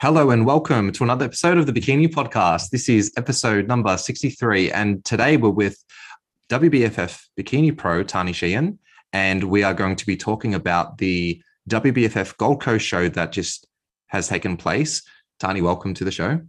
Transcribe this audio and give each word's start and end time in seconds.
Hello 0.00 0.30
and 0.30 0.46
welcome 0.46 0.92
to 0.92 1.02
another 1.02 1.24
episode 1.24 1.58
of 1.58 1.66
the 1.66 1.72
Bikini 1.72 2.06
Podcast. 2.06 2.70
This 2.70 2.88
is 2.88 3.12
episode 3.16 3.66
number 3.66 3.96
63, 3.96 4.70
and 4.70 5.04
today 5.04 5.36
we're 5.36 5.50
with 5.50 5.84
WBFF 6.50 7.20
Bikini 7.36 7.76
Pro 7.76 8.04
Tahnee 8.04 8.32
Sheehan, 8.32 8.78
and 9.12 9.42
we 9.42 9.64
are 9.64 9.74
going 9.74 9.96
to 9.96 10.06
be 10.06 10.16
talking 10.16 10.54
about 10.54 10.98
the 10.98 11.42
WBFF 11.68 12.36
Gold 12.36 12.62
Coast 12.62 12.86
show 12.86 13.08
that 13.08 13.32
just 13.32 13.66
has 14.06 14.28
taken 14.28 14.56
place. 14.56 15.02
Tahnee, 15.40 15.62
welcome 15.62 15.94
to 15.94 16.04
the 16.04 16.12
show. 16.12 16.40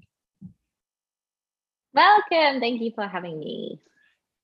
Welcome. 1.95 2.59
Thank 2.59 2.81
you 2.81 2.91
for 2.93 3.07
having 3.07 3.39
me. 3.39 3.81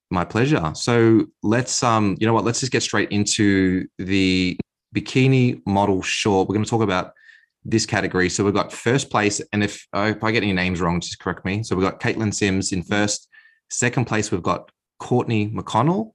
My 0.10 0.26
pleasure. 0.26 0.72
So 0.74 1.28
let's 1.44 1.84
um, 1.84 2.18
you 2.20 2.26
know 2.26 2.34
what, 2.34 2.44
let's 2.44 2.60
just 2.60 2.72
get 2.72 2.82
straight 2.82 3.12
into 3.12 3.86
the 4.00 4.58
bikini 4.96 5.62
model 5.68 6.02
short. 6.02 6.50
We're 6.50 6.56
going 6.56 6.66
to 6.66 6.72
talk 6.72 6.82
about 6.82 7.14
this 7.66 7.86
category. 7.86 8.30
So 8.30 8.44
we've 8.44 8.54
got 8.54 8.72
first 8.72 9.10
place, 9.10 9.42
and 9.52 9.64
if, 9.64 9.86
uh, 9.94 10.14
if 10.16 10.24
I 10.24 10.32
get 10.32 10.44
any 10.44 10.54
names 10.54 10.80
wrong, 10.80 11.02
just 11.02 11.20
correct 11.20 11.44
me. 11.44 11.64
So 11.64 11.76
we've 11.76 11.90
got 11.90 12.00
Caitlin 12.00 12.34
Sims 12.34 12.72
in 12.72 12.84
first. 12.84 13.28
Second 13.70 14.06
place, 14.06 14.32
we've 14.32 14.44
got 14.44 14.72
Courtney 15.00 15.50
McConnell, 15.50 16.12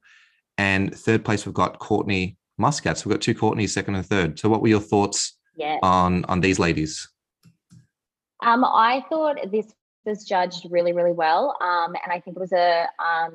and 0.57 0.95
third 0.95 1.25
place, 1.25 1.45
we've 1.45 1.53
got 1.53 1.79
Courtney 1.79 2.37
Muscat. 2.57 2.97
So 2.97 3.09
we've 3.09 3.15
got 3.15 3.21
two 3.21 3.35
Courtneys, 3.35 3.73
second 3.73 3.95
and 3.95 4.05
third. 4.05 4.39
So 4.39 4.49
what 4.49 4.61
were 4.61 4.69
your 4.69 4.79
thoughts 4.79 5.37
yeah. 5.57 5.77
on 5.83 6.25
on 6.25 6.39
these 6.39 6.59
ladies? 6.59 7.07
Um, 8.43 8.63
I 8.63 9.03
thought 9.09 9.37
this 9.51 9.67
was 10.05 10.23
judged 10.23 10.65
really, 10.69 10.93
really 10.93 11.11
well, 11.11 11.55
um, 11.61 11.93
and 12.03 12.11
I 12.11 12.19
think 12.19 12.37
it 12.37 12.39
was 12.39 12.53
a 12.53 12.87
um, 12.99 13.33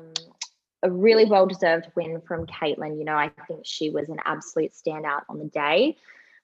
a 0.83 0.91
really 0.91 1.25
well 1.25 1.45
deserved 1.45 1.87
win 1.95 2.21
from 2.27 2.45
Caitlin. 2.45 2.97
You 2.97 3.05
know, 3.05 3.15
I 3.15 3.31
think 3.47 3.61
she 3.63 3.89
was 3.89 4.09
an 4.09 4.17
absolute 4.25 4.71
standout 4.73 5.21
on 5.29 5.39
the 5.39 5.45
day. 5.45 5.97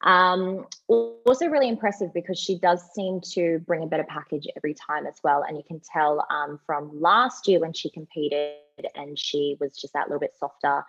Um, 0.04 0.66
also, 0.88 1.48
really 1.48 1.70
impressive 1.70 2.14
because 2.14 2.38
she 2.38 2.60
does 2.60 2.84
seem 2.94 3.22
to 3.32 3.60
bring 3.60 3.84
a 3.84 3.88
better 3.88 4.04
package 4.04 4.48
every 4.58 4.74
time 4.74 5.08
as 5.08 5.16
well. 5.24 5.44
And 5.48 5.56
you 5.58 5.64
can 5.66 5.80
tell 5.94 6.26
um, 6.30 6.60
from 6.66 7.00
last 7.00 7.48
year 7.48 7.60
when 7.60 7.74
she 7.74 7.90
competed 7.90 8.58
and 8.96 9.18
she 9.18 9.56
was 9.60 9.78
just 9.78 9.94
that 9.94 10.08
little 10.08 10.20
bit 10.20 10.36
softer, 10.38 10.84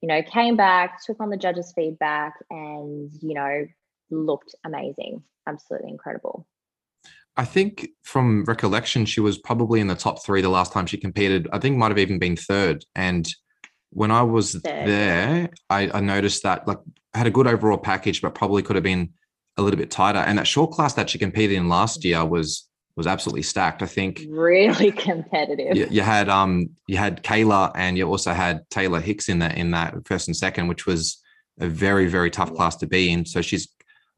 you 0.00 0.08
know, 0.08 0.22
came 0.22 0.56
back, 0.56 1.04
took 1.04 1.20
on 1.20 1.30
the 1.30 1.36
judges' 1.36 1.72
feedback, 1.74 2.34
and, 2.50 3.10
you 3.20 3.34
know, 3.34 3.66
looked 4.10 4.54
amazing. 4.64 5.22
Absolutely 5.46 5.90
incredible. 5.90 6.46
I 7.36 7.44
think 7.44 7.88
from 8.02 8.44
recollection, 8.44 9.06
she 9.06 9.20
was 9.20 9.38
probably 9.38 9.80
in 9.80 9.86
the 9.86 9.94
top 9.94 10.24
three 10.24 10.42
the 10.42 10.48
last 10.48 10.72
time 10.72 10.86
she 10.86 10.98
competed. 10.98 11.48
I 11.52 11.58
think 11.58 11.76
might 11.76 11.90
have 11.90 11.98
even 11.98 12.18
been 12.18 12.36
third. 12.36 12.84
And 12.94 13.26
when 13.92 14.10
I 14.10 14.22
was 14.22 14.52
third. 14.52 14.62
there, 14.64 15.50
I, 15.68 15.90
I 15.92 16.00
noticed 16.00 16.42
that 16.42 16.66
like 16.66 16.78
had 17.14 17.26
a 17.26 17.30
good 17.30 17.46
overall 17.46 17.78
package, 17.78 18.22
but 18.22 18.34
probably 18.34 18.62
could 18.62 18.76
have 18.76 18.82
been 18.82 19.10
a 19.58 19.62
little 19.62 19.78
bit 19.78 19.90
tighter. 19.90 20.18
And 20.18 20.38
that 20.38 20.46
short 20.46 20.72
class 20.72 20.94
that 20.94 21.10
she 21.10 21.18
competed 21.18 21.56
in 21.56 21.68
last 21.68 22.04
year 22.04 22.24
was 22.24 22.68
was 22.96 23.06
absolutely 23.06 23.42
stacked. 23.42 23.82
I 23.82 23.86
think 23.86 24.22
really 24.28 24.92
competitive. 25.08 25.76
You, 25.76 25.86
you, 25.90 26.02
had 26.02 26.28
um 26.28 26.70
you 26.86 26.96
had 26.96 27.22
Kayla 27.22 27.72
and 27.74 27.96
you 27.96 28.08
also 28.08 28.32
had 28.32 28.68
Taylor 28.70 29.00
Hicks 29.00 29.28
in 29.28 29.38
that 29.40 29.56
in 29.56 29.70
that 29.72 29.94
first 30.06 30.28
and 30.28 30.36
second, 30.36 30.68
which 30.68 30.86
was 30.86 31.18
a 31.60 31.68
very 31.68 32.06
very 32.06 32.30
tough 32.30 32.54
class 32.54 32.76
to 32.76 32.86
be 32.86 33.10
in. 33.12 33.26
So 33.26 33.42
she's 33.42 33.68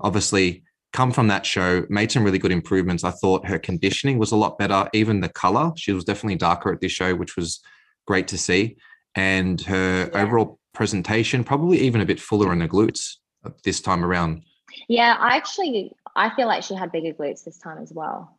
obviously 0.01 0.63
come 0.93 1.11
from 1.11 1.27
that 1.27 1.45
show, 1.45 1.85
made 1.89 2.13
some 2.13 2.23
really 2.23 2.39
good 2.39 2.53
improvements. 2.53 3.03
I 3.03 3.11
thought 3.11 3.49
her 3.49 3.59
conditioning 3.59 4.17
was 4.19 4.31
a 4.31 4.37
lot 4.37 4.59
better. 4.59 4.89
Even 4.93 5.21
the 5.21 5.29
color, 5.29 5.73
she 5.77 5.93
was 5.93 6.05
definitely 6.05 6.37
darker 6.37 6.73
at 6.73 6.81
this 6.81 6.93
show, 6.93 7.17
which 7.17 7.37
was 7.37 7.61
great 8.07 8.29
to 8.29 8.39
see. 8.39 8.77
And 9.17 9.61
her 9.63 10.11
yeah. 10.13 10.23
overall 10.23 10.59
presentation, 10.73 11.45
probably 11.45 11.79
even 11.79 12.01
a 12.01 12.07
bit 12.07 12.21
fuller 12.21 12.53
in 12.53 12.59
the 12.59 12.69
glutes 12.69 13.17
this 13.63 13.81
time 13.81 14.05
around. 14.05 14.43
Yeah, 14.89 15.17
I 15.19 15.37
actually 15.37 15.93
I 16.17 16.35
feel 16.35 16.47
like 16.47 16.63
she 16.63 16.75
had 16.75 16.93
bigger 16.93 17.13
glutes 17.13 17.45
this 17.45 17.59
time 17.59 17.79
as 17.79 17.93
well. 17.93 18.39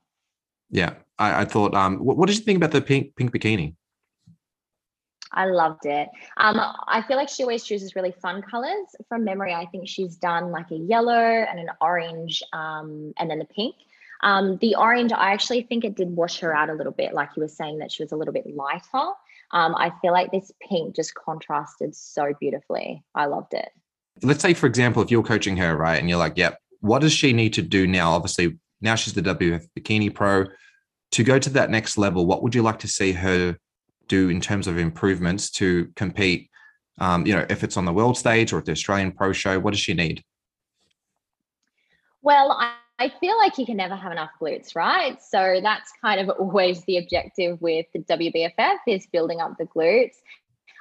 Yeah, 0.69 0.93
I, 1.19 1.41
I 1.41 1.45
thought. 1.45 1.73
Um, 1.75 1.97
what, 1.97 2.17
what, 2.17 2.27
did 2.27 2.37
you 2.37 2.43
think 2.43 2.57
about 2.57 2.71
the 2.71 2.81
pink 2.81 3.15
pink 3.15 3.31
bikini? 3.31 3.75
I 5.31 5.45
loved 5.45 5.85
it. 5.85 6.07
Um, 6.37 6.59
I 6.87 7.01
feel 7.01 7.17
like 7.17 7.27
she 7.27 7.43
always 7.43 7.63
chooses 7.63 7.95
really 7.95 8.13
fun 8.21 8.41
colors. 8.41 8.87
From 9.09 9.25
memory, 9.25 9.53
I 9.53 9.65
think 9.65 9.87
she's 9.87 10.15
done 10.15 10.49
like 10.51 10.71
a 10.71 10.77
yellow 10.77 11.13
and 11.13 11.59
an 11.59 11.69
orange, 11.81 12.41
um, 12.53 13.13
and 13.17 13.29
then 13.29 13.39
the 13.39 13.45
pink. 13.45 13.75
Um, 14.23 14.57
the 14.61 14.75
orange, 14.75 15.11
I 15.11 15.33
actually 15.33 15.63
think 15.63 15.83
it 15.83 15.95
did 15.95 16.09
wash 16.09 16.39
her 16.39 16.55
out 16.55 16.69
a 16.69 16.73
little 16.73 16.93
bit. 16.93 17.13
Like 17.13 17.29
you 17.35 17.41
were 17.41 17.49
saying 17.49 17.79
that 17.79 17.91
she 17.91 18.01
was 18.01 18.13
a 18.13 18.15
little 18.15 18.33
bit 18.33 18.45
lighter. 18.55 19.11
Um, 19.51 19.75
I 19.75 19.91
feel 20.01 20.11
like 20.11 20.31
this 20.31 20.51
pink 20.61 20.95
just 20.95 21.13
contrasted 21.15 21.95
so 21.95 22.33
beautifully. 22.39 23.03
I 23.13 23.25
loved 23.25 23.53
it. 23.53 23.69
Let's 24.21 24.41
say, 24.41 24.53
for 24.53 24.65
example, 24.67 25.01
if 25.01 25.11
you're 25.11 25.23
coaching 25.23 25.57
her, 25.57 25.75
right, 25.75 25.99
and 25.99 26.09
you're 26.09 26.17
like, 26.19 26.37
yep, 26.37 26.59
what 26.79 26.99
does 26.99 27.13
she 27.13 27.33
need 27.33 27.53
to 27.53 27.61
do 27.61 27.85
now? 27.87 28.11
Obviously, 28.11 28.57
now 28.81 28.95
she's 28.95 29.13
the 29.13 29.21
WF 29.21 29.67
Bikini 29.77 30.13
Pro. 30.13 30.45
To 31.11 31.23
go 31.23 31.39
to 31.39 31.49
that 31.51 31.69
next 31.69 31.97
level, 31.97 32.25
what 32.25 32.43
would 32.43 32.55
you 32.55 32.61
like 32.61 32.79
to 32.79 32.87
see 32.87 33.11
her 33.13 33.57
do 34.07 34.29
in 34.29 34.41
terms 34.41 34.67
of 34.67 34.77
improvements 34.77 35.49
to 35.51 35.91
compete? 35.95 36.49
Um, 36.99 37.25
you 37.25 37.35
know, 37.35 37.45
if 37.49 37.63
it's 37.63 37.77
on 37.77 37.85
the 37.85 37.93
world 37.93 38.17
stage 38.17 38.53
or 38.53 38.59
at 38.59 38.65
the 38.65 38.71
Australian 38.71 39.11
Pro 39.11 39.33
Show, 39.33 39.59
what 39.59 39.71
does 39.71 39.79
she 39.79 39.93
need? 39.93 40.23
Well, 42.21 42.51
I 42.53 42.73
I 42.97 43.09
feel 43.19 43.37
like 43.37 43.57
you 43.57 43.65
can 43.65 43.77
never 43.77 43.95
have 43.95 44.11
enough 44.11 44.31
glutes, 44.41 44.75
right? 44.75 45.21
So 45.21 45.59
that's 45.61 45.91
kind 46.01 46.21
of 46.21 46.29
always 46.39 46.83
the 46.85 46.97
objective 46.97 47.61
with 47.61 47.85
the 47.93 47.99
WBFF 47.99 48.77
is 48.87 49.07
building 49.07 49.41
up 49.41 49.57
the 49.57 49.65
glutes. 49.65 50.15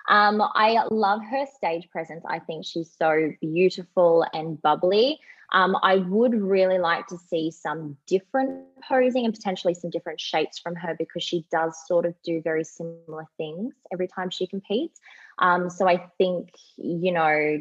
Um, 0.09 0.43
I 0.43 0.85
love 0.91 1.21
her 1.25 1.47
stage 1.57 1.89
presence. 1.91 2.25
I 2.29 2.39
think 2.39 2.67
she's 2.67 2.91
so 2.97 3.33
beautiful 3.41 4.25
and 4.33 4.61
bubbly. 4.61 5.19
Um, 5.53 5.77
I 5.83 5.97
would 5.97 6.35
really 6.35 6.79
like 6.79 7.07
to 7.09 7.19
see 7.19 7.51
some 7.51 7.97
different 8.07 8.65
posing 8.89 9.25
and 9.25 9.33
potentially 9.33 9.75
some 9.75 9.91
different 9.91 10.21
shapes 10.21 10.59
from 10.59 10.75
her 10.75 10.95
because 10.99 11.23
she 11.23 11.47
does 11.51 11.77
sort 11.87 12.07
of 12.07 12.15
do 12.25 12.43
very 12.43 12.65
similar 12.65 13.27
things 13.37 13.75
every 13.93 14.09
time 14.09 14.31
she 14.31 14.47
competes. 14.47 15.01
Um, 15.39 15.71
so 15.71 15.89
I 15.89 16.07
think, 16.19 16.51
you 16.77 17.13
know, 17.13 17.59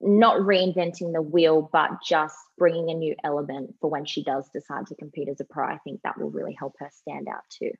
not 0.00 0.40
reinventing 0.40 1.12
the 1.12 1.22
wheel, 1.22 1.68
but 1.72 1.90
just 2.06 2.36
bringing 2.56 2.90
a 2.90 2.94
new 2.94 3.14
element 3.24 3.74
for 3.80 3.90
when 3.90 4.04
she 4.04 4.22
does 4.22 4.48
decide 4.52 4.86
to 4.86 4.94
compete 4.94 5.28
as 5.28 5.40
a 5.40 5.44
pro. 5.44 5.66
I 5.66 5.78
think 5.84 6.00
that 6.02 6.18
will 6.18 6.30
really 6.30 6.56
help 6.58 6.74
her 6.78 6.90
stand 6.92 7.28
out 7.28 7.42
too. 7.50 7.72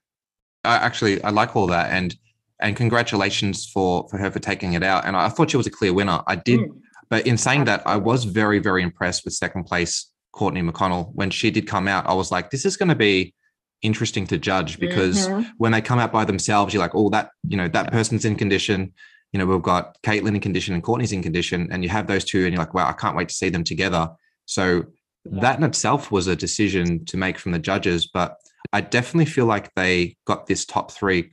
I 0.64 0.76
actually, 0.76 1.22
I 1.22 1.30
like 1.30 1.54
all 1.54 1.66
that, 1.68 1.92
and 1.92 2.16
and 2.60 2.76
congratulations 2.76 3.66
for 3.66 4.08
for 4.08 4.18
her 4.18 4.30
for 4.30 4.40
taking 4.40 4.72
it 4.72 4.82
out. 4.82 5.04
And 5.04 5.16
I 5.16 5.28
thought 5.28 5.50
she 5.50 5.56
was 5.56 5.66
a 5.66 5.70
clear 5.70 5.94
winner. 5.94 6.22
I 6.26 6.36
did, 6.36 6.60
mm. 6.60 6.80
but 7.08 7.26
in 7.26 7.38
saying 7.38 7.64
that, 7.66 7.82
I 7.86 7.96
was 7.96 8.24
very 8.24 8.58
very 8.58 8.82
impressed 8.82 9.24
with 9.24 9.34
second 9.34 9.64
place 9.64 10.10
Courtney 10.32 10.62
McConnell 10.62 11.14
when 11.14 11.30
she 11.30 11.50
did 11.50 11.66
come 11.66 11.88
out. 11.88 12.06
I 12.06 12.14
was 12.14 12.30
like, 12.30 12.50
this 12.50 12.64
is 12.64 12.76
going 12.76 12.88
to 12.88 12.96
be 12.96 13.34
interesting 13.82 14.26
to 14.26 14.38
judge 14.38 14.80
because 14.80 15.28
mm-hmm. 15.28 15.48
when 15.58 15.70
they 15.70 15.80
come 15.80 16.00
out 16.00 16.10
by 16.12 16.24
themselves, 16.24 16.74
you're 16.74 16.82
like, 16.82 16.94
oh, 16.94 17.10
that 17.10 17.30
you 17.46 17.56
know 17.56 17.68
that 17.68 17.92
person's 17.92 18.24
in 18.24 18.34
condition 18.34 18.92
you 19.32 19.38
know, 19.38 19.46
we've 19.46 19.62
got 19.62 20.00
Caitlin 20.02 20.34
in 20.34 20.40
condition 20.40 20.74
and 20.74 20.82
Courtney's 20.82 21.12
in 21.12 21.22
condition, 21.22 21.68
and 21.70 21.82
you 21.82 21.90
have 21.90 22.06
those 22.06 22.24
two, 22.24 22.44
and 22.44 22.52
you're 22.52 22.62
like, 22.62 22.74
wow, 22.74 22.88
I 22.88 22.92
can't 22.92 23.16
wait 23.16 23.28
to 23.28 23.34
see 23.34 23.48
them 23.48 23.64
together. 23.64 24.08
So 24.46 24.84
yeah. 25.30 25.40
that 25.40 25.58
in 25.58 25.64
itself 25.64 26.10
was 26.10 26.26
a 26.26 26.36
decision 26.36 27.04
to 27.06 27.16
make 27.16 27.38
from 27.38 27.52
the 27.52 27.58
judges, 27.58 28.08
but 28.12 28.36
I 28.72 28.80
definitely 28.80 29.30
feel 29.30 29.46
like 29.46 29.72
they 29.74 30.16
got 30.26 30.46
this 30.46 30.64
top 30.64 30.90
three 30.92 31.32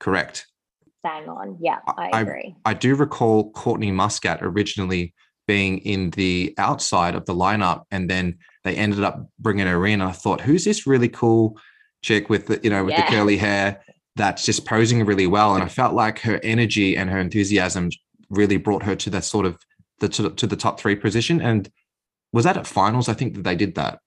correct. 0.00 0.46
Bang 1.02 1.28
on. 1.28 1.58
Yeah, 1.60 1.78
I 1.86 2.20
agree. 2.20 2.56
I, 2.64 2.70
I 2.70 2.74
do 2.74 2.94
recall 2.96 3.50
Courtney 3.52 3.92
Muscat 3.92 4.40
originally 4.42 5.14
being 5.46 5.78
in 5.78 6.10
the 6.10 6.54
outside 6.58 7.14
of 7.14 7.24
the 7.24 7.34
lineup, 7.34 7.84
and 7.90 8.10
then 8.10 8.38
they 8.64 8.74
ended 8.74 9.02
up 9.02 9.28
bringing 9.38 9.66
her 9.66 9.86
in. 9.86 10.02
I 10.02 10.12
thought, 10.12 10.40
who's 10.40 10.64
this 10.64 10.86
really 10.86 11.08
cool 11.08 11.58
chick 12.02 12.28
with 12.28 12.46
the, 12.46 12.60
you 12.62 12.70
know, 12.70 12.84
with 12.84 12.94
yeah. 12.94 13.08
the 13.08 13.16
curly 13.16 13.36
hair? 13.36 13.80
That's 14.18 14.44
just 14.44 14.66
posing 14.66 15.04
really 15.06 15.26
well. 15.26 15.54
And 15.54 15.64
I 15.64 15.68
felt 15.68 15.94
like 15.94 16.18
her 16.20 16.38
energy 16.42 16.96
and 16.96 17.08
her 17.08 17.18
enthusiasm 17.18 17.90
really 18.28 18.58
brought 18.58 18.82
her 18.82 18.94
to 18.96 19.10
that 19.10 19.24
sort 19.24 19.46
of 19.46 19.64
the 20.00 20.08
to, 20.10 20.30
to 20.30 20.46
the 20.46 20.56
top 20.56 20.78
three 20.78 20.96
position. 20.96 21.40
And 21.40 21.70
was 22.32 22.44
that 22.44 22.58
at 22.58 22.66
finals? 22.66 23.08
I 23.08 23.14
think 23.14 23.34
that 23.34 23.44
they 23.44 23.56
did 23.56 23.74
that. 23.76 24.00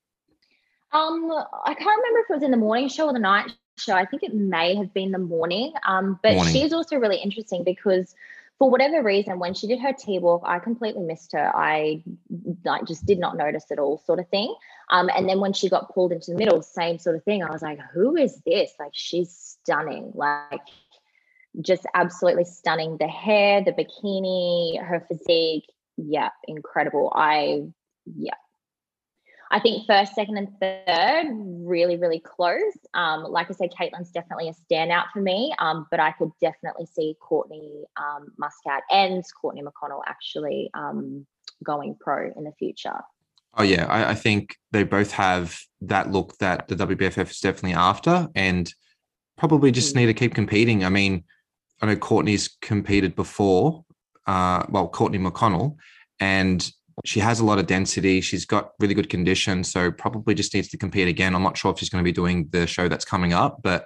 Um, 0.93 1.31
I 1.65 1.73
can't 1.73 1.97
remember 1.97 2.19
if 2.19 2.29
it 2.29 2.33
was 2.33 2.43
in 2.43 2.51
the 2.51 2.57
morning 2.57 2.89
show 2.89 3.07
or 3.07 3.13
the 3.13 3.19
night 3.19 3.51
show. 3.79 3.93
I 3.93 4.05
think 4.05 4.23
it 4.23 4.35
may 4.35 4.75
have 4.75 4.93
been 4.93 5.11
the 5.11 5.17
morning. 5.17 5.73
Um, 5.87 6.19
but 6.21 6.35
morning. 6.35 6.53
she's 6.53 6.73
also 6.73 6.97
really 6.97 7.17
interesting 7.17 7.63
because 7.63 8.13
for 8.59 8.69
whatever 8.69 9.01
reason, 9.01 9.39
when 9.39 9.53
she 9.53 9.67
did 9.67 9.79
her 9.79 9.93
T 9.93 10.19
walk, 10.19 10.43
I 10.45 10.59
completely 10.59 11.03
missed 11.03 11.31
her. 11.31 11.51
I 11.55 12.03
like 12.63 12.85
just 12.85 13.05
did 13.05 13.17
not 13.17 13.37
notice 13.37 13.65
at 13.71 13.79
all, 13.79 14.03
sort 14.05 14.19
of 14.19 14.27
thing. 14.27 14.53
Um, 14.91 15.09
and 15.15 15.27
then 15.27 15.39
when 15.39 15.53
she 15.53 15.69
got 15.69 15.93
pulled 15.93 16.11
into 16.11 16.31
the 16.31 16.37
middle, 16.37 16.61
same 16.61 16.99
sort 16.99 17.15
of 17.15 17.23
thing. 17.23 17.43
I 17.43 17.49
was 17.49 17.61
like, 17.61 17.79
who 17.93 18.17
is 18.17 18.41
this? 18.45 18.71
Like, 18.79 18.91
she's 18.93 19.31
stunning. 19.31 20.11
Like, 20.13 20.61
just 21.61 21.85
absolutely 21.93 22.45
stunning. 22.45 22.97
The 22.97 23.07
hair, 23.07 23.63
the 23.63 23.71
bikini, 23.71 24.81
her 24.83 25.05
physique. 25.07 25.65
Yeah, 25.97 26.29
incredible. 26.47 27.11
I, 27.15 27.63
yeah, 28.05 28.35
I 29.51 29.59
think 29.59 29.85
first, 29.85 30.15
second, 30.15 30.37
and 30.37 30.49
third, 30.59 31.27
really, 31.67 31.97
really 31.97 32.19
close. 32.19 32.77
Um, 32.93 33.23
like 33.23 33.49
I 33.49 33.53
said, 33.53 33.69
Caitlin's 33.71 34.11
definitely 34.11 34.47
a 34.47 34.53
standout 34.53 35.11
for 35.11 35.21
me, 35.21 35.53
um, 35.59 35.87
but 35.91 35.99
I 35.99 36.11
could 36.13 36.31
definitely 36.39 36.85
see 36.85 37.17
Courtney 37.19 37.83
um, 37.97 38.31
Muscat 38.37 38.83
and 38.89 39.21
Courtney 39.39 39.61
McConnell 39.61 40.01
actually 40.07 40.69
um, 40.73 41.25
going 41.65 41.97
pro 41.99 42.31
in 42.35 42.45
the 42.45 42.53
future. 42.53 42.97
Oh 43.57 43.63
yeah, 43.63 43.85
I, 43.87 44.11
I, 44.11 44.15
think 44.15 44.55
they 44.71 44.83
both 44.83 45.11
have 45.11 45.57
that 45.81 46.11
look 46.11 46.37
that 46.37 46.67
the 46.69 46.75
WBFF 46.75 47.29
is 47.29 47.39
definitely 47.39 47.73
after, 47.73 48.29
and 48.33 48.73
probably 49.37 49.71
just 49.71 49.93
mm. 49.93 49.97
need 49.97 50.05
to 50.05 50.13
keep 50.13 50.33
competing. 50.33 50.85
I 50.85 50.89
mean, 50.89 51.25
I 51.81 51.87
know 51.87 51.95
Courtney's 51.95 52.57
competed 52.61 53.15
before, 53.15 53.83
uh, 54.25 54.63
well, 54.69 54.87
Courtney 54.87 55.19
McConnell, 55.19 55.75
and 56.19 56.71
she 57.05 57.19
has 57.19 57.39
a 57.39 57.45
lot 57.45 57.59
of 57.59 57.67
density. 57.67 58.21
She's 58.21 58.45
got 58.45 58.71
really 58.79 58.93
good 58.93 59.09
condition, 59.09 59.63
so 59.63 59.91
probably 59.91 60.33
just 60.33 60.53
needs 60.53 60.69
to 60.69 60.77
compete 60.77 61.07
again. 61.07 61.35
I'm 61.35 61.43
not 61.43 61.57
sure 61.57 61.71
if 61.71 61.79
she's 61.79 61.89
going 61.89 62.03
to 62.03 62.07
be 62.07 62.13
doing 62.13 62.47
the 62.51 62.67
show 62.67 62.87
that's 62.87 63.05
coming 63.05 63.33
up, 63.33 63.61
but 63.63 63.85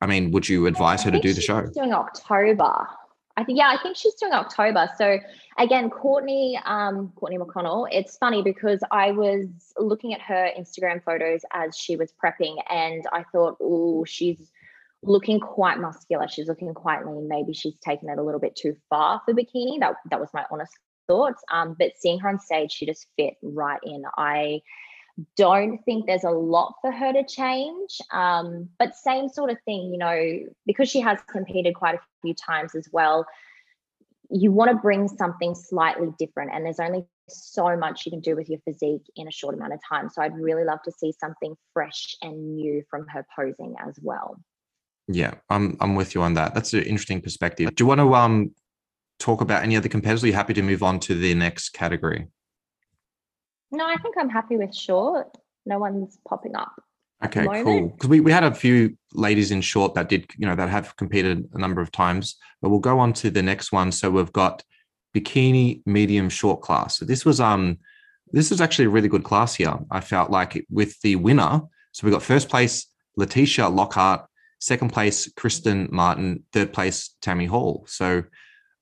I 0.00 0.06
mean, 0.06 0.32
would 0.32 0.48
you 0.48 0.66
advise 0.66 1.04
her 1.04 1.12
to 1.12 1.20
do 1.20 1.32
the 1.32 1.40
show? 1.40 1.64
Doing 1.66 1.92
October. 1.92 2.88
I 3.36 3.44
think 3.44 3.58
yeah, 3.58 3.68
I 3.68 3.82
think 3.82 3.96
she's 3.96 4.14
doing 4.14 4.32
October. 4.32 4.88
So 4.96 5.18
again, 5.58 5.90
Courtney, 5.90 6.60
um, 6.64 7.12
Courtney 7.16 7.38
McConnell. 7.38 7.88
It's 7.90 8.16
funny 8.18 8.42
because 8.42 8.80
I 8.90 9.12
was 9.12 9.46
looking 9.78 10.12
at 10.14 10.20
her 10.22 10.50
Instagram 10.58 11.02
photos 11.02 11.42
as 11.52 11.76
she 11.76 11.96
was 11.96 12.12
prepping, 12.22 12.56
and 12.70 13.04
I 13.12 13.24
thought, 13.32 13.56
oh, 13.60 14.04
she's 14.04 14.50
looking 15.02 15.40
quite 15.40 15.78
muscular. 15.78 16.28
She's 16.28 16.48
looking 16.48 16.72
quite 16.74 17.06
lean. 17.06 17.28
Maybe 17.28 17.52
she's 17.52 17.78
taken 17.80 18.08
it 18.08 18.18
a 18.18 18.22
little 18.22 18.40
bit 18.40 18.56
too 18.56 18.76
far 18.88 19.20
for 19.24 19.34
bikini. 19.34 19.80
That 19.80 19.94
that 20.10 20.20
was 20.20 20.28
my 20.34 20.44
honest 20.50 20.72
thoughts. 21.08 21.42
Um, 21.50 21.76
but 21.78 21.92
seeing 21.98 22.18
her 22.20 22.28
on 22.28 22.38
stage, 22.38 22.72
she 22.72 22.86
just 22.86 23.06
fit 23.16 23.34
right 23.42 23.80
in. 23.82 24.02
I 24.16 24.60
don't 25.36 25.78
think 25.84 26.06
there's 26.06 26.24
a 26.24 26.30
lot 26.30 26.74
for 26.80 26.90
her 26.90 27.12
to 27.12 27.24
change. 27.24 27.98
Um, 28.12 28.68
but 28.78 28.94
same 28.94 29.28
sort 29.28 29.50
of 29.50 29.58
thing, 29.64 29.90
you 29.92 29.98
know, 29.98 30.40
because 30.66 30.88
she 30.88 31.00
has 31.00 31.18
competed 31.30 31.74
quite 31.74 31.96
a 31.96 32.00
few 32.22 32.34
times 32.34 32.74
as 32.74 32.88
well. 32.92 33.26
You 34.30 34.50
want 34.50 34.70
to 34.70 34.76
bring 34.76 35.08
something 35.08 35.54
slightly 35.54 36.08
different, 36.18 36.52
and 36.54 36.64
there's 36.64 36.80
only 36.80 37.04
so 37.28 37.76
much 37.76 38.06
you 38.06 38.10
can 38.10 38.20
do 38.20 38.34
with 38.34 38.48
your 38.48 38.60
physique 38.64 39.04
in 39.16 39.28
a 39.28 39.30
short 39.30 39.54
amount 39.54 39.74
of 39.74 39.80
time. 39.86 40.08
So 40.08 40.22
I'd 40.22 40.36
really 40.36 40.64
love 40.64 40.82
to 40.84 40.92
see 40.92 41.12
something 41.12 41.54
fresh 41.72 42.16
and 42.22 42.56
new 42.56 42.82
from 42.90 43.06
her 43.08 43.26
posing 43.36 43.74
as 43.86 43.98
well. 44.02 44.38
Yeah, 45.08 45.34
I'm 45.50 45.76
I'm 45.80 45.94
with 45.94 46.14
you 46.14 46.22
on 46.22 46.34
that. 46.34 46.54
That's 46.54 46.72
an 46.72 46.82
interesting 46.84 47.20
perspective. 47.20 47.74
Do 47.74 47.84
you 47.84 47.88
want 47.88 48.00
to 48.00 48.14
um 48.14 48.54
talk 49.18 49.40
about 49.40 49.62
any 49.62 49.76
other 49.76 49.88
competitors? 49.88 50.24
Are 50.24 50.28
you 50.28 50.32
happy 50.32 50.54
to 50.54 50.62
move 50.62 50.82
on 50.82 50.98
to 51.00 51.14
the 51.14 51.34
next 51.34 51.70
category? 51.70 52.28
No, 53.72 53.86
I 53.86 53.96
think 53.96 54.14
I'm 54.18 54.28
happy 54.28 54.56
with 54.56 54.74
short. 54.74 55.36
No 55.64 55.78
one's 55.78 56.18
popping 56.28 56.54
up. 56.54 56.72
Okay, 57.24 57.46
cool. 57.62 57.88
Because 57.88 58.08
we, 58.08 58.20
we 58.20 58.32
had 58.32 58.44
a 58.44 58.54
few 58.54 58.96
ladies 59.12 59.50
in 59.50 59.60
short 59.60 59.94
that 59.94 60.08
did, 60.08 60.30
you 60.36 60.46
know, 60.46 60.56
that 60.56 60.68
have 60.68 60.96
competed 60.96 61.48
a 61.54 61.58
number 61.58 61.80
of 61.80 61.92
times, 61.92 62.36
but 62.60 62.68
we'll 62.70 62.80
go 62.80 62.98
on 62.98 63.12
to 63.14 63.30
the 63.30 63.42
next 63.42 63.72
one. 63.72 63.92
So 63.92 64.10
we've 64.10 64.32
got 64.32 64.62
bikini 65.14 65.82
medium 65.86 66.28
short 66.28 66.62
class. 66.62 66.98
So 66.98 67.04
this 67.04 67.24
was 67.24 67.40
um 67.40 67.78
this 68.32 68.50
is 68.50 68.60
actually 68.60 68.86
a 68.86 68.90
really 68.90 69.08
good 69.08 69.24
class 69.24 69.54
here. 69.54 69.74
I 69.90 70.00
felt 70.00 70.30
like 70.30 70.66
with 70.70 71.00
the 71.02 71.16
winner. 71.16 71.60
So 71.92 72.06
we 72.06 72.10
got 72.10 72.22
first 72.22 72.48
place 72.48 72.86
Letitia 73.16 73.68
Lockhart, 73.68 74.26
second 74.58 74.92
place 74.92 75.30
Kristen 75.34 75.88
Martin, 75.92 76.44
third 76.52 76.72
place 76.72 77.14
Tammy 77.20 77.46
Hall. 77.46 77.84
So 77.86 78.24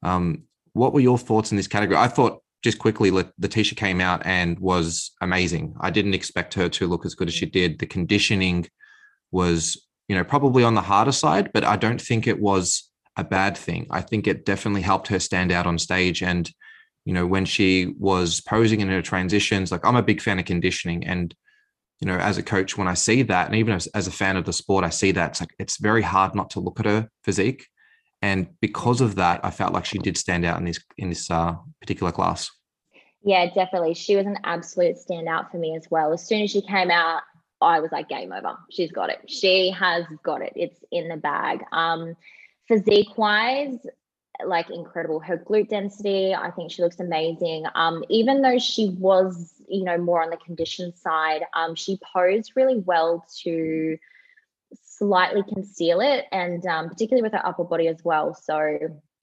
um, 0.03 0.45
what 0.73 0.93
were 0.93 1.01
your 1.01 1.19
thoughts 1.19 1.51
in 1.51 1.57
this 1.57 1.67
category? 1.67 1.99
I 1.99 2.07
thought 2.07 2.43
just 2.63 2.79
quickly, 2.79 3.11
Letitia 3.11 3.75
came 3.75 4.01
out 4.01 4.25
and 4.25 4.59
was 4.59 5.13
amazing. 5.21 5.75
I 5.81 5.91
didn't 5.91 6.15
expect 6.15 6.55
her 6.55 6.69
to 6.69 6.87
look 6.87 7.07
as 7.07 7.15
good 7.15 7.29
as 7.29 7.35
she 7.35 7.47
did. 7.47 7.79
The 7.79 7.87
conditioning 7.87 8.69
was, 9.31 9.87
you 10.09 10.17
know, 10.17 10.25
probably 10.25 10.63
on 10.63 10.75
the 10.75 10.83
harder 10.83 11.13
side, 11.13 11.53
but 11.53 11.65
I 11.65 11.77
don't 11.77 12.01
think 12.01 12.27
it 12.27 12.41
was 12.41 12.91
a 13.17 13.25
bad 13.25 13.57
thing. 13.57 13.87
I 13.91 14.03
think 14.03 14.27
it 14.27 14.45
definitely 14.45 14.83
helped 14.83 15.09
her 15.09 15.19
stand 15.19 15.53
out 15.53 15.67
on 15.67 15.79
stage. 15.79 16.23
And, 16.23 16.51
you 17.07 17.15
know, 17.15 17.27
when 17.27 17.47
she 17.47 17.95
was 17.99 18.41
posing 18.43 18.81
in 18.81 18.89
her 18.89 19.03
transitions, 19.03 19.73
like 19.73 19.85
I'm 19.85 19.97
a 19.97 20.03
big 20.03 20.21
fan 20.21 20.39
of 20.39 20.45
conditioning. 20.45 21.07
And, 21.07 21.35
you 22.01 22.07
know, 22.07 22.19
as 22.19 22.37
a 22.37 22.43
coach, 22.43 22.77
when 22.77 22.89
I 22.89 22.95
see 22.95 23.23
that, 23.23 23.47
and 23.47 23.57
even 23.57 23.75
as, 23.75 23.87
as 23.89 24.07
a 24.07 24.13
fan 24.13 24.37
of 24.37 24.45
the 24.45 24.53
sport, 24.53 24.85
I 24.85 24.91
see 24.91 25.13
that 25.13 25.31
it's 25.31 25.41
like 25.41 25.55
it's 25.59 25.79
very 25.79 26.03
hard 26.03 26.35
not 26.35 26.51
to 26.51 26.61
look 26.61 26.81
at 26.81 26.87
her 26.87 27.09
physique 27.25 27.67
and 28.23 28.49
because 28.61 29.01
of 29.01 29.17
that, 29.17 29.41
I 29.45 29.51
felt 29.51 29.73
like 29.73 29.85
she 29.85 29.99
did 29.99 30.17
stand 30.17 30.45
out 30.45 30.59
in 30.59 30.65
this 30.65 30.81
in 30.99 31.09
this 31.09 31.31
uh, 31.31 31.57
particular 31.81 32.13
class. 32.13 32.51
Yeah, 33.23 33.47
definitely. 33.53 33.95
She 33.95 34.17
was 34.17 34.27
an 34.27 34.39
absolute 34.45 34.97
standout 34.97 35.51
for 35.51 35.59
me 35.59 35.77
as 35.77 35.87
well. 35.91 36.13
As 36.13 36.27
soon 36.27 36.43
as 36.43 36.51
she 36.51 36.63
came 36.63 36.91
out, 36.91 37.23
I 37.61 37.81
was 37.81 37.93
like, 37.93 38.09
game 38.09 38.33
over. 38.33 38.57
She's 38.71 38.91
got 38.91 39.11
it. 39.11 39.21
She 39.29 39.71
has 39.71 40.05
got 40.23 40.41
it. 40.41 40.53
It's 40.57 40.81
in 40.91 41.09
the 41.09 41.17
bag. 41.17 41.63
Um, 41.73 42.17
physique 42.67 43.19
wise, 43.19 43.77
like 44.45 44.71
incredible. 44.71 45.21
Her 45.21 45.37
glute 45.37 45.69
density, 45.69 46.35
I 46.35 46.51
think 46.51 46.71
she 46.71 46.83
looks 46.83 47.01
amazing. 47.01 47.67
Um, 47.75 48.05
even 48.09 48.41
though 48.41 48.59
she 48.59 48.91
was, 48.99 49.55
you 49.69 49.85
know, 49.85 49.99
more 49.99 50.23
on 50.23 50.31
the 50.31 50.39
condition 50.39 50.97
side, 50.97 51.43
um, 51.55 51.75
she 51.75 51.99
posed 52.15 52.53
really 52.57 52.79
well 52.79 53.27
to 53.43 53.99
slightly 55.01 55.43
conceal 55.43 56.01
it, 56.01 56.27
and 56.31 56.65
um, 56.67 56.89
particularly 56.89 57.23
with 57.23 57.33
her 57.33 57.47
upper 57.47 57.65
body 57.65 57.89
as 57.89 57.99
well. 58.05 58.35
So, 58.35 58.79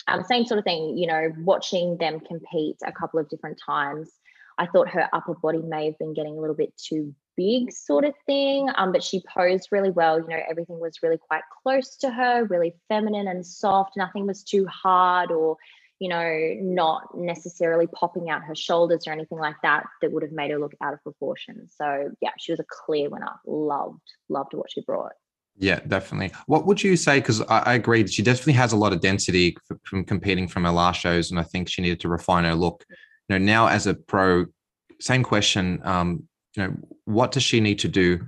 um, 0.08 0.24
same 0.24 0.46
sort 0.46 0.58
of 0.58 0.64
thing, 0.64 0.98
you 0.98 1.08
know, 1.08 1.30
watching 1.40 1.98
them 1.98 2.20
compete 2.20 2.78
a 2.86 2.92
couple 2.92 3.20
of 3.20 3.30
different 3.30 3.60
times. 3.64 4.12
I 4.58 4.66
thought 4.66 4.90
her 4.90 5.08
upper 5.14 5.36
body 5.36 5.62
may 5.62 5.86
have 5.86 6.00
been 6.00 6.14
getting 6.14 6.38
a 6.38 6.42
little 6.42 6.56
bit 6.56 6.74
too 6.78 7.14
big, 7.36 7.72
sort 7.72 8.06
of 8.06 8.16
thing. 8.26 8.70
Um, 8.76 8.92
but 8.92 9.04
she 9.04 9.22
posed 9.32 9.70
really 9.72 9.92
well. 9.92 10.20
You 10.20 10.28
know, 10.28 10.40
everything 10.50 10.80
was 10.80 11.04
really 11.04 11.20
quite 11.20 11.44
close 11.62 11.96
to 11.98 12.10
her, 12.10 12.46
really 12.46 12.74
feminine 12.90 13.28
and 13.28 13.46
soft. 13.46 13.96
Nothing 13.96 14.26
was 14.26 14.44
too 14.44 14.66
hard 14.66 15.32
or, 15.32 15.58
you 16.00 16.10
know, 16.10 16.54
not 16.60 17.16
necessarily 17.16 17.86
popping 17.86 18.32
out 18.32 18.44
her 18.44 18.56
shoulders 18.56 19.06
or 19.06 19.12
anything 19.12 19.38
like 19.38 19.58
that 19.62 19.84
that 20.02 20.12
would 20.12 20.24
have 20.24 20.32
made 20.32 20.50
her 20.50 20.60
look 20.60 20.74
out 20.82 20.94
of 20.94 21.04
proportion. 21.04 21.68
So, 21.70 22.10
yeah, 22.20 22.32
she 22.40 22.52
was 22.52 22.60
a 22.60 22.66
clear 22.68 23.10
winner. 23.10 23.34
Loved, 23.46 24.02
loved 24.28 24.56
what 24.56 24.72
she 24.72 24.82
brought. 24.82 25.14
Yeah, 25.60 25.80
definitely. 25.88 26.32
What 26.46 26.68
would 26.68 26.84
you 26.84 26.96
say? 26.96 27.20
Because 27.20 27.42
I, 27.42 27.60
I 27.60 27.74
agree, 27.74 28.06
she 28.08 28.22
definitely 28.22 28.54
has 28.54 28.74
a 28.74 28.78
lot 28.78 28.94
of 28.94 29.02
density 29.02 29.58
from 29.84 30.04
competing 30.04 30.48
from 30.48 30.66
her 30.66 30.72
last 30.72 31.00
shows, 31.00 31.32
and 31.32 31.40
I 31.40 31.44
think 31.44 31.68
she 31.68 31.82
needed 31.82 32.00
to 32.02 32.10
refine 32.10 32.44
her 32.44 32.54
look. 32.54 32.86
You 33.28 33.40
know, 33.40 33.46
now 33.46 33.68
as 33.68 33.88
a 33.88 33.96
pro, 33.96 34.46
same 35.00 35.24
question. 35.24 35.82
Um, 35.84 36.28
you 36.56 36.64
know, 36.64 36.74
what 37.06 37.32
does 37.32 37.44
she 37.44 37.60
need 37.60 37.80
to 37.80 37.88
do 37.88 38.20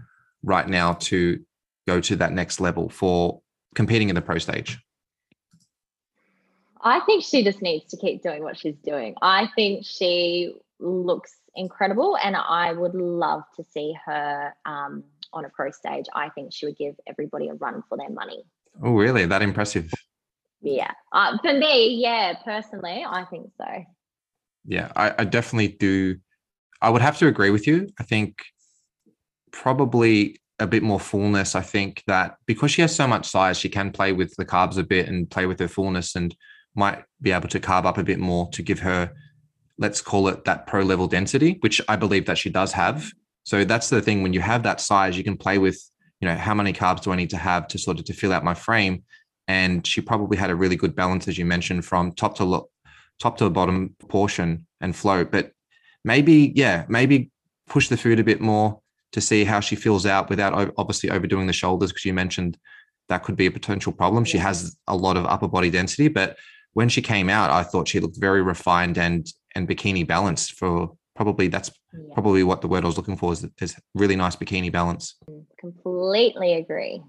right 0.43 0.67
now 0.67 0.93
to 0.93 1.39
go 1.87 1.99
to 2.01 2.15
that 2.15 2.31
next 2.31 2.59
level 2.59 2.89
for 2.89 3.41
competing 3.75 4.09
in 4.09 4.15
the 4.15 4.21
pro 4.21 4.39
stage? 4.39 4.79
I 6.81 7.01
think 7.01 7.23
she 7.23 7.43
just 7.43 7.61
needs 7.61 7.85
to 7.91 7.97
keep 7.97 8.23
doing 8.23 8.41
what 8.41 8.57
she's 8.57 8.77
doing. 8.77 9.15
I 9.21 9.49
think 9.55 9.85
she 9.85 10.55
looks 10.79 11.35
incredible, 11.55 12.17
and 12.23 12.35
I 12.35 12.73
would 12.73 12.95
love 12.95 13.43
to 13.57 13.63
see 13.63 13.93
her. 14.05 14.55
Um, 14.65 15.03
on 15.33 15.45
a 15.45 15.49
pro 15.49 15.71
stage, 15.71 16.05
I 16.13 16.29
think 16.29 16.53
she 16.53 16.65
would 16.65 16.77
give 16.77 16.95
everybody 17.07 17.49
a 17.49 17.53
run 17.53 17.83
for 17.87 17.97
their 17.97 18.09
money. 18.09 18.43
Oh, 18.83 18.93
really? 18.93 19.25
That 19.25 19.41
impressive? 19.41 19.91
Yeah. 20.61 20.91
Uh, 21.11 21.37
for 21.41 21.53
me, 21.53 21.95
yeah, 21.95 22.33
personally, 22.43 23.05
I 23.07 23.25
think 23.25 23.51
so. 23.57 23.85
Yeah, 24.65 24.91
I, 24.95 25.13
I 25.19 25.23
definitely 25.25 25.69
do. 25.69 26.17
I 26.81 26.89
would 26.89 27.01
have 27.01 27.17
to 27.19 27.27
agree 27.27 27.49
with 27.49 27.67
you. 27.67 27.89
I 27.99 28.03
think 28.03 28.43
probably 29.51 30.39
a 30.59 30.67
bit 30.67 30.83
more 30.83 30.99
fullness. 30.99 31.55
I 31.55 31.61
think 31.61 32.03
that 32.07 32.35
because 32.45 32.71
she 32.71 32.81
has 32.81 32.95
so 32.95 33.07
much 33.07 33.27
size, 33.27 33.57
she 33.57 33.69
can 33.69 33.91
play 33.91 34.11
with 34.11 34.35
the 34.35 34.45
carbs 34.45 34.77
a 34.77 34.83
bit 34.83 35.07
and 35.07 35.29
play 35.29 35.45
with 35.45 35.59
her 35.59 35.67
fullness 35.67 36.15
and 36.15 36.35
might 36.75 37.03
be 37.21 37.31
able 37.31 37.47
to 37.49 37.59
carb 37.59 37.85
up 37.85 37.97
a 37.97 38.03
bit 38.03 38.19
more 38.19 38.49
to 38.51 38.61
give 38.61 38.79
her, 38.79 39.11
let's 39.77 40.01
call 40.01 40.27
it 40.27 40.45
that 40.45 40.67
pro 40.67 40.83
level 40.83 41.07
density, 41.07 41.57
which 41.61 41.81
I 41.87 41.95
believe 41.95 42.25
that 42.25 42.37
she 42.37 42.49
does 42.49 42.73
have. 42.73 43.11
So 43.49 43.65
that's 43.65 43.89
the 43.89 43.99
thing 43.99 44.21
when 44.21 44.33
you 44.33 44.41
have 44.41 44.61
that 44.61 44.79
size, 44.79 45.17
you 45.17 45.23
can 45.23 45.35
play 45.35 45.57
with, 45.57 45.81
you 46.21 46.27
know, 46.27 46.35
how 46.35 46.53
many 46.53 46.71
carbs 46.71 47.01
do 47.01 47.11
I 47.11 47.15
need 47.15 47.31
to 47.31 47.37
have 47.37 47.67
to 47.69 47.79
sort 47.79 47.97
of 47.97 48.05
to 48.05 48.13
fill 48.13 48.31
out 48.31 48.43
my 48.43 48.53
frame. 48.53 49.01
And 49.47 49.87
she 49.87 50.01
probably 50.01 50.37
had 50.37 50.51
a 50.51 50.55
really 50.55 50.75
good 50.75 50.95
balance, 50.95 51.27
as 51.27 51.39
you 51.39 51.45
mentioned, 51.45 51.83
from 51.83 52.11
top 52.11 52.35
to 52.35 52.43
lo- 52.43 52.69
top 53.17 53.39
to 53.39 53.49
bottom 53.49 53.95
portion 54.07 54.67
and 54.81 54.95
flow. 54.95 55.25
But 55.25 55.53
maybe, 56.05 56.53
yeah, 56.55 56.85
maybe 56.89 57.31
push 57.67 57.87
the 57.87 57.97
food 57.97 58.19
a 58.19 58.23
bit 58.23 58.39
more 58.39 58.81
to 59.13 59.19
see 59.19 59.45
how 59.45 59.61
she 59.61 59.75
feels 59.75 60.05
out 60.05 60.29
without 60.29 60.71
obviously 60.77 61.09
overdoing 61.09 61.47
the 61.47 61.53
shoulders, 61.53 61.91
because 61.91 62.05
you 62.05 62.13
mentioned 62.13 62.55
that 63.07 63.23
could 63.23 63.35
be 63.35 63.47
a 63.47 63.51
potential 63.51 63.91
problem. 63.91 64.25
She 64.25 64.37
has 64.37 64.77
a 64.85 64.95
lot 64.95 65.17
of 65.17 65.25
upper 65.25 65.47
body 65.47 65.71
density, 65.71 66.07
but 66.07 66.37
when 66.73 66.87
she 66.87 67.01
came 67.01 67.31
out, 67.31 67.49
I 67.49 67.63
thought 67.63 67.87
she 67.87 67.99
looked 67.99 68.19
very 68.19 68.43
refined 68.43 68.99
and 68.99 69.25
and 69.55 69.67
bikini 69.67 70.05
balanced 70.05 70.53
for 70.53 70.95
probably 71.19 71.49
that's 71.49 71.69
yeah. 71.91 72.13
probably 72.13 72.43
what 72.43 72.61
the 72.61 72.67
word 72.69 72.85
I 72.85 72.87
was 72.87 72.95
looking 72.95 73.17
for 73.17 73.33
is, 73.33 73.45
is 73.59 73.75
really 73.93 74.15
nice 74.15 74.37
bikini 74.37 74.71
balance. 74.71 75.15
Completely 75.59 76.53
agree. 76.53 77.03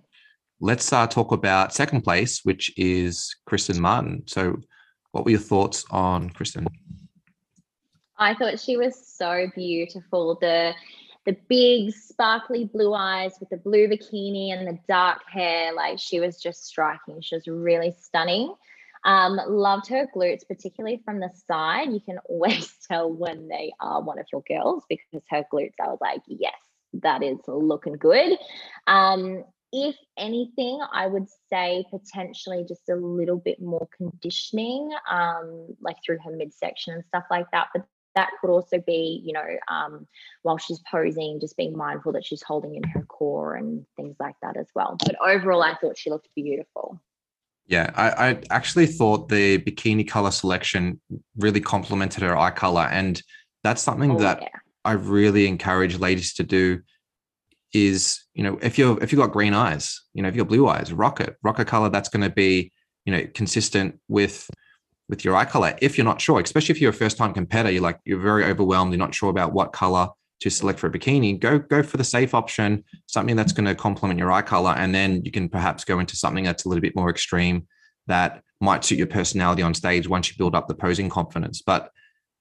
Let's 0.61 0.93
uh, 0.93 1.07
talk 1.07 1.31
about 1.31 1.73
second 1.73 2.01
place, 2.03 2.41
which 2.43 2.73
is 2.77 3.33
Kristen 3.47 3.81
Martin. 3.81 4.25
So, 4.27 4.57
what 5.13 5.25
were 5.25 5.31
your 5.31 5.41
thoughts 5.41 5.85
on 5.93 6.31
Kristen? 6.31 6.67
I 8.19 8.35
thought 8.35 8.59
she 8.59 8.77
was 8.77 8.95
so 9.07 9.47
beautiful. 9.55 10.37
The 10.41 10.75
the 11.25 11.37
big 11.49 11.93
sparkly 11.95 12.65
blue 12.65 12.93
eyes 12.93 13.35
with 13.39 13.51
the 13.51 13.59
blue 13.59 13.87
bikini 13.87 14.53
and 14.53 14.67
the 14.67 14.79
dark 14.89 15.21
hair, 15.31 15.73
like 15.73 16.01
she 16.01 16.19
was 16.19 16.43
just 16.43 16.65
striking. 16.65 17.21
She 17.21 17.37
was 17.37 17.47
really 17.47 17.95
stunning. 18.01 18.55
Um, 19.05 19.41
loved 19.49 19.89
her 19.89 20.07
glutes, 20.15 20.47
particularly 20.47 21.01
from 21.05 21.21
the 21.21 21.31
side. 21.47 21.93
You 21.93 22.01
can 22.01 22.19
always 22.29 22.75
tell 22.89 23.11
when 23.11 23.49
they 23.49 23.73
are 23.81 24.03
one 24.03 24.19
of 24.19 24.27
your 24.33 24.43
girls 24.49 24.85
because 24.89 25.23
her 25.31 25.45
glutes, 25.53 25.75
I 25.81 25.89
was 25.89 25.99
like, 26.01 26.23
yes, 26.27 26.55
that 26.95 27.23
is 27.23 27.39
looking 27.47 27.95
good. 27.95 28.39
Um, 28.87 29.45
if 29.73 29.95
anything, 30.19 30.81
I 30.93 31.07
would 31.07 31.29
say 31.49 31.85
potentially 31.91 32.65
just 32.67 32.89
a 32.89 32.97
little 32.97 33.39
bit 33.39 33.63
more 33.63 33.89
conditioning, 33.97 34.91
um, 35.09 35.77
like 35.81 35.97
through 36.05 36.19
her 36.25 36.33
midsection 36.33 36.95
and 36.95 37.05
stuff 37.05 37.25
like 37.31 37.47
that. 37.53 37.69
But 37.73 37.87
that 38.17 38.31
could 38.41 38.51
also 38.51 38.79
be, 38.85 39.23
you 39.25 39.33
know, 39.33 39.47
um, 39.69 40.07
while 40.43 40.59
she's 40.59 40.81
posing, 40.91 41.39
just 41.41 41.57
being 41.57 41.77
mindful 41.77 42.13
that 42.13 42.25
she's 42.25 42.43
holding 42.43 42.75
in 42.75 42.83
her 42.83 43.03
core 43.03 43.55
and 43.55 43.87
things 43.97 44.17
like 44.19 44.35
that 44.43 44.57
as 44.57 44.67
well. 44.75 44.97
But 45.05 45.17
overall, 45.25 45.63
I 45.63 45.77
thought 45.77 45.97
she 45.97 46.11
looked 46.11 46.29
beautiful. 46.35 47.01
Yeah, 47.71 47.93
I, 47.95 48.31
I 48.31 48.43
actually 48.51 48.87
thought 48.87 49.29
the 49.29 49.59
bikini 49.59 50.07
color 50.07 50.33
selection 50.33 51.01
really 51.37 51.61
complemented 51.61 52.25
her 52.25 52.37
eye 52.37 52.51
color. 52.51 52.89
And 52.91 53.23
that's 53.63 53.81
something 53.81 54.11
oh, 54.11 54.19
that 54.19 54.43
yeah. 54.43 54.49
I 54.85 54.93
really 54.93 55.47
encourage 55.47 55.97
ladies 55.97 56.35
to 56.35 56.43
do 56.43 56.81
is, 57.73 58.25
you 58.35 58.43
know, 58.43 58.59
if 58.61 58.77
you're 58.77 59.01
if 59.01 59.13
you've 59.13 59.21
got 59.21 59.31
green 59.31 59.55
eyes, 59.55 60.03
you 60.15 60.23
know, 60.23 60.29
if 60.29 60.35
you've 60.35 60.49
got 60.49 60.53
blue 60.53 60.67
eyes, 60.67 60.93
rock 60.93 61.21
it. 61.21 61.37
Rock 61.45 61.61
a 61.61 61.65
color 61.65 61.89
that's 61.89 62.09
going 62.09 62.23
to 62.25 62.35
be, 62.35 62.73
you 63.05 63.13
know, 63.13 63.25
consistent 63.35 64.01
with 64.09 64.51
with 65.09 65.25
your 65.25 65.37
eye 65.37 65.45
color. 65.45 65.77
If 65.81 65.97
you're 65.97 66.05
not 66.05 66.21
sure, 66.21 66.41
especially 66.41 66.73
if 66.75 66.81
you're 66.81 66.91
a 66.91 66.95
first 66.95 67.19
time 67.19 67.33
competitor, 67.33 67.71
you're 67.71 67.83
like 67.83 68.01
you're 68.05 68.19
very 68.19 68.47
overwhelmed, 68.47 68.91
you're 68.91 68.99
not 68.99 69.15
sure 69.15 69.31
about 69.31 69.53
what 69.53 69.73
color 69.73 70.09
to 70.41 70.51
select 70.51 70.79
for 70.79 70.87
a 70.87 70.91
bikini, 70.91 71.39
go 71.39 71.59
go 71.59 71.83
for 71.83 71.97
the 71.97 72.05
safe 72.05 72.35
option, 72.35 72.85
something 73.07 73.37
that's 73.37 73.53
going 73.53 73.67
to 73.67 73.75
complement 73.75 74.19
your 74.19 74.33
eye 74.33 74.43
color, 74.43 74.75
and 74.77 74.95
then 74.95 75.23
you 75.25 75.31
can 75.31 75.49
perhaps 75.49 75.85
go 75.85 75.99
into 75.99 76.17
something 76.17 76.45
that's 76.45 76.65
a 76.65 76.69
little 76.69 76.83
bit 76.83 76.97
more 76.97 77.11
extreme 77.11 77.67
that 78.07 78.43
might 78.61 78.85
suit 78.85 78.99
your 78.99 79.07
personality 79.07 79.63
on 79.63 79.75
stage 79.75 80.09
once 80.09 80.31
you 80.31 80.37
build 80.37 80.55
up 80.55 80.69
the 80.69 80.75
posing 80.75 81.09
confidence. 81.09 81.63
But 81.63 81.91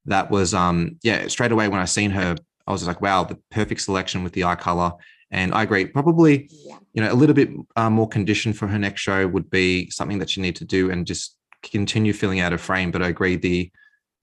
that 0.06 0.32
was 0.32 0.54
um 0.54 0.98
yeah, 1.04 1.28
straight 1.28 1.52
away 1.52 1.68
when 1.68 1.80
I 1.80 1.86
seen 1.86 2.12
her, 2.12 2.36
I 2.66 2.72
was 2.72 2.88
like, 2.88 3.02
wow, 3.02 3.24
the 3.24 3.38
perfect 3.52 3.82
selection 3.82 4.24
with 4.24 4.34
the 4.34 4.46
eye 4.46 4.56
color. 4.56 4.94
And 5.32 5.54
I 5.54 5.64
agree. 5.64 5.86
Probably, 5.86 6.50
you 6.94 7.04
know, 7.04 7.12
a 7.12 7.14
little 7.14 7.36
bit 7.36 7.50
uh, 7.76 7.90
more 7.90 8.08
condition 8.08 8.52
for 8.52 8.68
her 8.68 8.80
next 8.80 9.02
show 9.02 9.28
would 9.28 9.50
be 9.52 9.90
something 9.92 10.18
that 10.20 10.36
you 10.36 10.42
need 10.42 10.56
to 10.56 10.66
do 10.66 10.90
and 10.90 11.06
just 11.06 11.38
continue 11.62 12.14
filling 12.14 12.40
out 12.40 12.52
her 12.52 12.58
frame. 12.58 12.90
But 12.90 13.04
I 13.04 13.10
agree 13.10 13.36
the 13.36 13.72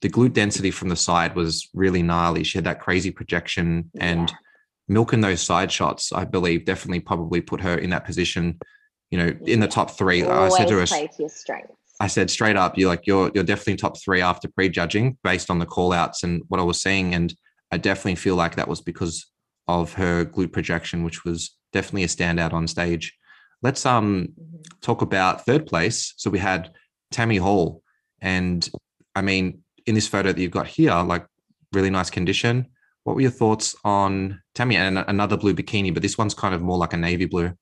the 0.03 0.09
glute 0.09 0.33
density 0.33 0.71
from 0.71 0.89
the 0.89 0.97
side 0.97 1.35
was 1.35 1.69
really 1.75 2.03
gnarly. 2.03 2.45
She 2.45 2.59
had 2.59 2.65
that 2.65 2.81
crazy 2.81 3.11
projection 3.11 3.91
and 3.99 4.29
yeah. 4.29 4.37
milking 4.89 5.21
those 5.21 5.41
side 5.41 5.73
shots. 5.73 6.13
I 6.13 6.25
believe 6.25 6.65
definitely 6.65 7.01
probably 7.01 7.41
put 7.41 7.61
her 7.63 7.77
in 7.77 7.91
that 7.91 8.05
position. 8.05 8.59
You 9.11 9.19
know, 9.19 9.37
in 9.47 9.61
the 9.61 9.69
top 9.69 9.93
three. 9.93 10.25
Always 10.25 10.55
I 10.55 10.59
said 10.59 10.69
to 10.69 10.79
her, 10.79 10.87
play 10.87 11.07
to 11.07 11.23
your 11.23 11.29
strengths. 11.29 11.73
I 12.01 12.09
said 12.09 12.31
straight 12.31 12.57
up, 12.57 12.77
you're 12.77 12.89
like 12.89 13.07
you're 13.07 13.31
you're 13.35 13.45
definitely 13.45 13.77
top 13.77 14.01
three 14.03 14.21
after 14.21 14.49
prejudging 14.49 15.17
based 15.23 15.51
on 15.51 15.59
the 15.59 15.67
call 15.67 15.93
outs 15.93 16.23
and 16.25 16.43
what 16.49 16.61
I 16.61 16.65
was 16.65 16.83
seeing. 16.83 17.15
And 17.15 17.33
I 17.71 17.79
definitely 17.79 18.17
feel 18.17 18.37
like 18.37 18.57
that 18.57 18.69
was 18.69 18.81
because 18.81 19.27
of 19.69 19.95
her 19.95 20.25
glute 20.25 20.53
projection, 20.53 21.05
which 21.05 21.25
was 21.25 21.57
definitely 21.73 22.05
a 22.05 22.09
standout 22.09 22.53
on 22.53 22.67
stage. 22.67 23.17
Let's 23.63 23.87
um 23.87 24.29
mm-hmm. 24.29 24.57
talk 24.83 25.03
about 25.03 25.47
third 25.47 25.67
place. 25.67 26.13
So 26.17 26.31
we 26.31 26.39
had 26.39 26.71
Tammy 27.11 27.39
Hall, 27.39 27.83
and 28.21 28.69
I 29.15 29.23
mean, 29.23 29.63
in 29.87 29.95
this 29.95 30.09
photo 30.09 30.33
that 30.33 30.41
you've 30.41 30.51
got 30.51 30.67
here, 30.67 30.95
like 31.03 31.27
really 31.73 31.91
nice 31.91 32.11
condition. 32.11 32.67
What 33.05 33.15
were 33.15 33.23
your 33.23 33.31
thoughts 33.31 33.77
on 33.85 34.41
Tammy 34.55 34.77
and 34.77 34.99
another 34.99 35.37
blue 35.37 35.55
bikini, 35.55 35.95
but 35.95 36.03
this 36.03 36.19
one's 36.19 36.35
kind 36.35 36.55
of 36.55 36.61
more 36.61 36.77
like 36.77 36.93
a 36.93 36.97
navy 36.97 37.27
blue? 37.27 37.53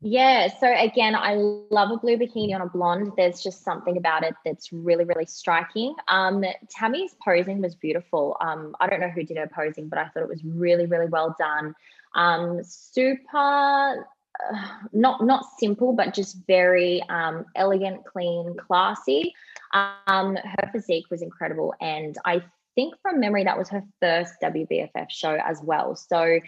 Yeah, 0.00 0.48
so 0.60 0.72
again, 0.72 1.16
I 1.16 1.34
love 1.34 1.90
a 1.90 1.96
blue 1.96 2.16
bikini 2.16 2.54
on 2.54 2.60
a 2.60 2.68
blonde. 2.68 3.12
There's 3.16 3.42
just 3.42 3.64
something 3.64 3.96
about 3.96 4.22
it 4.22 4.34
that's 4.44 4.72
really, 4.72 5.04
really 5.04 5.26
striking. 5.26 5.94
Um, 6.06 6.44
Tammy's 6.70 7.16
posing 7.22 7.60
was 7.60 7.74
beautiful. 7.74 8.36
Um, 8.40 8.76
I 8.80 8.86
don't 8.86 9.00
know 9.00 9.08
who 9.08 9.24
did 9.24 9.36
her 9.38 9.50
posing, 9.52 9.88
but 9.88 9.98
I 9.98 10.08
thought 10.08 10.22
it 10.22 10.28
was 10.28 10.44
really, 10.44 10.86
really 10.86 11.06
well 11.06 11.34
done. 11.36 11.74
Um, 12.14 12.60
super, 12.62 14.06
not 14.92 15.24
not 15.24 15.44
simple, 15.58 15.92
but 15.92 16.14
just 16.14 16.38
very 16.46 17.02
um, 17.08 17.44
elegant, 17.54 18.04
clean, 18.04 18.56
classy. 18.56 19.34
Um, 19.72 20.36
her 20.36 20.70
physique 20.72 21.06
was 21.10 21.22
incredible, 21.22 21.74
and 21.80 22.16
I 22.24 22.42
think 22.74 22.94
from 23.02 23.20
memory 23.20 23.44
that 23.44 23.58
was 23.58 23.68
her 23.70 23.82
first 24.00 24.34
WBFF 24.42 25.10
show 25.10 25.36
as 25.44 25.60
well. 25.62 25.96
So 25.96 26.38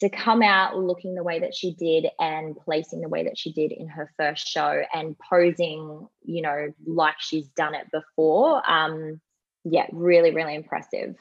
to 0.00 0.10
come 0.10 0.42
out 0.42 0.76
looking 0.76 1.14
the 1.14 1.22
way 1.22 1.38
that 1.38 1.54
she 1.54 1.72
did 1.72 2.06
and 2.18 2.56
placing 2.56 3.00
the 3.00 3.08
way 3.08 3.24
that 3.24 3.38
she 3.38 3.52
did 3.52 3.72
in 3.72 3.88
her 3.88 4.12
first 4.18 4.46
show 4.46 4.82
and 4.92 5.16
posing, 5.18 6.06
you 6.22 6.42
know, 6.42 6.72
like 6.86 7.14
she's 7.18 7.48
done 7.48 7.74
it 7.74 7.86
before. 7.90 8.68
Um, 8.70 9.20
yeah, 9.64 9.86
really, 9.92 10.32
really 10.32 10.54
impressive. 10.54 11.16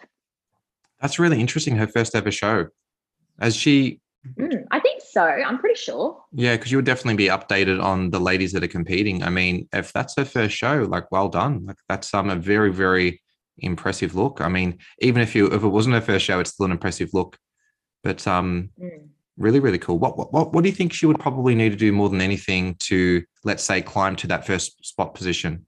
That's 0.99 1.19
really 1.19 1.39
interesting. 1.39 1.77
Her 1.77 1.87
first 1.87 2.15
ever 2.15 2.31
show. 2.31 2.67
As 3.39 3.55
she 3.55 4.01
Mm, 4.39 4.65
I 4.71 4.79
think 4.79 5.01
so. 5.07 5.23
I'm 5.23 5.59
pretty 5.59 5.79
sure. 5.79 6.21
Yeah, 6.33 6.55
because 6.55 6.71
you 6.71 6.77
would 6.77 6.85
definitely 6.85 7.15
be 7.15 7.27
updated 7.27 7.81
on 7.81 8.09
the 8.09 8.19
ladies 8.19 8.51
that 8.53 8.63
are 8.63 8.67
competing. 8.67 9.23
I 9.23 9.29
mean, 9.29 9.67
if 9.73 9.93
that's 9.93 10.15
her 10.17 10.25
first 10.25 10.55
show, 10.55 10.83
like 10.89 11.11
well 11.11 11.29
done. 11.29 11.65
Like 11.65 11.77
that's 11.87 12.13
um 12.13 12.29
a 12.29 12.35
very, 12.35 12.71
very 12.71 13.21
impressive 13.59 14.15
look. 14.15 14.41
I 14.41 14.49
mean, 14.49 14.79
even 14.99 15.21
if 15.21 15.35
you 15.35 15.47
if 15.47 15.63
it 15.63 15.67
wasn't 15.67 15.95
her 15.95 16.01
first 16.01 16.25
show, 16.25 16.39
it's 16.39 16.51
still 16.51 16.65
an 16.65 16.71
impressive 16.71 17.09
look. 17.13 17.37
But 18.03 18.27
um, 18.27 18.69
mm. 18.79 19.07
really, 19.37 19.59
really 19.59 19.79
cool. 19.79 19.97
What, 19.97 20.17
What, 20.17 20.31
what 20.33 20.53
what 20.53 20.63
do 20.63 20.69
you 20.69 20.75
think 20.75 20.93
she 20.93 21.05
would 21.05 21.19
probably 21.19 21.55
need 21.55 21.71
to 21.71 21.77
do 21.77 21.91
more 21.91 22.09
than 22.09 22.21
anything 22.21 22.75
to, 22.79 23.23
let's 23.43 23.63
say, 23.63 23.81
climb 23.81 24.15
to 24.17 24.27
that 24.27 24.45
first 24.45 24.85
spot 24.85 25.15
position? 25.15 25.65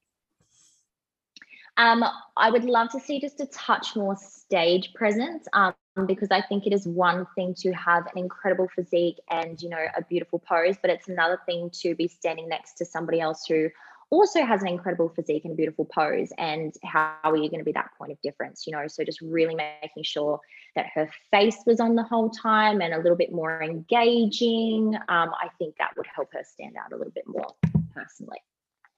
Um, 1.77 2.03
I 2.35 2.49
would 2.49 2.63
love 2.63 2.89
to 2.91 2.99
see 2.99 3.19
just 3.21 3.39
a 3.39 3.45
touch 3.47 3.95
more 3.95 4.15
stage 4.15 4.93
presence 4.95 5.47
um, 5.53 5.75
because 6.07 6.29
I 6.31 6.41
think 6.41 6.65
it 6.65 6.73
is 6.73 6.87
one 6.87 7.27
thing 7.35 7.53
to 7.59 7.71
have 7.73 8.07
an 8.07 8.17
incredible 8.17 8.67
physique 8.75 9.19
and 9.29 9.61
you 9.61 9.69
know 9.69 9.85
a 9.95 10.01
beautiful 10.03 10.39
pose, 10.39 10.75
but 10.81 10.89
it's 10.89 11.07
another 11.07 11.39
thing 11.45 11.69
to 11.81 11.93
be 11.95 12.07
standing 12.07 12.49
next 12.49 12.73
to 12.79 12.85
somebody 12.85 13.19
else 13.19 13.45
who 13.47 13.69
also 14.09 14.43
has 14.45 14.61
an 14.61 14.69
incredible 14.69 15.09
physique 15.09 15.43
and 15.43 15.53
a 15.53 15.55
beautiful 15.55 15.85
pose 15.85 16.31
and 16.37 16.73
how 16.83 17.13
are 17.23 17.35
you 17.35 17.49
going 17.49 17.59
to 17.59 17.65
be 17.65 17.73
that 17.73 17.89
point 17.97 18.11
of 18.11 18.21
difference 18.21 18.65
you 18.65 18.71
know? 18.71 18.87
So 18.87 19.03
just 19.03 19.21
really 19.21 19.53
making 19.53 20.03
sure 20.03 20.39
that 20.75 20.87
her 20.95 21.09
face 21.29 21.57
was 21.65 21.79
on 21.79 21.95
the 21.95 22.03
whole 22.03 22.29
time 22.29 22.81
and 22.81 22.93
a 22.93 22.97
little 22.97 23.17
bit 23.17 23.33
more 23.33 23.61
engaging 23.61 24.95
um, 25.09 25.31
i 25.41 25.49
think 25.57 25.75
that 25.77 25.91
would 25.97 26.07
help 26.07 26.29
her 26.31 26.43
stand 26.43 26.75
out 26.77 26.93
a 26.93 26.95
little 26.95 27.11
bit 27.11 27.27
more 27.27 27.53
personally 27.93 28.39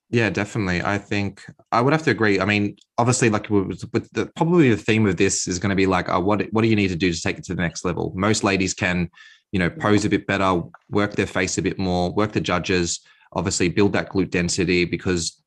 yeah 0.10 0.30
definitely. 0.30 0.82
I 0.82 0.98
think 0.98 1.46
i 1.72 1.82
would 1.82 1.94
have 1.94 2.04
to 2.04 2.12
agree. 2.12 2.40
I 2.40 2.46
mean 2.46 2.76
obviously 2.98 3.30
like 3.30 3.50
with, 3.50 4.12
the 4.14 4.32
probably 4.36 4.70
the 4.70 4.78
theme 4.78 5.08
of 5.08 5.18
this 5.18 5.48
is 5.48 5.60
going 5.60 5.72
to 5.72 5.76
be 5.76 5.86
like 5.86 6.10
oh, 6.10 6.20
what 6.20 6.42
what 6.52 6.62
do 6.62 6.68
you 6.68 6.76
need 6.76 6.90
to 6.90 6.96
do 6.96 7.12
to 7.14 7.22
take 7.22 7.38
it 7.38 7.44
to 7.46 7.56
the 7.56 7.62
next 7.62 7.86
level? 7.86 8.14
Most 8.16 8.44
ladies 8.44 8.74
can 8.74 9.10
you 9.52 9.60
know 9.60 9.70
pose 9.70 10.06
a 10.06 10.10
bit 10.10 10.28
better 10.28 10.62
work 10.90 11.16
their 11.16 11.26
face 11.26 11.58
a 11.58 11.62
bit 11.62 11.80
more 11.80 12.14
work 12.14 12.34
the 12.34 12.40
judges 12.40 13.00
obviously 13.34 13.70
build 13.70 13.94
that 13.94 14.10
glute 14.10 14.30
density 14.30 14.86
because 14.86 15.42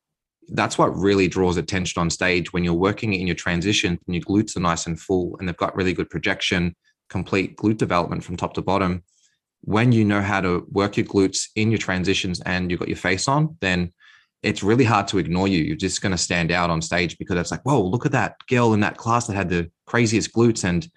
that's 0.49 0.77
what 0.77 0.95
really 0.95 1.27
draws 1.27 1.57
attention 1.57 1.99
on 1.99 2.09
stage. 2.09 2.53
When 2.53 2.63
you're 2.63 2.73
working 2.73 3.13
in 3.13 3.27
your 3.27 3.35
transition 3.35 3.99
and 4.05 4.15
your 4.15 4.23
glutes 4.23 4.55
are 4.57 4.61
nice 4.61 4.87
and 4.87 4.99
full 4.99 5.35
and 5.39 5.47
they've 5.47 5.57
got 5.57 5.75
really 5.75 5.93
good 5.93 6.09
projection, 6.09 6.75
complete 7.09 7.57
glute 7.57 7.77
development 7.77 8.23
from 8.23 8.37
top 8.37 8.53
to 8.55 8.61
bottom. 8.61 9.03
When 9.61 9.91
you 9.91 10.03
know 10.03 10.21
how 10.21 10.41
to 10.41 10.65
work 10.69 10.97
your 10.97 11.05
glutes 11.05 11.47
in 11.55 11.71
your 11.71 11.77
transitions 11.77 12.41
and 12.41 12.69
you've 12.69 12.79
got 12.79 12.89
your 12.89 12.97
face 12.97 13.27
on, 13.27 13.57
then 13.61 13.93
it's 14.43 14.61
really 14.61 14.83
hard 14.83 15.07
to 15.07 15.17
ignore 15.17 15.47
you. 15.47 15.63
You're 15.63 15.75
just 15.75 16.01
going 16.01 16.11
to 16.11 16.17
stand 16.17 16.51
out 16.51 16.69
on 16.69 16.81
stage 16.81 17.17
because 17.17 17.37
it's 17.37 17.51
like, 17.51 17.63
whoa, 17.63 17.81
look 17.81 18.05
at 18.05 18.11
that 18.11 18.35
girl 18.47 18.73
in 18.73 18.81
that 18.81 18.97
class 18.97 19.25
that 19.27 19.35
had 19.35 19.49
the 19.49 19.71
craziest 19.87 20.33
glutes 20.33 20.63
and 20.65 20.87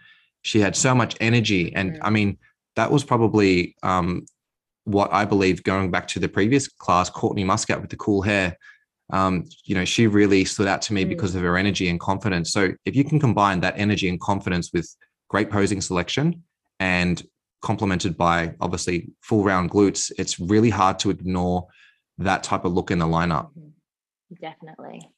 she 0.43 0.61
had 0.61 0.77
so 0.77 0.95
much 0.95 1.17
energy. 1.21 1.75
And 1.75 1.99
I 2.03 2.11
mean, 2.11 2.39
that 2.75 2.91
was 2.91 3.05
probably 3.05 3.77
um, 3.83 4.27
what 4.85 5.13
I 5.13 5.25
believe 5.25 5.63
going 5.63 5.91
back 5.91 6.09
to 6.09 6.19
the 6.19 6.29
previous 6.29 6.69
class, 6.69 7.09
Courtney 7.09 7.45
Muscat 7.45 7.81
with 7.81 7.91
the 7.91 7.97
cool 7.97 8.23
hair. 8.23 8.57
Um, 9.13 9.45
you 9.65 9.77
know, 9.77 9.85
she 9.85 10.09
really 10.09 10.45
stood 10.45 10.67
out 10.67 10.83
to 10.83 10.93
me 10.93 11.05
mm. 11.05 11.09
because 11.09 11.35
of 11.37 11.43
her 11.43 11.57
energy 11.57 11.89
and 11.89 12.01
confidence. 12.01 12.53
So 12.53 12.73
if 12.85 12.97
you 12.97 13.05
can 13.05 13.21
combine 13.21 13.61
that 13.61 13.75
energy 13.77 14.09
and 14.09 14.21
confidence 14.21 14.73
with 14.73 14.93
great 15.29 15.51
posing 15.51 15.81
selection 15.81 16.43
and 16.81 17.23
complemented 17.63 18.17
by 18.17 18.55
obviously 18.61 19.09
full 19.21 19.45
round 19.45 19.71
glutes, 19.71 20.11
it's 20.19 20.41
really 20.41 20.71
hard 20.71 20.99
to 21.01 21.11
ignore 21.11 21.69
that 22.19 22.43
type 22.43 22.65
of 22.65 22.73
look 22.73 22.91
in 22.91 22.99
the 22.99 23.07
lineup. 23.07 23.51
Mm-hmm. 23.51 24.35
Definitely. 24.41 25.09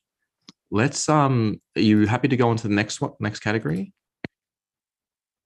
Let's 0.70 1.08
um 1.08 1.60
are 1.76 1.82
you 1.82 2.06
happy 2.06 2.28
to 2.28 2.36
go 2.36 2.50
on 2.50 2.56
to 2.56 2.68
the 2.68 2.74
next 2.74 3.00
one 3.00 3.12
next 3.20 3.40
category? 3.40 3.92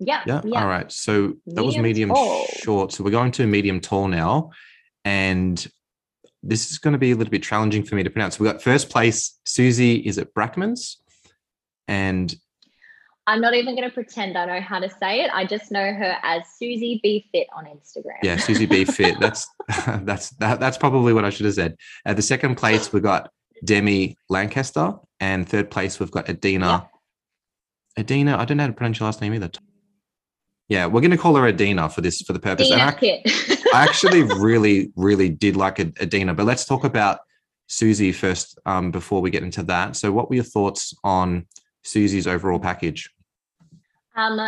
Yeah, 0.00 0.22
yeah. 0.26 0.40
Yeah. 0.44 0.60
All 0.60 0.66
right. 0.66 0.90
So 0.90 1.34
that 1.46 1.62
was 1.62 1.78
medium 1.78 2.10
tall. 2.10 2.46
short. 2.46 2.92
So 2.92 3.04
we're 3.04 3.10
going 3.10 3.30
to 3.32 3.46
medium 3.46 3.80
tall 3.80 4.08
now. 4.08 4.50
And 5.04 5.64
this 6.42 6.70
is 6.70 6.78
going 6.78 6.92
to 6.92 6.98
be 6.98 7.12
a 7.12 7.16
little 7.16 7.30
bit 7.30 7.42
challenging 7.42 7.84
for 7.84 7.94
me 7.94 8.02
to 8.02 8.10
pronounce. 8.10 8.40
We 8.40 8.46
got 8.48 8.62
first 8.62 8.90
place, 8.90 9.38
Susie, 9.44 9.96
is 9.96 10.18
at 10.18 10.34
Brackmans? 10.34 10.96
And 11.86 12.34
I'm 13.26 13.40
not 13.40 13.54
even 13.54 13.76
going 13.76 13.88
to 13.88 13.94
pretend 13.94 14.36
I 14.36 14.46
know 14.46 14.60
how 14.60 14.80
to 14.80 14.90
say 14.90 15.22
it. 15.22 15.30
I 15.32 15.44
just 15.44 15.70
know 15.70 15.92
her 15.92 16.16
as 16.22 16.42
Susie 16.58 16.98
B 17.02 17.28
Fit 17.30 17.46
on 17.56 17.66
Instagram. 17.66 18.18
Yeah, 18.22 18.36
Susie 18.36 18.66
B 18.66 18.84
Fit. 18.84 19.20
That's 19.20 19.48
that's 20.02 20.30
that, 20.36 20.58
that's 20.58 20.76
probably 20.76 21.12
what 21.12 21.24
I 21.24 21.30
should 21.30 21.46
have 21.46 21.54
said. 21.54 21.76
At 22.04 22.16
the 22.16 22.22
second 22.22 22.56
place, 22.56 22.92
we've 22.92 23.02
got 23.02 23.30
Demi 23.64 24.16
Lancaster, 24.28 24.94
and 25.20 25.48
third 25.48 25.70
place 25.70 26.00
we've 26.00 26.10
got 26.10 26.28
Adina. 26.28 26.88
Adina, 27.96 28.36
I 28.38 28.44
don't 28.44 28.56
know 28.56 28.64
how 28.64 28.68
to 28.68 28.72
pronounce 28.72 28.98
your 28.98 29.06
last 29.06 29.20
name 29.20 29.34
either. 29.34 29.50
Yeah, 30.68 30.86
we're 30.86 31.00
going 31.00 31.10
to 31.10 31.18
call 31.18 31.36
her 31.36 31.46
Adina 31.46 31.90
for 31.90 32.00
this 32.00 32.22
for 32.22 32.32
the 32.32 32.40
purpose. 32.40 32.68
Dina 32.68 32.96
I, 33.00 33.22
I, 33.22 33.62
actually 33.74 34.22
really, 34.22 34.90
really 34.96 35.28
did 35.28 35.54
like 35.56 35.78
Adina, 35.78 36.34
but 36.34 36.46
let's 36.46 36.64
talk 36.64 36.82
about 36.82 37.20
Susie 37.68 38.10
first 38.10 38.58
um, 38.66 38.90
before 38.90 39.20
we 39.20 39.30
get 39.30 39.44
into 39.44 39.62
that. 39.64 39.96
So, 39.96 40.10
what 40.10 40.28
were 40.28 40.36
your 40.36 40.44
thoughts 40.44 40.92
on 41.04 41.46
Susie's 41.82 42.26
overall 42.26 42.58
package? 42.58 43.10
Um, 44.14 44.38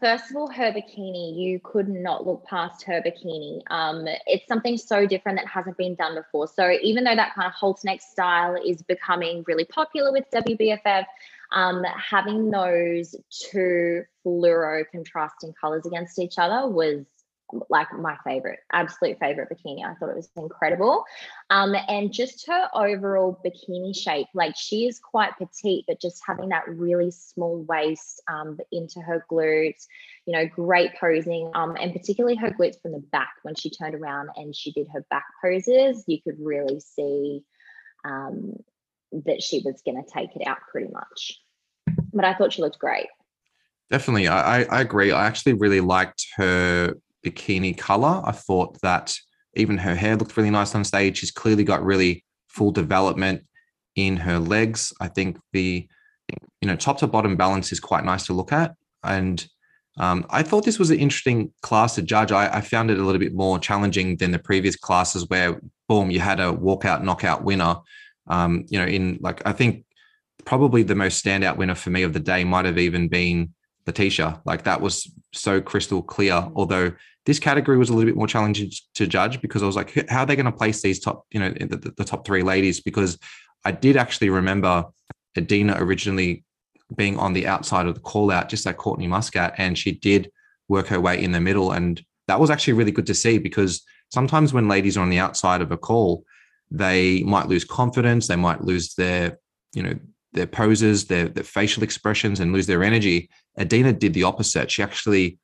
first 0.00 0.30
of 0.30 0.36
all, 0.36 0.50
her 0.50 0.70
bikini, 0.70 1.34
you 1.38 1.58
could 1.64 1.88
not 1.88 2.26
look 2.26 2.44
past 2.44 2.82
her 2.84 3.00
bikini. 3.00 3.62
Um, 3.70 4.06
it's 4.26 4.46
something 4.46 4.76
so 4.76 5.06
different 5.06 5.38
that 5.38 5.46
hasn't 5.46 5.78
been 5.78 5.94
done 5.94 6.14
before. 6.14 6.46
So 6.46 6.76
even 6.82 7.04
though 7.04 7.16
that 7.16 7.34
kind 7.34 7.46
of 7.46 7.54
halter 7.54 7.86
neck 7.86 8.02
style 8.02 8.54
is 8.54 8.82
becoming 8.82 9.42
really 9.46 9.64
popular 9.64 10.12
with 10.12 10.24
WBFF, 10.30 11.06
um, 11.52 11.84
having 11.84 12.50
those 12.50 13.16
two 13.30 14.02
fluoro 14.24 14.84
contrasting 14.90 15.54
colors 15.58 15.86
against 15.86 16.18
each 16.18 16.34
other 16.36 16.68
was 16.68 17.06
like 17.68 17.92
my 17.92 18.16
favorite, 18.24 18.60
absolute 18.72 19.18
favorite 19.18 19.48
bikini. 19.50 19.84
I 19.84 19.94
thought 19.94 20.10
it 20.10 20.16
was 20.16 20.30
incredible. 20.36 21.04
Um, 21.50 21.74
and 21.88 22.12
just 22.12 22.46
her 22.46 22.68
overall 22.74 23.40
bikini 23.44 23.96
shape, 23.96 24.28
like 24.34 24.54
she 24.56 24.86
is 24.86 24.98
quite 24.98 25.36
petite, 25.38 25.84
but 25.86 26.00
just 26.00 26.22
having 26.26 26.48
that 26.50 26.68
really 26.68 27.10
small 27.10 27.62
waist 27.64 28.22
um, 28.28 28.58
into 28.72 29.00
her 29.00 29.24
glutes, 29.30 29.86
you 30.26 30.32
know, 30.32 30.46
great 30.46 30.94
posing. 30.98 31.50
Um, 31.54 31.76
and 31.80 31.92
particularly 31.92 32.36
her 32.36 32.50
glutes 32.50 32.80
from 32.80 32.92
the 32.92 33.04
back 33.12 33.34
when 33.42 33.54
she 33.54 33.70
turned 33.70 33.94
around 33.94 34.30
and 34.36 34.54
she 34.54 34.72
did 34.72 34.88
her 34.92 35.04
back 35.10 35.26
poses, 35.42 36.04
you 36.06 36.20
could 36.22 36.36
really 36.40 36.80
see 36.80 37.42
um, 38.04 38.54
that 39.26 39.42
she 39.42 39.62
was 39.64 39.82
going 39.84 40.02
to 40.02 40.10
take 40.10 40.34
it 40.34 40.46
out 40.46 40.58
pretty 40.70 40.90
much. 40.90 41.38
But 42.12 42.24
I 42.24 42.34
thought 42.34 42.52
she 42.52 42.62
looked 42.62 42.78
great. 42.78 43.06
Definitely. 43.90 44.28
I, 44.28 44.62
I 44.62 44.80
agree. 44.80 45.12
I 45.12 45.26
actually 45.26 45.52
really 45.52 45.80
liked 45.80 46.26
her 46.36 46.94
bikini 47.24 47.76
color. 47.76 48.22
I 48.24 48.32
thought 48.32 48.80
that 48.82 49.16
even 49.54 49.78
her 49.78 49.94
hair 49.94 50.16
looked 50.16 50.36
really 50.36 50.50
nice 50.50 50.74
on 50.74 50.84
stage. 50.84 51.18
She's 51.18 51.30
clearly 51.30 51.64
got 51.64 51.84
really 51.84 52.24
full 52.48 52.70
development 52.70 53.44
in 53.96 54.16
her 54.16 54.38
legs. 54.38 54.92
I 55.00 55.08
think 55.08 55.38
the 55.52 55.88
you 56.60 56.68
know 56.68 56.76
top 56.76 56.98
to 56.98 57.06
bottom 57.06 57.36
balance 57.36 57.72
is 57.72 57.80
quite 57.80 58.04
nice 58.04 58.26
to 58.26 58.32
look 58.32 58.52
at, 58.52 58.74
and 59.02 59.46
um, 59.96 60.26
I 60.30 60.42
thought 60.42 60.64
this 60.64 60.78
was 60.78 60.90
an 60.90 60.98
interesting 60.98 61.52
class 61.62 61.94
to 61.94 62.02
judge. 62.02 62.32
I, 62.32 62.48
I, 62.56 62.60
found 62.60 62.90
it 62.90 62.98
a 62.98 63.02
little 63.04 63.20
bit 63.20 63.32
more 63.32 63.60
challenging 63.60 64.16
than 64.16 64.32
the 64.32 64.40
previous 64.40 64.74
classes, 64.74 65.28
where 65.28 65.60
boom, 65.88 66.10
you 66.10 66.18
had 66.18 66.40
a 66.40 66.52
walkout 66.52 67.02
knockout 67.02 67.44
winner. 67.44 67.76
Um, 68.26 68.64
you 68.68 68.78
know, 68.78 68.86
in 68.86 69.18
like 69.20 69.46
I 69.46 69.52
think 69.52 69.84
probably 70.44 70.82
the 70.82 70.94
most 70.94 71.24
standout 71.24 71.56
winner 71.56 71.74
for 71.74 71.90
me 71.90 72.02
of 72.02 72.12
the 72.12 72.20
day 72.20 72.42
might 72.42 72.64
have 72.64 72.78
even 72.78 73.08
been 73.08 73.54
Letitia. 73.86 74.40
Like 74.44 74.64
that 74.64 74.80
was 74.80 75.10
so 75.32 75.60
crystal 75.60 76.02
clear. 76.02 76.34
Mm. 76.34 76.52
Although 76.56 76.92
this 77.26 77.38
category 77.38 77.78
was 77.78 77.90
a 77.90 77.94
little 77.94 78.08
bit 78.08 78.16
more 78.16 78.26
challenging 78.26 78.70
to 78.94 79.06
judge 79.06 79.40
because 79.40 79.62
I 79.62 79.66
was 79.66 79.76
like, 79.76 80.08
how 80.08 80.20
are 80.20 80.26
they 80.26 80.36
going 80.36 80.46
to 80.46 80.52
place 80.52 80.82
these 80.82 81.00
top, 81.00 81.26
you 81.30 81.40
know, 81.40 81.50
the, 81.50 81.92
the 81.96 82.04
top 82.04 82.26
three 82.26 82.42
ladies? 82.42 82.80
Because 82.80 83.18
I 83.64 83.72
did 83.72 83.96
actually 83.96 84.30
remember 84.30 84.84
Adina 85.36 85.76
originally 85.78 86.44
being 86.96 87.18
on 87.18 87.32
the 87.32 87.46
outside 87.46 87.86
of 87.86 87.94
the 87.94 88.00
call 88.00 88.30
out, 88.30 88.48
just 88.48 88.66
like 88.66 88.76
Courtney 88.76 89.06
Muscat, 89.06 89.54
and 89.56 89.76
she 89.76 89.92
did 89.92 90.30
work 90.68 90.86
her 90.88 91.00
way 91.00 91.22
in 91.22 91.32
the 91.32 91.40
middle. 91.40 91.72
And 91.72 92.02
that 92.28 92.40
was 92.40 92.50
actually 92.50 92.74
really 92.74 92.92
good 92.92 93.06
to 93.06 93.14
see 93.14 93.38
because 93.38 93.82
sometimes 94.12 94.52
when 94.52 94.68
ladies 94.68 94.96
are 94.96 95.02
on 95.02 95.10
the 95.10 95.18
outside 95.18 95.60
of 95.60 95.72
a 95.72 95.78
call, 95.78 96.24
they 96.70 97.22
might 97.22 97.48
lose 97.48 97.64
confidence, 97.64 98.26
they 98.26 98.36
might 98.36 98.62
lose 98.62 98.94
their, 98.94 99.38
you 99.74 99.82
know, 99.82 99.94
their 100.34 100.46
poses, 100.46 101.06
their, 101.06 101.28
their 101.28 101.44
facial 101.44 101.82
expressions, 101.82 102.40
and 102.40 102.52
lose 102.52 102.66
their 102.66 102.82
energy. 102.82 103.30
Adina 103.58 103.92
did 103.92 104.12
the 104.14 104.24
opposite. 104.24 104.70
She 104.70 104.82
actually 104.82 105.38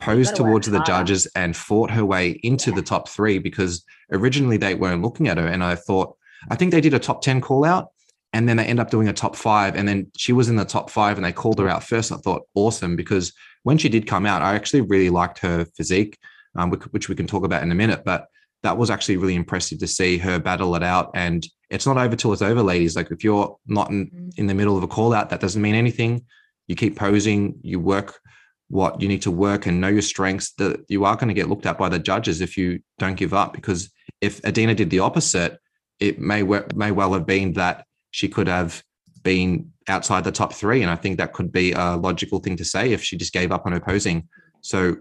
posed 0.00 0.36
towards 0.36 0.68
the 0.68 0.82
judges 0.84 1.26
and 1.34 1.56
fought 1.56 1.90
her 1.90 2.04
way 2.04 2.38
into 2.42 2.70
yeah. 2.70 2.76
the 2.76 2.82
top 2.82 3.08
three 3.08 3.38
because 3.38 3.84
originally 4.12 4.56
they 4.56 4.74
weren't 4.74 5.02
looking 5.02 5.28
at 5.28 5.38
her. 5.38 5.46
And 5.46 5.64
I 5.64 5.74
thought, 5.74 6.16
I 6.50 6.54
think 6.54 6.70
they 6.70 6.80
did 6.80 6.94
a 6.94 6.98
top 6.98 7.22
10 7.22 7.40
call 7.40 7.64
out 7.64 7.88
and 8.32 8.48
then 8.48 8.56
they 8.56 8.64
end 8.64 8.80
up 8.80 8.90
doing 8.90 9.08
a 9.08 9.12
top 9.12 9.36
five. 9.36 9.74
And 9.74 9.88
then 9.88 10.10
she 10.16 10.32
was 10.32 10.48
in 10.48 10.56
the 10.56 10.64
top 10.64 10.90
five 10.90 11.16
and 11.16 11.24
they 11.24 11.32
called 11.32 11.58
her 11.58 11.68
out 11.68 11.82
first. 11.82 12.12
I 12.12 12.16
thought, 12.16 12.42
awesome, 12.54 12.96
because 12.96 13.32
when 13.62 13.78
she 13.78 13.88
did 13.88 14.06
come 14.06 14.26
out, 14.26 14.42
I 14.42 14.54
actually 14.54 14.82
really 14.82 15.10
liked 15.10 15.38
her 15.40 15.64
physique, 15.76 16.18
um, 16.56 16.70
which 16.70 17.08
we 17.08 17.14
can 17.14 17.26
talk 17.26 17.44
about 17.44 17.62
in 17.62 17.72
a 17.72 17.74
minute. 17.74 18.02
But 18.04 18.26
that 18.62 18.76
was 18.76 18.90
actually 18.90 19.16
really 19.16 19.34
impressive 19.34 19.78
to 19.78 19.86
see 19.86 20.18
her 20.18 20.38
battle 20.38 20.74
it 20.76 20.82
out. 20.82 21.10
And 21.14 21.46
it's 21.70 21.86
not 21.86 21.98
over 21.98 22.16
till 22.16 22.32
it's 22.32 22.42
over, 22.42 22.62
ladies. 22.62 22.96
Like 22.96 23.10
if 23.10 23.24
you're 23.24 23.56
not 23.66 23.90
in, 23.90 24.06
mm-hmm. 24.06 24.28
in 24.36 24.46
the 24.46 24.54
middle 24.54 24.76
of 24.76 24.82
a 24.82 24.88
call 24.88 25.12
out, 25.12 25.30
that 25.30 25.40
doesn't 25.40 25.60
mean 25.60 25.74
anything. 25.74 26.24
You 26.66 26.76
keep 26.76 26.96
posing, 26.96 27.58
you 27.62 27.80
work 27.80 28.20
what 28.68 29.00
you 29.00 29.08
need 29.08 29.22
to 29.22 29.30
work 29.30 29.66
and 29.66 29.80
know 29.80 29.88
your 29.88 30.02
strengths 30.02 30.52
that 30.54 30.84
you 30.88 31.04
are 31.04 31.14
going 31.16 31.28
to 31.28 31.34
get 31.34 31.48
looked 31.48 31.66
at 31.66 31.78
by 31.78 31.88
the 31.88 31.98
judges 31.98 32.40
if 32.40 32.56
you 32.56 32.80
don't 32.98 33.14
give 33.14 33.32
up 33.32 33.52
because 33.52 33.90
if 34.20 34.44
Adina 34.44 34.74
did 34.74 34.90
the 34.90 34.98
opposite 34.98 35.58
it 36.00 36.18
may 36.18 36.42
may 36.74 36.90
well 36.90 37.12
have 37.12 37.26
been 37.26 37.52
that 37.52 37.86
she 38.10 38.28
could 38.28 38.48
have 38.48 38.82
been 39.22 39.70
outside 39.88 40.24
the 40.24 40.32
top 40.32 40.52
3 40.52 40.82
and 40.82 40.90
I 40.90 40.96
think 40.96 41.18
that 41.18 41.32
could 41.32 41.52
be 41.52 41.72
a 41.72 41.96
logical 41.96 42.40
thing 42.40 42.56
to 42.56 42.64
say 42.64 42.92
if 42.92 43.02
she 43.04 43.16
just 43.16 43.32
gave 43.32 43.52
up 43.52 43.66
on 43.66 43.72
her 43.72 43.80
posing 43.80 44.28
so 44.62 44.96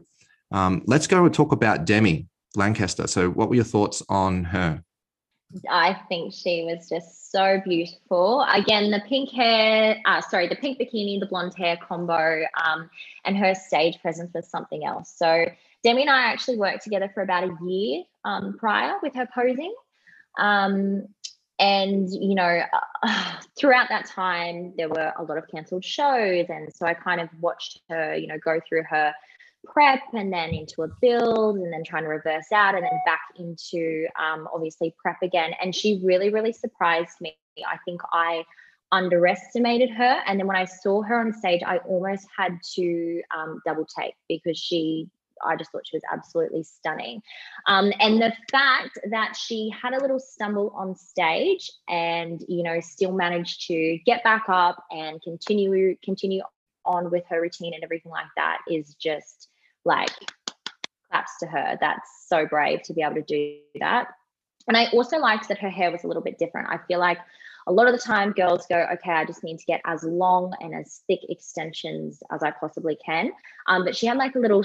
um, 0.51 0.83
let's 0.85 1.07
go 1.07 1.25
and 1.25 1.33
talk 1.33 1.51
about 1.51 1.85
Demi 1.85 2.27
Lancaster 2.55 3.07
so 3.07 3.31
what 3.31 3.49
were 3.49 3.55
your 3.55 3.63
thoughts 3.63 4.03
on 4.09 4.43
her 4.43 4.83
I 5.69 5.93
think 6.09 6.33
she 6.33 6.63
was 6.63 6.89
just 6.89 7.31
so 7.31 7.61
beautiful. 7.63 8.45
Again, 8.53 8.91
the 8.91 9.01
pink 9.07 9.31
hair, 9.31 10.01
uh, 10.05 10.21
sorry, 10.21 10.47
the 10.47 10.55
pink 10.55 10.79
bikini, 10.79 11.19
the 11.19 11.25
blonde 11.25 11.53
hair 11.55 11.77
combo, 11.77 12.43
um, 12.63 12.89
and 13.23 13.37
her 13.37 13.55
stage 13.55 13.99
presence 14.01 14.33
was 14.33 14.49
something 14.49 14.85
else. 14.85 15.13
So 15.15 15.45
Demi 15.83 16.01
and 16.01 16.09
I 16.09 16.23
actually 16.23 16.57
worked 16.57 16.83
together 16.83 17.09
for 17.13 17.23
about 17.23 17.43
a 17.43 17.55
year 17.65 18.03
um, 18.23 18.57
prior 18.57 18.95
with 19.01 19.15
her 19.15 19.27
posing. 19.33 19.73
Um, 20.37 21.07
and 21.59 22.09
you 22.11 22.35
know 22.35 22.61
uh, 23.03 23.39
throughout 23.57 23.87
that 23.89 24.05
time 24.05 24.73
there 24.77 24.89
were 24.89 25.13
a 25.17 25.23
lot 25.23 25.37
of 25.37 25.47
cancelled 25.47 25.85
shows 25.85 26.45
and 26.49 26.73
so 26.73 26.85
i 26.85 26.93
kind 26.93 27.21
of 27.21 27.29
watched 27.39 27.79
her 27.89 28.15
you 28.15 28.27
know 28.27 28.37
go 28.43 28.59
through 28.67 28.83
her 28.83 29.13
prep 29.65 30.01
and 30.13 30.31
then 30.31 30.49
into 30.49 30.83
a 30.83 30.87
build 31.01 31.57
and 31.57 31.71
then 31.71 31.83
trying 31.83 32.03
to 32.03 32.09
reverse 32.09 32.51
out 32.53 32.75
and 32.75 32.83
then 32.83 32.99
back 33.05 33.21
into 33.37 34.07
um, 34.19 34.47
obviously 34.53 34.93
prep 34.97 35.17
again. 35.21 35.51
And 35.61 35.73
she 35.73 36.01
really, 36.03 36.29
really 36.29 36.53
surprised 36.53 37.19
me. 37.21 37.37
I 37.67 37.77
think 37.85 38.01
I 38.11 38.43
underestimated 38.91 39.89
her. 39.91 40.21
And 40.25 40.39
then 40.39 40.47
when 40.47 40.57
I 40.57 40.65
saw 40.65 41.01
her 41.03 41.19
on 41.19 41.33
stage, 41.33 41.61
I 41.65 41.77
almost 41.79 42.27
had 42.37 42.59
to 42.75 43.21
um, 43.35 43.61
double 43.65 43.85
take 43.85 44.15
because 44.27 44.57
she 44.57 45.09
I 45.45 45.55
just 45.55 45.71
thought 45.71 45.85
she 45.85 45.97
was 45.97 46.03
absolutely 46.11 46.63
stunning. 46.63 47.21
Um, 47.67 47.91
and 47.99 48.21
the 48.21 48.33
fact 48.51 48.97
that 49.09 49.35
she 49.35 49.69
had 49.69 49.93
a 49.93 50.01
little 50.01 50.19
stumble 50.19 50.73
on 50.75 50.95
stage 50.95 51.71
and, 51.89 52.41
you 52.47 52.63
know, 52.63 52.79
still 52.79 53.11
managed 53.11 53.67
to 53.67 53.99
get 54.05 54.23
back 54.23 54.43
up 54.47 54.83
and 54.91 55.21
continue 55.21 55.95
continue 56.03 56.41
on 56.85 57.09
with 57.09 57.23
her 57.29 57.41
routine 57.41 57.73
and 57.73 57.83
everything 57.83 58.11
like 58.11 58.27
that 58.35 58.59
is 58.69 58.95
just 58.95 59.49
like 59.85 60.11
claps 61.09 61.37
to 61.39 61.47
her. 61.47 61.77
That's 61.79 62.09
so 62.27 62.45
brave 62.45 62.81
to 62.83 62.93
be 62.93 63.01
able 63.01 63.15
to 63.15 63.21
do 63.21 63.57
that. 63.79 64.07
And 64.67 64.75
I 64.75 64.87
also 64.87 65.17
liked 65.17 65.47
that 65.49 65.59
her 65.59 65.69
hair 65.69 65.91
was 65.91 66.03
a 66.03 66.07
little 66.07 66.23
bit 66.23 66.39
different. 66.39 66.69
I 66.69 66.79
feel 66.87 66.99
like 66.99 67.19
a 67.67 67.71
lot 67.71 67.87
of 67.87 67.93
the 67.93 68.01
time 68.01 68.31
girls 68.31 68.65
go, 68.67 68.87
okay, 68.93 69.11
I 69.11 69.25
just 69.25 69.43
need 69.43 69.59
to 69.59 69.65
get 69.65 69.81
as 69.85 70.03
long 70.03 70.53
and 70.59 70.73
as 70.75 71.01
thick 71.07 71.19
extensions 71.29 72.21
as 72.31 72.43
I 72.43 72.51
possibly 72.51 72.97
can. 73.03 73.31
Um, 73.67 73.83
but 73.83 73.95
she 73.95 74.05
had 74.07 74.17
like 74.17 74.35
a 74.35 74.39
little 74.39 74.63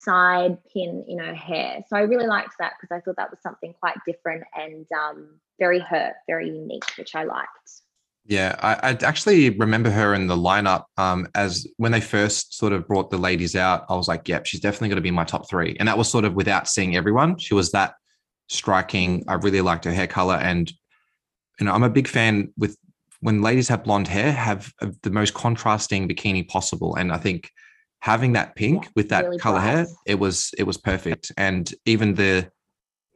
side 0.00 0.58
pin 0.72 1.04
in 1.06 1.18
her 1.18 1.34
hair. 1.34 1.84
So 1.88 1.96
I 1.96 2.00
really 2.00 2.26
liked 2.26 2.56
that 2.58 2.74
because 2.80 2.94
I 2.94 3.00
thought 3.00 3.16
that 3.16 3.30
was 3.30 3.40
something 3.42 3.74
quite 3.78 3.96
different 4.06 4.44
and 4.54 4.86
um, 4.92 5.28
very 5.58 5.78
her, 5.80 6.14
very 6.26 6.48
unique, 6.48 6.84
which 6.98 7.14
I 7.14 7.24
liked. 7.24 7.82
Yeah, 8.24 8.54
I, 8.60 8.90
I, 8.90 8.98
actually 9.02 9.50
remember 9.50 9.90
her 9.90 10.14
in 10.14 10.28
the 10.28 10.36
lineup 10.36 10.84
um, 10.96 11.26
as 11.34 11.66
when 11.76 11.90
they 11.90 12.00
first 12.00 12.56
sort 12.56 12.72
of 12.72 12.86
brought 12.86 13.10
the 13.10 13.18
ladies 13.18 13.56
out. 13.56 13.84
I 13.88 13.96
was 13.96 14.06
like, 14.06 14.28
yep, 14.28 14.46
she's 14.46 14.60
definitely 14.60 14.90
going 14.90 14.96
to 14.96 15.02
be 15.02 15.10
my 15.10 15.24
top 15.24 15.48
three. 15.50 15.76
And 15.80 15.88
that 15.88 15.98
was 15.98 16.08
sort 16.08 16.24
of 16.24 16.34
without 16.34 16.68
seeing 16.68 16.94
everyone. 16.94 17.36
She 17.38 17.54
was 17.54 17.72
that 17.72 17.94
striking. 18.48 19.24
I 19.26 19.34
really 19.34 19.60
liked 19.60 19.84
her 19.86 19.92
hair 19.92 20.06
color. 20.06 20.36
And, 20.36 20.70
you 21.58 21.66
know, 21.66 21.72
I'm 21.72 21.82
a 21.82 21.90
big 21.90 22.06
fan 22.06 22.52
with 22.56 22.76
when 23.20 23.42
ladies 23.42 23.68
have 23.68 23.82
blonde 23.82 24.06
hair, 24.06 24.30
have 24.30 24.72
the 25.02 25.10
most 25.10 25.34
contrasting 25.34 26.08
bikini 26.08 26.46
possible. 26.46 26.94
And 26.94 27.12
I 27.12 27.18
think 27.18 27.50
having 27.98 28.34
that 28.34 28.54
pink 28.54 28.84
yeah, 28.84 28.90
with 28.94 29.08
that 29.08 29.24
really 29.24 29.38
color 29.38 29.60
hair, 29.60 29.86
it 30.06 30.16
was, 30.20 30.52
it 30.58 30.62
was 30.62 30.76
perfect. 30.76 31.32
And 31.36 31.72
even 31.86 32.14
the, 32.14 32.48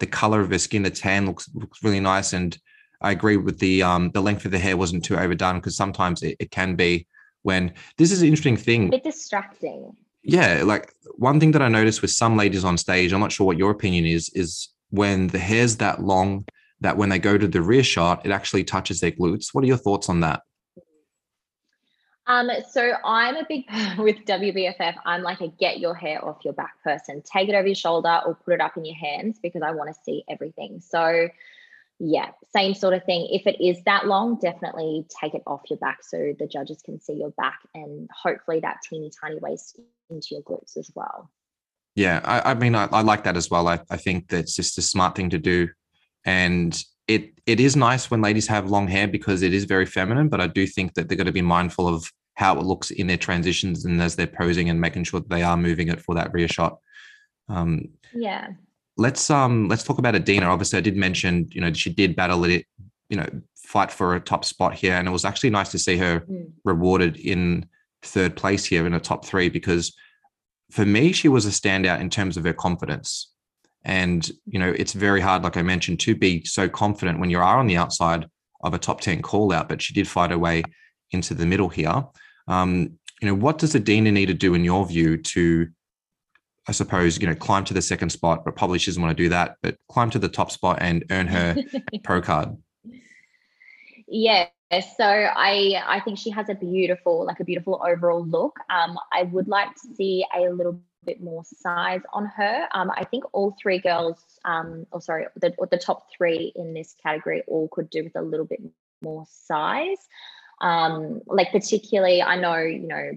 the 0.01 0.07
color 0.07 0.41
of 0.41 0.51
her 0.51 0.59
skin, 0.59 0.83
the 0.83 0.91
tan 0.91 1.27
looks, 1.27 1.49
looks 1.55 1.83
really 1.85 2.01
nice. 2.01 2.33
And, 2.33 2.59
I 3.01 3.11
agree 3.11 3.37
with 3.37 3.59
the 3.59 3.83
um 3.83 4.11
the 4.11 4.23
length 4.23 4.45
of 4.45 4.51
the 4.51 4.59
hair 4.59 4.77
wasn't 4.77 5.05
too 5.05 5.17
overdone 5.17 5.57
because 5.57 5.77
sometimes 5.77 6.23
it, 6.23 6.37
it 6.39 6.51
can 6.51 6.77
be 6.77 7.07
when 7.43 7.73
this 7.99 8.11
is 8.11 8.23
an 8.23 8.29
interesting 8.29 8.57
thing. 8.57 8.89
A 8.89 8.91
bit 8.91 9.05
distracting. 9.05 9.93
Yeah, 10.23 10.63
like 10.65 10.93
one 11.17 11.39
thing 11.39 11.53
that 11.53 11.63
I 11.63 11.69
noticed 11.69 12.03
with 12.03 12.11
some 12.11 12.37
ladies 12.37 12.65
on 12.65 12.77
stage, 12.77 13.13
I'm 13.13 13.21
not 13.21 13.31
sure 13.31 13.47
what 13.47 13.59
your 13.59 13.71
opinion 13.71 14.07
is, 14.07 14.29
is 14.35 14.71
when 14.91 15.29
the 15.29 15.39
hair's 15.39 15.77
that 15.77 16.03
long, 16.03 16.47
that 16.81 16.97
when 16.97 17.09
they 17.09 17.21
go 17.21 17.39
to 17.39 17.47
the 17.47 17.63
rear 17.63 17.85
shot, 17.85 18.27
it 18.27 18.33
actually 18.33 18.65
touches 18.65 18.99
their 18.99 19.13
glutes. 19.13 19.49
What 19.53 19.63
are 19.63 19.69
your 19.69 19.77
thoughts 19.77 20.09
on 20.09 20.21
that? 20.21 20.43
Um, 22.27 22.51
so 22.69 22.93
I'm 23.05 23.37
a 23.37 23.47
big 23.49 23.65
with 23.99 24.17
WBFF. 24.25 24.95
I'm 25.05 25.23
like 25.23 25.41
a 25.41 25.49
get 25.49 25.79
your 25.79 25.95
hair 25.95 26.25
off 26.25 26.45
your 26.45 26.55
back 26.55 26.83
person. 26.83 27.23
Take 27.23 27.49
it 27.49 27.55
over 27.55 27.69
your 27.69 27.77
shoulder 27.77 28.21
or 28.27 28.35
put 28.35 28.55
it 28.55 28.61
up 28.61 28.77
in 28.77 28.85
your 28.85 28.97
hands 28.97 29.39
because 29.41 29.63
I 29.63 29.71
want 29.71 29.95
to 29.95 30.01
see 30.05 30.25
everything. 30.29 30.81
So 30.81 31.29
yeah, 31.99 32.31
same 32.55 32.75
sort 32.75 32.95
of 32.95 33.05
thing. 33.05 33.29
If 33.31 33.47
it 33.47 33.61
is 33.61 33.83
that 33.85 34.07
long, 34.07 34.39
definitely 34.39 35.07
take 35.21 35.35
it 35.35 35.43
off 35.47 35.63
your 35.71 35.79
back 35.79 35.99
so 36.03 36.35
the 36.39 36.47
judges 36.47 36.83
can 36.85 37.01
see 37.01 37.15
your 37.15 37.31
back 37.31 37.59
and 37.75 38.09
hopefully 38.15 38.61
that 38.61 38.79
teeny 38.83 39.11
tiny 39.21 39.39
waist 39.39 39.81
into 40.11 40.29
your 40.33 40.43
glutes 40.43 40.77
as 40.77 40.91
well. 40.95 41.31
Yeah, 41.95 42.21
I, 42.25 42.51
I 42.51 42.55
mean, 42.55 42.75
I, 42.75 42.89
I, 42.93 43.01
like 43.01 43.25
that 43.25 43.39
as 43.39 43.51
well. 43.51 43.69
I, 43.69 43.81
I 43.89 43.97
think 43.97 44.29
that's 44.29 44.55
just 44.55 44.77
a 44.77 44.83
smart 44.83 45.17
thing 45.17 45.31
to 45.31 45.39
do. 45.39 45.69
And 46.27 46.79
it 47.09 47.33
it 47.47 47.61
is 47.61 47.77
nice 47.77 48.11
when 48.11 48.21
ladies 48.21 48.49
have 48.49 48.71
long 48.71 48.89
hair 48.89 49.09
because 49.09 49.41
it 49.43 49.55
is 49.55 49.65
very 49.65 49.87
feminine, 49.87 50.29
but 50.29 50.41
I 50.41 50.49
do 50.49 50.67
think 50.67 50.95
that 50.95 51.09
they're 51.09 51.17
going 51.17 51.27
to 51.27 51.33
be 51.33 51.43
mindful 51.43 51.89
of 51.89 52.11
how 52.35 52.59
it 52.59 52.67
looks 52.67 52.91
in 52.91 53.07
their 53.07 53.17
transitions 53.17 53.87
and 53.87 54.03
as 54.03 54.17
they're 54.17 54.27
posing 54.27 54.69
and 54.69 54.81
making 54.81 55.05
sure 55.05 55.21
that 55.21 55.31
they 55.31 55.43
are 55.43 55.57
moving 55.57 55.89
it 55.89 56.03
for 56.03 56.15
that 56.17 56.33
rear 56.35 56.49
shot. 56.49 56.79
Um, 57.49 57.89
yeah. 58.13 58.49
Let's 58.97 59.31
um 59.31 59.69
let's 59.69 59.85
talk 59.85 59.99
about 59.99 60.15
Adina. 60.15 60.47
Obviously, 60.47 60.79
I 60.79 60.83
did 60.83 60.97
mention 60.97 61.49
you 61.51 61.61
know 61.61 61.73
she 61.73 61.91
did 61.91 62.17
battle 62.17 62.45
it, 62.45 62.67
you 63.09 63.17
know, 63.17 63.29
fight 63.57 63.91
for 63.91 64.15
a 64.15 64.21
top 64.21 64.45
spot 64.45 64.75
here, 64.75 64.95
and 64.95 65.07
it 65.07 65.11
was 65.11 65.25
actually 65.25 65.51
nice 65.51 65.71
to 65.73 65.79
see 65.79 65.97
her 65.97 66.21
mm. 66.21 66.51
rewarded 66.65 67.17
in 67.17 67.67
third 68.03 68.37
place 68.37 68.65
here 68.65 68.87
in 68.87 68.95
a 68.95 69.01
top 69.01 69.25
three 69.25 69.49
because 69.49 69.95
for 70.71 70.85
me 70.85 71.13
she 71.13 71.29
was 71.29 71.47
a 71.47 71.51
standout 71.51 72.01
in 72.01 72.11
terms 72.11 72.37
of 72.37 72.45
her 72.45 72.53
confidence. 72.53 73.33
And 73.85 74.29
you 74.47 74.59
know, 74.59 74.75
it's 74.77 74.93
very 74.93 75.21
hard, 75.21 75.43
like 75.45 75.57
I 75.57 75.63
mentioned, 75.63 76.01
to 76.01 76.15
be 76.15 76.45
so 76.45 76.69
confident 76.69 77.21
when 77.21 77.31
you 77.31 77.39
are 77.39 77.59
on 77.59 77.69
the 77.69 77.77
outside 77.77 78.27
of 78.63 78.75
a 78.75 78.79
top 78.79 79.01
ten 79.01 79.23
call 79.23 79.53
out. 79.53 79.69
But 79.69 79.81
she 79.83 79.95
did 79.95 80.09
fight 80.09 80.31
her 80.31 80.39
way 80.39 80.65
into 81.13 81.35
the 81.35 81.47
middle 81.47 81.69
here. 81.69 82.05
Um, 82.49 82.99
you 83.21 83.29
know, 83.29 83.35
what 83.35 83.59
does 83.59 83.75
Adina 83.75 84.13
need 84.13 84.27
to 84.27 84.35
do 84.35 84.55
in 84.55 84.65
your 84.65 84.85
view 84.87 85.17
to, 85.17 85.69
I 86.69 86.73
suppose, 86.73 87.21
you 87.21 87.27
know, 87.27 87.35
climb 87.35 87.65
to 87.65 87.75
the 87.75 87.83
second 87.83 88.11
spot, 88.11 88.45
but 88.45 88.57
probably 88.57 88.79
she 88.79 88.91
doesn't 88.91 89.03
want 89.03 89.17
to 89.17 89.23
do 89.23 89.29
that, 89.29 89.57
but 89.63 89.77
climb 89.89 90.11
to 90.11 90.19
the 90.19 90.29
top 90.29 90.51
spot 90.51 90.79
and 90.81 91.05
earn 91.11 91.29
her 91.29 91.57
pro 92.05 92.21
card? 92.21 92.57
Yeah. 94.09 94.49
So 94.97 95.05
I 95.05 95.81
I 95.87 96.01
think 96.01 96.19
she 96.19 96.31
has 96.31 96.49
a 96.49 96.55
beautiful, 96.55 97.25
like 97.25 97.39
a 97.39 97.45
beautiful 97.45 97.81
overall 97.87 98.27
look. 98.27 98.57
Um, 98.69 98.99
I 99.13 99.23
would 99.25 99.47
like 99.47 99.69
to 99.75 99.95
see 99.95 100.25
a 100.37 100.51
little 100.51 100.81
bit 101.05 101.23
more 101.23 101.45
size 101.45 102.03
on 102.13 102.27
her. 102.27 102.67
Um, 102.75 102.91
I 102.97 103.05
think 103.05 103.25
all 103.33 103.57
three 103.63 103.79
girls, 103.79 104.19
um, 104.45 104.87
or 104.91 105.01
sorry, 105.01 105.27
the, 105.37 105.55
the 105.71 105.79
top 105.79 106.09
three 106.17 106.53
in 106.57 106.75
this 106.75 106.97
category 107.01 107.43
all 107.47 107.69
could 107.69 107.89
do 107.91 108.03
with 108.03 108.17
a 108.17 108.23
little 108.23 108.45
bit 108.45 108.61
more 109.03 109.25
size. 109.31 109.99
Um, 110.61 111.21
like 111.27 111.53
particularly, 111.53 112.23
I 112.23 112.37
know 112.37 112.57
you 112.57 112.89
know 112.89 113.13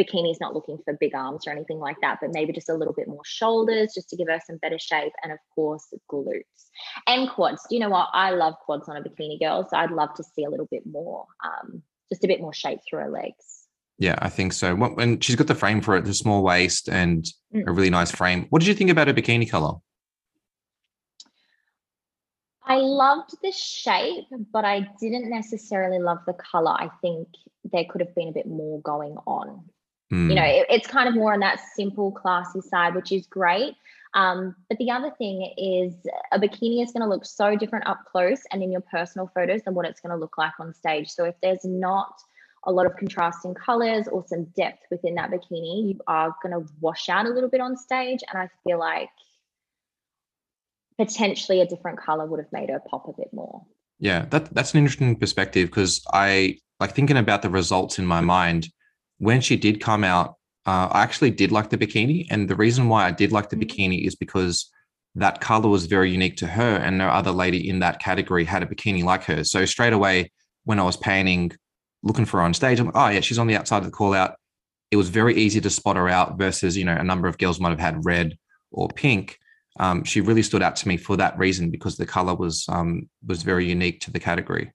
bikini's 0.00 0.40
not 0.40 0.54
looking 0.54 0.78
for 0.84 0.94
big 0.94 1.14
arms 1.14 1.46
or 1.46 1.50
anything 1.50 1.78
like 1.78 1.96
that, 2.00 2.18
but 2.20 2.30
maybe 2.32 2.52
just 2.52 2.68
a 2.68 2.74
little 2.74 2.94
bit 2.94 3.08
more 3.08 3.24
shoulders 3.24 3.92
just 3.94 4.08
to 4.10 4.16
give 4.16 4.28
her 4.28 4.40
some 4.46 4.56
better 4.58 4.78
shape. 4.78 5.12
And 5.22 5.32
of 5.32 5.38
course, 5.54 5.92
glutes 6.10 6.42
and 7.06 7.28
quads. 7.28 7.66
Do 7.68 7.76
you 7.76 7.80
know 7.80 7.90
what? 7.90 8.08
I 8.12 8.30
love 8.30 8.54
quads 8.64 8.88
on 8.88 8.96
a 8.96 9.02
bikini 9.02 9.38
girl. 9.38 9.66
So 9.68 9.76
I'd 9.76 9.90
love 9.90 10.14
to 10.14 10.24
see 10.24 10.44
a 10.44 10.50
little 10.50 10.68
bit 10.70 10.84
more, 10.86 11.26
um, 11.44 11.82
just 12.10 12.24
a 12.24 12.28
bit 12.28 12.40
more 12.40 12.54
shape 12.54 12.80
through 12.88 13.00
her 13.00 13.10
legs. 13.10 13.66
Yeah, 13.98 14.16
I 14.18 14.30
think 14.30 14.54
so. 14.54 14.74
When 14.74 15.20
she's 15.20 15.36
got 15.36 15.46
the 15.46 15.54
frame 15.54 15.82
for 15.82 15.94
it, 15.96 16.06
the 16.06 16.14
small 16.14 16.42
waist 16.42 16.88
and 16.88 17.26
mm. 17.54 17.66
a 17.66 17.72
really 17.72 17.90
nice 17.90 18.10
frame. 18.10 18.46
What 18.48 18.60
did 18.60 18.68
you 18.68 18.74
think 18.74 18.90
about 18.90 19.08
her 19.08 19.14
bikini 19.14 19.48
color? 19.48 19.74
I 22.64 22.76
loved 22.76 23.34
the 23.42 23.52
shape, 23.52 24.26
but 24.52 24.64
I 24.64 24.88
didn't 25.00 25.28
necessarily 25.28 25.98
love 25.98 26.18
the 26.26 26.34
color. 26.34 26.70
I 26.70 26.88
think 27.02 27.26
there 27.64 27.84
could 27.90 28.00
have 28.00 28.14
been 28.14 28.28
a 28.28 28.32
bit 28.32 28.46
more 28.46 28.80
going 28.80 29.16
on. 29.26 29.64
Mm. 30.12 30.28
You 30.28 30.34
know, 30.34 30.42
hmm. 30.42 30.48
it, 30.48 30.66
it's 30.68 30.86
kind 30.86 31.08
of 31.08 31.14
more 31.14 31.32
on 31.32 31.40
that 31.40 31.60
simple, 31.74 32.12
classy 32.12 32.60
side, 32.60 32.94
which 32.94 33.12
is 33.12 33.26
great. 33.26 33.74
Um, 34.14 34.56
but 34.68 34.78
the 34.78 34.90
other 34.90 35.12
thing 35.18 35.54
is 35.56 35.94
a 36.32 36.38
bikini 36.38 36.82
is 36.82 36.92
going 36.92 37.02
to 37.02 37.08
look 37.08 37.24
so 37.24 37.54
different 37.56 37.86
up 37.86 38.04
close 38.10 38.40
and 38.50 38.62
in 38.62 38.72
your 38.72 38.80
personal 38.80 39.30
photos 39.34 39.62
than 39.62 39.74
what 39.74 39.86
it's 39.86 40.00
going 40.00 40.10
to 40.10 40.16
look 40.16 40.36
like 40.36 40.52
on 40.58 40.74
stage. 40.74 41.08
So 41.10 41.24
if 41.24 41.36
there's 41.42 41.64
not 41.64 42.20
a 42.64 42.72
lot 42.72 42.86
of 42.86 42.96
contrasting 42.96 43.54
colors 43.54 44.08
or 44.08 44.24
some 44.26 44.44
depth 44.56 44.84
within 44.90 45.14
that 45.14 45.30
bikini, 45.30 45.90
you 45.90 46.00
are 46.08 46.34
going 46.42 46.60
to 46.60 46.70
wash 46.80 47.08
out 47.08 47.26
a 47.26 47.30
little 47.30 47.48
bit 47.48 47.60
on 47.60 47.76
stage. 47.76 48.20
And 48.28 48.42
I 48.42 48.48
feel 48.64 48.78
like 48.78 49.10
potentially 50.98 51.60
a 51.60 51.66
different 51.66 51.98
color 51.98 52.26
would 52.26 52.40
have 52.40 52.52
made 52.52 52.68
her 52.68 52.80
pop 52.90 53.08
a 53.08 53.12
bit 53.12 53.32
more. 53.32 53.64
Yeah, 54.00 54.24
that 54.30 54.52
that's 54.54 54.74
an 54.74 54.78
interesting 54.78 55.14
perspective 55.16 55.68
because 55.68 56.04
I 56.12 56.58
like 56.80 56.94
thinking 56.94 57.16
about 57.16 57.42
the 57.42 57.50
results 57.50 57.98
in 57.98 58.06
my 58.06 58.20
mind. 58.20 58.68
When 59.20 59.40
she 59.40 59.56
did 59.56 59.80
come 59.80 60.04
out, 60.04 60.34
uh, 60.66 60.88
I 60.90 61.02
actually 61.02 61.30
did 61.30 61.52
like 61.52 61.70
the 61.70 61.78
bikini, 61.78 62.26
and 62.30 62.48
the 62.48 62.56
reason 62.56 62.88
why 62.88 63.06
I 63.06 63.10
did 63.10 63.32
like 63.32 63.48
the 63.48 63.56
mm-hmm. 63.56 63.82
bikini 63.82 64.06
is 64.06 64.14
because 64.14 64.70
that 65.14 65.40
color 65.40 65.68
was 65.68 65.86
very 65.86 66.10
unique 66.10 66.36
to 66.38 66.46
her, 66.46 66.76
and 66.76 66.98
no 66.98 67.08
other 67.08 67.30
lady 67.30 67.68
in 67.68 67.78
that 67.80 68.00
category 68.00 68.44
had 68.44 68.62
a 68.62 68.66
bikini 68.66 69.04
like 69.04 69.24
her. 69.24 69.44
So 69.44 69.64
straight 69.64 69.92
away, 69.92 70.32
when 70.64 70.78
I 70.78 70.82
was 70.82 70.96
panning, 70.96 71.52
looking 72.02 72.24
for 72.24 72.38
her 72.38 72.42
on 72.42 72.54
stage, 72.54 72.80
I'm 72.80 72.86
like, 72.86 72.96
oh 72.96 73.08
yeah, 73.08 73.20
she's 73.20 73.38
on 73.38 73.46
the 73.46 73.56
outside 73.56 73.78
of 73.78 73.84
the 73.84 73.90
call 73.90 74.14
out. 74.14 74.36
It 74.90 74.96
was 74.96 75.08
very 75.08 75.36
easy 75.36 75.60
to 75.60 75.70
spot 75.70 75.96
her 75.96 76.08
out 76.08 76.38
versus 76.38 76.76
you 76.76 76.84
know 76.84 76.96
a 76.96 77.04
number 77.04 77.28
of 77.28 77.38
girls 77.38 77.60
might 77.60 77.70
have 77.70 77.80
had 77.80 78.04
red 78.04 78.36
or 78.72 78.88
pink 78.88 79.38
um, 79.78 80.04
she 80.04 80.20
really 80.20 80.42
stood 80.42 80.62
out 80.62 80.76
to 80.76 80.88
me 80.88 80.96
for 80.96 81.16
that 81.16 81.38
reason 81.38 81.70
because 81.70 81.96
the 81.96 82.06
color 82.06 82.34
was 82.34 82.66
um, 82.68 83.08
was 83.26 83.42
very 83.42 83.66
unique 83.66 84.00
to 84.02 84.10
the 84.10 84.20
category. 84.20 84.72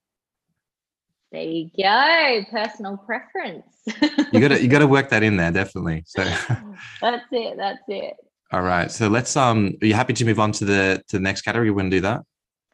There 1.36 1.43
you 1.43 1.69
go, 1.78 2.45
personal 2.50 2.95
preference. 2.95 3.65
you 4.32 4.39
got 4.39 4.48
to 4.48 4.62
you 4.62 4.69
got 4.69 4.80
to 4.80 4.88
work 4.88 5.10
that 5.10 5.21
in 5.21 5.36
there 5.36 5.52
definitely. 5.52 6.04
So 6.08 6.24
that's 7.02 7.26
it. 7.30 7.58
That's 7.58 7.84
it. 7.89 8.13
All 8.54 8.62
right. 8.62 8.89
So 8.89 9.10
let's 9.10 9.36
um. 9.36 9.76
Are 9.82 9.86
you 9.86 9.93
happy 9.93 10.13
to 10.13 10.24
move 10.24 10.39
on 10.39 10.54
to 10.54 10.63
the 10.63 11.04
to 11.10 11.17
the 11.17 11.21
next 11.21 11.41
category? 11.41 11.69
We 11.69 11.76
want 11.76 11.91
to 11.91 11.98
do 11.98 12.02
that. 12.04 12.21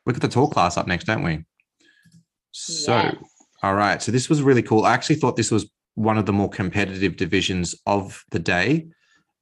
Look 0.05 0.15
at 0.15 0.21
the 0.21 0.27
tall 0.27 0.47
class 0.47 0.77
up 0.77 0.85
next, 0.85 1.05
don't 1.05 1.23
we? 1.23 1.43
So, 2.51 2.97
yes. 2.97 3.15
all 3.63 3.73
right. 3.73 3.99
So 3.99 4.11
this 4.11 4.29
was 4.29 4.43
really 4.43 4.61
cool. 4.61 4.85
I 4.85 4.93
actually 4.93 5.15
thought 5.15 5.37
this 5.37 5.49
was 5.49 5.67
one 5.95 6.19
of 6.19 6.27
the 6.27 6.33
more 6.33 6.49
competitive 6.49 7.17
divisions 7.17 7.73
of 7.87 8.23
the 8.29 8.39
day. 8.39 8.89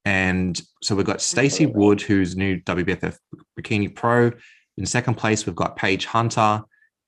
And 0.05 0.62
so 0.82 0.95
we've 0.95 1.05
got 1.05 1.21
Stacey 1.21 1.65
Wood, 1.65 1.99
who's 1.99 2.38
new 2.38 2.62
WBFF 2.62 3.17
Bikini 3.60 3.93
Pro. 3.93 4.32
In 4.77 4.86
second 4.86 5.15
place, 5.15 5.45
we've 5.45 5.55
got 5.55 5.75
Paige 5.75 6.05
Hunter. 6.05 6.62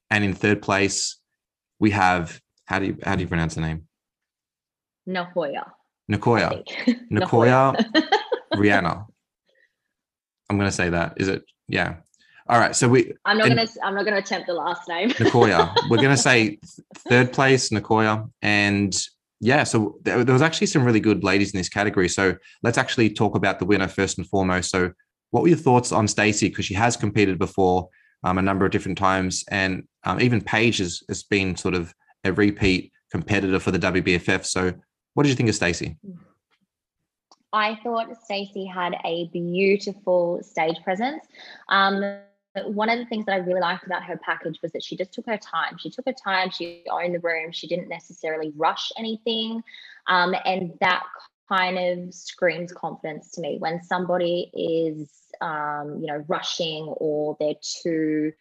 And 0.09 0.25
in 0.25 0.33
third 0.33 0.61
place, 0.61 1.20
we 1.81 1.91
have 1.91 2.39
how 2.65 2.79
do 2.79 2.85
you 2.85 2.97
how 3.03 3.15
do 3.15 3.21
you 3.21 3.27
pronounce 3.27 3.55
the 3.55 3.61
name? 3.61 3.87
Nakoya. 5.09 5.69
Nakoya. 6.11 6.63
Nakoya 7.11 7.91
Rihanna. 8.53 9.05
I'm 10.49 10.57
gonna 10.57 10.71
say 10.71 10.89
that. 10.89 11.15
Is 11.17 11.27
it? 11.27 11.43
Yeah. 11.67 11.95
All 12.47 12.59
right. 12.59 12.75
So 12.75 12.87
we 12.87 13.13
I'm 13.25 13.37
not 13.37 13.49
gonna 13.49 13.67
I'm 13.83 13.95
not 13.95 14.05
gonna 14.05 14.17
attempt 14.17 14.47
the 14.47 14.53
last 14.53 14.87
name. 14.87 15.09
Nakoya. 15.23 15.75
We're 15.89 16.01
gonna 16.01 16.15
say 16.15 16.59
third 17.09 17.33
place, 17.33 17.69
Nakoya. 17.69 18.29
And 18.41 18.95
yeah, 19.39 19.63
so 19.63 19.97
there, 20.03 20.23
there 20.23 20.33
was 20.33 20.43
actually 20.43 20.67
some 20.67 20.83
really 20.83 20.99
good 20.99 21.23
ladies 21.23 21.51
in 21.51 21.57
this 21.57 21.69
category. 21.69 22.07
So 22.07 22.35
let's 22.61 22.77
actually 22.77 23.09
talk 23.09 23.35
about 23.35 23.57
the 23.57 23.65
winner 23.65 23.87
first 23.87 24.19
and 24.19 24.27
foremost. 24.27 24.69
So, 24.69 24.91
what 25.31 25.41
were 25.41 25.49
your 25.49 25.57
thoughts 25.57 25.91
on 25.91 26.07
Stacey? 26.07 26.49
Because 26.49 26.65
she 26.65 26.75
has 26.75 26.95
competed 26.95 27.39
before 27.39 27.89
um, 28.23 28.37
a 28.37 28.41
number 28.41 28.65
of 28.65 28.71
different 28.71 28.99
times, 28.99 29.43
and 29.49 29.87
um, 30.03 30.19
even 30.19 30.41
Paige 30.41 30.77
has, 30.79 31.03
has 31.07 31.23
been 31.23 31.55
sort 31.55 31.75
of 31.75 31.93
a 32.23 32.31
repeat 32.31 32.91
competitor 33.11 33.59
for 33.59 33.71
the 33.71 33.79
WBFF. 33.79 34.45
So, 34.45 34.73
what 35.13 35.23
did 35.23 35.29
you 35.29 35.35
think 35.35 35.49
of 35.49 35.55
Stacey? 35.55 35.97
I 37.53 37.77
thought 37.83 38.07
Stacey 38.23 38.65
had 38.65 38.95
a 39.03 39.27
beautiful 39.33 40.41
stage 40.41 40.77
presence. 40.83 41.25
Um, 41.67 42.19
one 42.65 42.89
of 42.89 42.97
the 42.97 43.05
things 43.05 43.25
that 43.25 43.33
I 43.33 43.37
really 43.37 43.61
liked 43.61 43.85
about 43.85 44.03
her 44.03 44.17
package 44.17 44.59
was 44.61 44.71
that 44.71 44.83
she 44.83 44.95
just 44.95 45.13
took 45.13 45.25
her 45.25 45.37
time. 45.37 45.77
She 45.77 45.89
took 45.89 46.05
her 46.05 46.13
time. 46.13 46.49
She 46.49 46.83
owned 46.89 47.15
the 47.15 47.19
room. 47.19 47.51
She 47.51 47.67
didn't 47.67 47.89
necessarily 47.89 48.51
rush 48.55 48.91
anything, 48.97 49.61
um, 50.07 50.35
and 50.45 50.73
that 50.79 51.03
kind 51.49 51.77
of 51.77 52.13
screams 52.13 52.71
confidence 52.71 53.31
to 53.31 53.41
me. 53.41 53.57
When 53.59 53.83
somebody 53.83 54.49
is, 54.53 55.11
um, 55.41 55.99
you 55.99 56.07
know, 56.07 56.23
rushing 56.27 56.85
or 56.97 57.35
they're 57.39 57.55
too 57.83 58.31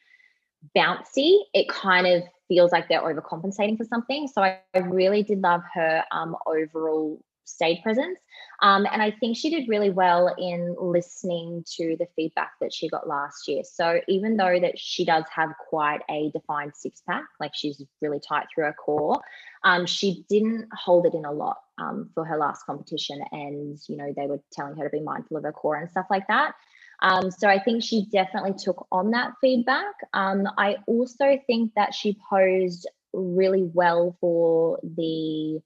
bouncy, 0.77 1.41
it 1.55 1.69
kind 1.69 2.07
of 2.07 2.23
feels 2.49 2.73
like 2.73 2.89
they're 2.89 3.03
overcompensating 3.03 3.77
for 3.77 3.85
something. 3.85 4.29
So 4.29 4.43
I, 4.43 4.59
I 4.75 4.79
really 4.81 5.23
did 5.23 5.41
love 5.41 5.63
her 5.75 6.05
um, 6.13 6.37
overall 6.47 7.23
stage 7.45 7.83
presence. 7.83 8.19
Um, 8.63 8.87
and 8.93 9.03
I 9.03 9.11
think 9.11 9.37
she 9.37 9.51
did 9.51 9.69
really 9.69 9.91
well 9.91 10.35
in 10.39 10.77
listening 10.79 11.65
to 11.77 11.97
the 11.99 12.07
feedback 12.15 12.53
that 12.61 12.73
she 12.73 12.89
got 12.89 13.09
last 13.09 13.49
year. 13.49 13.63
So 13.65 14.01
even 14.07 14.37
though 14.37 14.61
that 14.61 14.79
she 14.79 15.05
does 15.05 15.25
have 15.35 15.51
quite 15.69 16.01
a 16.11 16.31
defined 16.33 16.73
six 16.75 17.03
pack, 17.07 17.25
like 17.41 17.53
she's 17.55 17.83
really 18.01 18.21
tight 18.21 18.47
through 18.55 18.65
her 18.65 18.75
core, 18.75 19.21
um, 19.65 19.87
she 19.87 20.25
didn't 20.29 20.69
hold 20.73 21.07
it 21.07 21.15
in 21.15 21.25
a 21.25 21.33
lot 21.33 21.57
um, 21.79 22.11
for 22.15 22.25
her 22.25 22.37
last 22.37 22.65
competition. 22.67 23.23
And, 23.33 23.79
you 23.89 23.97
know, 23.97 24.13
they 24.15 24.27
were 24.27 24.41
telling 24.53 24.77
her 24.77 24.85
to 24.85 24.91
be 24.91 25.01
mindful 25.01 25.39
of 25.39 25.43
her 25.43 25.53
core 25.53 25.77
and 25.77 25.91
stuff 25.91 26.07
like 26.11 26.27
that. 26.29 26.55
Um, 27.03 27.31
so 27.31 27.49
I 27.49 27.59
think 27.59 27.83
she 27.83 28.07
definitely 28.13 28.55
took 28.59 28.87
on 28.93 29.11
that 29.13 29.33
feedback. 29.41 29.95
Um, 30.13 30.47
I 30.59 30.77
also 30.87 31.39
think 31.47 31.73
that 31.75 31.95
she 31.95 32.17
posed 32.29 32.89
really 33.13 33.63
well 33.63 34.17
for 34.21 34.79
the 34.83 35.61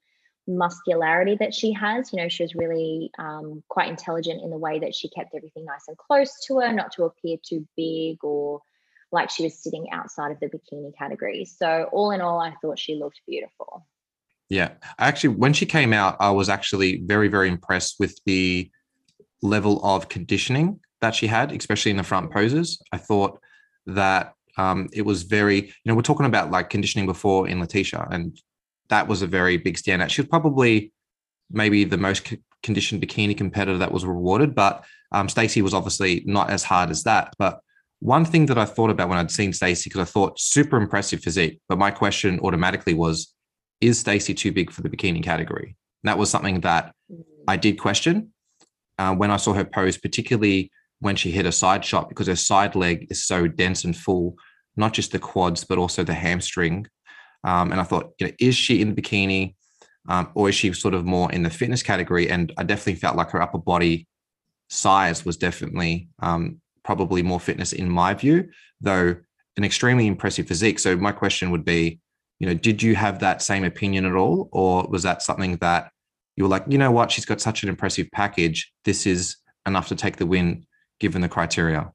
muscularity 0.47 1.35
that 1.39 1.53
she 1.53 1.73
has. 1.73 2.11
You 2.13 2.21
know, 2.21 2.29
she 2.29 2.43
was 2.43 2.55
really 2.55 3.11
um, 3.19 3.63
quite 3.67 3.89
intelligent 3.89 4.43
in 4.43 4.49
the 4.49 4.57
way 4.57 4.79
that 4.79 4.95
she 4.95 5.09
kept 5.09 5.35
everything 5.35 5.65
nice 5.65 5.85
and 5.87 5.97
close 5.97 6.45
to 6.47 6.59
her, 6.59 6.71
not 6.71 6.93
to 6.93 7.03
appear 7.03 7.37
too 7.43 7.67
big 7.75 8.23
or 8.23 8.61
like 9.11 9.29
she 9.29 9.43
was 9.43 9.61
sitting 9.61 9.87
outside 9.91 10.31
of 10.31 10.39
the 10.39 10.47
bikini 10.47 10.95
category. 10.97 11.45
So, 11.45 11.89
all 11.91 12.11
in 12.11 12.21
all, 12.21 12.39
I 12.39 12.55
thought 12.61 12.79
she 12.79 12.95
looked 12.95 13.21
beautiful. 13.27 13.85
Yeah. 14.49 14.71
Actually, 14.99 15.35
when 15.35 15.53
she 15.53 15.65
came 15.65 15.93
out, 15.93 16.17
I 16.19 16.31
was 16.31 16.49
actually 16.49 17.01
very, 17.03 17.27
very 17.27 17.47
impressed 17.47 17.95
with 17.99 18.19
the 18.25 18.69
level 19.41 19.83
of 19.83 20.09
conditioning 20.09 20.79
that 21.01 21.15
she 21.15 21.27
had, 21.27 21.51
especially 21.51 21.91
in 21.91 21.97
the 21.97 22.03
front 22.03 22.31
poses. 22.31 22.79
I 22.91 22.97
thought 22.97 23.39
that 23.85 24.33
um, 24.57 24.89
it 24.93 25.03
was 25.03 25.23
very, 25.23 25.61
you 25.61 25.73
know, 25.85 25.95
we're 25.95 26.01
talking 26.01 26.25
about 26.25 26.51
like 26.51 26.69
conditioning 26.69 27.05
before 27.05 27.47
in 27.47 27.59
Letitia, 27.59 28.07
and 28.11 28.37
that 28.89 29.07
was 29.07 29.21
a 29.21 29.27
very 29.27 29.57
big 29.57 29.75
standout. 29.75 30.09
She 30.09 30.21
was 30.21 30.29
probably 30.29 30.91
maybe 31.51 31.83
the 31.83 31.97
most 31.97 32.33
conditioned 32.63 33.01
bikini 33.01 33.37
competitor 33.37 33.77
that 33.77 33.91
was 33.91 34.05
rewarded, 34.05 34.55
but 34.55 34.83
um, 35.11 35.29
Stacey 35.29 35.61
was 35.61 35.73
obviously 35.73 36.23
not 36.25 36.49
as 36.49 36.63
hard 36.63 36.89
as 36.89 37.03
that. 37.03 37.33
But 37.37 37.59
one 37.99 38.25
thing 38.25 38.47
that 38.47 38.57
I 38.57 38.65
thought 38.65 38.89
about 38.89 39.09
when 39.09 39.17
I'd 39.17 39.31
seen 39.31 39.53
Stacey, 39.53 39.89
because 39.89 40.07
I 40.07 40.11
thought 40.11 40.39
super 40.39 40.77
impressive 40.77 41.21
physique, 41.21 41.59
but 41.69 41.77
my 41.77 41.91
question 41.91 42.39
automatically 42.39 42.93
was, 42.93 43.33
is 43.81 43.99
Stacey 43.99 44.33
too 44.33 44.51
big 44.51 44.71
for 44.71 44.81
the 44.81 44.89
bikini 44.89 45.23
category? 45.23 45.75
And 46.03 46.09
that 46.09 46.17
was 46.17 46.29
something 46.29 46.61
that 46.61 46.93
mm. 47.11 47.23
I 47.47 47.57
did 47.57 47.79
question 47.79 48.33
uh, 48.97 49.13
when 49.15 49.31
I 49.31 49.37
saw 49.37 49.53
her 49.53 49.65
pose, 49.65 49.97
particularly 49.97 50.71
when 50.99 51.15
she 51.15 51.31
hit 51.31 51.45
a 51.45 51.51
side 51.51 51.83
shot, 51.83 52.09
because 52.09 52.27
her 52.27 52.35
side 52.35 52.75
leg 52.75 53.07
is 53.09 53.25
so 53.25 53.47
dense 53.47 53.83
and 53.83 53.95
full, 53.95 54.35
not 54.75 54.93
just 54.93 55.11
the 55.11 55.19
quads, 55.19 55.63
but 55.63 55.77
also 55.77 56.03
the 56.03 56.13
hamstring. 56.13 56.87
Um, 57.43 57.71
and 57.71 57.79
I 57.79 57.83
thought, 57.83 58.13
you 58.19 58.27
know, 58.27 58.33
is 58.39 58.55
she 58.55 58.81
in 58.81 58.93
the 58.93 59.01
bikini 59.01 59.55
um, 60.07 60.29
or 60.33 60.49
is 60.49 60.55
she 60.55 60.73
sort 60.73 60.93
of 60.93 61.05
more 61.05 61.31
in 61.31 61.43
the 61.43 61.49
fitness 61.49 61.83
category? 61.83 62.29
And 62.29 62.51
I 62.57 62.63
definitely 62.63 62.95
felt 62.95 63.15
like 63.15 63.31
her 63.31 63.41
upper 63.41 63.59
body 63.59 64.07
size 64.69 65.25
was 65.25 65.37
definitely 65.37 66.07
um, 66.19 66.59
probably 66.83 67.21
more 67.21 67.39
fitness 67.39 67.73
in 67.73 67.89
my 67.89 68.13
view, 68.13 68.49
though 68.81 69.15
an 69.57 69.63
extremely 69.63 70.07
impressive 70.07 70.47
physique. 70.47 70.79
So 70.79 70.97
my 70.97 71.11
question 71.11 71.51
would 71.51 71.65
be, 71.65 71.99
you 72.39 72.47
know, 72.47 72.53
did 72.53 72.83
you 72.83 72.95
have 72.95 73.19
that 73.19 73.41
same 73.41 73.63
opinion 73.63 74.05
at 74.05 74.15
all, 74.15 74.49
or 74.51 74.87
was 74.89 75.03
that 75.03 75.21
something 75.21 75.57
that 75.57 75.91
you 76.35 76.43
were 76.43 76.49
like, 76.49 76.65
you 76.67 76.77
know 76.77 76.91
what, 76.91 77.11
she's 77.11 77.25
got 77.25 77.39
such 77.39 77.63
an 77.63 77.69
impressive 77.69 78.09
package. 78.11 78.71
This 78.83 79.05
is 79.05 79.37
enough 79.65 79.87
to 79.87 79.95
take 79.95 80.17
the 80.17 80.25
win, 80.25 80.65
given 80.99 81.21
the 81.21 81.29
criteria. 81.29 81.91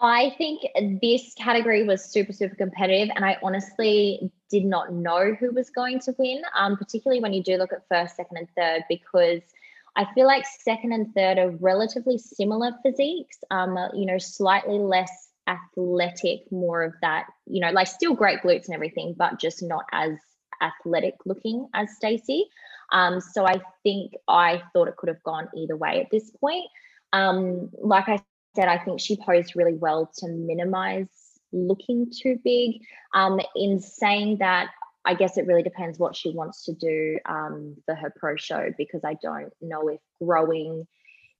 I 0.00 0.32
think 0.38 0.62
this 1.02 1.34
category 1.34 1.82
was 1.82 2.04
super, 2.04 2.32
super 2.32 2.54
competitive, 2.54 3.10
and 3.14 3.24
I 3.24 3.36
honestly 3.42 4.30
did 4.48 4.64
not 4.64 4.92
know 4.92 5.34
who 5.34 5.52
was 5.52 5.70
going 5.70 5.98
to 6.00 6.14
win, 6.16 6.42
um, 6.56 6.76
particularly 6.76 7.20
when 7.20 7.32
you 7.32 7.42
do 7.42 7.56
look 7.56 7.72
at 7.72 7.82
first, 7.88 8.14
second, 8.14 8.36
and 8.36 8.48
third, 8.56 8.84
because 8.88 9.40
I 9.96 10.06
feel 10.14 10.26
like 10.26 10.44
second 10.46 10.92
and 10.92 11.12
third 11.14 11.38
are 11.38 11.50
relatively 11.50 12.16
similar 12.16 12.72
physiques, 12.84 13.38
um, 13.50 13.76
you 13.92 14.06
know, 14.06 14.18
slightly 14.18 14.78
less 14.78 15.10
athletic, 15.48 16.40
more 16.52 16.84
of 16.84 16.94
that, 17.02 17.26
you 17.46 17.60
know, 17.60 17.70
like 17.70 17.88
still 17.88 18.14
great 18.14 18.40
glutes 18.42 18.66
and 18.66 18.74
everything, 18.74 19.16
but 19.18 19.40
just 19.40 19.62
not 19.62 19.84
as 19.90 20.12
athletic 20.62 21.14
looking 21.26 21.68
as 21.74 21.88
Stacey. 21.96 22.48
Um, 22.92 23.20
so 23.20 23.46
I 23.46 23.60
think 23.82 24.12
I 24.28 24.62
thought 24.72 24.86
it 24.86 24.96
could 24.96 25.08
have 25.08 25.22
gone 25.24 25.48
either 25.56 25.76
way 25.76 26.00
at 26.00 26.10
this 26.12 26.30
point. 26.30 26.66
Um, 27.12 27.70
like 27.80 28.08
I 28.08 28.20
said, 28.54 28.68
I 28.68 28.78
think 28.78 29.00
she 29.00 29.16
posed 29.16 29.56
really 29.56 29.74
well 29.74 30.10
to 30.18 30.28
minimize 30.28 31.06
looking 31.52 32.10
too 32.10 32.38
big. 32.44 32.82
Um, 33.14 33.40
in 33.56 33.80
saying 33.80 34.38
that, 34.38 34.70
I 35.04 35.14
guess 35.14 35.38
it 35.38 35.46
really 35.46 35.62
depends 35.62 35.98
what 35.98 36.14
she 36.14 36.30
wants 36.30 36.64
to 36.64 36.74
do 36.74 37.18
um, 37.26 37.76
for 37.86 37.94
her 37.94 38.12
pro 38.14 38.36
show 38.36 38.70
because 38.76 39.02
I 39.04 39.16
don't 39.22 39.52
know 39.60 39.88
if 39.88 40.00
growing 40.20 40.86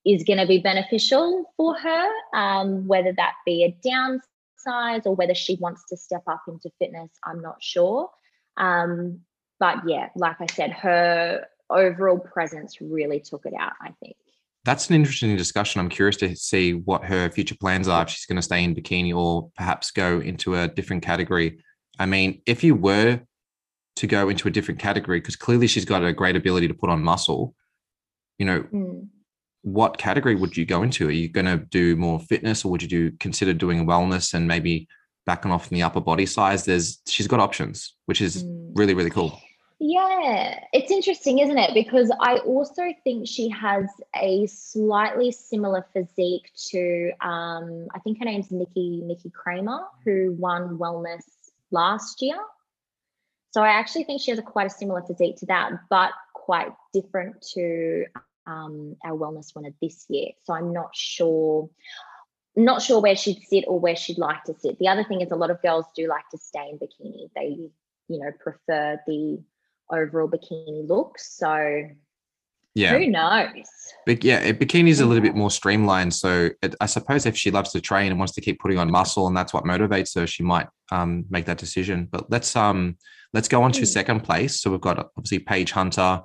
is 0.06 0.24
going 0.24 0.38
to 0.38 0.46
be 0.46 0.58
beneficial 0.58 1.52
for 1.56 1.76
her, 1.76 2.08
um, 2.32 2.86
whether 2.86 3.12
that 3.12 3.34
be 3.44 3.64
a 3.64 3.86
downsize 3.86 5.04
or 5.04 5.14
whether 5.14 5.34
she 5.34 5.56
wants 5.56 5.84
to 5.88 5.96
step 5.96 6.22
up 6.26 6.42
into 6.48 6.70
fitness. 6.78 7.10
I'm 7.24 7.42
not 7.42 7.62
sure. 7.62 8.08
Um, 8.56 9.20
but 9.60 9.78
yeah, 9.86 10.08
like 10.14 10.40
I 10.40 10.46
said, 10.46 10.70
her 10.72 11.46
overall 11.68 12.18
presence 12.18 12.80
really 12.80 13.20
took 13.20 13.44
it 13.44 13.54
out, 13.58 13.72
I 13.82 13.92
think. 14.00 14.16
That's 14.68 14.90
an 14.90 14.96
interesting 14.96 15.34
discussion. 15.34 15.80
I'm 15.80 15.88
curious 15.88 16.16
to 16.16 16.36
see 16.36 16.74
what 16.74 17.02
her 17.02 17.30
future 17.30 17.56
plans 17.58 17.88
are, 17.88 18.02
if 18.02 18.10
she's 18.10 18.26
going 18.26 18.36
to 18.36 18.42
stay 18.42 18.62
in 18.62 18.74
bikini 18.74 19.16
or 19.16 19.50
perhaps 19.56 19.90
go 19.90 20.20
into 20.20 20.56
a 20.56 20.68
different 20.68 21.02
category. 21.02 21.64
I 21.98 22.04
mean, 22.04 22.42
if 22.44 22.62
you 22.62 22.74
were 22.74 23.18
to 23.96 24.06
go 24.06 24.28
into 24.28 24.46
a 24.46 24.50
different 24.50 24.78
category, 24.78 25.20
because 25.20 25.36
clearly 25.36 25.68
she's 25.68 25.86
got 25.86 26.04
a 26.04 26.12
great 26.12 26.36
ability 26.36 26.68
to 26.68 26.74
put 26.74 26.90
on 26.90 27.02
muscle, 27.02 27.54
you 28.36 28.44
know, 28.44 28.60
mm 28.70 29.08
what 29.62 29.98
category 29.98 30.36
would 30.36 30.56
you 30.56 30.64
go 30.64 30.82
into? 30.82 31.08
Are 31.08 31.10
you 31.10 31.28
going 31.28 31.44
to 31.44 31.58
do 31.58 31.96
more 31.96 32.20
fitness 32.20 32.64
or 32.64 32.70
would 32.70 32.80
you 32.80 32.88
do 32.88 33.10
consider 33.18 33.52
doing 33.52 33.86
wellness 33.86 34.32
and 34.32 34.46
maybe 34.46 34.86
backing 35.26 35.50
off 35.50 35.70
in 35.70 35.74
the 35.74 35.82
upper 35.82 36.00
body 36.00 36.26
size? 36.26 36.64
There's 36.64 37.02
she's 37.08 37.26
got 37.26 37.40
options, 37.40 37.96
which 38.06 38.22
is 38.22 38.44
mm. 38.44 38.70
really, 38.74 38.94
really 38.94 39.10
cool. 39.10 39.38
Yeah, 39.80 40.58
it's 40.72 40.90
interesting, 40.90 41.38
isn't 41.38 41.56
it? 41.56 41.72
Because 41.72 42.10
I 42.20 42.38
also 42.38 42.82
think 43.04 43.28
she 43.28 43.48
has 43.50 43.86
a 44.16 44.46
slightly 44.46 45.30
similar 45.30 45.86
physique 45.92 46.50
to 46.70 47.12
um, 47.20 47.86
I 47.94 48.00
think 48.00 48.18
her 48.18 48.24
name's 48.24 48.50
Nikki 48.50 49.02
Nikki 49.04 49.30
Kramer, 49.30 49.84
who 50.04 50.34
won 50.36 50.78
wellness 50.78 51.22
last 51.70 52.22
year. 52.22 52.38
So 53.52 53.62
I 53.62 53.68
actually 53.68 54.04
think 54.04 54.20
she 54.20 54.32
has 54.32 54.38
a 54.38 54.42
quite 54.42 54.66
a 54.66 54.70
similar 54.70 55.02
physique 55.02 55.36
to 55.38 55.46
that, 55.46 55.70
but 55.88 56.10
quite 56.34 56.72
different 56.92 57.40
to 57.54 58.06
um, 58.48 58.96
our 59.04 59.12
wellness 59.12 59.54
winner 59.54 59.70
this 59.80 60.06
year. 60.08 60.30
So 60.42 60.54
I'm 60.54 60.72
not 60.72 60.90
sure, 60.94 61.70
not 62.56 62.82
sure 62.82 63.00
where 63.00 63.16
she'd 63.16 63.42
sit 63.48 63.64
or 63.68 63.78
where 63.78 63.96
she'd 63.96 64.18
like 64.18 64.42
to 64.44 64.54
sit. 64.54 64.78
The 64.80 64.88
other 64.88 65.04
thing 65.04 65.20
is 65.20 65.30
a 65.30 65.36
lot 65.36 65.50
of 65.50 65.62
girls 65.62 65.86
do 65.94 66.08
like 66.08 66.28
to 66.30 66.38
stay 66.38 66.68
in 66.70 66.78
bikini. 66.78 67.30
They, 67.34 67.70
you 68.08 68.18
know, 68.18 68.32
prefer 68.40 69.00
the 69.06 69.40
overall 69.92 70.28
bikini 70.28 70.88
look. 70.88 71.18
So 71.18 71.84
yeah, 72.74 72.96
who 72.96 73.06
knows? 73.08 73.66
But 74.06 74.22
yeah, 74.24 74.52
bikini 74.52 74.88
is 74.88 75.00
a 75.00 75.06
little 75.06 75.22
bit 75.22 75.34
more 75.34 75.50
streamlined. 75.50 76.14
So 76.14 76.50
it, 76.62 76.74
I 76.80 76.86
suppose 76.86 77.26
if 77.26 77.36
she 77.36 77.50
loves 77.50 77.72
to 77.72 77.80
train 77.80 78.10
and 78.10 78.18
wants 78.18 78.34
to 78.34 78.40
keep 78.40 78.60
putting 78.60 78.78
on 78.78 78.90
muscle, 78.90 79.26
and 79.26 79.36
that's 79.36 79.52
what 79.52 79.64
motivates 79.64 80.14
her, 80.14 80.26
she 80.26 80.42
might 80.42 80.68
um, 80.92 81.24
make 81.30 81.46
that 81.46 81.58
decision. 81.58 82.08
But 82.10 82.30
let's 82.30 82.54
um 82.56 82.96
let's 83.32 83.48
go 83.48 83.62
on 83.62 83.72
to 83.72 83.80
hmm. 83.80 83.84
second 83.86 84.20
place. 84.20 84.60
So 84.60 84.70
we've 84.70 84.80
got 84.80 84.98
obviously 85.16 85.40
Paige 85.40 85.72
Hunter, 85.72 86.22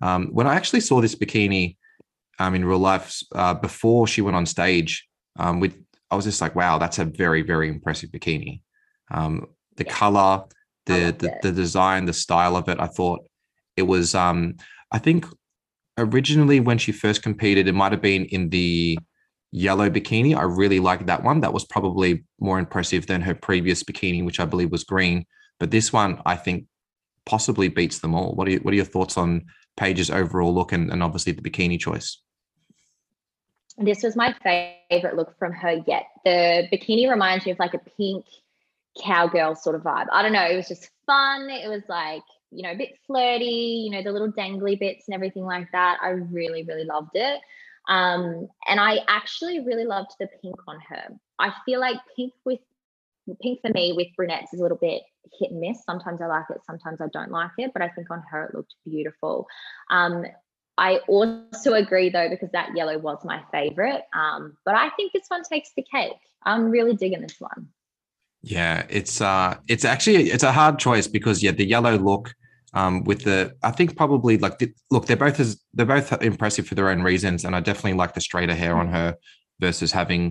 um, 0.00 0.28
when 0.32 0.46
I 0.46 0.54
actually 0.54 0.80
saw 0.80 1.00
this 1.00 1.14
bikini 1.14 1.76
um, 2.38 2.54
in 2.54 2.64
real 2.64 2.78
life 2.78 3.20
uh, 3.34 3.54
before 3.54 4.06
she 4.06 4.20
went 4.20 4.36
on 4.36 4.46
stage, 4.46 5.06
um, 5.38 5.60
with 5.60 5.76
I 6.10 6.16
was 6.16 6.24
just 6.24 6.40
like, 6.40 6.54
wow, 6.54 6.78
that's 6.78 6.98
a 6.98 7.04
very 7.04 7.42
very 7.42 7.68
impressive 7.68 8.10
bikini. 8.10 8.60
Um, 9.10 9.46
the 9.76 9.84
yeah. 9.84 9.92
color, 9.92 10.44
the 10.86 11.14
the, 11.18 11.38
the, 11.42 11.52
design, 11.52 12.06
the 12.06 12.12
style 12.12 12.56
of 12.56 12.68
it, 12.68 12.80
I 12.80 12.86
thought 12.86 13.20
it 13.76 13.82
was. 13.82 14.14
Um, 14.14 14.56
I 14.92 14.98
think 14.98 15.26
originally 15.98 16.60
when 16.60 16.78
she 16.78 16.92
first 16.92 17.22
competed, 17.22 17.68
it 17.68 17.74
might 17.74 17.92
have 17.92 18.02
been 18.02 18.24
in 18.26 18.48
the 18.50 18.98
yellow 19.52 19.90
bikini. 19.90 20.36
I 20.36 20.42
really 20.42 20.80
liked 20.80 21.06
that 21.06 21.22
one. 21.22 21.40
That 21.40 21.52
was 21.52 21.64
probably 21.64 22.24
more 22.40 22.58
impressive 22.58 23.06
than 23.06 23.20
her 23.22 23.34
previous 23.34 23.82
bikini, 23.82 24.24
which 24.24 24.40
I 24.40 24.44
believe 24.44 24.70
was 24.70 24.84
green. 24.84 25.26
But 25.58 25.70
this 25.70 25.92
one, 25.92 26.20
I 26.26 26.36
think, 26.36 26.66
possibly 27.24 27.68
beats 27.68 27.98
them 27.98 28.14
all. 28.14 28.34
What 28.34 28.48
are 28.48 28.52
you, 28.52 28.58
what 28.58 28.72
are 28.72 28.76
your 28.76 28.84
thoughts 28.84 29.16
on 29.16 29.46
Paige's 29.76 30.10
overall 30.10 30.54
look 30.54 30.72
and, 30.72 30.90
and 30.90 31.02
obviously 31.02 31.32
the 31.32 31.42
bikini 31.42 31.78
choice? 31.78 32.20
This 33.78 34.02
was 34.02 34.16
my 34.16 34.34
favorite 34.42 35.16
look 35.16 35.38
from 35.38 35.52
her 35.52 35.82
yet. 35.86 36.04
The 36.24 36.68
bikini 36.72 37.10
reminds 37.10 37.44
me 37.44 37.52
of 37.52 37.58
like 37.58 37.74
a 37.74 37.78
pink 37.78 38.24
cowgirl 39.02 39.54
sort 39.54 39.76
of 39.76 39.82
vibe. 39.82 40.06
I 40.12 40.22
don't 40.22 40.32
know. 40.32 40.46
It 40.46 40.56
was 40.56 40.68
just 40.68 40.90
fun. 41.06 41.50
It 41.50 41.68
was 41.68 41.82
like, 41.88 42.22
you 42.50 42.62
know, 42.62 42.70
a 42.70 42.76
bit 42.76 42.98
flirty, 43.06 43.84
you 43.84 43.90
know, 43.90 44.02
the 44.02 44.12
little 44.12 44.32
dangly 44.32 44.78
bits 44.78 45.06
and 45.08 45.14
everything 45.14 45.44
like 45.44 45.70
that. 45.72 45.98
I 46.02 46.08
really, 46.08 46.64
really 46.64 46.84
loved 46.84 47.10
it. 47.14 47.40
Um, 47.88 48.48
and 48.66 48.80
I 48.80 49.00
actually 49.08 49.60
really 49.60 49.84
loved 49.84 50.12
the 50.18 50.28
pink 50.42 50.56
on 50.66 50.78
her. 50.88 51.08
I 51.38 51.52
feel 51.64 51.80
like 51.80 51.96
pink 52.16 52.32
with 52.44 52.60
pink 53.42 53.60
for 53.60 53.70
me 53.70 53.92
with 53.92 54.06
brunettes 54.16 54.52
is 54.52 54.60
a 54.60 54.62
little 54.62 54.78
bit 54.78 55.02
hit 55.38 55.50
and 55.50 55.60
miss. 55.60 55.84
Sometimes 55.84 56.20
I 56.22 56.26
like 56.26 56.46
it, 56.50 56.60
sometimes 56.64 57.00
I 57.00 57.08
don't 57.12 57.30
like 57.30 57.50
it, 57.58 57.72
but 57.72 57.82
I 57.82 57.88
think 57.88 58.10
on 58.10 58.22
her 58.30 58.46
it 58.46 58.54
looked 58.54 58.74
beautiful. 58.84 59.46
Um, 59.90 60.24
I 60.78 60.98
also 61.08 61.72
agree 61.72 62.10
though, 62.10 62.28
because 62.28 62.50
that 62.52 62.76
yellow 62.76 62.98
was 62.98 63.24
my 63.24 63.42
favorite. 63.50 64.02
Um, 64.14 64.56
but 64.64 64.74
I 64.74 64.90
think 64.90 65.12
this 65.12 65.24
one 65.28 65.42
takes 65.42 65.70
the 65.76 65.82
cake. 65.82 66.12
I'm 66.44 66.70
really 66.70 66.94
digging 66.94 67.22
this 67.22 67.40
one. 67.40 67.68
Yeah, 68.46 68.86
it's 68.88 69.20
uh 69.20 69.56
it's 69.66 69.84
actually 69.84 70.30
it's 70.30 70.44
a 70.44 70.52
hard 70.52 70.78
choice 70.78 71.08
because 71.08 71.42
yeah, 71.42 71.50
the 71.50 71.66
yellow 71.66 71.96
look 71.98 72.32
Um, 72.74 73.04
with 73.04 73.22
the, 73.24 73.38
I 73.62 73.72
think 73.72 73.96
probably 73.96 74.36
like 74.38 74.58
the, 74.58 74.68
look, 74.90 75.06
they're 75.06 75.24
both 75.26 75.40
as 75.40 75.56
they're 75.74 75.94
both 75.96 76.12
impressive 76.22 76.66
for 76.68 76.74
their 76.76 76.90
own 76.90 77.02
reasons, 77.02 77.44
and 77.44 77.56
I 77.56 77.60
definitely 77.60 77.98
like 78.02 78.12
the 78.12 78.20
straighter 78.20 78.54
hair 78.54 78.76
on 78.76 78.88
her 78.88 79.16
versus 79.60 79.92
having 79.92 80.22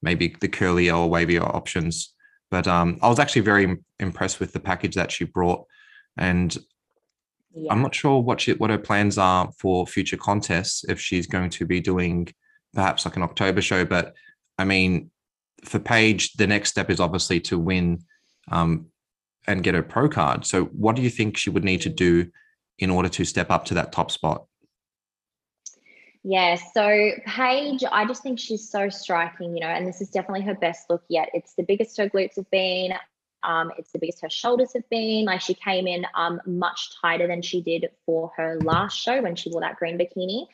maybe 0.00 0.34
the 0.40 0.48
curlier 0.48 0.96
or 0.98 1.10
wavier 1.10 1.44
options. 1.44 2.14
But 2.50 2.66
um, 2.66 2.98
I 3.02 3.08
was 3.08 3.18
actually 3.18 3.44
very 3.52 3.76
impressed 3.98 4.40
with 4.40 4.52
the 4.52 4.60
package 4.60 4.94
that 4.94 5.12
she 5.12 5.24
brought, 5.26 5.66
and 6.16 6.56
yeah. 7.54 7.70
I'm 7.70 7.82
not 7.82 7.94
sure 7.94 8.22
what 8.22 8.40
she, 8.40 8.54
what 8.54 8.70
her 8.70 8.78
plans 8.78 9.18
are 9.18 9.50
for 9.60 9.86
future 9.86 10.16
contests. 10.18 10.84
If 10.88 10.98
she's 11.00 11.26
going 11.26 11.50
to 11.58 11.66
be 11.66 11.80
doing 11.80 12.28
perhaps 12.72 13.04
like 13.04 13.16
an 13.16 13.22
October 13.30 13.60
show, 13.60 13.84
but 13.84 14.14
I 14.58 14.64
mean, 14.64 15.10
for 15.64 15.78
Paige, 15.78 16.34
the 16.34 16.46
next 16.46 16.70
step 16.70 16.90
is 16.90 17.00
obviously 17.00 17.40
to 17.40 17.58
win 17.58 18.04
um, 18.50 18.86
and 19.46 19.62
get 19.62 19.74
a 19.74 19.82
pro 19.82 20.08
card. 20.08 20.46
So, 20.46 20.64
what 20.66 20.96
do 20.96 21.02
you 21.02 21.10
think 21.10 21.36
she 21.36 21.50
would 21.50 21.64
need 21.64 21.82
to 21.82 21.88
do 21.88 22.30
in 22.78 22.90
order 22.90 23.08
to 23.10 23.24
step 23.24 23.50
up 23.50 23.64
to 23.66 23.74
that 23.74 23.92
top 23.92 24.10
spot? 24.10 24.46
Yeah, 26.22 26.56
so 26.56 27.12
Paige, 27.26 27.82
I 27.90 28.04
just 28.04 28.22
think 28.22 28.38
she's 28.38 28.68
so 28.68 28.90
striking, 28.90 29.54
you 29.54 29.60
know, 29.60 29.68
and 29.68 29.86
this 29.86 30.02
is 30.02 30.10
definitely 30.10 30.42
her 30.42 30.54
best 30.54 30.90
look 30.90 31.02
yet. 31.08 31.30
It's 31.32 31.54
the 31.54 31.62
biggest 31.62 31.96
her 31.96 32.10
glutes 32.10 32.36
have 32.36 32.50
been. 32.50 32.92
Um, 33.42 33.72
it's 33.78 33.90
the 33.92 33.98
biggest 33.98 34.20
her 34.20 34.28
shoulders 34.28 34.74
have 34.74 34.88
been. 34.90 35.24
Like 35.24 35.40
she 35.40 35.54
came 35.54 35.86
in 35.86 36.04
um, 36.14 36.40
much 36.44 36.90
tighter 37.00 37.26
than 37.26 37.40
she 37.40 37.62
did 37.62 37.88
for 38.04 38.32
her 38.36 38.58
last 38.60 38.98
show 38.98 39.22
when 39.22 39.34
she 39.34 39.50
wore 39.50 39.62
that 39.62 39.76
green 39.76 39.98
bikini. 39.98 40.46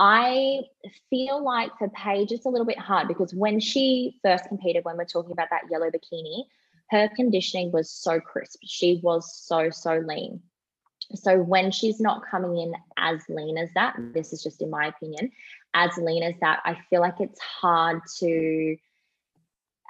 I 0.00 0.62
feel 1.08 1.42
like 1.42 1.70
for 1.78 1.88
Paige, 1.90 2.32
it's 2.32 2.46
a 2.46 2.48
little 2.48 2.66
bit 2.66 2.78
hard 2.78 3.08
because 3.08 3.32
when 3.32 3.60
she 3.60 4.18
first 4.22 4.46
competed, 4.46 4.84
when 4.84 4.96
we're 4.96 5.04
talking 5.04 5.32
about 5.32 5.48
that 5.50 5.62
yellow 5.70 5.90
bikini, 5.90 6.44
her 6.90 7.08
conditioning 7.14 7.70
was 7.72 7.90
so 7.90 8.20
crisp. 8.20 8.60
She 8.64 9.00
was 9.02 9.34
so, 9.36 9.70
so 9.70 10.02
lean. 10.06 10.42
So 11.14 11.38
when 11.38 11.70
she's 11.70 12.00
not 12.00 12.22
coming 12.28 12.58
in 12.58 12.74
as 12.96 13.22
lean 13.28 13.58
as 13.58 13.70
that, 13.74 13.96
this 14.14 14.32
is 14.32 14.42
just 14.42 14.62
in 14.62 14.70
my 14.70 14.86
opinion, 14.86 15.30
as 15.74 15.96
lean 15.96 16.22
as 16.22 16.34
that, 16.40 16.60
I 16.64 16.78
feel 16.90 17.00
like 17.00 17.20
it's 17.20 17.40
hard 17.40 18.00
to 18.20 18.76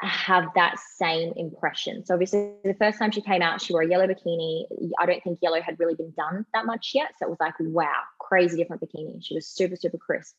have 0.00 0.48
that 0.54 0.76
same 0.96 1.32
impression. 1.36 2.04
So 2.04 2.14
obviously 2.14 2.52
the 2.64 2.74
first 2.74 2.98
time 2.98 3.10
she 3.10 3.20
came 3.20 3.42
out, 3.42 3.60
she 3.60 3.72
wore 3.72 3.82
a 3.82 3.88
yellow 3.88 4.06
bikini. 4.06 4.64
I 4.98 5.06
don't 5.06 5.22
think 5.22 5.38
yellow 5.40 5.60
had 5.62 5.78
really 5.78 5.94
been 5.94 6.12
done 6.16 6.44
that 6.52 6.66
much 6.66 6.92
yet. 6.94 7.12
So 7.18 7.26
it 7.26 7.30
was 7.30 7.40
like, 7.40 7.54
wow, 7.60 8.02
crazy 8.28 8.56
different 8.56 8.82
bikini. 8.82 9.24
She 9.24 9.34
was 9.34 9.46
super, 9.46 9.76
super 9.76 9.98
crisp. 9.98 10.34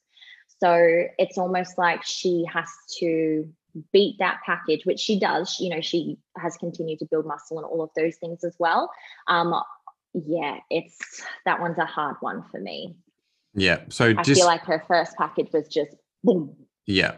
So 0.62 1.04
it's 1.18 1.38
almost 1.38 1.78
like 1.78 2.04
she 2.04 2.46
has 2.52 2.70
to 3.00 3.50
beat 3.92 4.18
that 4.20 4.40
package, 4.46 4.86
which 4.86 5.00
she 5.00 5.20
does. 5.20 5.60
You 5.60 5.70
know, 5.70 5.82
she 5.82 6.18
has 6.38 6.56
continued 6.58 7.00
to 7.00 7.06
build 7.06 7.26
muscle 7.26 7.58
and 7.58 7.66
all 7.66 7.82
of 7.82 7.90
those 7.96 8.16
things 8.18 8.44
as 8.44 8.56
well. 8.60 8.90
Um, 9.28 9.54
yeah, 10.14 10.60
it's 10.70 11.24
that 11.46 11.60
one's 11.60 11.78
a 11.78 11.86
hard 11.86 12.16
one 12.22 12.44
for 12.52 12.60
me. 12.60 12.96
Yeah. 13.54 13.82
So 13.90 14.14
I 14.18 14.24
just, 14.24 14.40
feel 14.40 14.48
like 14.48 14.66
her 14.66 14.84
first 14.88 15.18
package 15.18 15.52
was 15.52 15.68
just 15.68 15.96
boom. 16.24 16.56
Yeah. 16.86 17.16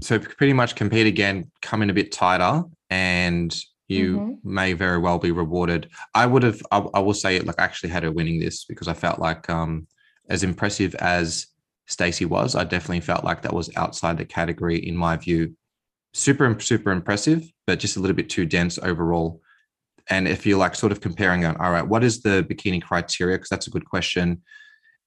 So 0.00 0.18
pretty 0.18 0.52
much 0.52 0.74
compete 0.74 1.06
again, 1.06 1.50
come 1.60 1.82
in 1.82 1.90
a 1.90 1.94
bit 1.94 2.12
tighter, 2.12 2.64
and 2.88 3.54
you 3.88 4.18
mm-hmm. 4.18 4.54
may 4.54 4.72
very 4.72 4.98
well 4.98 5.18
be 5.18 5.32
rewarded. 5.32 5.90
I 6.14 6.26
would 6.26 6.42
have, 6.42 6.62
I, 6.70 6.78
I, 6.94 7.00
will 7.00 7.14
say, 7.14 7.36
it 7.36 7.46
like, 7.46 7.60
I 7.60 7.64
actually 7.64 7.90
had 7.90 8.04
her 8.04 8.12
winning 8.12 8.40
this 8.40 8.64
because 8.64 8.88
I 8.88 8.94
felt 8.94 9.18
like, 9.18 9.50
um, 9.50 9.86
as 10.32 10.42
impressive 10.42 10.94
as 10.94 11.46
Stacey 11.86 12.24
was, 12.24 12.56
I 12.56 12.64
definitely 12.64 13.00
felt 13.00 13.22
like 13.22 13.42
that 13.42 13.52
was 13.52 13.70
outside 13.76 14.16
the 14.16 14.24
category 14.24 14.78
in 14.78 14.96
my 14.96 15.16
view. 15.16 15.54
Super, 16.14 16.58
super 16.58 16.90
impressive, 16.90 17.44
but 17.66 17.78
just 17.78 17.98
a 17.98 18.00
little 18.00 18.16
bit 18.16 18.30
too 18.30 18.46
dense 18.46 18.78
overall. 18.78 19.42
And 20.08 20.26
if 20.26 20.46
you're 20.46 20.58
like 20.58 20.74
sort 20.74 20.90
of 20.90 21.02
comparing 21.02 21.44
on, 21.44 21.56
all 21.58 21.70
right, 21.70 21.86
what 21.86 22.02
is 22.02 22.22
the 22.22 22.46
bikini 22.48 22.82
criteria? 22.82 23.36
Because 23.36 23.50
that's 23.50 23.66
a 23.66 23.70
good 23.70 23.84
question. 23.84 24.42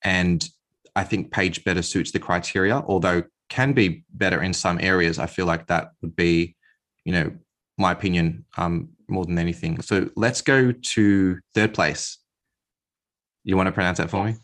And 0.04 0.48
I 0.96 1.04
think 1.04 1.32
Paige 1.32 1.64
better 1.64 1.82
suits 1.82 2.12
the 2.12 2.20
criteria, 2.20 2.84
although 2.88 3.24
can 3.50 3.74
be 3.74 4.06
better 4.14 4.44
in 4.44 4.54
some 4.54 4.80
areas. 4.80 5.18
I 5.18 5.26
feel 5.26 5.48
like 5.48 5.66
that 5.68 5.90
would 6.04 6.16
be, 6.16 6.56
you 7.04 7.14
know, 7.14 7.32
my 7.80 7.92
opinion 7.92 8.46
um, 8.58 8.90
more 9.10 9.26
than 9.26 9.40
anything. 9.40 9.82
So 9.82 10.08
let's 10.16 10.42
go 10.42 10.72
to 10.72 11.40
third 11.56 11.74
place. 11.74 12.20
You 13.44 13.58
want 13.58 13.68
to 13.68 13.72
pronounce 13.72 13.98
that 13.98 14.12
for 14.12 14.24
me? 14.24 14.36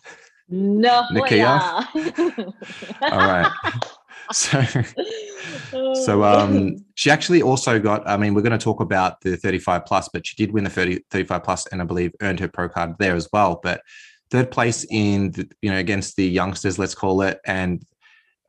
No. 0.52 1.06
Nikia. 1.12 2.54
All 3.02 3.18
right. 3.18 3.52
So, 4.34 4.64
so 6.06 6.24
um, 6.24 6.86
she 6.96 7.12
actually 7.12 7.42
also 7.42 7.80
got. 7.80 8.08
I 8.08 8.16
mean, 8.16 8.34
we're 8.34 8.44
going 8.44 8.58
to 8.58 8.64
talk 8.64 8.80
about 8.80 9.20
the 9.20 9.36
35 9.36 9.86
plus, 9.86 10.08
but 10.08 10.26
she 10.26 10.38
did 10.38 10.54
win 10.54 10.64
the 10.64 10.70
30, 10.70 11.02
35 11.10 11.44
plus, 11.44 11.68
and 11.68 11.82
I 11.82 11.86
believe 11.86 12.14
earned 12.22 12.40
her 12.40 12.48
pro 12.48 12.70
card 12.70 12.96
there 12.98 13.16
as 13.16 13.28
well. 13.34 13.60
But 13.62 13.82
third 14.30 14.50
place 14.50 14.86
in, 14.90 15.32
the, 15.32 15.50
you 15.62 15.70
know, 15.70 15.78
against 15.78 16.16
the 16.16 16.26
youngsters, 16.26 16.80
let's 16.80 16.96
call 16.96 17.24
it, 17.24 17.42
and 17.46 17.84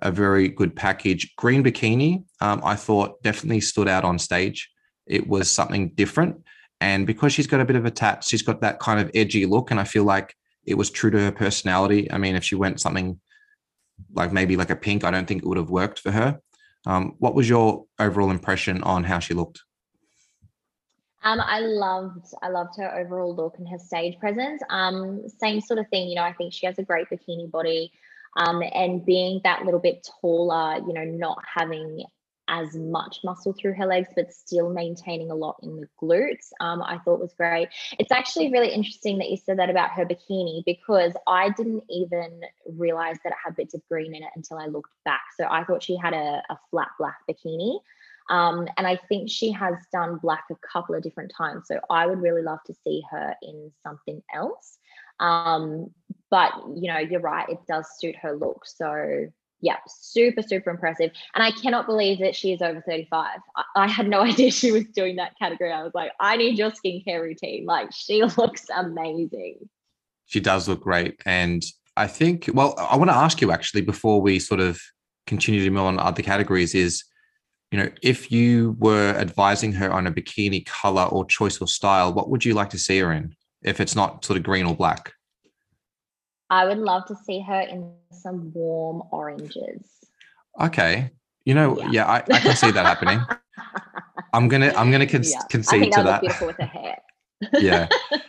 a 0.01 0.13
very 0.13 0.49
good 0.49 0.77
package. 0.77 1.35
Green 1.37 1.65
bikini, 1.65 2.25
um, 2.41 2.61
I 2.65 2.77
thought 2.77 3.23
definitely 3.23 3.61
stood 3.61 3.89
out 3.89 4.05
on 4.05 4.19
stage. 4.21 4.71
It 5.07 5.27
was 5.27 5.51
something 5.51 5.91
different. 5.95 6.45
And 6.81 7.07
because 7.07 7.33
she's 7.33 7.47
got 7.47 7.61
a 7.61 7.65
bit 7.65 7.77
of 7.77 7.87
a 7.87 7.91
tat, 7.91 8.25
she's 8.25 8.43
got 8.43 8.61
that 8.61 8.79
kind 8.79 9.01
of 9.01 9.11
edgy 9.15 9.47
look. 9.47 9.71
And 9.71 9.81
I 9.81 9.85
feel 9.85 10.05
like 10.05 10.35
it 10.65 10.75
was 10.75 10.91
true 10.91 11.11
to 11.11 11.19
her 11.19 11.33
personality. 11.33 12.11
I 12.11 12.19
mean, 12.19 12.37
if 12.37 12.45
she 12.45 12.55
went 12.55 12.81
something 12.81 13.21
like 14.13 14.33
maybe 14.33 14.57
like 14.57 14.71
a 14.71 14.77
pink, 14.77 15.05
I 15.05 15.11
don't 15.11 15.27
think 15.27 15.43
it 15.43 15.49
would 15.49 15.59
have 15.59 15.71
worked 15.71 15.99
for 15.99 16.11
her. 16.11 16.41
Um, 16.87 17.15
what 17.19 17.35
was 17.35 17.49
your 17.49 17.85
overall 17.99 18.31
impression 18.31 18.83
on 18.83 19.05
how 19.05 19.19
she 19.19 19.35
looked? 19.35 19.63
Um, 21.25 21.41
I 21.41 21.61
loved, 21.61 22.27
I 22.43 22.49
loved 22.49 22.77
her 22.79 22.99
overall 22.99 23.35
look 23.35 23.57
and 23.59 23.69
her 23.69 23.79
stage 23.79 24.19
presence. 24.19 24.61
Um, 24.71 25.23
same 25.41 25.61
sort 25.61 25.79
of 25.79 25.87
thing, 25.89 26.09
you 26.09 26.17
know. 26.17 26.25
I 26.25 26.33
think 26.33 26.53
she 26.53 26.67
has 26.67 26.79
a 26.79 26.83
great 26.83 27.09
bikini 27.11 27.49
body, 27.49 27.93
um, 28.37 28.63
and 28.75 29.07
being 29.07 29.41
that 29.45 29.65
little 29.65 29.79
bit 29.79 30.07
taller, 30.21 30.79
you 30.79 30.93
know, 30.93 31.05
not 31.05 31.39
having 31.47 32.05
as 32.49 32.75
much 32.75 33.21
muscle 33.25 33.53
through 33.53 33.75
her 33.75 33.87
legs, 33.87 34.09
but 34.15 34.33
still 34.33 34.71
maintaining 34.71 35.31
a 35.31 35.35
lot 35.35 35.57
in 35.63 35.81
the 35.81 35.89
glutes. 36.01 36.51
Um, 36.61 36.83
I 36.83 36.99
thought 36.99 37.21
was 37.21 37.35
great. 37.35 37.69
It's 37.99 38.13
actually 38.13 38.51
really 38.51 38.69
interesting 38.69 39.19
that 39.19 39.31
you 39.31 39.37
said 39.37 39.59
that 39.59 39.71
about 39.71 39.91
her 39.91 40.05
bikini 40.05 40.63
because 40.67 41.13
I 41.27 41.51
didn't 41.51 41.85
even 41.89 42.41
realize 42.67 43.17
that 43.25 43.31
it 43.31 43.39
had 43.45 43.57
bits 43.57 43.75
of 43.75 43.83
green 43.89 44.15
in 44.15 44.23
it 44.23 44.31
until 44.35 44.59
I 44.59 44.67
looked 44.67 44.93
back. 45.05 45.23
So 45.39 45.47
I 45.49 45.65
thought 45.65 45.83
she 45.83 45.97
had 45.97 46.15
a, 46.15 46.43
a 46.51 46.59
flat 46.71 46.89
black 46.99 47.19
bikini. 47.31 47.79
Um, 48.31 48.69
and 48.77 48.87
I 48.87 48.97
think 49.09 49.31
she 49.31 49.51
has 49.53 49.75
done 49.93 50.17
black 50.17 50.45
a 50.51 50.55
couple 50.73 50.95
of 50.95 51.03
different 51.03 51.33
times. 51.37 51.65
So 51.67 51.81
I 51.91 52.07
would 52.07 52.21
really 52.21 52.43
love 52.43 52.61
to 52.67 52.75
see 52.85 53.03
her 53.11 53.35
in 53.43 53.73
something 53.83 54.23
else. 54.35 54.79
Um, 55.21 55.91
but 56.31 56.53
you 56.75 56.93
know, 56.93 56.99
you're 56.99 57.21
right, 57.21 57.49
it 57.49 57.59
does 57.69 57.87
suit 57.99 58.17
her 58.17 58.35
look. 58.35 58.65
So 58.65 59.27
yeah, 59.63 59.77
super, 59.87 60.43
super 60.43 60.71
impressive. 60.71 61.13
And 61.35 61.43
I 61.43 61.53
cannot 61.53 61.87
believe 61.87 62.19
that 62.19 62.35
she 62.35 62.53
is 62.53 62.61
over 62.61 62.83
35. 62.83 63.39
I, 63.57 63.65
I, 63.77 63.89
had 63.89 64.09
no 64.09 64.21
idea 64.23 64.51
she 64.51 64.73
was 64.73 64.85
doing 64.95 65.17
that 65.17 65.39
category. 65.39 65.73
I 65.73 65.83
was 65.85 65.93
like, 65.95 66.13
I 66.21 66.37
need 66.37 66.59
your 66.59 66.73
skincare 66.73 67.23
routine. 67.23 67.65
Like, 67.65 67.93
she 67.93 68.23
looks 68.37 68.67
amazing. 68.77 69.69
She 70.27 70.41
does 70.41 70.69
look 70.69 70.81
great. 70.81 71.23
And 71.25 71.65
I 71.97 72.09
think, 72.09 72.51
well, 72.53 72.75
I 72.77 72.97
want 72.97 73.11
to 73.11 73.17
ask 73.17 73.41
you 73.41 73.53
actually 73.53 73.83
before 73.83 74.21
we 74.21 74.39
sort 74.39 74.61
of 74.61 74.81
continue 75.27 75.65
to 75.65 75.71
move 75.71 75.85
on 75.85 75.99
other 75.99 76.23
categories 76.23 76.75
is, 76.75 77.05
you 77.71 77.79
know, 77.79 77.89
if 78.03 78.33
you 78.33 78.77
were 78.79 79.15
advising 79.17 79.73
her 79.73 79.91
on 79.93 80.07
a 80.07 80.13
bikini 80.13 80.67
color 80.67 81.05
or 81.05 81.25
choice 81.25 81.61
or 81.61 81.69
style, 81.69 82.13
what 82.13 82.29
would 82.29 82.45
you 82.45 82.55
like 82.55 82.71
to 82.71 82.79
see 82.79 82.99
her 82.99 83.13
in 83.13 83.35
if 83.63 83.81
it's 83.81 83.95
not 83.95 84.25
sort 84.25 84.37
of 84.37 84.43
green 84.43 84.67
or 84.67 84.75
black? 84.75 85.13
I 86.53 86.67
would 86.67 86.77
love 86.77 87.07
to 87.07 87.17
see 87.17 87.41
her 87.41 87.61
in 87.63 87.91
some 88.11 88.53
warm 88.53 89.05
oranges. 89.11 89.87
Okay. 90.61 91.11
You 91.47 91.55
know, 91.55 91.79
yeah, 91.79 91.89
yeah 91.91 92.07
I, 92.07 92.17
I, 92.31 92.41
can 92.41 92.55
see 92.55 92.71
that 92.71 92.85
happening. 92.85 93.21
I'm 94.35 94.49
gonna 94.49 94.71
I'm 94.77 94.91
gonna 94.91 95.07
con- 95.07 95.25
yeah. 95.25 95.41
concede 95.49 95.93
to 95.93 96.03
that. 96.03 96.21
Beautiful 96.21 96.49
with 96.49 96.57
her 96.59 96.67
hair. 96.67 96.99
yeah, 97.59 97.89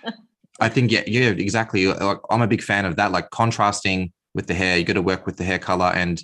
I 0.61 0.69
think 0.69 0.89
yeah 0.89 1.03
yeah 1.05 1.29
exactly. 1.31 1.85
Like, 1.87 2.19
I'm 2.29 2.41
a 2.41 2.47
big 2.47 2.63
fan 2.63 2.85
of 2.85 2.95
that. 2.95 3.11
Like 3.11 3.29
contrasting 3.29 4.13
with 4.33 4.47
the 4.47 4.53
hair, 4.53 4.77
you 4.77 4.85
got 4.85 4.93
to 4.93 5.01
work 5.01 5.25
with 5.25 5.35
the 5.35 5.43
hair 5.43 5.59
color 5.59 5.91
and 5.93 6.23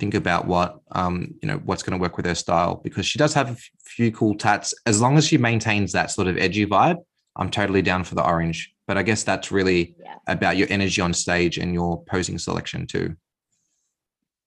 think 0.00 0.14
about 0.14 0.46
what 0.46 0.80
um 0.92 1.32
you 1.40 1.48
know 1.48 1.58
what's 1.64 1.82
going 1.84 1.96
to 1.98 2.02
work 2.02 2.16
with 2.16 2.26
her 2.26 2.34
style 2.34 2.80
because 2.84 3.06
she 3.06 3.18
does 3.18 3.32
have 3.34 3.50
a 3.52 3.56
few 3.84 4.10
cool 4.10 4.34
tats. 4.34 4.74
As 4.84 5.00
long 5.00 5.16
as 5.16 5.26
she 5.26 5.38
maintains 5.38 5.92
that 5.92 6.10
sort 6.10 6.26
of 6.26 6.36
edgy 6.36 6.66
vibe, 6.66 6.98
I'm 7.36 7.50
totally 7.50 7.82
down 7.82 8.02
for 8.02 8.16
the 8.16 8.26
orange. 8.26 8.75
But 8.86 8.96
I 8.96 9.02
guess 9.02 9.24
that's 9.24 9.50
really 9.50 9.96
yeah. 9.98 10.16
about 10.26 10.56
your 10.56 10.68
energy 10.70 11.00
on 11.00 11.12
stage 11.12 11.58
and 11.58 11.74
your 11.74 12.02
posing 12.04 12.38
selection 12.38 12.86
too. 12.86 13.16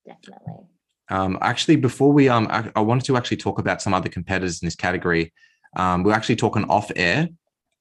Definitely. 0.06 0.66
Um, 1.10 1.38
actually, 1.42 1.76
before 1.76 2.12
we, 2.12 2.30
um, 2.30 2.48
I, 2.50 2.72
I, 2.76 2.82
wanted 2.82 3.06
to 3.06 3.18
actually 3.18 3.38
talk 3.38 3.58
about 3.60 3.82
some 3.82 3.94
other 3.94 4.10
competitors 4.10 4.62
in 4.62 4.68
this 4.68 4.76
category. 4.76 5.34
Um, 5.76 6.04
we're 6.04 6.14
actually 6.14 6.36
talking 6.36 6.66
off 6.66 6.92
air 6.96 7.30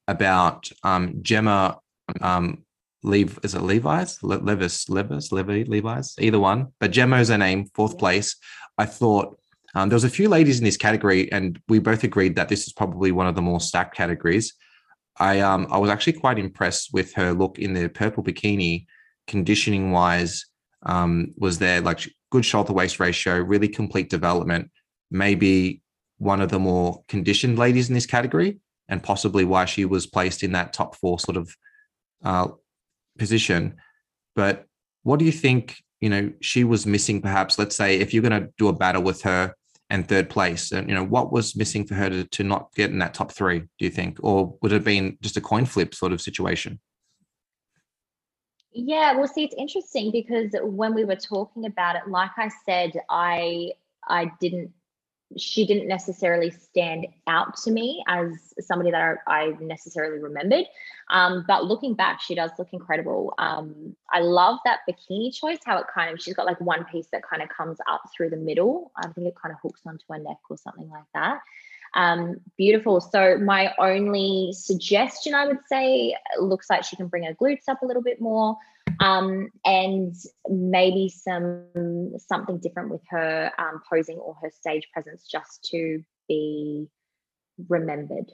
about 0.08 0.70
um, 0.82 1.18
Gemma 1.22 1.78
um, 2.22 2.64
Leave 3.02 3.38
is 3.42 3.54
it 3.54 3.62
Levi's? 3.62 4.22
Le- 4.22 4.42
Levis, 4.42 4.88
Levis, 4.88 5.30
Levi, 5.30 5.64
Levi's, 5.66 6.14
either 6.18 6.40
one. 6.40 6.68
But 6.80 6.90
Gemma's 6.90 7.22
is 7.22 7.28
her 7.28 7.38
name, 7.38 7.66
fourth 7.74 7.98
place. 7.98 8.36
I 8.76 8.86
thought 8.86 9.38
um, 9.74 9.88
there 9.88 9.96
was 9.96 10.04
a 10.04 10.10
few 10.10 10.28
ladies 10.28 10.58
in 10.58 10.64
this 10.64 10.76
category, 10.76 11.30
and 11.30 11.60
we 11.68 11.78
both 11.78 12.04
agreed 12.04 12.36
that 12.36 12.48
this 12.48 12.66
is 12.66 12.72
probably 12.72 13.12
one 13.12 13.26
of 13.26 13.34
the 13.34 13.42
more 13.42 13.60
stacked 13.60 13.94
categories. 13.94 14.54
I 15.18 15.40
um 15.40 15.66
I 15.70 15.78
was 15.78 15.90
actually 15.90 16.14
quite 16.14 16.38
impressed 16.38 16.92
with 16.92 17.12
her 17.14 17.32
look 17.32 17.58
in 17.58 17.74
the 17.74 17.88
purple 17.88 18.22
bikini, 18.22 18.86
conditioning 19.26 19.90
wise. 19.90 20.46
Um, 20.84 21.34
was 21.36 21.58
there 21.58 21.80
like 21.80 22.08
good 22.30 22.44
shoulder 22.44 22.72
waist 22.72 23.00
ratio, 23.00 23.38
really 23.38 23.68
complete 23.68 24.10
development, 24.10 24.70
maybe 25.10 25.82
one 26.18 26.40
of 26.40 26.50
the 26.50 26.58
more 26.58 27.02
conditioned 27.08 27.58
ladies 27.58 27.88
in 27.88 27.94
this 27.94 28.06
category, 28.06 28.58
and 28.88 29.02
possibly 29.02 29.44
why 29.44 29.64
she 29.64 29.84
was 29.84 30.06
placed 30.06 30.42
in 30.42 30.52
that 30.52 30.72
top 30.72 30.94
four 30.96 31.18
sort 31.18 31.36
of 31.36 31.56
uh, 32.24 32.48
position. 33.18 33.76
But 34.36 34.66
what 35.02 35.18
do 35.18 35.24
you 35.24 35.32
think? 35.32 35.82
You 36.00 36.10
know, 36.10 36.32
she 36.40 36.62
was 36.62 36.86
missing. 36.86 37.20
Perhaps, 37.20 37.58
let's 37.58 37.74
say, 37.74 37.98
if 37.98 38.14
you're 38.14 38.22
going 38.22 38.40
to 38.40 38.50
do 38.56 38.68
a 38.68 38.72
battle 38.72 39.02
with 39.02 39.22
her 39.22 39.54
and 39.90 40.06
third 40.06 40.28
place, 40.28 40.72
and 40.72 40.88
you 40.88 40.94
know, 40.94 41.04
what 41.04 41.32
was 41.32 41.56
missing 41.56 41.86
for 41.86 41.94
her 41.94 42.10
to, 42.10 42.24
to 42.24 42.44
not 42.44 42.74
get 42.74 42.90
in 42.90 42.98
that 42.98 43.14
top 43.14 43.32
three? 43.32 43.60
Do 43.60 43.66
you 43.80 43.90
think, 43.90 44.18
or 44.22 44.56
would 44.60 44.72
it 44.72 44.76
have 44.76 44.84
been 44.84 45.18
just 45.22 45.36
a 45.36 45.40
coin 45.40 45.64
flip 45.64 45.94
sort 45.94 46.12
of 46.12 46.20
situation? 46.20 46.80
Yeah, 48.72 49.16
well, 49.16 49.26
see, 49.26 49.44
it's 49.44 49.54
interesting 49.56 50.12
because 50.12 50.50
when 50.62 50.94
we 50.94 51.04
were 51.04 51.16
talking 51.16 51.64
about 51.64 51.96
it, 51.96 52.02
like 52.06 52.30
I 52.36 52.50
said, 52.66 52.92
I 53.08 53.72
I 54.06 54.30
didn't 54.40 54.72
she 55.36 55.66
didn't 55.66 55.88
necessarily 55.88 56.50
stand 56.50 57.06
out 57.26 57.56
to 57.58 57.70
me 57.70 58.02
as 58.08 58.54
somebody 58.60 58.90
that 58.90 59.18
I, 59.26 59.40
I 59.40 59.56
necessarily 59.60 60.18
remembered. 60.18 60.64
Um, 61.10 61.44
but 61.46 61.64
looking 61.64 61.94
back, 61.94 62.20
she 62.20 62.34
does 62.34 62.50
look 62.58 62.68
incredible. 62.72 63.34
Um, 63.38 63.94
I 64.10 64.20
love 64.20 64.58
that 64.64 64.80
bikini 64.88 65.34
choice, 65.34 65.58
how 65.64 65.78
it 65.78 65.86
kind 65.92 66.12
of, 66.12 66.20
she's 66.20 66.34
got 66.34 66.46
like 66.46 66.60
one 66.60 66.84
piece 66.84 67.08
that 67.12 67.22
kind 67.22 67.42
of 67.42 67.48
comes 67.50 67.78
up 67.90 68.02
through 68.16 68.30
the 68.30 68.36
middle. 68.36 68.90
I 68.96 69.08
think 69.08 69.26
it 69.26 69.34
kind 69.40 69.52
of 69.52 69.60
hooks 69.62 69.82
onto 69.86 70.04
her 70.10 70.18
neck 70.18 70.38
or 70.48 70.56
something 70.56 70.88
like 70.88 71.04
that. 71.14 71.40
Um, 71.94 72.40
beautiful. 72.56 73.00
So 73.00 73.38
my 73.38 73.74
only 73.78 74.52
suggestion, 74.52 75.34
I 75.34 75.46
would 75.46 75.60
say, 75.66 76.14
looks 76.38 76.68
like 76.70 76.84
she 76.84 76.96
can 76.96 77.08
bring 77.08 77.24
her 77.24 77.34
glutes 77.34 77.68
up 77.68 77.82
a 77.82 77.86
little 77.86 78.02
bit 78.02 78.20
more, 78.20 78.56
um, 79.00 79.48
and 79.64 80.14
maybe 80.48 81.08
some 81.08 82.16
something 82.18 82.58
different 82.58 82.90
with 82.90 83.02
her 83.10 83.50
um, 83.58 83.82
posing 83.90 84.18
or 84.18 84.34
her 84.42 84.50
stage 84.50 84.88
presence, 84.92 85.26
just 85.30 85.64
to 85.70 86.02
be 86.28 86.88
remembered. 87.68 88.30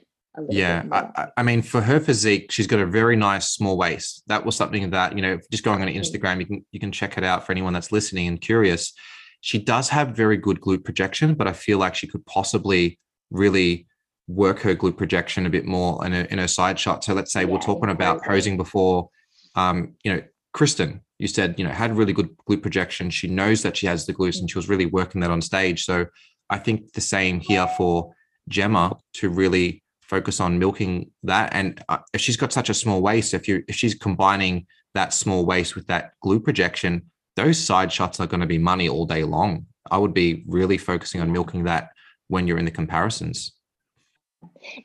yeah, 0.49 0.83
I, 0.91 1.27
I, 1.37 1.43
mean, 1.43 1.61
for 1.61 1.81
her 1.81 1.99
physique, 1.99 2.51
she's 2.51 2.67
got 2.67 2.79
a 2.79 2.85
very 2.85 3.15
nice 3.15 3.49
small 3.49 3.77
waist. 3.77 4.23
That 4.27 4.45
was 4.45 4.55
something 4.55 4.89
that 4.89 5.15
you 5.15 5.21
know, 5.21 5.39
just 5.51 5.63
going 5.63 5.81
on 5.81 5.87
Instagram, 5.87 6.39
you 6.39 6.45
can 6.45 6.65
you 6.71 6.79
can 6.79 6.91
check 6.91 7.17
it 7.17 7.23
out 7.23 7.45
for 7.45 7.51
anyone 7.51 7.73
that's 7.73 7.91
listening 7.91 8.27
and 8.27 8.39
curious. 8.39 8.93
She 9.41 9.59
does 9.59 9.89
have 9.89 10.15
very 10.15 10.37
good 10.37 10.59
glute 10.59 10.83
projection, 10.83 11.35
but 11.35 11.47
I 11.47 11.53
feel 11.53 11.77
like 11.77 11.95
she 11.95 12.07
could 12.07 12.25
possibly 12.25 12.99
really 13.29 13.85
work 14.27 14.59
her 14.59 14.75
glute 14.75 14.97
projection 14.97 15.45
a 15.45 15.49
bit 15.49 15.65
more 15.65 16.03
in, 16.05 16.13
a, 16.13 16.23
in 16.31 16.39
her 16.39 16.47
side 16.47 16.79
shot. 16.79 17.03
So 17.03 17.13
let's 17.13 17.31
say 17.31 17.41
yeah, 17.41 17.47
we're 17.47 17.59
talking 17.59 17.89
about 17.89 18.23
posing 18.23 18.57
before, 18.57 19.09
um, 19.55 19.95
you 20.03 20.13
know, 20.13 20.21
Kristen, 20.55 21.01
you 21.19 21.27
said, 21.27 21.55
you 21.57 21.65
know, 21.65 21.69
had 21.69 21.97
really 21.97 22.13
good 22.13 22.29
glute 22.49 22.61
projection. 22.61 23.09
She 23.09 23.27
knows 23.27 23.61
that 23.63 23.75
she 23.75 23.87
has 23.87 24.05
the 24.05 24.13
glutes 24.13 24.39
and 24.39 24.49
she 24.49 24.57
was 24.57 24.69
really 24.69 24.85
working 24.85 25.19
that 25.19 25.29
on 25.29 25.41
stage. 25.41 25.83
So 25.83 26.05
I 26.49 26.59
think 26.59 26.93
the 26.93 27.01
same 27.01 27.41
here 27.41 27.67
for 27.75 28.13
Gemma 28.47 28.95
to 29.15 29.29
really 29.29 29.83
focus 30.01 30.39
on 30.39 30.57
milking 30.57 31.11
that. 31.23 31.53
And 31.53 31.83
uh, 31.89 31.97
if 32.13 32.21
she's 32.21 32.37
got 32.37 32.53
such 32.53 32.69
a 32.69 32.73
small 32.73 33.01
waist, 33.01 33.33
if 33.33 33.49
you 33.49 33.65
if 33.67 33.75
she's 33.75 33.95
combining 33.95 34.65
that 34.93 35.11
small 35.11 35.45
waist 35.45 35.75
with 35.75 35.87
that 35.87 36.13
glute 36.23 36.45
projection, 36.45 37.11
those 37.35 37.59
side 37.59 37.91
shots 37.91 38.21
are 38.21 38.27
going 38.27 38.39
to 38.39 38.47
be 38.47 38.57
money 38.57 38.87
all 38.87 39.05
day 39.05 39.25
long. 39.25 39.65
I 39.91 39.97
would 39.97 40.13
be 40.13 40.45
really 40.47 40.77
focusing 40.77 41.19
on 41.19 41.33
milking 41.33 41.65
that 41.65 41.89
when 42.29 42.47
you're 42.47 42.59
in 42.59 42.63
the 42.63 42.71
comparisons. 42.71 43.51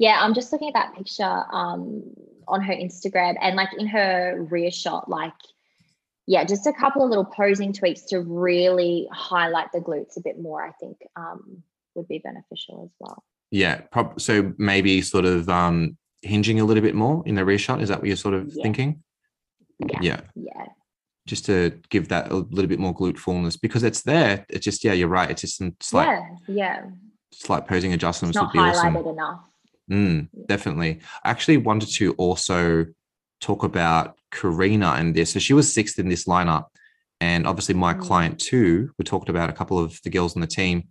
Yeah, 0.00 0.18
I'm 0.20 0.34
just 0.34 0.50
looking 0.50 0.66
at 0.66 0.74
that 0.74 0.96
picture 0.96 1.44
um, 1.52 2.02
on 2.48 2.60
her 2.60 2.74
Instagram 2.74 3.36
and 3.40 3.54
like 3.54 3.68
in 3.78 3.86
her 3.86 4.48
rear 4.50 4.72
shot, 4.72 5.08
like, 5.08 5.32
yeah, 6.26 6.44
just 6.44 6.66
a 6.66 6.72
couple 6.72 7.02
of 7.02 7.08
little 7.08 7.24
posing 7.24 7.72
tweaks 7.72 8.02
to 8.06 8.20
really 8.20 9.08
highlight 9.12 9.72
the 9.72 9.80
glutes 9.80 10.16
a 10.16 10.20
bit 10.20 10.38
more, 10.38 10.62
I 10.62 10.72
think 10.72 10.98
um, 11.16 11.62
would 11.94 12.08
be 12.08 12.18
beneficial 12.18 12.84
as 12.84 12.94
well. 12.98 13.24
Yeah, 13.50 13.80
prob- 13.92 14.20
so 14.20 14.52
maybe 14.58 15.02
sort 15.02 15.24
of 15.24 15.48
um, 15.48 15.96
hinging 16.22 16.60
a 16.60 16.64
little 16.64 16.82
bit 16.82 16.94
more 16.94 17.22
in 17.26 17.34
the 17.34 17.44
rear 17.44 17.58
shot. 17.58 17.82
Is 17.82 17.88
that 17.88 17.98
what 17.98 18.06
you're 18.06 18.16
sort 18.16 18.34
of 18.34 18.52
yeah. 18.54 18.62
thinking? 18.62 19.02
Yeah. 19.78 19.98
Yeah. 20.00 20.20
Yeah. 20.34 20.66
Just 21.26 21.46
to 21.46 21.80
give 21.90 22.08
that 22.08 22.30
a 22.30 22.36
little 22.36 22.68
bit 22.68 22.78
more 22.78 22.94
glute 22.94 23.18
fullness 23.18 23.56
because 23.56 23.82
it's 23.82 24.02
there. 24.02 24.44
It's 24.48 24.64
just, 24.64 24.84
yeah, 24.84 24.92
you're 24.92 25.08
right. 25.08 25.30
It's 25.30 25.42
just 25.42 25.58
some 25.58 25.76
slight. 25.80 26.20
Yeah. 26.46 26.54
Yeah 26.54 26.90
slight 27.32 27.66
posing 27.66 27.92
adjustments 27.92 28.38
would 28.40 28.52
be 28.52 28.58
awesome. 28.58 28.96
enough. 28.96 29.40
Mm, 29.90 30.28
definitely. 30.46 31.00
I 31.24 31.30
actually 31.30 31.56
wanted 31.56 31.88
to 31.94 32.12
also 32.14 32.86
talk 33.40 33.64
about 33.64 34.18
Karina 34.30 34.96
in 34.96 35.12
this. 35.12 35.32
So 35.32 35.38
she 35.38 35.54
was 35.54 35.72
sixth 35.72 35.98
in 35.98 36.08
this 36.08 36.24
lineup. 36.26 36.66
And 37.20 37.46
obviously, 37.46 37.74
my 37.74 37.94
mm. 37.94 38.00
client 38.00 38.38
too, 38.38 38.90
we 38.98 39.04
talked 39.04 39.28
about 39.28 39.50
a 39.50 39.54
couple 39.54 39.78
of 39.78 40.00
the 40.02 40.10
girls 40.10 40.34
on 40.34 40.40
the 40.40 40.46
team. 40.46 40.88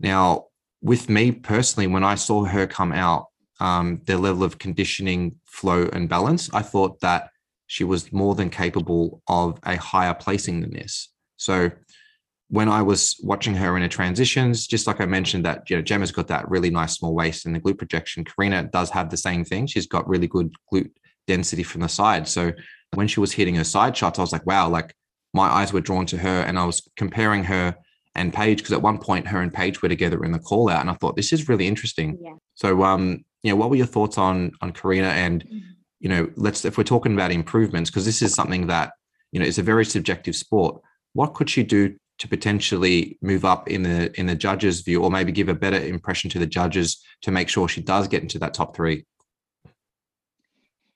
Now, 0.00 0.46
with 0.80 1.08
me 1.08 1.32
personally, 1.32 1.86
when 1.86 2.04
I 2.04 2.14
saw 2.14 2.44
her 2.44 2.66
come 2.66 2.92
out, 2.92 3.26
um, 3.60 4.00
their 4.06 4.16
level 4.16 4.42
of 4.42 4.58
conditioning, 4.58 5.36
flow, 5.46 5.88
and 5.92 6.08
balance, 6.08 6.52
I 6.52 6.62
thought 6.62 7.00
that 7.00 7.30
she 7.66 7.84
was 7.84 8.12
more 8.12 8.34
than 8.34 8.50
capable 8.50 9.22
of 9.28 9.58
a 9.64 9.76
higher 9.76 10.14
placing 10.14 10.60
than 10.60 10.72
this. 10.72 11.08
So 11.36 11.70
when 12.48 12.68
I 12.68 12.82
was 12.82 13.18
watching 13.22 13.54
her 13.54 13.76
in 13.76 13.82
her 13.82 13.88
transitions, 13.88 14.66
just 14.66 14.86
like 14.86 15.00
I 15.00 15.06
mentioned 15.06 15.44
that, 15.46 15.70
you 15.70 15.76
know, 15.76 15.82
Gemma's 15.82 16.12
got 16.12 16.28
that 16.28 16.50
really 16.50 16.68
nice 16.68 16.96
small 16.98 17.14
waist 17.14 17.46
and 17.46 17.54
the 17.54 17.60
glute 17.60 17.78
projection. 17.78 18.24
Karina 18.24 18.64
does 18.64 18.90
have 18.90 19.08
the 19.08 19.16
same 19.16 19.44
thing. 19.44 19.66
She's 19.66 19.86
got 19.86 20.06
really 20.08 20.26
good 20.26 20.52
glute 20.70 20.90
density 21.32 21.64
from 21.70 21.80
the 21.82 21.88
side. 22.00 22.24
So 22.36 22.52
when 22.98 23.08
she 23.12 23.20
was 23.24 23.32
hitting 23.38 23.56
her 23.56 23.64
side 23.76 23.94
shots, 23.96 24.18
I 24.18 24.22
was 24.22 24.32
like, 24.36 24.46
wow, 24.52 24.68
like 24.78 24.90
my 25.40 25.48
eyes 25.58 25.72
were 25.72 25.84
drawn 25.88 26.06
to 26.12 26.18
her 26.26 26.38
and 26.46 26.58
I 26.62 26.64
was 26.70 26.78
comparing 27.02 27.44
her 27.44 27.66
and 28.14 28.34
Paige 28.38 28.58
because 28.58 28.76
at 28.76 28.82
one 28.90 28.98
point 28.98 29.26
her 29.32 29.40
and 29.44 29.52
Paige 29.52 29.80
were 29.80 29.88
together 29.88 30.24
in 30.26 30.32
the 30.32 30.38
call 30.48 30.68
out 30.68 30.82
and 30.82 30.90
I 30.90 30.94
thought 30.94 31.16
this 31.16 31.32
is 31.32 31.48
really 31.48 31.66
interesting. 31.66 32.18
Yeah. 32.20 32.36
So 32.54 32.68
um, 32.90 33.04
you 33.42 33.50
know, 33.50 33.56
what 33.56 33.70
were 33.70 33.80
your 33.82 33.92
thoughts 33.94 34.18
on 34.18 34.34
on 34.60 34.72
Karina 34.72 35.08
and 35.08 35.38
mm-hmm. 35.44 35.58
you 36.00 36.10
know, 36.12 36.30
let's 36.36 36.64
if 36.64 36.76
we're 36.76 36.94
talking 36.94 37.14
about 37.14 37.32
improvements 37.32 37.88
because 37.90 38.04
this 38.04 38.22
is 38.22 38.34
something 38.34 38.66
that, 38.66 38.92
you 39.32 39.40
know, 39.40 39.46
is 39.46 39.58
a 39.58 39.70
very 39.72 39.84
subjective 39.84 40.36
sport. 40.36 40.80
What 41.14 41.34
could 41.36 41.48
she 41.48 41.62
do 41.62 41.96
to 42.18 42.28
potentially 42.28 43.18
move 43.20 43.44
up 43.52 43.68
in 43.68 43.82
the 43.82 43.98
in 44.20 44.26
the 44.26 44.34
judges' 44.34 44.82
view, 44.82 45.02
or 45.02 45.10
maybe 45.10 45.32
give 45.32 45.48
a 45.48 45.62
better 45.64 45.80
impression 45.96 46.30
to 46.30 46.38
the 46.38 46.46
judges 46.58 46.88
to 47.22 47.30
make 47.30 47.48
sure 47.48 47.68
she 47.68 47.82
does 47.82 48.06
get 48.08 48.22
into 48.22 48.38
that 48.38 48.54
top 48.54 48.76
three? 48.76 49.04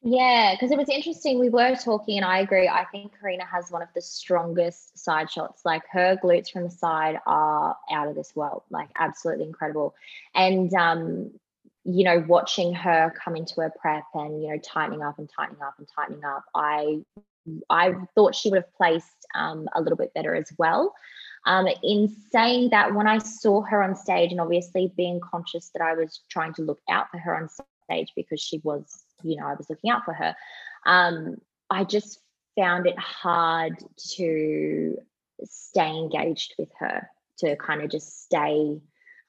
Yeah, 0.08 0.54
because 0.54 0.70
it 0.70 0.78
was 0.78 0.88
interesting. 0.88 1.40
We 1.40 1.48
were 1.48 1.74
talking, 1.74 2.16
and 2.18 2.24
I 2.24 2.38
agree. 2.38 2.68
I 2.68 2.84
think 2.92 3.18
Karina 3.18 3.44
has 3.44 3.72
one 3.72 3.82
of 3.82 3.88
the 3.92 4.00
strongest 4.00 4.96
side 4.96 5.28
shots. 5.28 5.64
Like 5.64 5.82
her 5.90 6.16
glutes 6.22 6.52
from 6.52 6.62
the 6.62 6.70
side 6.70 7.18
are 7.26 7.76
out 7.90 8.06
of 8.06 8.14
this 8.14 8.36
world, 8.36 8.62
like 8.70 8.88
absolutely 8.96 9.46
incredible. 9.46 9.96
And 10.32 10.72
um, 10.74 11.32
you 11.82 12.04
know, 12.04 12.24
watching 12.28 12.72
her 12.72 13.12
come 13.20 13.34
into 13.34 13.60
her 13.62 13.72
prep 13.80 14.04
and 14.14 14.40
you 14.40 14.50
know 14.50 14.58
tightening 14.58 15.02
up 15.02 15.18
and 15.18 15.28
tightening 15.28 15.60
up 15.60 15.74
and 15.78 15.88
tightening 15.92 16.24
up, 16.24 16.44
I 16.54 17.00
I 17.68 17.94
thought 18.14 18.36
she 18.36 18.48
would 18.48 18.62
have 18.62 18.76
placed 18.76 19.26
um, 19.34 19.68
a 19.74 19.80
little 19.80 19.98
bit 19.98 20.14
better 20.14 20.36
as 20.36 20.52
well. 20.56 20.94
Um, 21.46 21.66
in 21.82 22.14
saying 22.30 22.70
that, 22.70 22.94
when 22.94 23.08
I 23.08 23.18
saw 23.18 23.62
her 23.62 23.82
on 23.82 23.96
stage, 23.96 24.30
and 24.30 24.40
obviously 24.40 24.92
being 24.96 25.18
conscious 25.18 25.70
that 25.70 25.82
I 25.82 25.94
was 25.94 26.20
trying 26.28 26.54
to 26.54 26.62
look 26.62 26.78
out 26.88 27.10
for 27.10 27.18
her 27.18 27.36
on 27.36 27.48
stage 27.86 28.12
because 28.14 28.40
she 28.40 28.60
was, 28.62 29.04
you 29.22 29.36
know, 29.36 29.46
I 29.46 29.54
was 29.54 29.68
looking 29.70 29.90
out 29.90 30.04
for 30.04 30.12
her, 30.12 30.34
um, 30.84 31.36
I 31.70 31.84
just 31.84 32.20
found 32.56 32.86
it 32.86 32.98
hard 32.98 33.76
to 34.16 34.96
stay 35.44 35.90
engaged 35.90 36.54
with 36.58 36.70
her, 36.78 37.08
to 37.38 37.56
kind 37.56 37.82
of 37.82 37.90
just 37.90 38.24
stay 38.24 38.80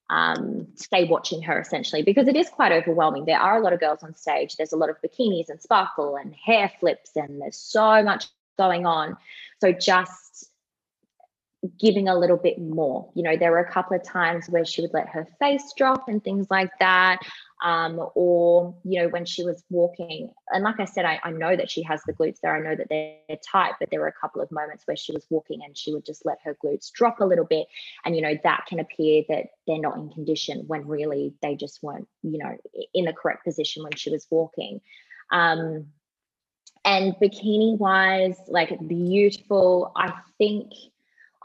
um, 0.09 0.67
stay 0.75 1.03
watching 1.03 1.41
her 1.41 1.59
essentially 1.59 2.01
because 2.01 2.29
it 2.29 2.35
is 2.37 2.47
quite 2.49 2.71
overwhelming. 2.71 3.25
There 3.25 3.39
are 3.39 3.57
a 3.57 3.61
lot 3.61 3.73
of 3.73 3.81
girls 3.81 4.03
on 4.03 4.15
stage. 4.15 4.55
There's 4.55 4.71
a 4.71 4.77
lot 4.77 4.89
of 4.89 4.95
bikinis 5.01 5.49
and 5.49 5.61
sparkle 5.61 6.15
and 6.15 6.33
hair 6.33 6.71
flips, 6.79 7.11
and 7.15 7.41
there's 7.41 7.57
so 7.57 8.03
much 8.03 8.27
going 8.57 8.85
on. 8.85 9.17
So 9.59 9.71
just 9.71 10.49
giving 11.79 12.07
a 12.07 12.17
little 12.17 12.37
bit 12.37 12.59
more. 12.59 13.09
You 13.15 13.23
know, 13.23 13.37
there 13.37 13.51
were 13.51 13.59
a 13.59 13.71
couple 13.71 13.95
of 13.95 14.03
times 14.03 14.47
where 14.49 14.65
she 14.65 14.81
would 14.81 14.93
let 14.93 15.09
her 15.09 15.27
face 15.39 15.73
drop 15.75 16.07
and 16.07 16.23
things 16.23 16.47
like 16.49 16.71
that. 16.79 17.19
Um, 17.63 17.99
or, 18.13 18.75
you 18.83 19.01
know, 19.01 19.07
when 19.07 19.25
she 19.25 19.43
was 19.43 19.63
walking, 19.71 20.31
and 20.51 20.63
like 20.63 20.79
I 20.79 20.85
said, 20.85 21.05
I, 21.05 21.19
I 21.23 21.31
know 21.31 21.55
that 21.55 21.71
she 21.71 21.81
has 21.81 22.03
the 22.05 22.13
glutes 22.13 22.39
there. 22.39 22.55
I 22.55 22.59
know 22.59 22.75
that 22.75 22.87
they're 22.87 23.37
tight, 23.51 23.73
but 23.79 23.89
there 23.89 23.99
were 23.99 24.07
a 24.07 24.13
couple 24.13 24.41
of 24.41 24.51
moments 24.51 24.85
where 24.85 24.95
she 24.95 25.11
was 25.11 25.25
walking 25.31 25.61
and 25.65 25.75
she 25.75 25.91
would 25.91 26.05
just 26.05 26.23
let 26.23 26.37
her 26.43 26.55
glutes 26.63 26.91
drop 26.91 27.19
a 27.19 27.25
little 27.25 27.45
bit. 27.45 27.65
And, 28.05 28.15
you 28.15 28.21
know, 28.21 28.37
that 28.43 28.65
can 28.67 28.79
appear 28.79 29.23
that 29.29 29.47
they're 29.65 29.79
not 29.79 29.97
in 29.97 30.09
condition 30.11 30.65
when 30.67 30.87
really 30.87 31.33
they 31.41 31.55
just 31.55 31.81
weren't, 31.81 32.07
you 32.21 32.37
know, 32.37 32.55
in 32.93 33.05
the 33.05 33.13
correct 33.13 33.43
position 33.43 33.81
when 33.81 33.95
she 33.95 34.11
was 34.11 34.27
walking. 34.29 34.79
Um, 35.31 35.87
and 36.85 37.15
bikini 37.15 37.77
wise, 37.77 38.37
like 38.47 38.77
beautiful, 38.87 39.91
I 39.95 40.13
think 40.37 40.73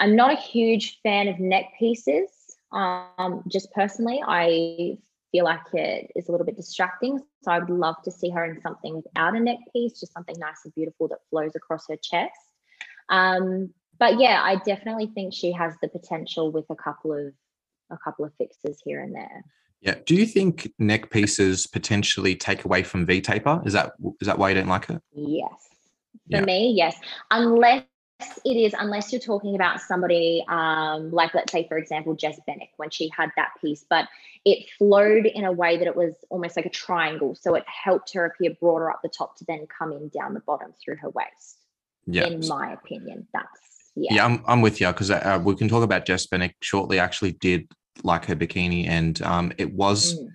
I'm 0.03 0.17
not 0.17 0.33
a 0.33 0.37
huge 0.37 0.99
fan 1.05 1.29
of 1.29 1.39
neck 1.39 1.67
pieces. 1.79 2.29
Um, 2.73 3.45
just 3.47 3.71
personally, 3.71 4.21
I 4.27 4.99
feel 5.31 5.45
like 5.45 5.61
it 5.73 6.11
is 6.17 6.29
a 6.29 6.33
little 6.33 6.45
bit 6.45 6.57
distracting. 6.57 7.21
So 7.43 7.53
I 7.53 7.61
would 7.61 7.71
love 7.71 7.95
to 8.03 8.11
see 8.11 8.29
her 8.31 8.45
in 8.45 8.61
something 8.61 8.97
without 8.97 9.37
a 9.37 9.41
neck 9.41 9.59
piece, 9.73 10.01
just 10.01 10.13
something 10.13 10.35
nice 10.41 10.57
and 10.65 10.75
beautiful 10.75 11.07
that 11.07 11.19
flows 11.31 11.55
across 11.55 11.87
her 11.89 11.97
chest. 12.03 12.35
Um, 13.11 13.73
but 14.01 14.19
yeah, 14.19 14.41
I 14.43 14.57
definitely 14.57 15.07
think 15.07 15.35
she 15.35 15.53
has 15.53 15.75
the 15.81 15.89
potential 15.89 16.51
with 16.51 16.65
a 16.69 16.75
couple 16.75 17.13
of 17.13 17.33
a 17.93 17.99
couple 18.03 18.25
of 18.25 18.33
fixes 18.35 18.81
here 18.85 19.01
and 19.03 19.15
there. 19.15 19.45
Yeah. 19.83 19.97
Do 20.05 20.17
you 20.17 20.27
think 20.27 20.73
neck 20.81 21.11
pieces 21.11 21.69
potentially 21.69 22.35
take 22.35 22.65
away 22.65 22.83
from 22.83 23.07
V 23.07 23.21
taper? 23.21 23.63
Is 23.65 23.73
that 23.75 23.93
is 24.21 24.27
that 24.27 24.37
why 24.37 24.49
you 24.49 24.57
don't 24.57 24.67
like 24.67 24.91
it? 24.91 25.01
Yes. 25.15 25.53
For 26.29 26.39
yeah. 26.39 26.41
me, 26.41 26.73
yes. 26.73 26.99
Unless 27.31 27.85
it 28.45 28.57
is, 28.57 28.75
unless 28.79 29.13
you're 29.13 29.21
talking 29.21 29.55
about 29.55 29.81
somebody 29.81 30.45
um, 30.49 31.11
like, 31.11 31.35
let's 31.35 31.53
say, 31.53 31.67
for 31.69 31.77
example, 31.77 32.15
Jess 32.15 32.39
Bennick 32.49 32.71
when 32.77 32.91
she 32.91 33.11
had 33.17 33.31
that 33.37 33.51
piece, 33.61 33.85
but 33.89 34.09
it 34.45 34.69
flowed 34.79 35.27
in 35.27 35.45
a 35.45 35.53
way 35.53 35.77
that 35.77 35.87
it 35.87 35.97
was 35.97 36.15
almost 36.31 36.57
like 36.57 36.67
a 36.67 36.71
triangle. 36.71 37.35
So 37.35 37.55
it 37.55 37.65
helped 37.67 38.13
her 38.15 38.27
appear 38.27 38.55
broader 38.61 38.91
up 38.91 39.01
the 39.03 39.09
top 39.09 39.37
to 39.39 39.45
then 39.45 39.67
come 39.67 39.93
in 39.93 40.09
down 40.09 40.35
the 40.35 40.41
bottom 40.41 40.73
through 40.83 40.97
her 40.97 41.11
waist. 41.11 41.59
Yeah. 42.07 42.27
In 42.27 42.47
my 42.49 42.73
opinion, 42.73 43.29
that's 43.33 43.73
yeah. 43.95 44.15
Yeah, 44.15 44.25
I'm, 44.25 44.43
I'm 44.47 44.61
with 44.63 44.81
you 44.81 44.89
because 44.89 45.11
uh, 45.11 45.41
we 45.43 45.55
can 45.55 45.69
talk 45.69 45.83
about 45.83 46.07
Jess 46.07 46.27
Bennick 46.27 46.55
shortly. 46.61 46.99
Actually 46.99 47.33
did 47.33 47.71
like 48.03 48.25
her 48.25 48.37
bikini, 48.37 48.87
and 48.89 49.21
um, 49.23 49.53
it 49.59 49.73
was. 49.73 50.19
Mm. 50.19 50.29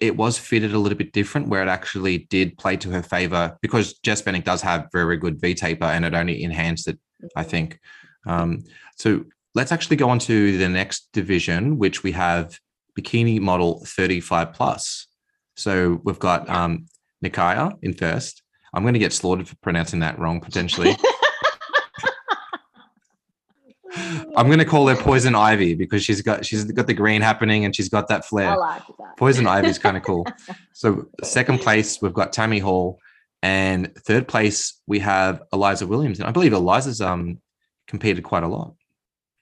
It 0.00 0.16
was 0.16 0.38
fitted 0.38 0.72
a 0.72 0.78
little 0.78 0.96
bit 0.96 1.12
different 1.12 1.48
where 1.48 1.62
it 1.62 1.68
actually 1.68 2.26
did 2.30 2.56
play 2.56 2.74
to 2.78 2.88
her 2.88 3.02
favor 3.02 3.54
because 3.60 3.92
Jess 3.98 4.22
Bennick 4.22 4.44
does 4.44 4.62
have 4.62 4.88
very 4.94 5.18
good 5.18 5.38
V 5.38 5.52
taper 5.52 5.84
and 5.84 6.06
it 6.06 6.14
only 6.14 6.42
enhanced 6.42 6.88
it. 6.88 6.98
I 7.36 7.42
think. 7.44 7.78
Um, 8.26 8.64
so 8.96 9.24
let's 9.54 9.72
actually 9.72 9.96
go 9.96 10.08
on 10.08 10.18
to 10.20 10.58
the 10.58 10.68
next 10.68 11.08
division, 11.12 11.78
which 11.78 12.02
we 12.02 12.12
have 12.12 12.58
bikini 12.98 13.40
model 13.40 13.84
35 13.84 14.52
plus. 14.52 15.06
So 15.56 16.00
we've 16.04 16.18
got 16.18 16.48
um, 16.48 16.86
Nikaya 17.24 17.72
in 17.82 17.94
first. 17.94 18.42
I'm 18.72 18.82
going 18.82 18.94
to 18.94 19.00
get 19.00 19.12
slaughtered 19.12 19.48
for 19.48 19.56
pronouncing 19.56 20.00
that 20.00 20.18
wrong 20.18 20.40
potentially. 20.40 20.96
I'm 24.36 24.50
gonna 24.50 24.64
call 24.64 24.88
her 24.88 24.96
Poison 24.96 25.34
Ivy 25.34 25.74
because 25.74 26.02
she's 26.02 26.20
got 26.20 26.44
she's 26.44 26.64
got 26.64 26.86
the 26.86 26.94
green 26.94 27.22
happening 27.22 27.64
and 27.64 27.74
she's 27.74 27.88
got 27.88 28.08
that 28.08 28.24
flair. 28.24 28.56
Like 28.56 28.82
that. 28.98 29.16
Poison 29.16 29.46
Ivy 29.46 29.68
is 29.68 29.78
kind 29.78 29.96
of 29.96 30.02
cool. 30.06 30.26
So 30.72 31.06
second 31.22 31.60
place 31.60 32.02
we've 32.02 32.12
got 32.12 32.32
Tammy 32.32 32.58
Hall, 32.58 32.98
and 33.44 33.94
third 33.94 34.26
place 34.26 34.80
we 34.86 35.00
have 35.00 35.42
Eliza 35.52 35.86
Williams, 35.86 36.18
and 36.18 36.26
I 36.26 36.32
believe 36.32 36.54
Eliza's 36.54 37.02
um 37.02 37.38
competed 37.86 38.24
quite 38.24 38.42
a 38.42 38.48
lot. 38.48 38.74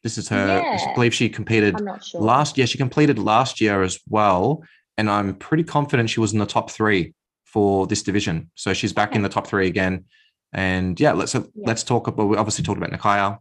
This 0.03 0.19
is 0.19 0.29
her. 0.29 0.45
Yeah. 0.45 0.91
I 0.91 0.95
believe 0.95 1.15
she 1.15 1.29
competed 1.29 1.79
sure. 2.03 2.21
last 2.21 2.59
year. 2.59 2.67
She 2.67 2.79
completed 2.79 3.17
last 3.21 3.61
year 3.61 3.85
as 3.85 4.01
well, 4.09 4.65
and 4.99 5.09
I'm 5.09 5.37
pretty 5.37 5.63
confident 5.63 6.11
she 6.11 6.19
was 6.19 6.33
in 6.33 6.41
the 6.41 6.47
top 6.47 6.73
three 6.73 7.15
for 7.45 7.87
this 7.87 8.03
division. 8.03 8.51
So 8.57 8.75
she's 8.75 8.93
back 8.93 9.11
okay. 9.11 9.19
in 9.19 9.23
the 9.23 9.29
top 9.29 9.47
three 9.47 9.69
again. 9.69 10.07
And 10.53 10.99
yeah, 10.99 11.13
let's 11.13 11.35
yeah. 11.35 11.43
let's 11.55 11.85
talk 11.85 12.09
about. 12.09 12.25
We 12.25 12.37
obviously 12.37 12.65
talked 12.65 12.83
about 12.83 12.91
Nikaya. 12.91 13.39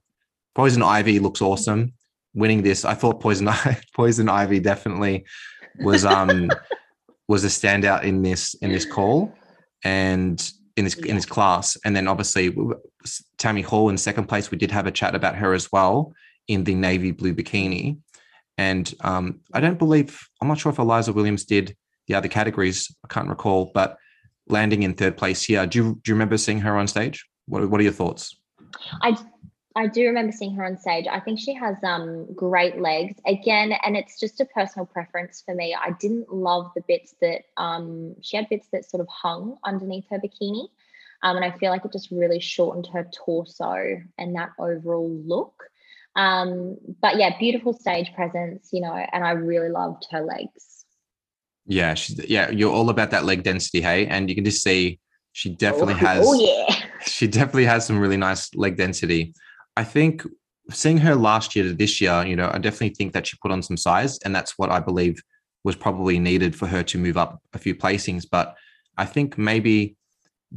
Poison 0.53 0.84
Ivy 0.84 1.18
looks 1.18 1.41
awesome. 1.41 1.93
Winning 2.36 2.62
this, 2.62 2.86
I 2.86 2.93
thought 2.93 3.20
Poison 3.20 3.49
Poison 3.95 4.30
Ivy 4.30 4.59
definitely 4.59 5.26
was 5.80 6.05
um 6.05 6.51
was 7.28 7.43
a 7.43 7.47
standout 7.47 8.03
in 8.03 8.22
this 8.22 8.53
in 8.62 8.72
this 8.72 8.86
call 8.86 9.34
and 9.84 10.51
in 10.77 10.86
this 10.86 10.95
in 10.95 11.15
this 11.15 11.25
class. 11.25 11.77
And 11.86 11.95
then 11.95 12.07
obviously 12.07 12.55
Tammy 13.38 13.61
Hall 13.61 13.89
in 13.89 13.97
second 13.97 14.25
place. 14.27 14.51
We 14.51 14.57
did 14.57 14.71
have 14.71 14.88
a 14.88 14.91
chat 14.91 15.15
about 15.15 15.36
her 15.36 15.53
as 15.53 15.71
well 15.71 16.13
in 16.47 16.63
the 16.63 16.75
navy 16.75 17.11
blue 17.11 17.34
bikini. 17.34 17.97
And 18.57 18.93
um, 19.01 19.41
I 19.53 19.59
don't 19.59 19.79
believe 19.79 20.27
I'm 20.41 20.47
not 20.47 20.59
sure 20.59 20.71
if 20.71 20.79
Eliza 20.79 21.13
Williams 21.13 21.45
did 21.45 21.75
the 22.07 22.15
other 22.15 22.27
categories. 22.27 22.93
I 23.03 23.07
can't 23.13 23.29
recall, 23.29 23.71
but 23.73 23.97
landing 24.47 24.84
in 24.84 24.93
third 24.93 25.17
place 25.17 25.43
here. 25.43 25.65
Do 25.65 25.77
you 25.77 25.84
do 26.03 26.11
you 26.11 26.15
remember 26.15 26.38
seeing 26.38 26.59
her 26.59 26.77
on 26.77 26.88
stage? 26.88 27.25
What 27.47 27.69
what 27.69 27.79
are 27.79 27.84
your 27.84 27.93
thoughts? 27.93 28.38
I 29.01 29.17
I 29.76 29.88
do 29.88 30.05
remember 30.05 30.32
seeing 30.32 30.53
her 30.55 30.65
on 30.65 30.78
stage. 30.78 31.05
I 31.09 31.19
think 31.19 31.39
she 31.39 31.53
has 31.53 31.78
um, 31.84 32.28
great 32.34 32.80
legs 32.80 33.15
again, 33.26 33.74
and 33.86 33.95
it's 33.95 34.19
just 34.19 34.41
a 34.41 34.45
personal 34.45 34.86
preference 34.86 35.41
for 35.45 35.55
me. 35.55 35.74
I 35.74 35.91
didn't 35.91 36.34
love 36.34 36.72
the 36.76 36.84
bits 36.88 37.15
that 37.22 37.43
um, 37.57 38.15
she 38.22 38.36
had 38.36 38.49
bits 38.49 38.67
that 38.74 38.89
sort 38.89 39.01
of 39.01 39.07
hung 39.07 39.57
underneath 39.63 40.05
her 40.09 40.19
bikini, 40.19 40.67
um, 41.24 41.38
and 41.38 41.45
I 41.45 41.51
feel 41.57 41.72
like 41.72 41.86
it 41.86 41.93
just 41.93 42.11
really 42.11 42.39
shortened 42.39 42.88
her 42.93 43.07
torso 43.13 44.01
and 44.17 44.36
that 44.36 44.49
overall 44.59 45.09
look. 45.26 45.63
Um, 46.15 46.78
but 47.01 47.17
yeah, 47.17 47.38
beautiful 47.39 47.74
stage 47.74 48.13
presence, 48.13 48.69
you 48.74 48.82
know, 48.82 48.93
and 48.93 49.24
I 49.24 49.32
really 49.32 49.69
loved 49.69 50.05
her 50.11 50.22
legs. 50.22 50.86
Yeah, 51.65 51.93
she's 51.93 52.28
yeah, 52.30 52.49
you're 52.49 52.74
all 52.74 52.89
about 52.89 53.11
that 53.11 53.24
leg 53.24 53.43
density, 53.43 53.82
hey, 53.82 54.07
and 54.07 54.28
you 54.28 54.36
can 54.36 54.43
just 54.43 54.63
see 54.63 54.99
she 55.32 55.49
definitely 55.49 55.93
oh, 55.95 55.97
has. 55.97 56.26
Oh 56.28 56.34
yeah, 56.34 56.76
she 57.05 57.28
definitely 57.28 57.65
has 57.65 57.86
some 57.86 57.99
really 57.99 58.17
nice 58.17 58.53
leg 58.55 58.76
density. 58.76 59.34
I 59.78 59.84
think 59.84 60.26
seeing 60.69 60.97
her 60.97 61.15
last 61.15 61.55
year 61.55 61.65
to 61.65 61.74
this 61.74 62.01
year, 62.01 62.26
you 62.26 62.36
know, 62.36 62.49
I 62.51 62.57
definitely 62.57 62.95
think 62.95 63.13
that 63.13 63.28
she 63.28 63.38
put 63.41 63.51
on 63.51 63.61
some 63.61 63.78
size, 63.78 64.17
and 64.19 64.36
that's 64.36 64.57
what 64.57 64.72
I 64.72 64.80
believe 64.80 65.22
was 65.63 65.76
probably 65.76 66.19
needed 66.19 66.55
for 66.55 66.67
her 66.67 66.84
to 66.84 66.97
move 66.97 67.17
up 67.17 67.41
a 67.53 67.59
few 67.59 67.76
placings. 67.76 68.26
But 68.30 68.55
I 68.97 69.05
think 69.05 69.38
maybe 69.38 69.95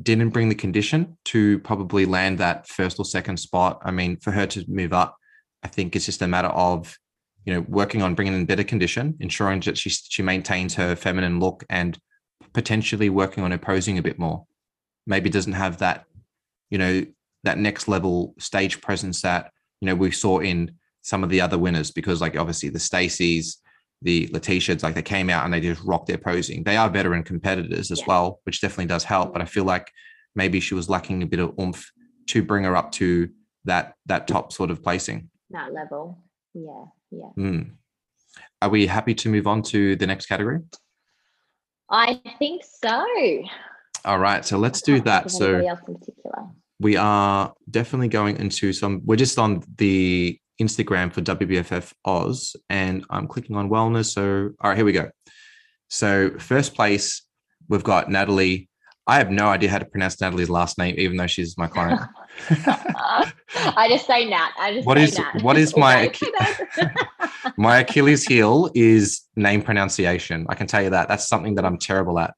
didn't 0.02 0.30
bring 0.30 0.48
the 0.48 0.54
condition 0.54 1.16
to 1.26 1.58
probably 1.60 2.04
land 2.04 2.38
that 2.38 2.66
first 2.66 2.98
or 2.98 3.04
second 3.04 3.36
spot. 3.36 3.80
I 3.84 3.90
mean, 3.90 4.16
for 4.16 4.32
her 4.32 4.46
to 4.46 4.64
move 4.68 4.92
up, 4.92 5.16
I 5.62 5.68
think 5.68 5.94
it's 5.94 6.06
just 6.06 6.22
a 6.22 6.28
matter 6.28 6.48
of 6.48 6.96
you 7.44 7.54
know 7.54 7.60
working 7.68 8.02
on 8.02 8.14
bringing 8.14 8.34
in 8.34 8.46
better 8.46 8.64
condition, 8.64 9.16
ensuring 9.20 9.60
that 9.60 9.78
she 9.78 9.90
she 9.90 10.22
maintains 10.22 10.74
her 10.74 10.96
feminine 10.96 11.40
look, 11.40 11.64
and 11.70 11.98
potentially 12.52 13.10
working 13.10 13.44
on 13.44 13.50
her 13.50 13.58
posing 13.58 13.98
a 13.98 14.02
bit 14.02 14.18
more. 14.18 14.46
Maybe 15.06 15.28
doesn't 15.28 15.52
have 15.52 15.78
that, 15.78 16.06
you 16.70 16.78
know, 16.78 17.04
that 17.44 17.58
next 17.58 17.88
level 17.88 18.34
stage 18.38 18.80
presence 18.80 19.22
that 19.22 19.50
you 19.80 19.86
know 19.86 19.94
we 19.94 20.10
saw 20.10 20.40
in 20.40 20.72
some 21.02 21.22
of 21.22 21.30
the 21.30 21.40
other 21.40 21.58
winners 21.58 21.90
because 21.90 22.20
like 22.20 22.36
obviously 22.36 22.70
the 22.70 22.78
Stacy's, 22.78 23.58
the 24.02 24.26
Letitia's, 24.32 24.82
like 24.82 24.94
they 24.94 25.02
came 25.02 25.30
out 25.30 25.44
and 25.44 25.52
they 25.52 25.60
just 25.60 25.82
rocked 25.84 26.08
their 26.08 26.18
posing. 26.18 26.64
They 26.64 26.76
are 26.76 26.88
veteran 26.88 27.22
competitors 27.22 27.90
as 27.90 28.00
yeah. 28.00 28.04
well, 28.08 28.40
which 28.44 28.60
definitely 28.60 28.86
does 28.86 29.04
help. 29.04 29.32
But 29.32 29.42
I 29.42 29.44
feel 29.44 29.64
like 29.64 29.90
maybe 30.34 30.60
she 30.60 30.74
was 30.74 30.88
lacking 30.88 31.22
a 31.22 31.26
bit 31.26 31.40
of 31.40 31.52
oomph 31.60 31.90
to 32.28 32.42
bring 32.42 32.64
her 32.64 32.74
up 32.74 32.90
to 32.92 33.28
that 33.66 33.94
that 34.06 34.26
top 34.26 34.52
sort 34.52 34.70
of 34.70 34.82
placing. 34.82 35.30
That 35.50 35.72
level. 35.72 36.22
Yeah. 36.54 36.84
Yeah. 37.10 37.30
Mm. 37.38 37.72
Are 38.62 38.70
we 38.70 38.86
happy 38.86 39.14
to 39.14 39.28
move 39.28 39.46
on 39.46 39.62
to 39.62 39.94
the 39.96 40.06
next 40.06 40.26
category? 40.26 40.60
I 41.90 42.20
think 42.38 42.62
so. 42.64 43.06
All 44.06 44.18
right. 44.18 44.44
So 44.44 44.58
let's 44.58 44.80
do 44.80 45.00
that. 45.02 45.30
So 45.30 45.60
we 46.80 46.96
are 46.96 47.52
definitely 47.70 48.08
going 48.08 48.36
into 48.36 48.72
some 48.72 49.00
we're 49.04 49.16
just 49.16 49.38
on 49.38 49.62
the 49.76 50.38
instagram 50.60 51.12
for 51.12 51.20
wbff 51.22 51.92
oz 52.04 52.56
and 52.68 53.04
i'm 53.10 53.26
clicking 53.26 53.56
on 53.56 53.68
wellness 53.68 54.12
so 54.12 54.50
all 54.60 54.70
right 54.70 54.76
here 54.76 54.84
we 54.84 54.92
go. 54.92 55.10
So 55.88 56.30
first 56.38 56.74
place 56.74 57.22
we've 57.68 57.84
got 57.84 58.10
natalie. 58.10 58.68
I 59.06 59.18
have 59.18 59.30
no 59.30 59.48
idea 59.48 59.68
how 59.68 59.78
to 59.78 59.84
pronounce 59.84 60.20
natalie's 60.20 60.50
last 60.50 60.78
name 60.78 60.94
even 60.98 61.16
though 61.16 61.26
she's 61.26 61.58
my 61.58 61.66
client. 61.66 62.00
I 62.50 63.86
just 63.88 64.06
say 64.06 64.24
nat. 64.28 64.50
I 64.58 64.74
just 64.74 64.86
what 64.86 64.98
is 64.98 65.18
nat. 65.18 65.42
what 65.42 65.56
is 65.56 65.76
my 65.76 66.12
my 67.56 67.78
achilles 67.78 68.24
heel 68.24 68.70
is 68.74 69.22
name 69.36 69.62
pronunciation. 69.62 70.46
I 70.48 70.54
can 70.54 70.66
tell 70.66 70.82
you 70.82 70.90
that. 70.90 71.08
That's 71.08 71.28
something 71.28 71.54
that 71.56 71.64
i'm 71.64 71.78
terrible 71.78 72.18
at 72.18 72.34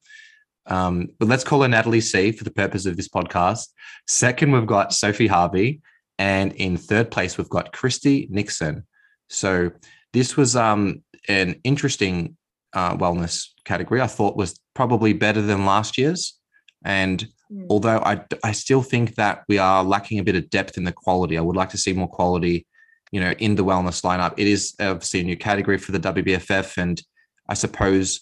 um, 0.69 1.09
but 1.19 1.29
let's 1.29 1.45
call 1.45 1.63
her 1.63 1.69
Natalie 1.69 2.01
C 2.01 2.33
for 2.33 2.45
the 2.45 2.51
purpose 2.51 2.87
of 2.87 2.97
this 2.97 3.09
podcast. 3.09 3.69
Second, 4.07 4.53
we've 4.53 4.67
got 4.67 4.93
Sophie 4.93 5.27
Harvey. 5.27 5.81
And 6.19 6.53
in 6.55 6.77
third 6.77 7.11
place, 7.11 7.37
we've 7.37 7.49
got 7.49 7.73
Christy 7.73 8.27
Nixon. 8.31 8.87
So 9.29 9.71
this 10.13 10.37
was 10.37 10.57
um, 10.57 11.03
an 11.29 11.61
interesting 11.63 12.37
uh, 12.73 12.97
wellness 12.97 13.49
category. 13.65 14.01
I 14.01 14.07
thought 14.07 14.37
was 14.37 14.59
probably 14.75 15.13
better 15.13 15.43
than 15.43 15.67
last 15.67 15.99
year's. 15.99 16.39
And 16.85 17.27
mm. 17.53 17.67
although 17.69 17.99
I, 17.99 18.23
I 18.43 18.53
still 18.53 18.83
think 18.83 19.17
that 19.17 19.45
we 19.49 19.59
are 19.59 19.85
lacking 19.85 20.19
a 20.19 20.25
bit 20.25 20.37
of 20.37 20.51
depth 20.51 20.79
in 20.79 20.85
the 20.85 20.93
quality, 20.93 21.37
I 21.37 21.43
would 21.43 21.57
like 21.57 21.71
to 21.71 21.79
see 21.79 21.93
more 21.93 22.09
quality, 22.09 22.67
you 23.13 23.21
know, 23.21 23.33
in 23.33 23.55
the 23.55 23.65
wellness 23.65 24.03
lineup. 24.03 24.35
It 24.37 24.47
is 24.47 24.75
obviously 24.81 25.21
a 25.21 25.25
new 25.25 25.37
category 25.37 25.79
for 25.79 25.93
the 25.93 26.01
WBFF, 26.01 26.79
and 26.79 27.01
I 27.49 27.55
suppose 27.55 28.21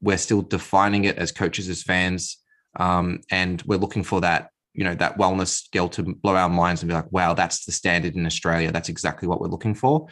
we're 0.00 0.18
still 0.18 0.42
defining 0.42 1.04
it 1.04 1.18
as 1.18 1.32
coaches, 1.32 1.68
as 1.68 1.82
fans, 1.82 2.38
um, 2.76 3.20
and 3.30 3.62
we're 3.62 3.78
looking 3.78 4.04
for 4.04 4.20
that, 4.20 4.50
you 4.74 4.84
know, 4.84 4.94
that 4.94 5.18
wellness 5.18 5.48
skill 5.48 5.88
to 5.90 6.02
blow 6.02 6.36
our 6.36 6.48
minds 6.48 6.82
and 6.82 6.88
be 6.88 6.94
like, 6.94 7.10
wow, 7.10 7.34
that's 7.34 7.64
the 7.64 7.72
standard 7.72 8.14
in 8.14 8.26
Australia. 8.26 8.70
That's 8.70 8.88
exactly 8.88 9.28
what 9.28 9.40
we're 9.40 9.48
looking 9.48 9.74
for. 9.74 10.06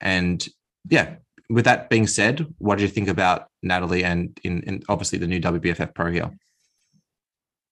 And 0.00 0.46
yeah, 0.88 1.16
with 1.50 1.64
that 1.64 1.90
being 1.90 2.06
said, 2.06 2.46
what 2.58 2.78
do 2.78 2.82
you 2.82 2.88
think 2.88 3.08
about 3.08 3.48
Natalie 3.62 4.04
and 4.04 4.38
in, 4.44 4.62
in 4.62 4.82
obviously 4.88 5.18
the 5.18 5.26
new 5.26 5.40
WBFF 5.40 5.94
Pro 5.94 6.10
here? 6.10 6.30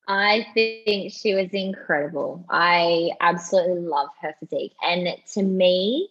I 0.09 0.47
think 0.55 1.13
she 1.13 1.35
was 1.35 1.51
incredible. 1.53 2.45
I 2.51 3.11
absolutely 3.21 3.83
love 3.83 4.09
her 4.21 4.35
physique. 4.41 4.73
And 4.83 5.09
to 5.35 5.43
me, 5.43 6.09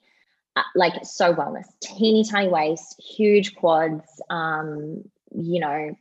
uh, 0.55 0.63
like 0.73 0.93
so 1.03 1.33
wellness, 1.33 1.65
teeny 1.81 2.23
tiny 2.23 2.47
waist, 2.47 3.01
huge 3.01 3.55
quads, 3.55 4.21
um, 4.29 5.03
you 5.31 5.59
know, 5.59 5.95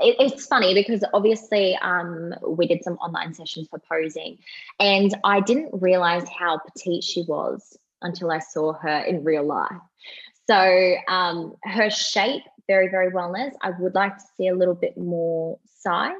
it, 0.00 0.16
it's 0.18 0.46
funny 0.46 0.74
because 0.74 1.04
obviously 1.12 1.76
um, 1.76 2.34
we 2.46 2.66
did 2.66 2.82
some 2.82 2.94
online 2.94 3.34
sessions 3.34 3.68
for 3.68 3.78
posing, 3.78 4.38
and 4.80 5.14
I 5.24 5.40
didn't 5.40 5.70
realize 5.72 6.28
how 6.28 6.58
petite 6.58 7.04
she 7.04 7.24
was 7.26 7.76
until 8.02 8.30
I 8.30 8.38
saw 8.38 8.72
her 8.74 8.98
in 8.98 9.24
real 9.24 9.44
life. 9.44 9.70
So 10.46 10.94
um, 11.08 11.54
her 11.62 11.88
shape, 11.90 12.42
very, 12.66 12.88
very 12.88 13.10
wellness. 13.10 13.52
I 13.62 13.70
would 13.78 13.94
like 13.94 14.16
to 14.16 14.24
see 14.36 14.48
a 14.48 14.54
little 14.54 14.74
bit 14.74 14.96
more 14.98 15.58
size 15.78 16.12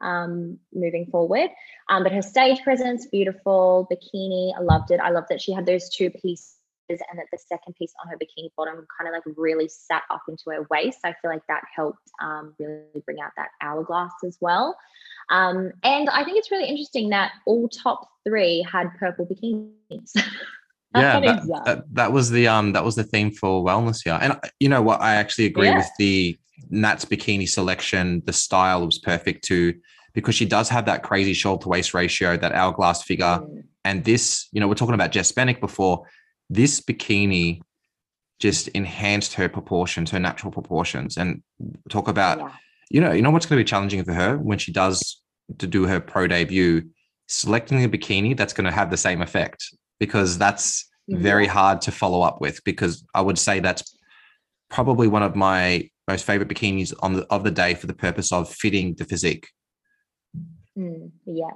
um, 0.00 0.58
moving 0.72 1.06
forward. 1.06 1.50
Um, 1.88 2.04
but 2.04 2.12
her 2.12 2.22
stage 2.22 2.62
presence, 2.62 3.06
beautiful. 3.06 3.88
Bikini, 3.90 4.52
I 4.56 4.60
loved 4.60 4.90
it. 4.90 5.00
I 5.00 5.10
loved 5.10 5.28
that 5.30 5.40
she 5.40 5.52
had 5.52 5.66
those 5.66 5.88
two 5.88 6.10
pieces 6.10 6.54
and 6.88 7.18
that 7.18 7.26
the 7.32 7.38
second 7.38 7.74
piece 7.74 7.92
on 8.02 8.10
her 8.10 8.16
bikini 8.16 8.50
bottom 8.56 8.86
kind 8.98 9.08
of 9.08 9.14
like 9.14 9.36
really 9.36 9.68
sat 9.68 10.02
up 10.10 10.22
into 10.28 10.44
her 10.48 10.66
waist. 10.70 10.98
I 11.04 11.14
feel 11.20 11.30
like 11.30 11.46
that 11.48 11.62
helped 11.74 12.10
um, 12.22 12.54
really 12.58 13.02
bring 13.04 13.20
out 13.20 13.32
that 13.36 13.48
hourglass 13.60 14.12
as 14.24 14.38
well. 14.40 14.76
Um, 15.30 15.72
and 15.82 16.10
I 16.10 16.24
think 16.24 16.38
it's 16.38 16.50
really 16.50 16.68
interesting 16.68 17.10
that 17.10 17.32
all 17.46 17.68
top 17.68 18.08
three 18.26 18.66
had 18.70 18.88
purple 18.98 19.26
bikinis. 19.26 20.10
yeah, 20.94 21.20
that, 21.20 21.62
that, 21.64 21.84
that, 21.94 22.12
was 22.12 22.30
the 22.30 22.46
um 22.46 22.72
that 22.72 22.84
was 22.84 22.94
the 22.94 23.04
theme 23.04 23.30
for 23.30 23.64
wellness 23.64 24.00
here. 24.04 24.18
And 24.20 24.38
you 24.60 24.68
know 24.68 24.82
what? 24.82 25.00
I 25.00 25.14
actually 25.14 25.46
agree 25.46 25.68
yeah. 25.68 25.78
with 25.78 25.90
the 25.98 26.38
Nat's 26.70 27.04
bikini 27.04 27.48
selection. 27.48 28.22
The 28.26 28.32
style 28.32 28.84
was 28.84 28.98
perfect 28.98 29.44
too, 29.44 29.74
because 30.12 30.34
she 30.34 30.44
does 30.44 30.68
have 30.68 30.86
that 30.86 31.02
crazy 31.02 31.32
shoulder 31.32 31.62
to 31.62 31.68
waist 31.68 31.94
ratio, 31.94 32.36
that 32.36 32.52
hourglass 32.52 33.02
figure. 33.02 33.24
Mm. 33.24 33.64
And 33.86 34.04
this, 34.04 34.48
you 34.52 34.60
know, 34.60 34.68
we're 34.68 34.74
talking 34.74 34.94
about 34.94 35.12
Jess 35.12 35.32
Bennick 35.32 35.60
before 35.60 36.06
this 36.50 36.80
bikini 36.80 37.60
just 38.40 38.68
enhanced 38.68 39.34
her 39.34 39.48
proportions, 39.48 40.10
her 40.10 40.18
natural 40.18 40.52
proportions. 40.52 41.16
And 41.16 41.42
talk 41.88 42.08
about, 42.08 42.38
yeah. 42.38 42.50
you 42.90 43.00
know, 43.00 43.12
you 43.12 43.22
know 43.22 43.30
what's 43.30 43.46
going 43.46 43.58
to 43.58 43.64
be 43.64 43.68
challenging 43.68 44.04
for 44.04 44.12
her 44.12 44.36
when 44.36 44.58
she 44.58 44.72
does 44.72 45.22
to 45.58 45.66
do 45.66 45.86
her 45.86 46.00
pro 46.00 46.26
debut, 46.26 46.82
selecting 47.28 47.84
a 47.84 47.88
bikini 47.88 48.36
that's 48.36 48.52
going 48.52 48.64
to 48.64 48.72
have 48.72 48.90
the 48.90 48.96
same 48.96 49.22
effect 49.22 49.74
because 49.98 50.36
that's 50.38 50.84
mm-hmm. 51.10 51.22
very 51.22 51.46
hard 51.46 51.80
to 51.82 51.92
follow 51.92 52.22
up 52.22 52.40
with. 52.40 52.62
Because 52.64 53.04
I 53.14 53.20
would 53.20 53.38
say 53.38 53.60
that's 53.60 53.96
probably 54.68 55.08
one 55.08 55.22
of 55.22 55.36
my 55.36 55.88
most 56.08 56.24
favorite 56.24 56.48
bikinis 56.48 56.92
on 57.00 57.14
the 57.14 57.26
of 57.30 57.44
the 57.44 57.50
day 57.50 57.74
for 57.74 57.86
the 57.86 57.94
purpose 57.94 58.32
of 58.32 58.50
fitting 58.50 58.94
the 58.94 59.04
physique. 59.04 59.48
Mm, 60.76 61.10
yeah, 61.24 61.50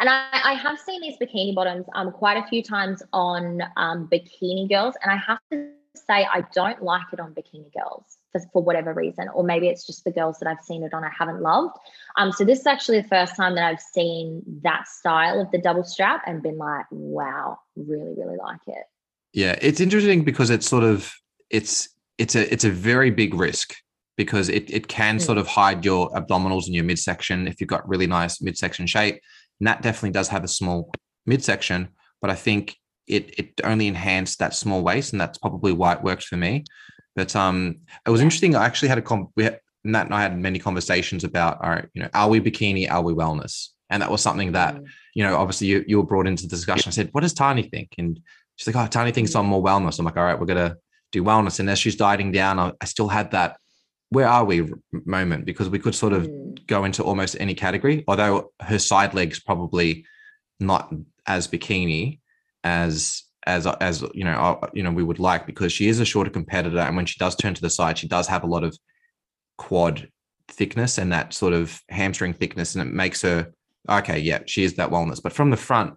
and 0.00 0.08
I, 0.08 0.26
I, 0.32 0.54
have 0.54 0.80
seen 0.80 1.00
these 1.00 1.16
bikini 1.16 1.54
bottoms 1.54 1.86
um 1.94 2.10
quite 2.10 2.36
a 2.36 2.44
few 2.48 2.60
times 2.60 3.04
on 3.12 3.62
um, 3.76 4.08
bikini 4.12 4.68
girls, 4.68 4.96
and 5.00 5.12
I 5.12 5.16
have 5.16 5.38
to 5.52 5.70
say 5.94 6.26
I 6.32 6.44
don't 6.52 6.82
like 6.82 7.06
it 7.12 7.20
on 7.20 7.34
bikini 7.34 7.72
girls 7.72 8.18
for, 8.32 8.40
for 8.52 8.62
whatever 8.62 8.92
reason, 8.92 9.28
or 9.28 9.44
maybe 9.44 9.68
it's 9.68 9.86
just 9.86 10.04
the 10.04 10.10
girls 10.10 10.38
that 10.40 10.48
I've 10.48 10.64
seen 10.64 10.82
it 10.82 10.92
on 10.92 11.04
I 11.04 11.10
haven't 11.16 11.40
loved. 11.40 11.76
Um, 12.16 12.32
so 12.32 12.44
this 12.44 12.60
is 12.60 12.66
actually 12.66 13.00
the 13.00 13.08
first 13.08 13.36
time 13.36 13.54
that 13.54 13.64
I've 13.64 13.80
seen 13.80 14.42
that 14.62 14.88
style 14.88 15.40
of 15.40 15.50
the 15.50 15.58
double 15.58 15.84
strap 15.84 16.22
and 16.26 16.42
been 16.42 16.58
like, 16.58 16.86
wow, 16.90 17.58
really, 17.76 18.14
really 18.16 18.36
like 18.36 18.60
it. 18.66 18.84
Yeah, 19.32 19.56
it's 19.60 19.80
interesting 19.80 20.24
because 20.24 20.50
it's 20.50 20.68
sort 20.68 20.84
of 20.84 21.12
it's 21.50 21.88
it's 22.18 22.34
a 22.34 22.52
it's 22.52 22.64
a 22.64 22.70
very 22.70 23.10
big 23.10 23.34
risk 23.34 23.74
because 24.16 24.48
it, 24.48 24.70
it 24.70 24.86
can 24.88 25.18
sort 25.18 25.38
of 25.38 25.46
hide 25.46 25.84
your 25.84 26.10
abdominals 26.10 26.66
and 26.66 26.74
your 26.74 26.84
midsection 26.84 27.48
if 27.48 27.60
you've 27.60 27.68
got 27.68 27.88
really 27.88 28.06
nice 28.06 28.40
midsection 28.40 28.86
shape. 28.86 29.20
Nat 29.60 29.82
definitely 29.82 30.10
does 30.10 30.28
have 30.28 30.44
a 30.44 30.48
small 30.48 30.92
midsection, 31.26 31.88
but 32.20 32.30
I 32.30 32.34
think 32.34 32.76
it 33.06 33.38
it 33.38 33.60
only 33.64 33.86
enhanced 33.86 34.38
that 34.38 34.54
small 34.54 34.82
waist, 34.82 35.12
and 35.12 35.20
that's 35.20 35.38
probably 35.38 35.72
why 35.72 35.92
it 35.94 36.02
worked 36.02 36.24
for 36.24 36.36
me. 36.36 36.64
But 37.16 37.34
um, 37.36 37.80
it 38.06 38.10
was 38.10 38.20
interesting. 38.20 38.56
I 38.56 38.64
actually 38.64 38.88
had 38.88 38.98
a 38.98 39.02
com- 39.02 39.28
we 39.36 39.44
had, 39.44 39.60
Nat 39.84 40.06
and 40.06 40.14
I 40.14 40.22
had 40.22 40.38
many 40.38 40.58
conversations 40.58 41.24
about, 41.24 41.62
all 41.62 41.70
right, 41.70 41.86
you 41.94 42.02
know, 42.02 42.08
are 42.14 42.28
we 42.28 42.40
bikini? 42.40 42.90
Are 42.90 43.02
we 43.02 43.12
wellness? 43.12 43.68
And 43.90 44.02
that 44.02 44.10
was 44.10 44.22
something 44.22 44.52
that, 44.52 44.76
mm. 44.76 44.86
you 45.14 45.22
know, 45.22 45.36
obviously 45.36 45.66
you, 45.66 45.84
you 45.86 45.98
were 45.98 46.06
brought 46.06 46.26
into 46.26 46.44
the 46.44 46.48
discussion. 46.48 46.88
I 46.88 46.92
said, 46.92 47.10
what 47.12 47.20
does 47.20 47.34
Tahnee 47.34 47.70
think? 47.70 47.90
And 47.98 48.18
she's 48.56 48.66
like, 48.66 48.76
oh, 48.76 48.88
Tahnee 48.88 49.12
thinks 49.14 49.36
I'm 49.36 49.46
more 49.46 49.62
wellness. 49.62 49.98
I'm 49.98 50.06
like, 50.06 50.16
all 50.16 50.24
right, 50.24 50.40
we're 50.40 50.46
going 50.46 50.70
to 50.70 50.76
do 51.12 51.22
wellness. 51.22 51.60
And 51.60 51.68
as 51.68 51.78
she's 51.78 51.94
dieting 51.94 52.32
down, 52.32 52.58
I, 52.58 52.72
I 52.80 52.86
still 52.86 53.08
had 53.08 53.30
that 53.32 53.58
where 54.14 54.28
are 54.28 54.44
we 54.44 54.68
moment 55.04 55.44
because 55.44 55.68
we 55.68 55.78
could 55.78 55.94
sort 55.94 56.12
of 56.12 56.26
mm. 56.26 56.66
go 56.66 56.84
into 56.84 57.02
almost 57.02 57.36
any 57.40 57.54
category 57.54 58.04
although 58.08 58.52
her 58.60 58.78
side 58.78 59.14
legs 59.14 59.40
probably 59.40 60.04
not 60.60 60.92
as 61.26 61.48
bikini 61.48 62.20
as 62.62 63.24
as 63.46 63.66
as 63.66 64.02
you 64.14 64.24
know 64.24 64.58
uh, 64.62 64.68
you 64.72 64.82
know 64.82 64.90
we 64.90 65.02
would 65.02 65.18
like 65.18 65.46
because 65.46 65.72
she 65.72 65.88
is 65.88 66.00
a 66.00 66.04
shorter 66.04 66.30
competitor 66.30 66.78
and 66.78 66.96
when 66.96 67.06
she 67.06 67.18
does 67.18 67.36
turn 67.36 67.54
to 67.54 67.60
the 67.60 67.70
side 67.70 67.98
she 67.98 68.08
does 68.08 68.26
have 68.26 68.44
a 68.44 68.46
lot 68.46 68.64
of 68.64 68.76
quad 69.58 70.08
thickness 70.48 70.98
and 70.98 71.12
that 71.12 71.32
sort 71.32 71.52
of 71.52 71.80
hamstring 71.88 72.32
thickness 72.32 72.74
and 72.74 72.88
it 72.88 72.92
makes 72.92 73.22
her 73.22 73.52
okay 73.88 74.18
yeah 74.18 74.40
she 74.46 74.64
is 74.64 74.74
that 74.74 74.90
wellness 74.90 75.22
but 75.22 75.32
from 75.32 75.50
the 75.50 75.56
front 75.56 75.94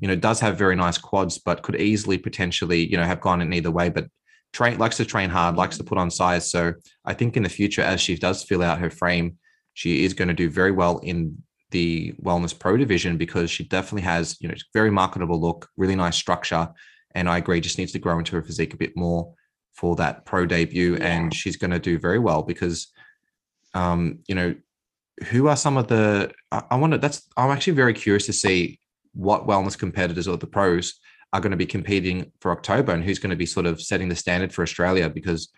you 0.00 0.08
know 0.08 0.16
does 0.16 0.40
have 0.40 0.58
very 0.58 0.76
nice 0.76 0.98
quads 0.98 1.38
but 1.38 1.62
could 1.62 1.76
easily 1.76 2.18
potentially 2.18 2.88
you 2.90 2.96
know 2.96 3.04
have 3.04 3.20
gone 3.20 3.40
in 3.40 3.52
either 3.52 3.70
way 3.70 3.88
but 3.88 4.06
train 4.52 4.78
likes 4.78 4.96
to 4.96 5.04
train 5.04 5.30
hard, 5.30 5.56
likes 5.56 5.78
to 5.78 5.84
put 5.84 5.98
on 5.98 6.10
size. 6.10 6.50
So 6.50 6.74
I 7.04 7.14
think 7.14 7.36
in 7.36 7.42
the 7.42 7.48
future, 7.48 7.82
as 7.82 8.00
she 8.00 8.16
does 8.16 8.42
fill 8.42 8.62
out 8.62 8.78
her 8.78 8.90
frame, 8.90 9.38
she 9.74 10.04
is 10.04 10.14
going 10.14 10.28
to 10.28 10.34
do 10.34 10.50
very 10.50 10.72
well 10.72 10.98
in 10.98 11.42
the 11.70 12.12
wellness 12.22 12.58
pro 12.58 12.76
division 12.76 13.16
because 13.16 13.50
she 13.50 13.64
definitely 13.64 14.02
has, 14.02 14.36
you 14.40 14.48
know, 14.48 14.54
very 14.72 14.90
marketable 14.90 15.40
look, 15.40 15.68
really 15.76 15.94
nice 15.94 16.16
structure. 16.16 16.68
And 17.14 17.28
I 17.28 17.38
agree, 17.38 17.60
just 17.60 17.78
needs 17.78 17.92
to 17.92 17.98
grow 17.98 18.18
into 18.18 18.36
her 18.36 18.42
physique 18.42 18.74
a 18.74 18.78
bit 18.78 18.96
more 18.96 19.34
for 19.74 19.94
that 19.96 20.24
pro 20.24 20.46
debut. 20.46 20.96
Yeah. 20.96 21.06
And 21.06 21.34
she's 21.34 21.56
going 21.56 21.70
to 21.70 21.78
do 21.78 21.98
very 21.98 22.18
well 22.18 22.42
because, 22.42 22.88
um, 23.74 24.20
you 24.26 24.34
know, 24.34 24.54
who 25.26 25.48
are 25.48 25.56
some 25.56 25.76
of 25.76 25.88
the, 25.88 26.32
I, 26.50 26.62
I 26.70 26.76
want 26.76 26.94
to, 26.94 26.98
that's, 26.98 27.22
I'm 27.36 27.50
actually 27.50 27.74
very 27.74 27.94
curious 27.94 28.26
to 28.26 28.32
see 28.32 28.80
what 29.12 29.46
wellness 29.46 29.78
competitors 29.78 30.28
or 30.28 30.36
the 30.36 30.46
pros 30.46 30.94
are 31.32 31.40
going 31.40 31.50
to 31.50 31.56
be 31.56 31.66
competing 31.66 32.32
for 32.40 32.52
October 32.52 32.92
and 32.92 33.04
who's 33.04 33.18
going 33.18 33.30
to 33.30 33.36
be 33.36 33.46
sort 33.46 33.66
of 33.66 33.80
setting 33.80 34.08
the 34.08 34.16
standard 34.16 34.52
for 34.52 34.62
Australia 34.62 35.10
because 35.10 35.50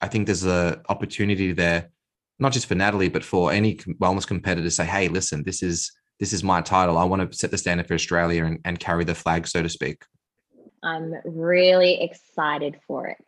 I 0.00 0.08
think 0.08 0.26
there's 0.26 0.44
a 0.44 0.80
opportunity 0.88 1.52
there, 1.52 1.90
not 2.38 2.52
just 2.52 2.66
for 2.66 2.74
Natalie, 2.74 3.08
but 3.08 3.24
for 3.24 3.52
any 3.52 3.76
wellness 3.76 4.26
competitor 4.26 4.64
to 4.64 4.70
say, 4.70 4.84
hey, 4.84 5.08
listen, 5.08 5.42
this 5.44 5.62
is 5.62 5.92
this 6.20 6.32
is 6.32 6.42
my 6.42 6.60
title. 6.60 6.98
I 6.98 7.04
want 7.04 7.30
to 7.30 7.36
set 7.36 7.50
the 7.50 7.58
standard 7.58 7.86
for 7.86 7.94
Australia 7.94 8.44
and, 8.44 8.58
and 8.64 8.78
carry 8.78 9.04
the 9.04 9.14
flag, 9.14 9.46
so 9.46 9.62
to 9.62 9.68
speak. 9.68 10.02
I'm 10.82 11.14
really 11.24 12.02
excited 12.02 12.76
for 12.86 13.06
it. 13.06 13.24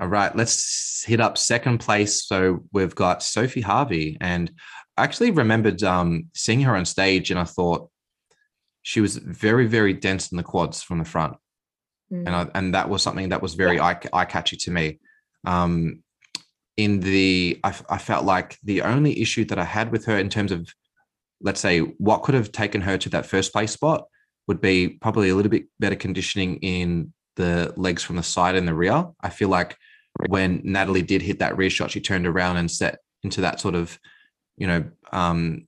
All 0.00 0.08
right, 0.08 0.34
let's 0.34 1.04
hit 1.06 1.20
up 1.20 1.36
second 1.36 1.78
place. 1.78 2.24
So 2.24 2.64
we've 2.72 2.94
got 2.94 3.22
Sophie 3.22 3.60
Harvey, 3.60 4.16
and 4.20 4.50
I 4.96 5.04
actually 5.04 5.30
remembered 5.30 5.82
um, 5.82 6.28
seeing 6.34 6.62
her 6.62 6.76
on 6.76 6.84
stage, 6.84 7.30
and 7.30 7.38
I 7.38 7.44
thought, 7.44 7.90
she 8.86 9.00
was 9.00 9.16
very 9.16 9.66
very 9.66 9.92
dense 9.92 10.30
in 10.30 10.36
the 10.36 10.44
quads 10.44 10.80
from 10.80 10.98
the 10.98 11.04
front 11.04 11.36
mm. 12.12 12.24
and 12.24 12.28
I, 12.28 12.48
and 12.54 12.72
that 12.72 12.88
was 12.88 13.02
something 13.02 13.30
that 13.30 13.42
was 13.42 13.54
very 13.54 13.76
yeah. 13.76 13.98
eye, 14.12 14.24
catchy 14.24 14.56
to 14.56 14.70
me 14.70 15.00
um 15.44 16.04
in 16.76 17.00
the 17.00 17.58
I, 17.64 17.74
I 17.90 17.98
felt 17.98 18.24
like 18.24 18.56
the 18.62 18.82
only 18.82 19.20
issue 19.20 19.44
that 19.46 19.58
i 19.58 19.64
had 19.64 19.90
with 19.90 20.04
her 20.04 20.16
in 20.16 20.28
terms 20.28 20.52
of 20.52 20.72
let's 21.40 21.58
say 21.60 21.80
what 21.80 22.22
could 22.22 22.36
have 22.36 22.52
taken 22.52 22.80
her 22.80 22.96
to 22.96 23.08
that 23.08 23.26
first 23.26 23.52
place 23.52 23.72
spot 23.72 24.04
would 24.46 24.60
be 24.60 24.88
probably 24.88 25.30
a 25.30 25.34
little 25.34 25.50
bit 25.50 25.64
better 25.80 25.96
conditioning 25.96 26.58
in 26.58 27.12
the 27.34 27.74
legs 27.76 28.04
from 28.04 28.14
the 28.14 28.22
side 28.22 28.54
and 28.54 28.68
the 28.68 28.74
rear 28.74 29.04
i 29.20 29.28
feel 29.28 29.48
like 29.48 29.76
when 30.28 30.60
natalie 30.62 31.02
did 31.02 31.22
hit 31.22 31.40
that 31.40 31.56
rear 31.56 31.70
shot 31.70 31.90
she 31.90 32.00
turned 32.00 32.26
around 32.26 32.56
and 32.56 32.70
set 32.70 33.00
into 33.24 33.40
that 33.40 33.58
sort 33.58 33.74
of 33.74 33.98
you 34.56 34.68
know 34.68 34.84
um 35.12 35.66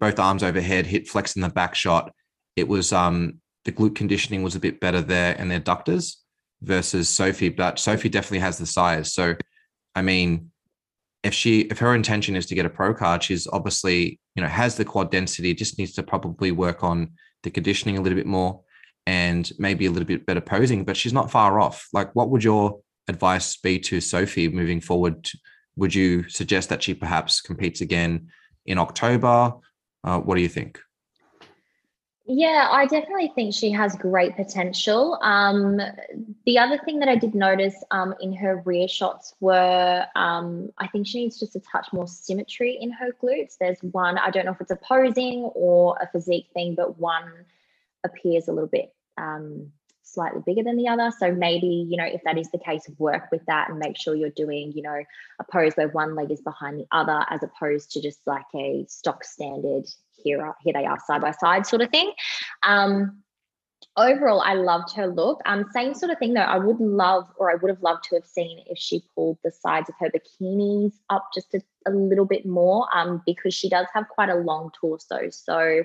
both 0.00 0.18
arms 0.18 0.42
overhead 0.42 0.84
hit 0.84 1.06
flex 1.06 1.36
in 1.36 1.42
the 1.42 1.48
back 1.48 1.76
shot 1.76 2.12
it 2.56 2.68
was 2.68 2.92
um, 2.92 3.40
the 3.64 3.72
glute 3.72 3.94
conditioning 3.94 4.42
was 4.42 4.54
a 4.54 4.60
bit 4.60 4.80
better 4.80 5.00
there 5.00 5.34
and 5.38 5.50
their 5.50 5.60
adductors 5.60 6.16
versus 6.62 7.08
Sophie, 7.08 7.48
but 7.48 7.78
Sophie 7.78 8.08
definitely 8.08 8.40
has 8.40 8.58
the 8.58 8.66
size. 8.66 9.12
So, 9.12 9.34
I 9.94 10.02
mean, 10.02 10.50
if 11.22 11.32
she 11.32 11.60
if 11.62 11.78
her 11.78 11.94
intention 11.94 12.36
is 12.36 12.46
to 12.46 12.54
get 12.54 12.66
a 12.66 12.70
pro 12.70 12.94
card, 12.94 13.22
she's 13.22 13.46
obviously 13.46 14.20
you 14.34 14.42
know 14.42 14.48
has 14.48 14.76
the 14.76 14.84
quad 14.84 15.10
density. 15.10 15.54
Just 15.54 15.78
needs 15.78 15.92
to 15.94 16.02
probably 16.02 16.52
work 16.52 16.84
on 16.84 17.12
the 17.42 17.50
conditioning 17.50 17.98
a 17.98 18.00
little 18.00 18.16
bit 18.16 18.26
more 18.26 18.60
and 19.06 19.50
maybe 19.58 19.86
a 19.86 19.90
little 19.90 20.06
bit 20.06 20.26
better 20.26 20.40
posing. 20.40 20.84
But 20.84 20.96
she's 20.96 21.12
not 21.12 21.30
far 21.30 21.60
off. 21.60 21.88
Like, 21.92 22.14
what 22.14 22.30
would 22.30 22.44
your 22.44 22.80
advice 23.08 23.56
be 23.56 23.78
to 23.80 24.00
Sophie 24.00 24.48
moving 24.48 24.80
forward? 24.80 25.28
Would 25.76 25.94
you 25.94 26.28
suggest 26.28 26.68
that 26.68 26.82
she 26.82 26.94
perhaps 26.94 27.40
competes 27.40 27.80
again 27.80 28.28
in 28.66 28.78
October? 28.78 29.54
Uh, 30.04 30.20
what 30.20 30.36
do 30.36 30.42
you 30.42 30.48
think? 30.48 30.78
Yeah, 32.26 32.68
I 32.70 32.86
definitely 32.86 33.32
think 33.34 33.52
she 33.52 33.70
has 33.72 33.94
great 33.96 34.34
potential. 34.34 35.18
Um, 35.20 35.78
the 36.46 36.58
other 36.58 36.78
thing 36.78 36.98
that 37.00 37.08
I 37.08 37.16
did 37.16 37.34
notice 37.34 37.74
um, 37.90 38.14
in 38.18 38.32
her 38.34 38.62
rear 38.64 38.88
shots 38.88 39.34
were 39.40 40.06
um, 40.16 40.70
I 40.78 40.86
think 40.86 41.06
she 41.06 41.20
needs 41.20 41.38
just 41.38 41.54
a 41.54 41.60
touch 41.60 41.88
more 41.92 42.08
symmetry 42.08 42.78
in 42.80 42.90
her 42.92 43.10
glutes. 43.22 43.58
There's 43.60 43.78
one, 43.82 44.16
I 44.16 44.30
don't 44.30 44.46
know 44.46 44.52
if 44.52 44.60
it's 44.62 44.70
a 44.70 44.76
posing 44.76 45.50
or 45.54 45.98
a 46.00 46.08
physique 46.12 46.48
thing, 46.54 46.74
but 46.74 46.98
one 46.98 47.30
appears 48.04 48.48
a 48.48 48.52
little 48.52 48.70
bit 48.70 48.94
um, 49.18 49.70
slightly 50.02 50.40
bigger 50.46 50.62
than 50.62 50.78
the 50.78 50.88
other. 50.88 51.12
So 51.18 51.30
maybe, 51.30 51.86
you 51.90 51.98
know, 51.98 52.06
if 52.06 52.22
that 52.24 52.38
is 52.38 52.50
the 52.50 52.58
case, 52.58 52.88
work 52.96 53.30
with 53.32 53.44
that 53.48 53.68
and 53.68 53.78
make 53.78 53.98
sure 53.98 54.14
you're 54.14 54.30
doing, 54.30 54.72
you 54.72 54.80
know, 54.80 55.02
a 55.40 55.44
pose 55.44 55.74
where 55.74 55.88
one 55.88 56.14
leg 56.14 56.30
is 56.30 56.40
behind 56.40 56.78
the 56.78 56.86
other 56.90 57.22
as 57.28 57.42
opposed 57.42 57.90
to 57.92 58.00
just 58.00 58.20
like 58.26 58.46
a 58.54 58.86
stock 58.88 59.24
standard 59.24 59.84
here, 60.24 60.52
here 60.64 60.72
they 60.72 60.86
are 60.86 60.98
side 61.06 61.20
by 61.20 61.30
side 61.30 61.66
sort 61.66 61.82
of 61.82 61.90
thing. 61.90 62.12
Um, 62.62 63.22
overall, 63.96 64.40
I 64.40 64.54
loved 64.54 64.94
her 64.96 65.06
look. 65.06 65.40
Um, 65.46 65.66
same 65.72 65.94
sort 65.94 66.10
of 66.10 66.18
thing 66.18 66.34
though. 66.34 66.40
I 66.40 66.58
would 66.58 66.80
love, 66.80 67.28
or 67.36 67.50
I 67.50 67.54
would 67.54 67.68
have 67.68 67.82
loved 67.82 68.04
to 68.04 68.16
have 68.16 68.26
seen 68.26 68.64
if 68.66 68.78
she 68.78 69.04
pulled 69.14 69.38
the 69.44 69.52
sides 69.52 69.88
of 69.88 69.94
her 70.00 70.10
bikinis 70.10 70.94
up 71.10 71.28
just 71.32 71.54
a, 71.54 71.60
a 71.86 71.92
little 71.92 72.24
bit 72.24 72.44
more, 72.44 72.88
um, 72.92 73.22
because 73.26 73.54
she 73.54 73.68
does 73.68 73.86
have 73.94 74.08
quite 74.08 74.30
a 74.30 74.36
long 74.36 74.70
torso. 74.80 75.30
So, 75.30 75.84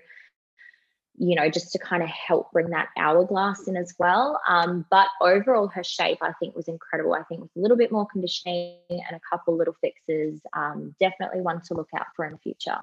you 1.22 1.36
know, 1.36 1.50
just 1.50 1.74
to 1.74 1.80
kind 1.80 2.02
of 2.02 2.08
help 2.08 2.50
bring 2.54 2.70
that 2.70 2.88
hourglass 2.98 3.68
in 3.68 3.76
as 3.76 3.94
well. 4.00 4.40
Um, 4.48 4.86
but 4.90 5.08
overall, 5.22 5.68
her 5.68 5.84
shape 5.84 6.20
I 6.22 6.32
think 6.40 6.56
was 6.56 6.70
incredible. 6.70 7.14
I 7.14 7.24
think 7.24 7.42
with 7.42 7.52
a 7.58 7.60
little 7.60 7.76
bit 7.76 7.92
more 7.92 8.08
conditioning 8.08 8.78
and 8.90 9.18
a 9.18 9.20
couple 9.30 9.58
little 9.58 9.76
fixes, 9.82 10.40
um, 10.56 10.96
definitely 11.00 11.42
one 11.42 11.62
to 11.66 11.74
look 11.74 11.90
out 11.94 12.08
for 12.16 12.26
in 12.26 12.32
the 12.32 12.38
future. 12.38 12.80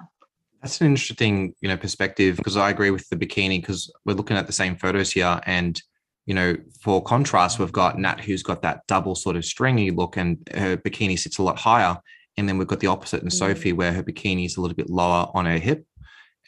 That's 0.66 0.80
an 0.80 0.88
interesting, 0.88 1.54
you 1.60 1.68
know, 1.68 1.76
perspective 1.76 2.38
because 2.38 2.56
I 2.56 2.70
agree 2.70 2.90
with 2.90 3.08
the 3.08 3.14
bikini 3.14 3.60
because 3.60 3.88
we're 4.04 4.14
looking 4.14 4.36
at 4.36 4.48
the 4.48 4.52
same 4.52 4.74
photos 4.74 5.12
here, 5.12 5.40
and 5.46 5.80
you 6.24 6.34
know, 6.34 6.56
for 6.80 7.00
contrast, 7.00 7.60
we've 7.60 7.70
got 7.70 8.00
Nat 8.00 8.18
who's 8.18 8.42
got 8.42 8.62
that 8.62 8.84
double 8.88 9.14
sort 9.14 9.36
of 9.36 9.44
stringy 9.44 9.92
look, 9.92 10.16
and 10.16 10.36
her 10.56 10.76
bikini 10.76 11.16
sits 11.16 11.38
a 11.38 11.44
lot 11.44 11.56
higher, 11.56 11.96
and 12.36 12.48
then 12.48 12.58
we've 12.58 12.66
got 12.66 12.80
the 12.80 12.88
opposite 12.88 13.22
in 13.22 13.28
mm. 13.28 13.32
Sophie 13.32 13.74
where 13.74 13.92
her 13.92 14.02
bikini 14.02 14.44
is 14.44 14.56
a 14.56 14.60
little 14.60 14.74
bit 14.74 14.90
lower 14.90 15.30
on 15.34 15.46
her 15.46 15.56
hip, 15.56 15.86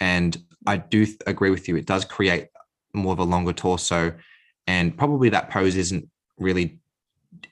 and 0.01 0.37
I 0.67 0.79
do 0.79 1.07
th- 1.07 1.19
agree 1.29 1.51
with 1.51 1.69
you. 1.69 1.77
It 1.77 1.87
does 1.87 2.05
create 2.05 2.49
more 2.95 3.13
of 3.13 3.21
a 3.21 3.25
longer 3.25 3.53
torso, 3.53 4.13
and 4.67 4.99
probably 4.99 5.29
that 5.29 5.49
pose 5.49 5.77
isn't 5.77 6.11
really 6.39 6.81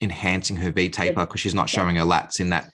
enhancing 0.01 0.57
her 0.57 0.73
V 0.73 0.89
taper 0.89 1.27
because 1.27 1.41
she's 1.41 1.55
not 1.55 1.69
showing 1.69 1.95
her 1.95 2.03
lats 2.03 2.41
in 2.41 2.51
that 2.51 2.73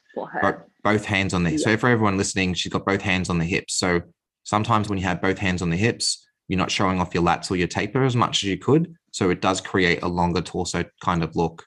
both 0.85 1.05
hands 1.05 1.33
on 1.35 1.45
the 1.45 1.59
so 1.59 1.77
for 1.77 1.89
everyone 1.89 2.17
listening 2.17 2.55
she's 2.55 2.73
got 2.73 2.85
both 2.85 3.03
hands 3.03 3.31
on 3.31 3.39
the 3.39 3.45
hips. 3.45 3.75
So 3.75 4.03
sometimes 4.45 4.89
when 4.89 4.99
you 4.99 5.05
have 5.05 5.23
both 5.23 5.39
hands 5.39 5.63
on 5.63 5.71
the 5.71 5.77
hips 5.77 6.27
you're 6.49 6.59
not 6.59 6.71
showing 6.71 7.01
off 7.01 7.15
your 7.15 7.23
lats 7.23 7.51
or 7.51 7.57
your 7.57 7.69
taper 7.69 8.05
as 8.05 8.17
much 8.17 8.43
as 8.43 8.49
you 8.49 8.59
could. 8.59 8.95
So 9.13 9.31
it 9.31 9.41
does 9.41 9.61
create 9.61 10.03
a 10.03 10.09
longer 10.09 10.41
torso 10.41 10.85
kind 11.03 11.23
of 11.23 11.37
look. 11.37 11.67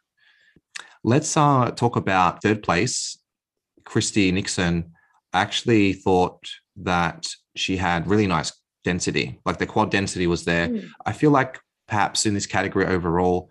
Let's 1.03 1.37
uh, 1.37 1.71
talk 1.71 1.95
about 1.95 2.41
third 2.41 2.61
place. 2.61 3.17
Christy 3.85 4.31
nixon 4.31 4.91
I 5.33 5.41
actually 5.41 5.93
thought 5.93 6.47
that 6.77 7.27
she 7.55 7.77
had 7.77 8.07
really 8.07 8.27
nice 8.27 8.51
density 8.83 9.39
like 9.45 9.57
the 9.57 9.65
quad 9.65 9.89
density 9.91 10.27
was 10.27 10.45
there. 10.45 10.67
Mm. 10.67 10.89
i 11.05 11.11
feel 11.11 11.31
like 11.31 11.59
perhaps 11.87 12.25
in 12.25 12.33
this 12.33 12.45
category 12.45 12.85
overall 12.85 13.49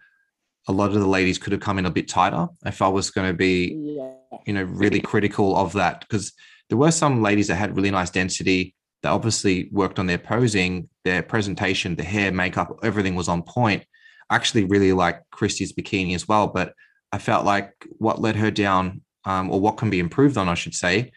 a 0.69 0.73
lot 0.73 0.93
of 0.93 1.01
the 1.01 1.07
ladies 1.07 1.39
could 1.39 1.53
have 1.53 1.61
come 1.61 1.79
in 1.79 1.87
a 1.87 1.91
bit 1.91 2.09
tighter 2.09 2.49
if 2.65 2.81
I 2.81 2.89
was 2.89 3.11
going 3.11 3.29
to 3.29 3.35
be, 3.35 3.75
yeah. 3.75 4.13
You 4.47 4.53
know, 4.53 4.63
really 4.65 5.01
critical 5.01 5.57
of 5.57 5.73
that 5.75 6.01
because 6.01 6.33
there 6.69 6.79
were 6.79 6.91
some 6.91 7.23
ladies 7.23 7.49
that 7.49 7.57
had 7.57 7.77
really 7.77 7.91
nice 7.91 8.11
density 8.11 8.75
that 9.03 9.11
obviously 9.11 9.69
worked 9.71 9.99
on 9.99 10.07
their 10.07 10.19
posing, 10.19 10.89
their 11.05 11.23
presentation, 11.23 11.95
the 11.95 12.03
hair, 12.03 12.33
makeup, 12.33 12.79
everything 12.83 13.15
was 13.15 13.29
on 13.29 13.43
point. 13.43 13.85
I 14.31 14.37
actually 14.37 14.65
really 14.65 14.93
like 14.93 15.21
Christy's 15.31 15.73
bikini 15.73 16.15
as 16.15 16.27
well, 16.27 16.47
but 16.47 16.73
I 17.13 17.19
felt 17.19 17.45
like 17.45 17.73
what 17.99 18.21
let 18.21 18.37
her 18.37 18.51
down, 18.51 19.03
um, 19.25 19.51
or 19.51 19.61
what 19.61 19.77
can 19.77 19.91
be 19.91 20.01
improved 20.01 20.37
on, 20.37 20.49
I 20.49 20.55
should 20.55 20.75
say, 20.75 21.13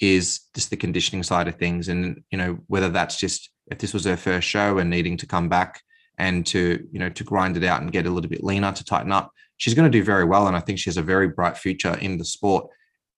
is 0.00 0.40
just 0.54 0.70
the 0.70 0.76
conditioning 0.76 1.22
side 1.22 1.48
of 1.48 1.56
things, 1.56 1.88
and 1.88 2.22
you 2.30 2.38
know 2.38 2.58
whether 2.68 2.88
that's 2.88 3.16
just 3.16 3.50
if 3.70 3.78
this 3.78 3.92
was 3.92 4.04
her 4.04 4.16
first 4.16 4.48
show 4.48 4.78
and 4.78 4.88
needing 4.88 5.16
to 5.18 5.26
come 5.26 5.48
back 5.48 5.80
and 6.18 6.46
to 6.46 6.86
you 6.92 6.98
know 6.98 7.08
to 7.10 7.24
grind 7.24 7.56
it 7.56 7.64
out 7.64 7.80
and 7.80 7.92
get 7.92 8.06
a 8.06 8.10
little 8.10 8.30
bit 8.30 8.44
leaner 8.44 8.72
to 8.72 8.84
tighten 8.84 9.12
up 9.12 9.32
she's 9.60 9.74
going 9.74 9.90
to 9.90 9.98
do 9.98 10.02
very 10.02 10.24
well 10.24 10.48
and 10.48 10.56
i 10.56 10.60
think 10.60 10.78
she 10.78 10.90
has 10.90 10.96
a 10.96 11.02
very 11.02 11.28
bright 11.28 11.56
future 11.56 11.96
in 12.00 12.18
the 12.18 12.24
sport 12.24 12.66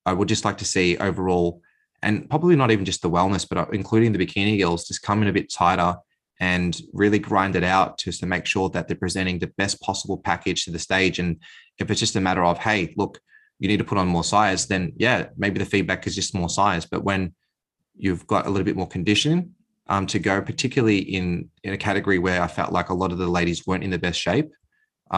i 0.05 0.13
would 0.13 0.27
just 0.27 0.45
like 0.45 0.57
to 0.57 0.65
see 0.65 0.97
overall 0.97 1.61
and 2.01 2.29
probably 2.29 2.55
not 2.55 2.71
even 2.71 2.85
just 2.85 3.01
the 3.01 3.09
wellness 3.09 3.47
but 3.47 3.57
uh, 3.57 3.65
including 3.71 4.11
the 4.11 4.23
bikini 4.23 4.59
girls 4.59 4.87
just 4.87 5.01
come 5.01 5.21
in 5.21 5.27
a 5.27 5.33
bit 5.33 5.51
tighter 5.51 5.95
and 6.39 6.81
really 6.93 7.19
grind 7.19 7.55
it 7.55 7.63
out 7.63 7.97
just 7.99 8.19
to 8.19 8.25
make 8.25 8.45
sure 8.45 8.69
that 8.69 8.87
they're 8.87 8.97
presenting 8.97 9.39
the 9.39 9.53
best 9.57 9.79
possible 9.81 10.17
package 10.17 10.65
to 10.65 10.71
the 10.71 10.79
stage 10.79 11.19
and 11.19 11.37
if 11.79 11.89
it's 11.89 11.99
just 11.99 12.15
a 12.15 12.21
matter 12.21 12.43
of 12.43 12.57
hey 12.59 12.93
look 12.97 13.19
you 13.59 13.67
need 13.67 13.77
to 13.77 13.83
put 13.83 13.97
on 13.97 14.07
more 14.07 14.23
size 14.23 14.67
then 14.67 14.91
yeah 14.97 15.27
maybe 15.37 15.59
the 15.59 15.65
feedback 15.65 16.05
is 16.05 16.15
just 16.15 16.35
more 16.35 16.49
size 16.49 16.85
but 16.85 17.03
when 17.03 17.33
you've 17.95 18.27
got 18.27 18.45
a 18.45 18.49
little 18.49 18.65
bit 18.65 18.75
more 18.75 18.87
conditioning 18.87 19.53
um, 19.87 20.07
to 20.07 20.19
go, 20.19 20.41
particularly 20.41 20.99
in 20.99 21.49
in 21.63 21.73
a 21.73 21.77
category 21.77 22.19
where 22.19 22.41
I 22.41 22.47
felt 22.47 22.71
like 22.71 22.89
a 22.89 22.93
lot 22.93 23.11
of 23.11 23.17
the 23.17 23.27
ladies 23.27 23.67
weren't 23.67 23.83
in 23.83 23.89
the 23.89 23.99
best 23.99 24.19
shape. 24.19 24.51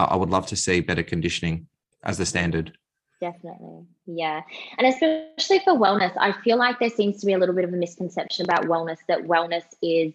I 0.04 0.16
would 0.16 0.30
love 0.30 0.46
to 0.48 0.56
see 0.56 0.80
better 0.80 1.02
conditioning 1.02 1.68
as 2.04 2.18
the 2.18 2.26
standard. 2.26 2.76
Definitely. 3.20 3.86
Yeah. 4.06 4.42
And 4.78 4.86
especially 4.86 5.60
for 5.64 5.72
wellness, 5.72 6.12
I 6.20 6.32
feel 6.42 6.58
like 6.58 6.78
there 6.78 6.90
seems 6.90 7.20
to 7.20 7.26
be 7.26 7.32
a 7.32 7.38
little 7.38 7.54
bit 7.54 7.64
of 7.64 7.72
a 7.72 7.76
misconception 7.76 8.44
about 8.44 8.64
wellness 8.64 8.98
that 9.08 9.22
wellness 9.22 9.64
is 9.82 10.12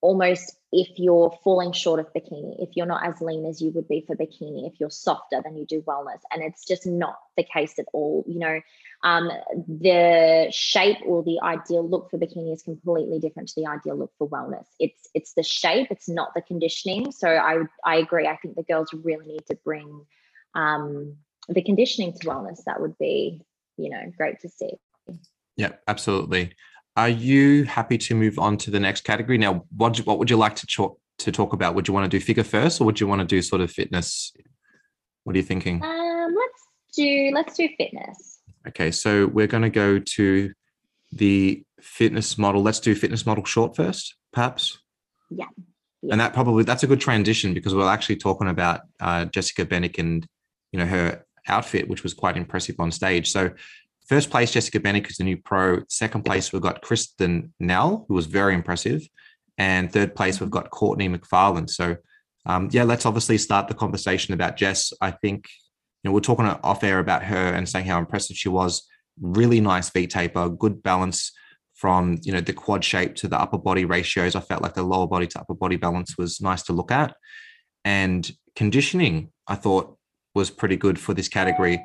almost 0.00 0.56
if 0.72 0.98
you're 0.98 1.36
falling 1.42 1.72
short 1.72 1.98
of 1.98 2.06
bikini, 2.14 2.62
if 2.62 2.76
you're 2.76 2.86
not 2.86 3.04
as 3.06 3.20
lean 3.20 3.44
as 3.44 3.60
you 3.60 3.70
would 3.70 3.88
be 3.88 4.04
for 4.06 4.14
bikini, 4.14 4.66
if 4.70 4.78
you're 4.78 4.90
softer 4.90 5.42
than 5.42 5.56
you 5.56 5.66
do 5.66 5.82
wellness. 5.82 6.20
And 6.30 6.42
it's 6.42 6.64
just 6.64 6.86
not 6.86 7.18
the 7.36 7.42
case 7.42 7.78
at 7.78 7.86
all. 7.92 8.24
You 8.28 8.38
know, 8.38 8.60
um, 9.02 9.30
the 9.66 10.48
shape 10.50 10.98
or 11.06 11.22
the 11.22 11.40
ideal 11.42 11.88
look 11.88 12.10
for 12.10 12.18
bikini 12.18 12.52
is 12.52 12.62
completely 12.62 13.18
different 13.18 13.48
to 13.48 13.60
the 13.60 13.66
ideal 13.66 13.96
look 13.96 14.12
for 14.18 14.28
wellness. 14.28 14.66
It's 14.78 15.08
it's 15.14 15.32
the 15.34 15.42
shape, 15.42 15.88
it's 15.90 16.08
not 16.08 16.34
the 16.34 16.42
conditioning. 16.42 17.10
So 17.12 17.28
I 17.28 17.62
I 17.84 17.96
agree. 17.96 18.26
I 18.26 18.36
think 18.36 18.56
the 18.56 18.62
girls 18.62 18.92
really 18.92 19.26
need 19.26 19.46
to 19.46 19.56
bring 19.64 20.04
um, 20.54 21.16
the 21.48 21.62
conditioning 21.62 22.12
to 22.12 22.26
wellness. 22.26 22.64
That 22.64 22.80
would 22.80 22.98
be 22.98 23.40
you 23.78 23.88
know 23.88 24.12
great 24.16 24.40
to 24.40 24.48
see. 24.48 24.72
Yeah, 25.56 25.72
absolutely. 25.88 26.52
Are 26.96 27.08
you 27.08 27.64
happy 27.64 27.96
to 27.98 28.14
move 28.14 28.38
on 28.38 28.58
to 28.58 28.70
the 28.70 28.80
next 28.80 29.02
category 29.04 29.38
now? 29.38 29.64
What 29.76 29.96
what 29.98 30.18
would 30.18 30.28
you 30.28 30.36
like 30.36 30.56
to 30.56 30.66
talk 30.66 31.00
to 31.20 31.32
talk 31.32 31.54
about? 31.54 31.74
Would 31.74 31.88
you 31.88 31.94
want 31.94 32.10
to 32.10 32.18
do 32.18 32.22
figure 32.22 32.44
first, 32.44 32.80
or 32.80 32.84
would 32.84 33.00
you 33.00 33.06
want 33.06 33.20
to 33.20 33.26
do 33.26 33.40
sort 33.40 33.62
of 33.62 33.70
fitness? 33.70 34.32
What 35.24 35.34
are 35.34 35.38
you 35.38 35.44
thinking? 35.44 35.82
Um, 35.82 36.34
let's 36.34 36.62
do 36.94 37.30
let's 37.32 37.56
do 37.56 37.68
fitness. 37.78 38.39
Okay, 38.68 38.90
so 38.90 39.26
we're 39.26 39.46
going 39.46 39.62
to 39.62 39.70
go 39.70 39.98
to 39.98 40.52
the 41.12 41.64
fitness 41.80 42.36
model. 42.38 42.62
Let's 42.62 42.80
do 42.80 42.94
fitness 42.94 43.26
model 43.26 43.44
short 43.44 43.74
first, 43.74 44.14
perhaps. 44.32 44.78
Yeah. 45.30 45.46
yeah. 46.02 46.12
And 46.12 46.20
that 46.20 46.34
probably 46.34 46.64
that's 46.64 46.82
a 46.82 46.86
good 46.86 47.00
transition 47.00 47.54
because 47.54 47.74
we're 47.74 47.88
actually 47.88 48.16
talking 48.16 48.48
about 48.48 48.82
uh, 49.00 49.24
Jessica 49.26 49.64
Bennick 49.64 49.98
and 49.98 50.26
you 50.72 50.78
know 50.78 50.86
her 50.86 51.24
outfit, 51.48 51.88
which 51.88 52.02
was 52.02 52.14
quite 52.14 52.36
impressive 52.36 52.76
on 52.78 52.90
stage. 52.90 53.30
So 53.30 53.50
First 54.10 54.28
place, 54.28 54.50
Jessica 54.50 54.80
Bennick 54.80 55.08
is 55.08 55.18
the 55.18 55.22
new 55.22 55.36
pro. 55.36 55.84
Second 55.88 56.24
place, 56.24 56.52
we've 56.52 56.60
got 56.60 56.82
Kristen 56.82 57.54
Nell, 57.60 58.06
who 58.08 58.14
was 58.14 58.26
very 58.26 58.54
impressive. 58.54 59.08
And 59.56 59.92
third 59.92 60.16
place, 60.16 60.40
we've 60.40 60.50
got 60.50 60.70
Courtney 60.70 61.08
McFarland. 61.08 61.70
So, 61.70 61.96
um, 62.44 62.68
yeah, 62.72 62.82
let's 62.82 63.06
obviously 63.06 63.38
start 63.38 63.68
the 63.68 63.74
conversation 63.74 64.34
about 64.34 64.56
Jess. 64.56 64.92
I 65.00 65.12
think, 65.12 65.48
know, 66.04 66.12
we're 66.12 66.20
talking 66.20 66.46
off 66.46 66.84
air 66.84 66.98
about 66.98 67.24
her 67.24 67.54
and 67.54 67.68
saying 67.68 67.86
how 67.86 67.98
impressive 67.98 68.36
she 68.36 68.48
was. 68.48 68.86
Really 69.20 69.60
nice 69.60 69.90
V 69.90 70.06
taper, 70.06 70.48
good 70.48 70.82
balance 70.82 71.32
from, 71.74 72.18
you 72.22 72.32
know, 72.32 72.40
the 72.40 72.52
quad 72.52 72.84
shape 72.84 73.14
to 73.16 73.28
the 73.28 73.38
upper 73.38 73.58
body 73.58 73.84
ratios. 73.84 74.34
I 74.34 74.40
felt 74.40 74.62
like 74.62 74.74
the 74.74 74.82
lower 74.82 75.06
body 75.06 75.26
to 75.28 75.40
upper 75.40 75.54
body 75.54 75.76
balance 75.76 76.16
was 76.18 76.40
nice 76.40 76.62
to 76.64 76.72
look 76.72 76.90
at. 76.90 77.14
And 77.84 78.30
conditioning, 78.54 79.32
I 79.46 79.54
thought, 79.54 79.96
was 80.34 80.50
pretty 80.50 80.76
good 80.76 80.98
for 80.98 81.12
this 81.12 81.28
category 81.28 81.82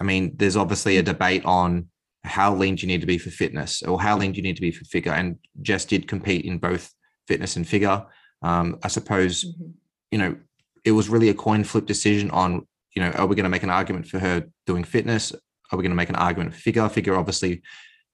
I 0.00 0.04
mean, 0.04 0.32
there's 0.36 0.56
obviously 0.56 0.96
a 0.98 1.02
debate 1.02 1.44
on 1.44 1.88
how 2.24 2.54
lean 2.54 2.76
do 2.76 2.82
you 2.82 2.88
need 2.88 3.00
to 3.00 3.06
be 3.06 3.18
for 3.18 3.30
fitness 3.30 3.82
or 3.82 4.00
how 4.00 4.16
lean 4.16 4.32
do 4.32 4.36
you 4.36 4.42
need 4.42 4.56
to 4.56 4.62
be 4.62 4.70
for 4.70 4.84
figure. 4.84 5.12
And 5.12 5.38
Jess 5.62 5.84
did 5.84 6.08
compete 6.08 6.44
in 6.44 6.58
both 6.58 6.92
fitness 7.26 7.56
and 7.56 7.66
figure. 7.66 8.04
Um, 8.42 8.78
I 8.82 8.88
suppose, 8.88 9.44
mm-hmm. 9.44 9.70
you 10.10 10.18
know, 10.18 10.36
it 10.84 10.92
was 10.92 11.08
really 11.08 11.28
a 11.28 11.34
coin 11.34 11.64
flip 11.64 11.86
decision 11.86 12.30
on, 12.30 12.66
you 12.98 13.04
know, 13.04 13.12
are 13.12 13.28
we 13.28 13.36
going 13.36 13.44
to 13.44 13.48
make 13.48 13.62
an 13.62 13.70
argument 13.70 14.08
for 14.08 14.18
her 14.18 14.44
doing 14.66 14.82
fitness? 14.82 15.32
Are 15.70 15.78
we 15.78 15.84
going 15.84 15.92
to 15.92 15.96
make 15.96 16.08
an 16.08 16.16
argument 16.16 16.52
for 16.52 16.60
figure? 16.60 16.88
Figure 16.88 17.14
obviously 17.14 17.62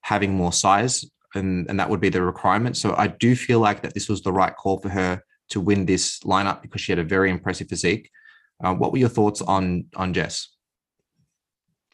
having 0.03 0.35
more 0.35 0.53
size, 0.53 1.07
and, 1.35 1.66
and 1.70 1.80
that 1.80 1.89
would 1.89 2.03
be 2.03 2.11
the 2.11 2.20
requirement. 2.20 2.76
So 2.76 2.95
I 2.95 3.07
do 3.07 3.35
feel 3.35 3.61
like 3.61 3.80
that 3.80 3.95
this 3.95 4.11
was 4.11 4.20
the 4.20 4.30
right 4.30 4.55
call 4.55 4.78
for 4.80 4.91
her 4.91 5.22
to 5.49 5.61
win 5.61 5.87
this 5.87 6.18
lineup 6.18 6.61
because 6.61 6.82
she 6.82 6.93
had 6.93 6.99
a 6.99 7.05
very 7.05 7.30
impressive 7.30 7.68
physique. 7.68 8.11
Uh, 8.62 8.74
what 8.74 8.93
were 8.93 8.99
your 8.99 9.09
thoughts 9.09 9.41
on 9.41 9.87
on 9.97 10.12
Jess? 10.12 10.54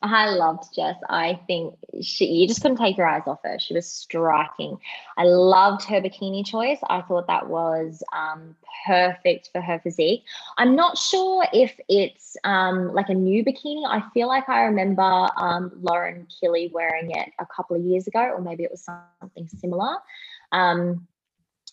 I 0.03 0.31
loved 0.31 0.75
Jess. 0.75 0.97
I 1.11 1.41
think 1.47 1.75
she 2.01 2.25
you 2.27 2.49
just 2.49 2.63
couldn't 2.63 2.79
take 2.79 2.97
your 2.97 3.07
eyes 3.07 3.25
off 3.27 3.41
her. 3.45 3.59
She 3.59 3.75
was 3.75 3.87
striking. 3.87 4.79
I 5.19 5.25
loved 5.25 5.85
her 5.85 6.01
bikini 6.01 6.45
choice. 6.45 6.79
I 6.89 7.03
thought 7.03 7.27
that 7.27 7.49
was 7.49 8.03
um, 8.15 8.57
perfect 8.87 9.51
for 9.53 9.61
her 9.61 9.79
physique. 9.79 10.25
I'm 10.57 10.75
not 10.75 10.97
sure 10.97 11.47
if 11.53 11.79
it's 11.89 12.37
um, 12.45 12.95
like 12.95 13.11
a 13.11 13.15
new 13.15 13.45
bikini. 13.45 13.87
I 13.87 14.03
feel 14.15 14.27
like 14.27 14.49
I 14.49 14.63
remember 14.63 15.29
um, 15.37 15.71
Lauren 15.83 16.27
Kili 16.31 16.73
wearing 16.73 17.11
it 17.11 17.31
a 17.39 17.47
couple 17.55 17.77
of 17.77 17.83
years 17.83 18.07
ago, 18.07 18.21
or 18.21 18.41
maybe 18.41 18.65
it 18.65 18.71
was 18.71 18.83
something 19.21 19.49
similar. 19.49 19.97
Um, 20.51 21.07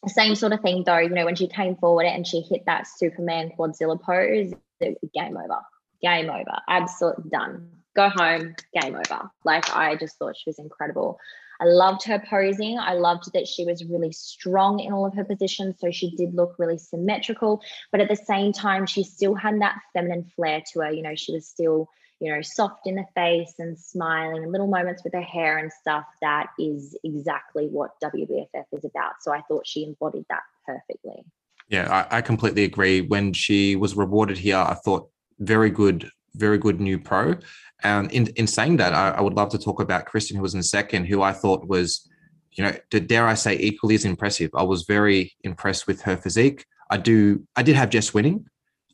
same 0.06 0.36
sort 0.36 0.54
of 0.54 0.62
thing 0.62 0.84
though, 0.86 1.00
you 1.00 1.10
know, 1.10 1.26
when 1.26 1.36
she 1.36 1.48
came 1.48 1.76
forward 1.76 2.06
and 2.06 2.28
she 2.28 2.42
hit 2.42 2.66
that 2.66 2.88
Superman 2.88 3.52
Quadzilla 3.58 4.00
pose, 4.00 4.54
game 4.82 5.38
over, 5.38 5.62
game 6.02 6.30
over, 6.30 6.60
absolute 6.68 7.30
done. 7.30 7.70
Go 7.98 8.10
home, 8.10 8.56
game 8.80 8.96
over. 8.96 9.30
Like 9.44 9.76
I 9.76 9.96
just 9.96 10.18
thought 10.18 10.38
she 10.38 10.50
was 10.50 10.60
incredible. 10.60 11.20
I 11.60 11.66
loved 11.66 12.04
her 12.04 12.20
posing. 12.30 12.78
I 12.78 12.94
loved 12.94 13.34
that 13.34 13.48
she 13.48 13.66
was 13.66 13.84
really 13.84 14.12
strong 14.12 14.80
in 14.80 14.94
all 14.94 15.06
of 15.06 15.16
her 15.16 15.26
positions. 15.26 15.76
So 15.80 15.92
she 15.92 16.16
did 16.16 16.34
look 16.36 16.56
really 16.60 16.78
symmetrical, 16.78 17.62
but 17.92 18.00
at 18.00 18.08
the 18.08 18.16
same 18.16 18.54
time, 18.54 18.86
she 18.86 19.04
still 19.04 19.34
had 19.34 19.60
that 19.62 19.80
feminine 19.92 20.32
flair 20.36 20.62
to 20.72 20.82
her. 20.82 20.92
You 20.92 21.02
know, 21.02 21.16
she 21.16 21.34
was 21.34 21.48
still 21.48 21.90
you 22.20 22.34
know, 22.34 22.42
soft 22.42 22.88
in 22.88 22.96
the 22.96 23.06
face 23.16 23.54
and 23.60 23.78
smiling 23.78 24.44
and 24.44 24.52
little 24.52 24.68
moments 24.68 25.04
with 25.04 25.14
her 25.14 25.22
hair 25.22 25.58
and 25.58 25.72
stuff. 25.72 26.06
That 26.22 26.48
is 26.58 26.98
exactly 27.04 27.68
what 27.68 27.92
WBFF 28.04 28.66
is 28.72 28.86
about. 28.86 29.22
So 29.22 29.32
I 29.32 29.42
thought 29.42 29.68
she 29.68 29.84
embodied 29.84 30.26
that 30.30 30.42
perfectly. 30.66 31.24
Yeah, 31.70 32.08
I, 32.12 32.18
I 32.18 32.22
completely 32.22 32.64
agree. 32.64 33.02
When 33.02 33.34
she 33.34 33.76
was 33.76 33.96
rewarded 33.96 34.38
here, 34.38 34.58
I 34.58 34.74
thought 34.74 35.10
very 35.40 35.70
good, 35.70 36.10
very 36.38 36.58
good 36.58 36.80
new 36.80 37.00
pro. 37.00 37.36
And 37.84 38.12
in, 38.12 38.28
in 38.36 38.48
saying 38.48 38.78
that, 38.78 38.94
I, 38.94 39.10
I 39.12 39.22
would 39.22 39.34
love 39.34 39.50
to 39.50 39.58
talk 39.58 39.80
about 39.82 40.06
Kristen, 40.06 40.36
who 40.36 40.42
was 40.42 40.56
in 40.56 40.64
second, 40.64 41.06
who 41.06 41.22
I 41.22 41.34
thought 41.34 41.68
was, 41.68 42.10
you 42.54 42.64
know, 42.64 42.74
dare 42.90 43.28
I 43.28 43.36
say, 43.36 43.58
equally 43.60 43.96
as 43.96 44.06
impressive. 44.06 44.50
I 44.56 44.64
was 44.64 44.84
very 44.84 45.34
impressed 45.44 45.86
with 45.88 46.02
her 46.02 46.18
physique. 46.18 46.66
I 46.90 46.98
do, 46.98 47.46
I 47.56 47.64
did 47.64 47.76
have 47.76 47.90
Jess 47.90 48.14
winning. 48.14 48.46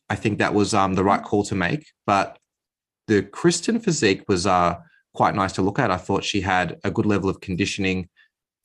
I 0.10 0.16
think 0.16 0.40
that 0.40 0.54
was 0.54 0.74
um, 0.74 0.96
the 0.96 1.04
right 1.04 1.24
call 1.24 1.44
to 1.46 1.56
make. 1.56 1.86
But 2.06 2.38
the 3.08 3.24
Kristen 3.24 3.80
physique 3.80 4.24
was 4.28 4.46
uh, 4.46 4.76
quite 5.14 5.36
nice 5.36 5.54
to 5.54 5.62
look 5.62 5.80
at. 5.80 5.92
I 5.92 5.98
thought 5.98 6.24
she 6.24 6.42
had 6.42 6.78
a 6.84 6.92
good 6.92 7.06
level 7.06 7.30
of 7.30 7.40
conditioning, 7.40 8.10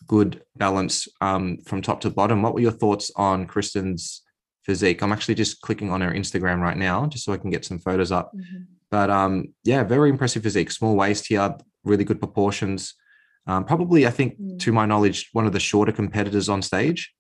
good 0.07 0.43
balance 0.57 1.07
um, 1.21 1.59
from 1.59 1.81
top 1.81 2.01
to 2.01 2.11
bottom. 2.11 2.43
What 2.43 2.55
were 2.55 2.61
your 2.61 2.73
thoughts 2.73 3.11
on 3.17 3.47
Kristen's 3.47 4.23
physique? 4.69 5.03
I'm 5.03 5.13
actually 5.13 5.35
just 5.35 5.63
clicking 5.63 5.91
on 5.91 6.03
her 6.03 6.13
Instagram 6.13 6.61
right 6.61 6.77
now 6.77 7.07
just 7.07 7.25
so 7.25 7.33
I 7.33 7.39
can 7.39 7.51
get 7.51 7.65
some 7.65 7.79
photos 7.79 8.13
up. 8.13 8.31
Mm-hmm. 8.37 8.65
But 8.91 9.09
um, 9.09 9.55
yeah, 9.65 9.83
very 9.83 10.11
impressive 10.11 10.43
physique. 10.43 10.71
Small 10.71 10.95
waist 10.95 11.27
here, 11.27 11.57
really 11.85 12.05
good 12.05 12.21
proportions. 12.21 12.95
Um, 13.47 13.65
probably, 13.65 14.07
I 14.07 14.11
think, 14.11 14.35
mm-hmm. 14.35 14.59
to 14.59 14.73
my 14.73 14.85
knowledge, 14.85 15.31
one 15.33 15.47
of 15.47 15.55
the 15.55 15.61
shorter 15.61 15.93
competitors 15.93 16.51
on 16.51 16.61
stage. 16.61 17.15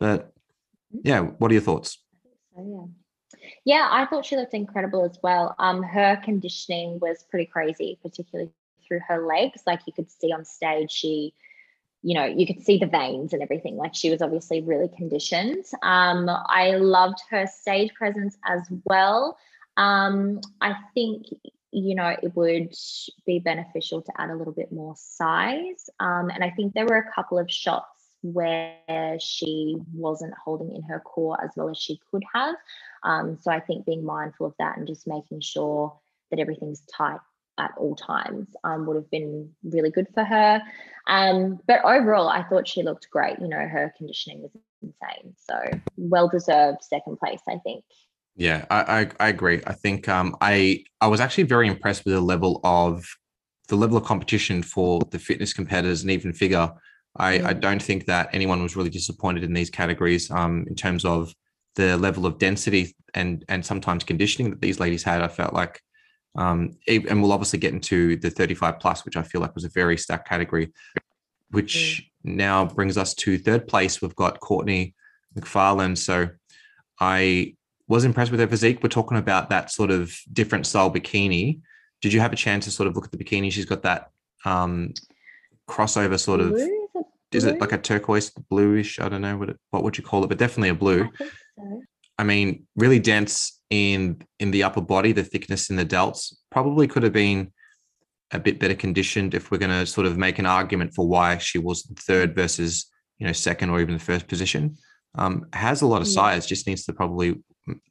But 0.00 0.28
mm-hmm. 0.28 0.98
yeah, 1.04 1.20
what 1.20 1.50
are 1.50 1.54
your 1.54 1.62
thoughts? 1.62 2.02
So, 2.56 2.64
yeah. 2.66 2.86
Yeah, 3.66 3.88
I 3.90 4.06
thought 4.06 4.24
she 4.24 4.36
looked 4.36 4.54
incredible 4.54 5.04
as 5.04 5.18
well. 5.22 5.54
Um, 5.58 5.82
her 5.82 6.18
conditioning 6.24 6.98
was 7.00 7.24
pretty 7.30 7.46
crazy, 7.46 7.98
particularly 8.02 8.50
through 8.86 9.00
her 9.08 9.26
legs. 9.26 9.62
Like 9.66 9.80
you 9.86 9.92
could 9.92 10.10
see 10.10 10.32
on 10.32 10.44
stage, 10.44 10.90
she, 10.90 11.34
you 12.04 12.14
know, 12.14 12.26
you 12.26 12.46
could 12.46 12.62
see 12.62 12.76
the 12.76 12.86
veins 12.86 13.32
and 13.32 13.42
everything. 13.42 13.76
Like 13.76 13.94
she 13.94 14.10
was 14.10 14.20
obviously 14.20 14.60
really 14.60 14.88
conditioned. 14.94 15.64
Um, 15.82 16.28
I 16.28 16.72
loved 16.72 17.18
her 17.30 17.46
stage 17.46 17.94
presence 17.94 18.36
as 18.44 18.60
well. 18.84 19.38
Um, 19.78 20.40
I 20.60 20.74
think 20.92 21.26
you 21.72 21.94
know 21.94 22.14
it 22.22 22.36
would 22.36 22.74
be 23.26 23.38
beneficial 23.38 24.02
to 24.02 24.12
add 24.18 24.28
a 24.28 24.36
little 24.36 24.52
bit 24.52 24.70
more 24.70 24.94
size. 24.98 25.88
Um, 25.98 26.28
and 26.28 26.44
I 26.44 26.50
think 26.50 26.74
there 26.74 26.84
were 26.84 26.98
a 26.98 27.12
couple 27.14 27.38
of 27.38 27.50
shots 27.50 27.88
where 28.20 29.18
she 29.18 29.76
wasn't 29.94 30.34
holding 30.44 30.76
in 30.76 30.82
her 30.82 31.00
core 31.00 31.42
as 31.42 31.52
well 31.56 31.70
as 31.70 31.78
she 31.78 31.98
could 32.10 32.22
have. 32.34 32.54
Um, 33.02 33.38
so 33.40 33.50
I 33.50 33.60
think 33.60 33.86
being 33.86 34.04
mindful 34.04 34.46
of 34.46 34.54
that 34.58 34.76
and 34.76 34.86
just 34.86 35.06
making 35.06 35.40
sure 35.40 35.98
that 36.30 36.38
everything's 36.38 36.82
tight 36.82 37.20
at 37.58 37.72
all 37.76 37.94
times 37.94 38.48
um, 38.64 38.86
would 38.86 38.96
have 38.96 39.10
been 39.10 39.50
really 39.62 39.90
good 39.90 40.08
for 40.14 40.24
her. 40.24 40.62
Um, 41.06 41.60
but 41.66 41.84
overall, 41.84 42.28
I 42.28 42.42
thought 42.42 42.66
she 42.66 42.82
looked 42.82 43.08
great. 43.10 43.38
You 43.38 43.48
know, 43.48 43.58
her 43.58 43.92
conditioning 43.96 44.42
was 44.42 44.50
insane. 44.82 45.34
So 45.36 45.78
well 45.96 46.28
deserved 46.28 46.82
second 46.82 47.18
place, 47.18 47.42
I 47.48 47.58
think. 47.58 47.84
Yeah, 48.36 48.64
I, 48.70 49.00
I, 49.00 49.26
I 49.26 49.28
agree. 49.28 49.62
I 49.66 49.74
think 49.74 50.08
um, 50.08 50.36
I 50.40 50.84
I 51.00 51.06
was 51.06 51.20
actually 51.20 51.44
very 51.44 51.68
impressed 51.68 52.04
with 52.04 52.14
the 52.14 52.20
level 52.20 52.60
of 52.64 53.06
the 53.68 53.76
level 53.76 53.96
of 53.96 54.04
competition 54.04 54.62
for 54.62 55.00
the 55.10 55.18
fitness 55.18 55.52
competitors 55.52 56.02
and 56.02 56.10
even 56.10 56.32
figure 56.32 56.70
I, 57.16 57.50
I 57.50 57.52
don't 57.52 57.82
think 57.82 58.06
that 58.06 58.28
anyone 58.32 58.62
was 58.62 58.76
really 58.76 58.90
disappointed 58.90 59.44
in 59.44 59.52
these 59.52 59.70
categories 59.70 60.30
um, 60.30 60.64
in 60.68 60.74
terms 60.74 61.04
of 61.04 61.32
the 61.76 61.96
level 61.96 62.26
of 62.26 62.38
density 62.38 62.94
and 63.14 63.44
and 63.48 63.64
sometimes 63.64 64.04
conditioning 64.04 64.50
that 64.50 64.60
these 64.60 64.80
ladies 64.80 65.02
had. 65.04 65.22
I 65.22 65.28
felt 65.28 65.54
like, 65.54 65.80
um, 66.36 66.76
and 66.88 67.22
we'll 67.22 67.32
obviously 67.32 67.58
get 67.58 67.72
into 67.72 68.16
the 68.16 68.30
35 68.30 68.80
plus, 68.80 69.04
which 69.04 69.16
I 69.16 69.22
feel 69.22 69.40
like 69.40 69.54
was 69.54 69.64
a 69.64 69.68
very 69.68 69.96
stacked 69.96 70.28
category, 70.28 70.72
which 71.50 72.10
mm. 72.26 72.34
now 72.34 72.64
brings 72.64 72.98
us 72.98 73.14
to 73.14 73.38
third 73.38 73.68
place. 73.68 74.02
We've 74.02 74.14
got 74.16 74.40
Courtney 74.40 74.94
McFarland. 75.38 75.98
So 75.98 76.28
I 77.00 77.54
was 77.86 78.04
impressed 78.04 78.30
with 78.30 78.40
her 78.40 78.48
physique. 78.48 78.82
We're 78.82 78.88
talking 78.88 79.18
about 79.18 79.50
that 79.50 79.70
sort 79.70 79.90
of 79.90 80.16
different 80.32 80.66
style 80.66 80.92
bikini. 80.92 81.60
Did 82.00 82.12
you 82.12 82.20
have 82.20 82.32
a 82.32 82.36
chance 82.36 82.64
to 82.64 82.70
sort 82.70 82.88
of 82.88 82.96
look 82.96 83.04
at 83.04 83.12
the 83.12 83.18
bikini? 83.18 83.52
She's 83.52 83.64
got 83.64 83.82
that 83.82 84.10
um, 84.44 84.92
crossover 85.68 86.18
sort 86.18 86.40
of 86.40 86.58
is 87.34 87.44
it 87.44 87.60
like 87.60 87.72
a 87.72 87.78
turquoise 87.78 88.30
bluish? 88.30 89.00
I 89.00 89.08
don't 89.08 89.20
know 89.20 89.36
what 89.36 89.50
it, 89.50 89.58
what 89.70 89.82
would 89.82 89.98
you 89.98 90.04
call 90.04 90.22
it, 90.22 90.28
but 90.28 90.38
definitely 90.38 90.68
a 90.68 90.74
blue. 90.74 91.10
I, 91.20 91.24
so. 91.58 91.82
I 92.18 92.22
mean, 92.22 92.66
really 92.76 93.00
dense 93.00 93.53
in 93.70 94.22
in 94.38 94.50
the 94.50 94.62
upper 94.62 94.80
body, 94.80 95.12
the 95.12 95.24
thickness 95.24 95.70
in 95.70 95.76
the 95.76 95.86
delts 95.86 96.34
probably 96.50 96.86
could 96.86 97.02
have 97.02 97.12
been 97.12 97.52
a 98.30 98.38
bit 98.38 98.58
better 98.58 98.74
conditioned 98.74 99.34
if 99.34 99.50
we're 99.50 99.58
going 99.58 99.70
to 99.70 99.86
sort 99.86 100.06
of 100.06 100.18
make 100.18 100.38
an 100.38 100.46
argument 100.46 100.94
for 100.94 101.06
why 101.06 101.38
she 101.38 101.58
was 101.58 101.82
third 101.96 102.34
versus 102.34 102.86
you 103.18 103.26
know 103.26 103.32
second 103.32 103.70
or 103.70 103.80
even 103.80 103.94
the 103.94 104.00
first 104.00 104.28
position. 104.28 104.76
Um, 105.16 105.46
has 105.52 105.82
a 105.82 105.86
lot 105.86 106.02
of 106.02 106.08
size, 106.08 106.44
just 106.44 106.66
needs 106.66 106.84
to 106.86 106.92
probably 106.92 107.40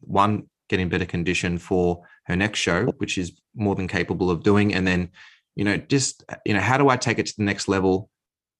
one 0.01 0.49
get 0.69 0.81
in 0.81 0.89
better 0.89 1.05
condition 1.05 1.57
for 1.57 2.03
her 2.25 2.35
next 2.35 2.59
show, 2.59 2.87
which 2.97 3.17
is 3.17 3.31
more 3.55 3.75
than 3.75 3.87
capable 3.87 4.29
of 4.29 4.43
doing, 4.43 4.73
and 4.73 4.85
then 4.85 5.09
you 5.55 5.63
know 5.63 5.77
just 5.77 6.23
you 6.45 6.53
know 6.53 6.59
how 6.59 6.77
do 6.77 6.89
I 6.89 6.97
take 6.97 7.19
it 7.19 7.27
to 7.27 7.33
the 7.37 7.43
next 7.43 7.67
level 7.67 8.09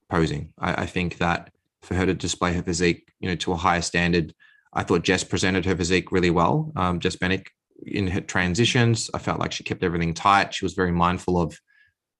posing. 0.09 0.53
I, 0.59 0.83
I, 0.83 0.85
think 0.85 1.17
that 1.17 1.51
for 1.81 1.95
her 1.95 2.05
to 2.05 2.13
display 2.13 2.53
her 2.53 2.61
physique, 2.61 3.11
you 3.19 3.29
know, 3.29 3.35
to 3.35 3.51
a 3.51 3.55
higher 3.57 3.81
standard, 3.81 4.33
I 4.75 4.83
thought 4.83 5.03
Jess 5.03 5.23
presented 5.23 5.65
her 5.65 5.75
physique 5.75 6.11
really 6.11 6.29
well. 6.29 6.71
Um, 6.75 6.99
Jess 6.99 7.15
Bennick 7.15 7.47
in 7.85 8.07
her 8.07 8.21
transitions, 8.21 9.09
I 9.13 9.19
felt 9.19 9.39
like 9.39 9.51
she 9.51 9.63
kept 9.63 9.83
everything 9.83 10.13
tight. 10.13 10.53
She 10.53 10.65
was 10.65 10.73
very 10.73 10.91
mindful 10.91 11.39
of, 11.39 11.57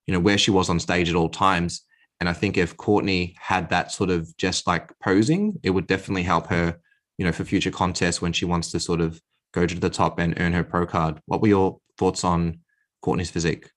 you 0.06 0.12
know, 0.12 0.20
where 0.20 0.38
she 0.38 0.50
was 0.50 0.68
on 0.68 0.78
stage 0.80 1.08
at 1.08 1.16
all 1.16 1.28
times. 1.28 1.82
And 2.20 2.28
I 2.28 2.32
think 2.32 2.56
if 2.56 2.76
Courtney 2.76 3.34
had 3.40 3.70
that 3.70 3.92
sort 3.92 4.10
of 4.10 4.34
just 4.36 4.66
like 4.66 4.92
posing, 5.02 5.58
it 5.62 5.70
would 5.70 5.86
definitely 5.86 6.22
help 6.22 6.48
her, 6.48 6.78
you 7.18 7.24
know, 7.24 7.32
for 7.32 7.44
future 7.44 7.70
contests 7.70 8.22
when 8.22 8.32
she 8.32 8.44
wants 8.44 8.70
to 8.72 8.80
sort 8.80 9.00
of 9.00 9.20
go 9.52 9.66
to 9.66 9.74
the 9.74 9.90
top 9.90 10.18
and 10.18 10.34
earn 10.38 10.52
her 10.52 10.64
pro 10.64 10.86
card. 10.86 11.20
What 11.26 11.40
were 11.40 11.48
your 11.48 11.78
thoughts 11.98 12.24
on 12.24 12.60
Courtney's 13.02 13.30
physique? 13.30 13.68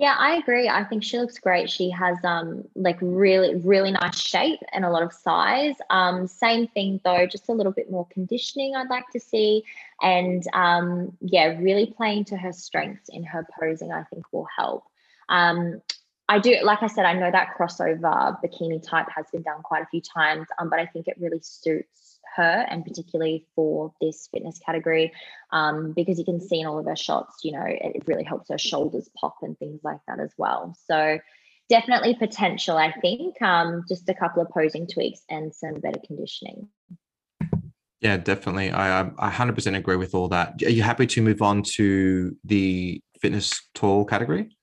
Yeah, 0.00 0.14
I 0.16 0.36
agree. 0.36 0.68
I 0.68 0.84
think 0.84 1.02
she 1.02 1.18
looks 1.18 1.38
great. 1.40 1.68
She 1.68 1.90
has 1.90 2.18
um 2.24 2.64
like 2.76 2.98
really 3.02 3.56
really 3.56 3.90
nice 3.90 4.16
shape 4.20 4.60
and 4.72 4.84
a 4.84 4.90
lot 4.90 5.02
of 5.02 5.12
size. 5.12 5.74
Um 5.90 6.28
same 6.28 6.68
thing 6.68 7.00
though, 7.04 7.26
just 7.26 7.48
a 7.48 7.52
little 7.52 7.72
bit 7.72 7.90
more 7.90 8.06
conditioning 8.12 8.76
I'd 8.76 8.88
like 8.90 9.08
to 9.12 9.18
see 9.20 9.64
and 10.00 10.44
um 10.54 11.16
yeah, 11.20 11.46
really 11.58 11.86
playing 11.96 12.26
to 12.26 12.36
her 12.36 12.52
strengths 12.52 13.08
in 13.08 13.24
her 13.24 13.44
posing 13.60 13.90
I 13.92 14.04
think 14.04 14.24
will 14.32 14.46
help. 14.56 14.84
Um 15.28 15.82
I 16.28 16.38
do 16.38 16.56
like 16.62 16.82
I 16.84 16.86
said 16.86 17.04
I 17.04 17.14
know 17.14 17.32
that 17.32 17.56
crossover 17.58 18.38
bikini 18.40 18.80
type 18.88 19.06
has 19.16 19.26
been 19.32 19.42
done 19.42 19.62
quite 19.64 19.82
a 19.82 19.86
few 19.86 20.00
times 20.00 20.46
um 20.60 20.70
but 20.70 20.78
I 20.78 20.86
think 20.86 21.08
it 21.08 21.16
really 21.18 21.40
suits 21.42 22.07
her 22.36 22.66
and 22.68 22.84
particularly 22.84 23.46
for 23.54 23.92
this 24.00 24.28
fitness 24.32 24.58
category 24.64 25.12
um, 25.52 25.92
because 25.92 26.18
you 26.18 26.24
can 26.24 26.40
see 26.40 26.60
in 26.60 26.66
all 26.66 26.78
of 26.78 26.86
her 26.86 26.96
shots 26.96 27.38
you 27.42 27.52
know 27.52 27.64
it 27.64 28.02
really 28.06 28.24
helps 28.24 28.48
her 28.48 28.58
shoulders 28.58 29.08
pop 29.20 29.36
and 29.42 29.58
things 29.58 29.80
like 29.82 30.00
that 30.06 30.20
as 30.20 30.32
well. 30.36 30.76
So 30.86 31.18
definitely 31.68 32.14
potential 32.14 32.78
i 32.78 32.90
think 33.02 33.40
um, 33.42 33.84
just 33.88 34.08
a 34.08 34.14
couple 34.14 34.42
of 34.42 34.48
posing 34.50 34.86
tweaks 34.86 35.20
and 35.28 35.54
some 35.54 35.74
better 35.74 36.00
conditioning. 36.06 36.68
Yeah 38.00 38.16
definitely. 38.16 38.70
I 38.70 39.00
i 39.00 39.30
100% 39.30 39.76
agree 39.76 39.96
with 39.96 40.14
all 40.14 40.28
that. 40.28 40.62
Are 40.62 40.70
you 40.70 40.82
happy 40.82 41.06
to 41.06 41.22
move 41.22 41.42
on 41.42 41.62
to 41.74 42.36
the 42.44 43.00
fitness 43.20 43.60
tall 43.74 44.04
category? 44.04 44.56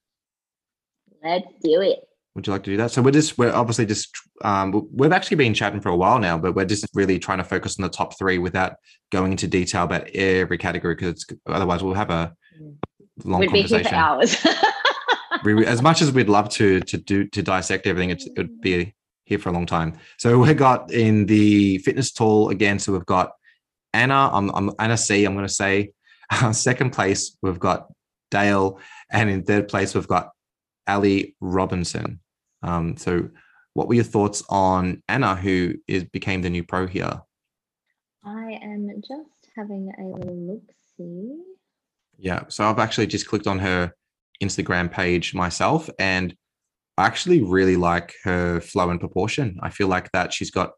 Let's 1.22 1.48
do 1.62 1.82
it 1.82 2.00
would 2.36 2.46
you 2.46 2.54
like 2.54 2.64
to 2.64 2.72
do 2.72 2.78
that? 2.78 2.92
So 2.92 3.02
we're 3.02 3.12
just 3.12 3.38
we're 3.38 3.54
obviously 3.54 3.86
just 3.86 4.14
um, 4.44 4.88
we've 4.92 5.14
actually 5.14 5.38
been 5.38 5.54
chatting 5.54 5.80
for 5.80 5.90
a 5.90 5.96
while 5.96 6.20
now, 6.20 6.38
but 6.38 6.54
we're 6.54 6.66
just 6.66 6.86
really 6.94 7.18
trying 7.18 7.38
to 7.38 7.44
focus 7.46 7.80
on 7.80 7.84
the 7.84 7.90
top 7.90 8.18
three 8.18 8.38
without 8.38 8.76
going 9.12 9.32
into 9.32 9.48
detail 9.48 9.84
about 9.84 10.10
every 10.10 10.58
category 10.58 10.96
because 10.96 11.26
otherwise 11.48 11.82
we'll 11.82 11.94
have 11.94 12.10
a 12.10 12.34
long 13.24 13.40
we'd 13.40 13.50
conversation. 13.50 13.78
Be 13.78 13.84
here 13.84 13.90
for 13.90 13.96
hours. 13.96 14.46
as 15.68 15.82
much 15.82 16.02
as 16.02 16.12
we'd 16.12 16.28
love 16.28 16.50
to 16.50 16.82
to 16.82 16.98
do 16.98 17.26
to 17.28 17.42
dissect 17.42 17.88
everything, 17.88 18.10
it 18.10 18.24
would 18.36 18.60
be 18.60 18.94
here 19.24 19.40
for 19.40 19.50
a 19.50 19.54
long 19.54 19.66
time. 19.66 19.98
So 20.18 20.38
we 20.40 20.54
got 20.54 20.92
in 20.92 21.26
the 21.28 21.78
fitness 21.80 22.12
tall 22.12 22.50
again. 22.50 22.80
So 22.80 22.92
we've 22.92 23.06
got 23.06 23.32
Anna. 23.94 24.30
I'm, 24.34 24.52
I'm 24.54 24.72
Anna 24.78 24.98
C. 24.98 25.24
I'm 25.24 25.36
going 25.36 25.48
to 25.48 25.54
say 25.54 25.92
uh, 26.30 26.52
second 26.52 26.92
place. 26.92 27.38
We've 27.42 27.60
got 27.60 27.88
Dale, 28.30 28.80
and 29.10 29.30
in 29.30 29.44
third 29.44 29.70
place 29.70 29.96
we've 29.96 30.08
got 30.08 30.32
Ali 30.88 31.36
Robinson. 31.40 32.20
Um, 32.64 32.98
so 32.98 33.30
what 33.74 33.88
were 33.88 33.96
your 33.96 34.04
thoughts 34.04 34.44
on 34.50 35.04
Anna, 35.08 35.36
who 35.36 35.76
is 35.88 36.04
became 36.06 36.42
the 36.42 36.50
new 36.50 36.64
pro 36.64 36.88
here? 36.88 37.22
I 38.24 38.60
am 38.64 38.90
just 39.02 39.52
having 39.56 39.92
a 40.00 40.04
little 40.04 40.36
look 40.36 40.64
see. 40.98 41.38
Yeah, 42.18 42.44
so 42.48 42.66
I've 42.66 42.80
actually 42.80 43.08
just 43.08 43.28
clicked 43.28 43.48
on 43.48 43.60
her 43.60 43.94
Instagram 44.42 44.92
page 44.92 45.34
myself, 45.34 45.90
and 46.00 46.34
I 46.98 47.06
actually 47.06 47.42
really 47.42 47.76
like 47.76 48.14
her 48.24 48.62
flow 48.62 48.90
and 48.90 49.00
proportion. 49.00 49.60
I 49.62 49.70
feel 49.70 49.88
like 49.88 50.10
that 50.14 50.34
she's 50.34 50.52
got 50.52 50.72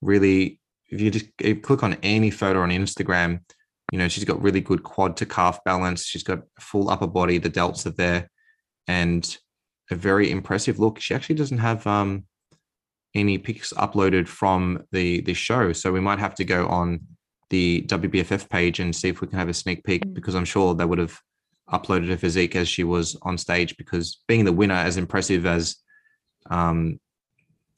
really, 0.00 0.60
if 0.88 1.00
you 1.00 1.10
just 1.10 1.26
if 1.40 1.46
you 1.46 1.60
click 1.60 1.82
on 1.82 1.96
any 2.02 2.30
photo 2.30 2.60
on 2.60 2.70
Instagram, 2.70 3.40
you 3.90 3.98
know, 3.98 4.08
she's 4.08 4.24
got 4.24 4.42
really 4.42 4.60
good 4.60 4.82
quad 4.82 5.16
to 5.18 5.26
calf 5.26 5.58
balance. 5.64 6.04
She's 6.04 6.22
got 6.22 6.40
full 6.60 6.90
upper 6.90 7.06
body, 7.06 7.38
the 7.38 7.50
delts 7.50 7.86
are 7.86 7.90
there, 7.90 8.30
and 8.86 9.36
a 9.92 9.96
very 9.96 10.30
impressive 10.30 10.78
look. 10.78 11.00
She 11.00 11.14
actually 11.14 11.36
doesn't 11.36 11.58
have 11.58 11.86
um, 11.86 12.24
any 13.14 13.38
pics 13.38 13.72
uploaded 13.74 14.26
from 14.26 14.84
the 14.90 15.20
the 15.22 15.34
show, 15.34 15.72
so 15.72 15.92
we 15.92 16.00
might 16.00 16.18
have 16.18 16.34
to 16.36 16.44
go 16.44 16.66
on 16.66 17.00
the 17.50 17.82
WBFF 17.86 18.48
page 18.48 18.80
and 18.80 18.96
see 18.96 19.10
if 19.10 19.20
we 19.20 19.28
can 19.28 19.38
have 19.38 19.50
a 19.50 19.54
sneak 19.54 19.84
peek 19.84 20.04
mm. 20.04 20.14
because 20.14 20.34
I'm 20.34 20.46
sure 20.46 20.74
they 20.74 20.86
would 20.86 20.98
have 20.98 21.20
uploaded 21.70 22.08
her 22.08 22.16
physique 22.16 22.56
as 22.56 22.68
she 22.68 22.82
was 22.82 23.16
on 23.22 23.36
stage 23.38 23.76
because 23.76 24.22
being 24.26 24.44
the 24.44 24.52
winner, 24.52 24.74
as 24.74 24.96
impressive 24.96 25.46
as 25.46 25.76
um, 26.50 26.98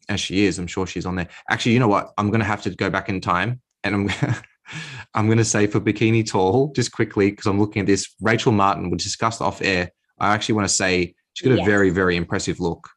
as 0.08 0.20
she 0.20 0.44
is, 0.44 0.58
I'm 0.58 0.66
sure 0.66 0.86
she's 0.86 1.06
on 1.06 1.16
there. 1.16 1.28
Actually, 1.50 1.72
you 1.72 1.80
know 1.80 1.88
what? 1.88 2.12
I'm 2.16 2.30
going 2.30 2.40
to 2.40 2.46
have 2.46 2.62
to 2.62 2.70
go 2.70 2.88
back 2.88 3.08
in 3.08 3.20
time 3.20 3.60
and 3.82 3.94
I'm 3.94 4.34
I'm 5.14 5.26
going 5.26 5.38
to 5.38 5.44
say 5.44 5.66
for 5.66 5.80
bikini 5.80 6.26
tall, 6.26 6.72
just 6.72 6.92
quickly 6.92 7.30
because 7.30 7.46
I'm 7.46 7.60
looking 7.60 7.80
at 7.80 7.86
this. 7.86 8.14
Rachel 8.20 8.52
Martin, 8.52 8.90
we 8.90 8.96
discussed 8.96 9.42
off 9.42 9.60
air. 9.60 9.90
I 10.18 10.32
actually 10.32 10.54
want 10.54 10.68
to 10.68 10.74
say 10.74 11.14
she's 11.34 11.48
got 11.48 11.60
a 11.60 11.64
very 11.64 11.90
very 11.90 12.16
impressive 12.16 12.60
look. 12.60 12.88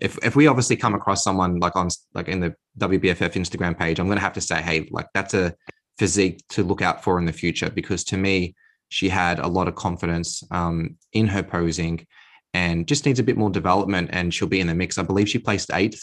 If 0.00 0.18
if 0.24 0.34
we 0.34 0.46
obviously 0.46 0.76
come 0.76 0.94
across 0.94 1.22
someone 1.22 1.58
like 1.58 1.76
on 1.76 1.88
like 2.14 2.28
in 2.28 2.40
the 2.40 2.54
WBFF 2.78 3.34
Instagram 3.34 3.78
page, 3.78 3.98
I'm 3.98 4.06
going 4.06 4.16
to 4.16 4.22
have 4.22 4.32
to 4.34 4.40
say, 4.40 4.62
hey, 4.62 4.88
like 4.90 5.06
that's 5.12 5.34
a 5.34 5.54
physique 5.98 6.42
to 6.48 6.62
look 6.62 6.80
out 6.80 7.04
for 7.04 7.18
in 7.18 7.26
the 7.26 7.32
future 7.32 7.68
because 7.68 8.04
to 8.04 8.16
me 8.16 8.54
she 8.88 9.08
had 9.08 9.38
a 9.38 9.46
lot 9.46 9.68
of 9.68 9.74
confidence 9.74 10.42
um, 10.50 10.96
in 11.12 11.28
her 11.28 11.42
posing 11.42 12.06
and 12.54 12.88
just 12.88 13.04
needs 13.04 13.18
a 13.20 13.22
bit 13.22 13.36
more 13.36 13.50
development 13.50 14.08
and 14.12 14.32
she'll 14.32 14.48
be 14.48 14.60
in 14.60 14.66
the 14.66 14.74
mix 14.74 14.96
i 14.96 15.02
believe 15.02 15.28
she 15.28 15.38
placed 15.38 15.70
eighth 15.74 16.02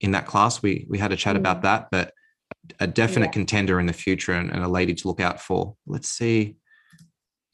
in 0.00 0.12
that 0.12 0.26
class 0.26 0.62
we 0.62 0.86
we 0.88 0.98
had 0.98 1.12
a 1.12 1.16
chat 1.16 1.36
mm. 1.36 1.40
about 1.40 1.60
that 1.60 1.88
but 1.90 2.12
a 2.80 2.86
definite 2.86 3.26
yeah. 3.26 3.32
contender 3.32 3.78
in 3.78 3.84
the 3.84 3.92
future 3.92 4.32
and, 4.32 4.50
and, 4.50 4.64
a 4.64 4.68
lady 4.68 4.94
to 4.94 5.06
look 5.06 5.20
out 5.20 5.40
for 5.40 5.74
let's 5.86 6.08
see 6.08 6.56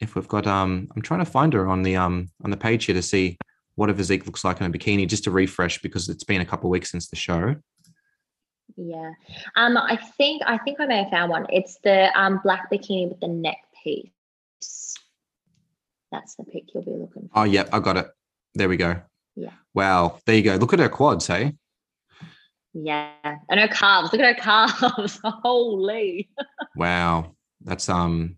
if 0.01 0.15
we've 0.15 0.29
got 0.29 0.47
um 0.47 0.87
i'm 0.95 1.03
trying 1.03 1.25
to 1.25 1.31
find 1.31 1.53
her 1.53 1.67
on 1.67 1.83
the 1.83 1.97
um 1.97 2.29
on 2.45 2.51
the 2.51 2.57
page 2.57 2.85
here 2.85 2.95
to 2.95 3.03
see 3.03 3.37
what 3.77 3.91
a 3.91 3.95
physique 3.95 4.27
looks 4.27 4.45
like 4.45 4.61
in 4.61 4.67
a 4.67 4.71
bikini 4.71 5.09
just 5.09 5.25
to 5.25 5.31
refresh 5.31 5.81
because 5.83 6.09
it's 6.09 6.25
been 6.25 6.41
a 6.41 6.45
couple 6.45 6.69
of 6.69 6.73
weeks 6.73 6.91
since 6.91 7.09
the 7.09 7.17
show 7.17 7.55
yeah. 8.77 9.13
Um, 9.57 9.77
I 9.77 9.97
think 10.17 10.43
I 10.47 10.59
think 10.59 10.81
I 10.81 10.87
may 10.87 11.03
have 11.03 11.11
found 11.11 11.31
one. 11.31 11.47
It's 11.51 11.79
the 11.85 12.17
um 12.19 12.41
black 12.43 12.71
bikini 12.71 13.09
with 13.09 13.21
the 13.21 13.29
neck 13.29 13.59
piece. 13.83 14.95
That's 16.11 16.35
the 16.37 16.45
pic 16.45 16.65
you'll 16.75 16.85
be 16.85 16.93
looking 16.93 17.29
for. 17.29 17.41
Oh 17.41 17.45
yeah, 17.45 17.65
I 17.73 17.81
got 17.81 17.97
it. 17.97 18.09
There 18.55 18.69
we 18.69 18.77
go. 18.77 19.01
Yeah. 19.37 19.51
Wow. 19.75 20.19
There 20.27 20.37
you 20.37 20.43
go. 20.43 20.57
Look 20.57 20.73
at 20.73 20.79
her 20.79 20.89
quads, 20.89 21.27
hey? 21.27 21.55
Yeah. 22.73 23.11
And 23.49 23.61
her 23.61 23.69
calves. 23.69 24.13
Look 24.13 24.21
at 24.23 24.37
her 24.37 24.41
calves. 24.41 25.21
Holy. 25.25 26.29
wow. 26.77 27.35
That's 27.63 27.89
um 27.89 28.37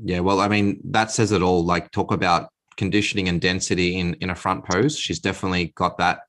yeah, 0.00 0.20
well, 0.20 0.40
I 0.40 0.48
mean, 0.48 0.80
that 0.84 1.10
says 1.10 1.32
it 1.32 1.42
all. 1.42 1.64
Like 1.64 1.90
talk 1.90 2.12
about 2.12 2.50
conditioning 2.78 3.28
and 3.28 3.40
density 3.40 3.98
in 3.98 4.14
in 4.22 4.30
a 4.30 4.34
front 4.34 4.64
pose. 4.64 4.98
She's 4.98 5.18
definitely 5.18 5.72
got 5.74 5.98
that 5.98 6.20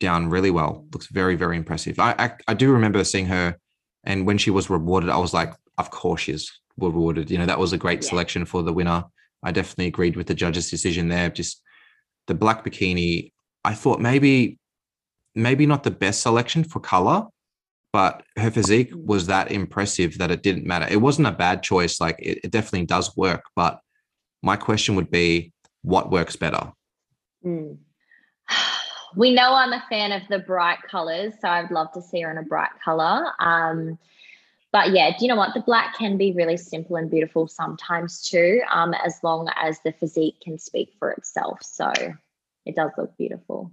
down 0.00 0.30
really 0.30 0.50
well. 0.50 0.86
Looks 0.92 1.08
very, 1.08 1.36
very 1.36 1.56
impressive. 1.56 1.98
I, 1.98 2.14
I, 2.18 2.32
I 2.48 2.54
do 2.54 2.72
remember 2.72 3.04
seeing 3.04 3.26
her, 3.26 3.58
and 4.04 4.26
when 4.26 4.38
she 4.38 4.50
was 4.50 4.70
rewarded, 4.70 5.10
I 5.10 5.18
was 5.18 5.34
like, 5.34 5.52
of 5.76 5.90
course 5.90 6.22
she's 6.22 6.50
rewarded. 6.78 7.30
You 7.30 7.38
know, 7.38 7.46
that 7.46 7.58
was 7.58 7.72
a 7.72 7.78
great 7.78 8.02
yeah. 8.02 8.08
selection 8.08 8.44
for 8.44 8.62
the 8.62 8.72
winner. 8.72 9.04
I 9.42 9.52
definitely 9.52 9.86
agreed 9.88 10.16
with 10.16 10.26
the 10.26 10.34
judge's 10.34 10.70
decision 10.70 11.08
there. 11.08 11.28
Just 11.28 11.62
the 12.26 12.34
black 12.34 12.64
bikini. 12.64 13.32
I 13.64 13.74
thought 13.74 14.00
maybe, 14.00 14.58
maybe 15.34 15.66
not 15.66 15.84
the 15.84 15.90
best 15.90 16.22
selection 16.22 16.64
for 16.64 16.80
color, 16.80 17.26
but 17.92 18.22
her 18.36 18.50
physique 18.50 18.92
mm. 18.92 19.06
was 19.06 19.26
that 19.26 19.52
impressive 19.52 20.18
that 20.18 20.30
it 20.30 20.42
didn't 20.42 20.66
matter. 20.66 20.86
It 20.90 21.00
wasn't 21.00 21.28
a 21.28 21.32
bad 21.32 21.62
choice. 21.62 22.00
Like 22.00 22.16
it, 22.18 22.40
it 22.44 22.50
definitely 22.50 22.86
does 22.86 23.16
work. 23.16 23.44
But 23.56 23.80
my 24.42 24.56
question 24.56 24.96
would 24.96 25.10
be, 25.10 25.53
what 25.84 26.10
works 26.10 26.34
better? 26.34 26.72
Mm. 27.44 27.76
we 29.16 29.32
know 29.32 29.54
I'm 29.54 29.72
a 29.72 29.84
fan 29.88 30.12
of 30.12 30.22
the 30.28 30.40
bright 30.40 30.78
colors, 30.90 31.34
so 31.40 31.48
I'd 31.48 31.70
love 31.70 31.92
to 31.92 32.02
see 32.02 32.22
her 32.22 32.30
in 32.30 32.38
a 32.38 32.42
bright 32.42 32.70
color. 32.82 33.26
Um, 33.38 33.98
but 34.72 34.90
yeah, 34.90 35.10
do 35.10 35.24
you 35.24 35.28
know 35.28 35.36
what? 35.36 35.54
The 35.54 35.60
black 35.60 35.96
can 35.96 36.16
be 36.16 36.32
really 36.32 36.56
simple 36.56 36.96
and 36.96 37.08
beautiful 37.08 37.46
sometimes 37.46 38.22
too, 38.22 38.60
um, 38.72 38.92
as 38.94 39.20
long 39.22 39.48
as 39.54 39.78
the 39.84 39.92
physique 39.92 40.40
can 40.42 40.58
speak 40.58 40.92
for 40.98 41.12
itself. 41.12 41.58
So 41.62 41.92
it 42.66 42.74
does 42.74 42.90
look 42.98 43.16
beautiful. 43.16 43.70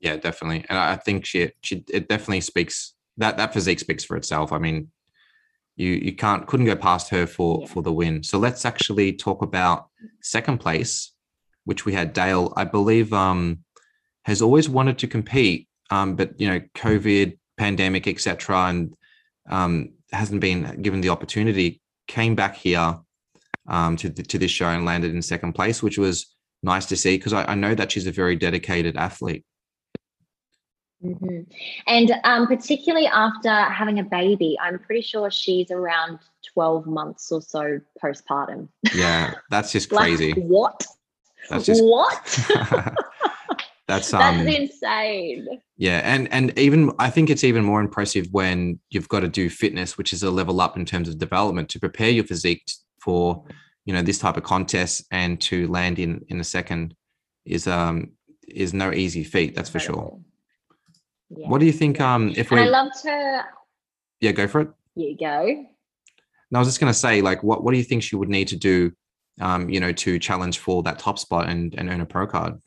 Yeah, 0.00 0.16
definitely, 0.16 0.64
and 0.68 0.78
I 0.78 0.94
think 0.94 1.26
she 1.26 1.50
she 1.60 1.84
it 1.90 2.08
definitely 2.08 2.40
speaks 2.40 2.94
that 3.16 3.36
that 3.36 3.52
physique 3.52 3.80
speaks 3.80 4.04
for 4.04 4.16
itself. 4.16 4.52
I 4.52 4.58
mean, 4.58 4.92
you 5.78 5.92
you 5.92 6.12
can't 6.12 6.46
couldn't 6.46 6.66
go 6.66 6.76
past 6.76 7.08
her 7.10 7.26
for 7.26 7.60
yeah. 7.60 7.66
for 7.68 7.82
the 7.82 7.92
win. 7.92 8.22
So 8.22 8.38
let's 8.38 8.64
actually 8.64 9.12
talk 9.12 9.42
about 9.42 9.88
second 10.20 10.58
place, 10.58 11.12
which 11.64 11.86
we 11.86 11.92
had 11.92 12.12
Dale. 12.12 12.52
I 12.56 12.64
believe 12.64 13.12
um 13.12 13.60
has 14.24 14.42
always 14.42 14.68
wanted 14.68 14.98
to 14.98 15.06
compete, 15.06 15.68
um, 15.90 16.16
but 16.16 16.38
you 16.38 16.48
know, 16.48 16.60
COVID, 16.74 17.38
pandemic, 17.56 18.06
etc., 18.06 18.56
and 18.68 18.94
um, 19.48 19.92
hasn't 20.12 20.40
been 20.40 20.82
given 20.82 21.00
the 21.00 21.08
opportunity. 21.08 21.80
Came 22.08 22.34
back 22.34 22.56
here 22.56 22.98
um, 23.68 23.96
to 23.96 24.10
to 24.10 24.38
this 24.38 24.50
show 24.50 24.68
and 24.68 24.84
landed 24.84 25.14
in 25.14 25.22
second 25.22 25.52
place, 25.52 25.82
which 25.82 25.96
was 25.96 26.34
nice 26.62 26.86
to 26.86 26.96
see 26.96 27.16
because 27.16 27.32
I, 27.32 27.44
I, 27.44 27.54
know 27.54 27.72
that 27.76 27.92
she's 27.92 28.08
a 28.08 28.12
very 28.12 28.34
dedicated 28.34 28.96
athlete. 28.96 29.44
Mm-hmm. 31.04 31.42
And 31.86 32.12
um, 32.24 32.46
particularly 32.46 33.06
after 33.06 33.50
having 33.50 33.98
a 34.00 34.04
baby, 34.04 34.56
I'm 34.60 34.78
pretty 34.78 35.02
sure 35.02 35.30
she's 35.30 35.70
around 35.70 36.18
12 36.52 36.86
months 36.86 37.30
or 37.30 37.40
so 37.40 37.80
postpartum. 38.02 38.68
Yeah, 38.94 39.34
that's 39.50 39.72
just 39.72 39.90
crazy. 39.94 40.32
like, 40.32 40.44
what? 40.44 40.86
That's 41.50 41.64
just 41.64 41.84
what? 41.84 42.94
That's 43.88 44.12
um, 44.12 44.44
that's 44.44 44.58
insane. 44.58 45.48
Yeah, 45.78 46.02
and 46.04 46.30
and 46.30 46.56
even 46.58 46.92
I 46.98 47.08
think 47.08 47.30
it's 47.30 47.42
even 47.42 47.64
more 47.64 47.80
impressive 47.80 48.26
when 48.32 48.78
you've 48.90 49.08
got 49.08 49.20
to 49.20 49.28
do 49.28 49.48
fitness, 49.48 49.96
which 49.96 50.12
is 50.12 50.22
a 50.22 50.30
level 50.30 50.60
up 50.60 50.76
in 50.76 50.84
terms 50.84 51.08
of 51.08 51.16
development 51.16 51.70
to 51.70 51.80
prepare 51.80 52.10
your 52.10 52.24
physique 52.24 52.70
for 53.00 53.42
you 53.86 53.94
know 53.94 54.02
this 54.02 54.18
type 54.18 54.36
of 54.36 54.42
contest 54.42 55.06
and 55.10 55.40
to 55.40 55.66
land 55.68 55.98
in 55.98 56.22
in 56.28 56.38
a 56.38 56.44
second 56.44 56.94
is 57.46 57.66
um 57.66 58.12
is 58.46 58.74
no 58.74 58.92
easy 58.92 59.24
feat. 59.24 59.54
That's 59.54 59.70
for 59.70 59.78
sure. 59.78 60.20
Yeah. 61.30 61.48
What 61.48 61.60
do 61.60 61.66
you 61.66 61.72
think? 61.72 62.00
Um, 62.00 62.32
if 62.36 62.50
we, 62.50 62.60
I 62.60 62.64
love 62.64 62.88
to. 63.02 63.44
Yeah, 64.20 64.32
go 64.32 64.48
for 64.48 64.60
it. 64.62 64.68
You 64.94 65.16
go. 65.16 65.44
And 65.46 66.56
I 66.56 66.58
was 66.58 66.68
just 66.68 66.80
going 66.80 66.92
to 66.92 66.98
say, 66.98 67.20
like, 67.20 67.42
what 67.42 67.62
what 67.62 67.72
do 67.72 67.78
you 67.78 67.84
think 67.84 68.02
she 68.02 68.16
would 68.16 68.28
need 68.28 68.48
to 68.48 68.56
do, 68.56 68.92
um, 69.40 69.68
you 69.68 69.80
know, 69.80 69.92
to 69.92 70.18
challenge 70.18 70.58
for 70.58 70.82
that 70.84 70.98
top 70.98 71.18
spot 71.18 71.48
and 71.48 71.74
and 71.76 71.90
earn 71.90 72.00
a 72.00 72.06
pro 72.06 72.26
card? 72.26 72.60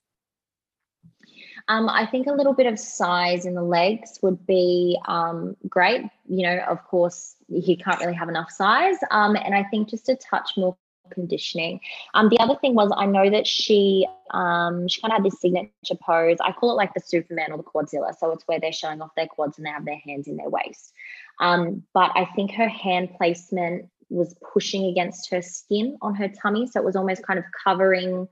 Um, 1.67 1.89
I 1.89 2.05
think 2.05 2.27
a 2.27 2.33
little 2.33 2.53
bit 2.53 2.65
of 2.65 2.77
size 2.79 3.45
in 3.45 3.55
the 3.55 3.63
legs 3.63 4.19
would 4.21 4.45
be 4.45 4.97
um, 5.07 5.55
great. 5.67 6.01
You 6.27 6.43
know, 6.43 6.59
of 6.67 6.83
course, 6.83 7.35
you 7.47 7.77
can't 7.77 7.99
really 7.99 8.13
have 8.13 8.29
enough 8.29 8.51
size. 8.51 8.97
Um, 9.09 9.35
and 9.35 9.53
I 9.55 9.63
think 9.63 9.89
just 9.89 10.09
a 10.09 10.15
touch 10.15 10.51
more 10.57 10.75
conditioning. 11.11 11.79
Um, 12.13 12.29
the 12.29 12.39
other 12.39 12.55
thing 12.55 12.75
was 12.75 12.91
I 12.95 13.05
know 13.05 13.29
that 13.29 13.47
she 13.47 14.07
um, 14.31 14.87
she 14.87 15.01
kind 15.01 15.11
of 15.11 15.17
had 15.17 15.25
this 15.25 15.39
signature 15.39 15.95
pose. 16.01 16.37
I 16.41 16.51
call 16.51 16.71
it 16.71 16.75
like 16.75 16.93
the 16.93 17.01
Superman 17.01 17.51
or 17.51 17.57
the 17.57 17.63
Quadzilla. 17.63 18.15
So 18.17 18.31
it's 18.31 18.47
where 18.47 18.59
they're 18.59 18.71
showing 18.71 19.01
off 19.01 19.11
their 19.15 19.27
quads 19.27 19.57
and 19.57 19.65
they 19.65 19.71
have 19.71 19.85
their 19.85 19.99
hands 20.05 20.27
in 20.27 20.37
their 20.37 20.49
waist. 20.49 20.93
Um, 21.39 21.83
but 21.93 22.11
I 22.15 22.25
think 22.35 22.51
her 22.51 22.69
hand 22.69 23.09
placement 23.17 23.89
was 24.09 24.35
pushing 24.53 24.85
against 24.85 25.29
her 25.31 25.41
skin 25.41 25.97
on 26.01 26.15
her 26.15 26.27
tummy. 26.27 26.67
So 26.67 26.79
it 26.79 26.85
was 26.85 26.95
almost 26.95 27.23
kind 27.23 27.39
of 27.39 27.45
covering 27.63 28.27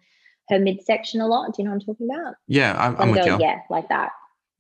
her 0.50 0.60
midsection 0.60 1.22
a 1.22 1.28
lot. 1.28 1.56
Do 1.56 1.62
you 1.62 1.66
know 1.66 1.72
what 1.72 1.82
I'm 1.82 1.94
talking 1.94 2.10
about? 2.10 2.36
Yeah, 2.48 2.76
I'm, 2.78 2.96
I'm 3.00 3.12
with 3.12 3.26
you. 3.26 3.38
Yeah, 3.40 3.60
like 3.70 3.88
that. 3.90 4.12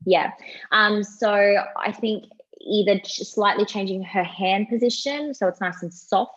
Yeah. 0.06 0.32
Um. 0.72 1.04
So 1.04 1.30
I 1.76 1.92
think 1.92 2.26
either 2.62 3.00
slightly 3.04 3.66
changing 3.66 4.04
her 4.04 4.24
hand 4.24 4.68
position 4.70 5.34
so 5.34 5.48
it's 5.48 5.62
nice 5.62 5.82
and 5.82 5.94
soft 5.94 6.34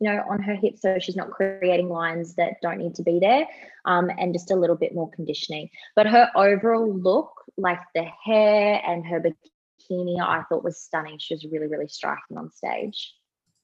you 0.00 0.10
know 0.10 0.22
on 0.28 0.40
her 0.42 0.54
hips 0.54 0.82
so 0.82 0.98
she's 0.98 1.16
not 1.16 1.30
creating 1.30 1.88
lines 1.88 2.34
that 2.34 2.54
don't 2.62 2.78
need 2.78 2.94
to 2.94 3.02
be 3.02 3.18
there 3.18 3.46
um, 3.84 4.10
and 4.18 4.32
just 4.32 4.50
a 4.50 4.56
little 4.56 4.76
bit 4.76 4.94
more 4.94 5.10
conditioning 5.10 5.68
but 5.96 6.06
her 6.06 6.30
overall 6.34 6.92
look 6.92 7.32
like 7.56 7.80
the 7.94 8.04
hair 8.24 8.82
and 8.86 9.06
her 9.06 9.20
bikini 9.20 10.20
i 10.20 10.42
thought 10.48 10.64
was 10.64 10.80
stunning 10.80 11.18
she 11.18 11.34
was 11.34 11.46
really 11.50 11.66
really 11.66 11.88
striking 11.88 12.36
on 12.36 12.50
stage 12.50 13.14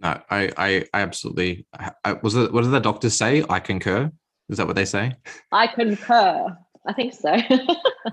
no 0.00 0.20
i 0.30 0.52
i, 0.56 0.84
I 0.92 1.00
absolutely 1.00 1.66
I, 2.04 2.12
was 2.14 2.34
it 2.34 2.52
what 2.52 2.62
did 2.62 2.70
the 2.70 2.80
doctors 2.80 3.16
say 3.16 3.44
i 3.48 3.60
concur 3.60 4.10
is 4.48 4.58
that 4.58 4.66
what 4.66 4.76
they 4.76 4.84
say? 4.84 5.12
I 5.52 5.66
concur. 5.66 6.56
I 6.86 6.92
think 6.92 7.14
so. 7.14 7.36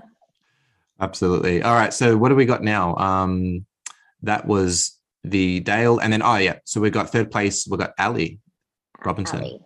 Absolutely. 1.00 1.62
All 1.62 1.74
right. 1.74 1.92
So 1.92 2.16
what 2.16 2.28
do 2.28 2.34
we 2.34 2.44
got 2.44 2.62
now? 2.62 2.96
Um, 2.96 3.66
that 4.22 4.46
was 4.46 4.98
the 5.24 5.60
Dale, 5.60 5.98
and 5.98 6.12
then 6.12 6.22
oh 6.22 6.36
yeah. 6.36 6.58
So 6.64 6.80
we've 6.80 6.92
got 6.92 7.10
third 7.10 7.30
place. 7.30 7.66
We've 7.66 7.80
got 7.80 7.94
Ali 7.98 8.38
Robinson. 9.04 9.40
Ali. 9.40 9.60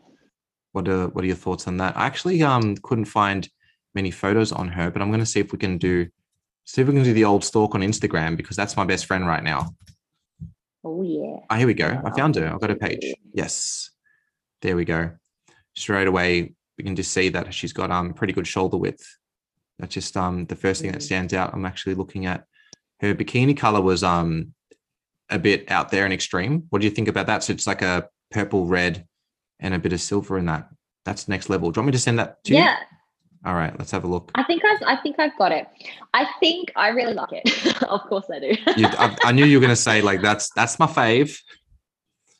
What 0.73 0.89
are 0.89 1.09
what 1.09 1.25
are 1.25 1.27
your 1.27 1.37
thoughts 1.37 1.67
on 1.67 1.77
that? 1.79 1.97
I 1.97 2.07
actually 2.07 2.43
um 2.43 2.77
couldn't 2.77 3.07
find 3.07 3.49
many 3.95 4.11
photos 4.11 4.53
on 4.53 4.69
her, 4.69 4.91
but 4.91 5.03
I'm 5.03 5.09
going 5.09 5.21
to 5.21 5.27
see 5.27 5.41
if 5.41 5.53
we 5.53 5.59
can 5.59 5.79
do 5.79 6.07
see 6.65 6.83
if 6.83 6.89
we 6.89 6.95
can 6.95 7.03
do 7.03 7.13
the 7.13 7.25
old 7.25 7.45
stalk 7.45 7.75
on 7.75 7.81
Instagram 7.81 8.37
because 8.37 8.57
that's 8.57 8.77
my 8.77 8.85
best 8.85 9.07
friend 9.07 9.27
right 9.27 9.43
now. 9.43 9.71
Oh 10.85 11.03
yeah. 11.03 11.41
Oh, 11.51 11.57
here 11.57 11.67
we 11.67 11.75
go. 11.75 12.01
I 12.05 12.11
found 12.17 12.37
her. 12.37 12.53
I've 12.53 12.61
got 12.61 12.71
a 12.71 12.77
page. 12.77 13.15
Yes. 13.33 13.91
There 14.63 14.77
we 14.77 14.85
go. 14.85 15.13
Straight 15.75 16.09
away, 16.09 16.55
we 16.77 16.85
can 16.85 16.97
just 16.97 17.13
see 17.13 17.29
that 17.31 17.53
she's 17.53 17.73
got 17.73 17.91
um 17.91 18.15
pretty 18.15 18.33
good 18.33 18.47
shoulder 18.47 18.77
width. 18.77 19.19
That's 19.79 19.95
just 19.95 20.17
um 20.17 20.47
the 20.47 20.57
first 20.57 20.83
thing 20.83 20.93
that 20.93 21.01
mm. 21.01 21.05
stands 21.05 21.35
out. 21.35 21.55
I'm 21.55 21.67
actually 21.67 21.95
looking 21.95 22.27
at 22.27 22.45
her 23.01 23.15
bikini 23.15 23.57
color 23.57 23.81
was 23.81 24.03
um 24.03 24.55
a 25.31 25.39
bit 25.39 25.70
out 25.70 25.91
there 25.91 26.05
and 26.05 26.12
extreme. 26.12 26.64
What 26.70 26.81
do 26.81 26.87
you 26.87 26.91
think 26.91 27.09
about 27.09 27.26
that? 27.26 27.45
So 27.45 27.53
it's 27.53 27.66
like 27.66 27.83
a 27.83 28.09
purple, 28.31 28.66
red, 28.66 29.07
and 29.61 29.74
a 29.74 29.79
bit 29.79 29.93
of 29.93 30.01
silver 30.01 30.39
in 30.39 30.47
that. 30.47 30.68
That's 31.05 31.29
next 31.29 31.49
level. 31.49 31.70
Do 31.70 31.79
you 31.79 31.83
want 31.83 31.87
me 31.89 31.93
to 31.93 31.99
send 31.99 32.18
that 32.18 32.43
to 32.45 32.53
yeah. 32.53 32.59
you? 32.59 32.64
Yeah. 32.64 32.79
All 33.45 33.55
right, 33.55 33.76
let's 33.79 33.93
have 33.93 34.05
a 34.05 34.09
look. 34.09 34.33
I 34.35 34.43
think 34.43 34.62
I've 34.64 34.83
I 34.85 34.97
think 35.01 35.18
I've 35.18 35.37
got 35.39 35.53
it. 35.53 35.68
I 36.12 36.26
think 36.41 36.72
I 36.74 36.89
really 36.89 37.14
like 37.14 37.33
it. 37.33 37.83
of 37.85 38.03
course 38.03 38.26
I 38.33 38.41
do. 38.41 38.57
you, 38.76 38.87
I, 38.89 39.16
I, 39.24 39.33
knew 39.33 39.45
you 39.45 39.59
were 39.59 39.61
going 39.61 39.70
to 39.70 39.76
say 39.76 40.03
like 40.03 40.20
that's 40.20 40.51
that's 40.57 40.79
my 40.79 40.87
fave. 40.87 41.41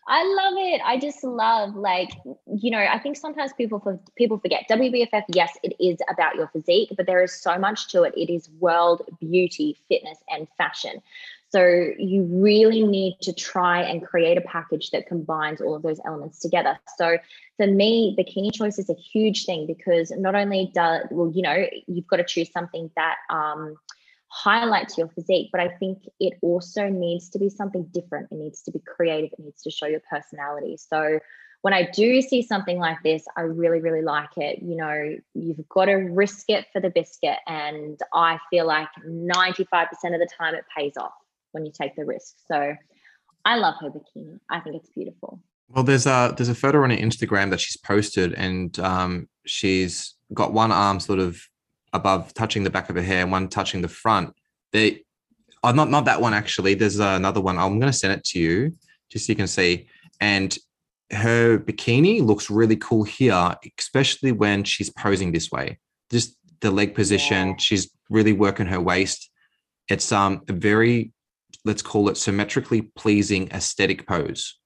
I 0.09 0.25
love 0.25 0.55
it. 0.57 0.81
I 0.85 0.99
just 0.99 1.23
love 1.23 1.77
like 1.77 2.11
you 2.47 2.71
know. 2.71 2.79
I 2.79 2.99
think 2.99 3.17
sometimes 3.17 3.53
people 3.53 3.79
for 3.79 4.01
people 4.17 4.39
forget 4.39 4.65
WBFF. 4.69 5.23
Yes, 5.29 5.57
it 5.63 5.77
is 5.79 5.99
about 6.11 6.35
your 6.35 6.49
physique, 6.49 6.91
but 6.97 7.07
there 7.07 7.23
is 7.23 7.33
so 7.33 7.59
much 7.59 7.89
to 7.93 8.03
it. 8.03 8.15
It 8.17 8.33
is 8.33 8.49
world 8.59 9.03
beauty, 9.21 9.77
fitness, 9.89 10.19
and 10.29 10.49
fashion. 10.57 11.01
So 11.51 11.93
you 11.99 12.25
really 12.25 12.87
need 12.87 13.17
to 13.23 13.33
try 13.33 13.83
and 13.83 14.05
create 14.07 14.37
a 14.37 14.43
package 14.43 14.91
that 14.91 15.07
combines 15.07 15.63
all 15.63 15.75
of 15.75 15.83
those 15.83 15.99
elements 16.05 16.41
together. 16.41 16.79
So 16.99 17.17
for 17.57 17.67
me, 17.67 18.15
bikini 18.19 18.53
choice 18.53 18.79
is 18.79 18.91
a 18.91 18.95
huge 18.95 19.47
thing 19.47 19.67
because 19.67 20.11
not 20.11 20.35
only 20.35 20.71
does 20.75 21.07
well, 21.11 21.33
you 21.35 21.43
know, 21.43 21.67
you've 21.87 22.07
got 22.07 22.17
to 22.17 22.25
choose 22.25 22.53
something 22.53 22.91
that 22.97 23.17
um, 23.31 23.77
highlights 24.29 24.99
your 24.99 25.09
physique, 25.09 25.49
but 25.51 25.61
I 25.63 25.69
think 25.69 26.03
it 26.21 26.35
also 26.43 26.89
needs 26.89 27.31
to 27.31 27.39
be 27.39 27.49
something 27.49 27.85
different. 27.95 28.29
It 28.31 28.37
needs 28.37 28.61
to 28.65 28.71
be 28.71 28.81
creative. 28.81 29.31
It 29.39 29.43
needs 29.43 29.63
to 29.63 29.71
show 29.71 29.87
your 29.87 30.03
personality. 30.11 30.77
So 30.77 31.19
when 31.63 31.73
I 31.73 31.91
do 31.91 32.21
see 32.21 32.43
something 32.43 32.79
like 32.79 32.99
this, 33.03 33.25
I 33.39 33.41
really, 33.41 33.81
really 33.81 34.03
like 34.03 34.37
it. 34.37 34.61
You 34.63 34.77
know, 34.77 35.17
you've 35.33 35.67
got 35.71 35.87
to 35.87 35.95
risk 35.95 36.51
it 36.51 36.67
for 36.75 36.81
the 36.81 36.91
biscuit. 36.91 37.39
And 37.47 37.99
I 38.13 38.39
feel 38.51 38.67
like 38.67 38.89
95% 39.09 39.63
of 39.65 39.89
the 40.03 40.29
time 40.39 40.55
it 40.55 40.65
pays 40.77 40.99
off 40.99 41.15
when 41.53 41.67
you 41.67 41.73
take 41.73 41.97
the 41.97 42.05
risk. 42.05 42.37
So 42.47 42.75
I 43.45 43.57
love 43.57 43.75
her 43.81 43.91
bikini. 43.91 44.39
I 44.51 44.61
think 44.61 44.77
it's 44.77 44.91
beautiful. 44.91 45.41
Well, 45.71 45.85
there's 45.85 46.07
a 46.07 46.35
there's 46.37 46.49
a 46.49 46.55
photo 46.55 46.83
on 46.83 46.91
her 46.91 46.97
Instagram 46.97 47.51
that 47.51 47.61
she's 47.61 47.77
posted, 47.77 48.33
and 48.35 48.79
um, 48.81 49.29
she's 49.45 50.15
got 50.33 50.53
one 50.53 50.73
arm 50.73 50.99
sort 51.01 51.19
of 51.19 51.41
above 51.93 52.33
touching 52.35 52.63
the 52.63 52.71
back 52.71 52.89
of 52.89 52.97
her 52.97 53.03
hair, 53.03 53.23
and 53.23 53.33
one 53.33 53.49
touching 53.49 53.83
the 53.83 53.89
front. 53.89 54.35
They, 54.73 55.05
oh, 55.63 55.73
not 55.73 55.91
not 55.91 56.07
that 56.07 56.21
one 56.21 56.35
actually. 56.35 56.75
There's 56.75 56.99
another 56.99 57.41
one. 57.41 57.59
I'm 57.59 57.79
going 57.79 57.93
to 57.93 57.99
send 57.99 58.15
it 58.15 58.25
to 58.25 58.39
you 58.39 58.75
just 59.11 59.27
so 59.27 59.33
you 59.33 59.37
can 59.37 59.47
see. 59.47 59.89
And 60.21 60.57
her 61.11 61.59
bikini 61.59 62.23
looks 62.23 62.51
really 62.51 62.77
cool 62.77 63.05
here, 63.05 63.55
especially 63.79 64.33
when 64.33 64.65
she's 64.65 64.91
posing 64.91 65.33
this 65.33 65.51
way. 65.51 65.79
Just 66.11 66.37
the 66.61 66.71
leg 66.71 66.95
position. 66.95 67.49
Yeah. 67.49 67.57
She's 67.59 67.91
really 68.11 68.33
working 68.33 68.67
her 68.67 68.81
waist. 68.81 69.31
It's 69.89 70.13
um 70.13 70.43
a 70.49 70.53
very 70.53 71.13
let's 71.65 71.83
call 71.83 72.09
it 72.09 72.17
symmetrically 72.17 72.83
pleasing 72.83 73.51
aesthetic 73.51 74.07
pose. 74.07 74.59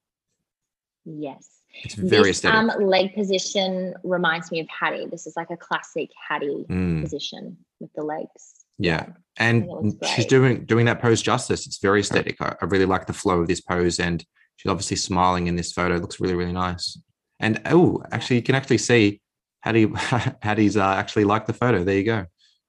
Yes. 1.04 1.48
It's 1.82 1.94
very 1.94 2.24
this, 2.24 2.44
aesthetic. 2.44 2.74
Um, 2.74 2.86
leg 2.86 3.14
position 3.14 3.94
reminds 4.04 4.50
me 4.50 4.60
of 4.60 4.68
Hattie. 4.68 5.06
This 5.10 5.26
is 5.26 5.36
like 5.36 5.50
a 5.50 5.56
classic 5.56 6.10
Hattie 6.28 6.66
mm. 6.68 7.02
position 7.02 7.56
with 7.80 7.92
the 7.94 8.02
legs. 8.02 8.64
Yeah. 8.78 9.06
And 9.38 9.66
she's 10.14 10.26
doing 10.26 10.66
doing 10.66 10.86
that 10.86 11.00
pose 11.00 11.22
justice. 11.22 11.66
It's 11.66 11.78
very 11.78 12.00
aesthetic. 12.00 12.36
I, 12.40 12.54
I, 12.60 12.64
really 12.66 12.84
like 12.84 13.06
the 13.06 13.12
flow 13.12 13.40
of 13.40 13.48
this 13.48 13.60
pose. 13.60 13.98
And 13.98 14.24
she's 14.56 14.70
obviously 14.70 14.96
smiling 14.96 15.46
in 15.46 15.56
this 15.56 15.72
photo. 15.72 15.96
It 15.96 16.02
looks 16.02 16.20
really, 16.20 16.34
really 16.34 16.52
nice. 16.52 16.98
And 17.40 17.60
oh, 17.66 18.02
actually, 18.12 18.36
you 18.36 18.42
can 18.42 18.54
actually 18.54 18.78
see 18.78 19.20
Hattie 19.60 19.90
Hattie's 20.42 20.76
uh, 20.76 20.84
actually 20.84 21.24
like 21.24 21.46
the 21.46 21.54
photo. 21.54 21.84
There 21.84 21.96
you 21.96 22.04
go. 22.04 22.26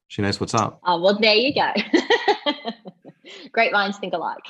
She 0.07 0.21
knows 0.21 0.39
what's 0.39 0.53
up. 0.53 0.79
Oh, 0.85 1.01
well, 1.01 1.17
there 1.19 1.35
you 1.35 1.53
go. 1.53 1.71
Great 3.51 3.71
minds 3.71 3.97
think 3.97 4.13
alike. 4.13 4.43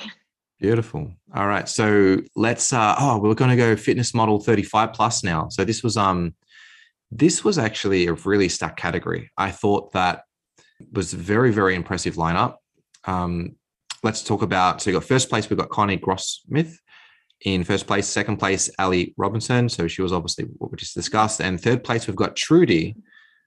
Beautiful. 0.60 1.12
All 1.34 1.46
right. 1.46 1.68
So 1.68 2.18
let's 2.36 2.72
uh 2.72 2.94
oh, 2.98 3.18
we're 3.18 3.34
gonna 3.34 3.56
go 3.56 3.76
fitness 3.76 4.14
model 4.14 4.40
35 4.40 4.92
plus 4.92 5.24
now. 5.24 5.48
So 5.48 5.64
this 5.64 5.82
was 5.82 5.96
um 5.96 6.34
this 7.10 7.44
was 7.44 7.58
actually 7.58 8.06
a 8.06 8.14
really 8.14 8.48
stacked 8.48 8.78
category. 8.78 9.30
I 9.36 9.50
thought 9.50 9.92
that 9.92 10.24
was 10.92 11.12
very, 11.12 11.52
very 11.52 11.74
impressive 11.74 12.14
lineup. 12.14 12.56
Um, 13.04 13.56
let's 14.02 14.22
talk 14.22 14.42
about 14.42 14.82
so 14.82 14.90
you 14.90 14.96
got 14.96 15.04
first 15.04 15.28
place, 15.28 15.48
we've 15.48 15.58
got 15.58 15.70
Connie 15.70 15.98
Grossmith 15.98 16.76
in 17.42 17.64
first 17.64 17.86
place, 17.86 18.06
second 18.06 18.38
place, 18.38 18.70
Ali 18.78 19.14
Robinson. 19.16 19.68
So 19.68 19.86
she 19.86 20.02
was 20.02 20.12
obviously 20.12 20.46
what 20.58 20.70
we 20.70 20.76
just 20.76 20.94
discussed. 20.94 21.40
And 21.40 21.60
third 21.60 21.84
place, 21.84 22.06
we've 22.06 22.16
got 22.16 22.36
Trudy, 22.36 22.96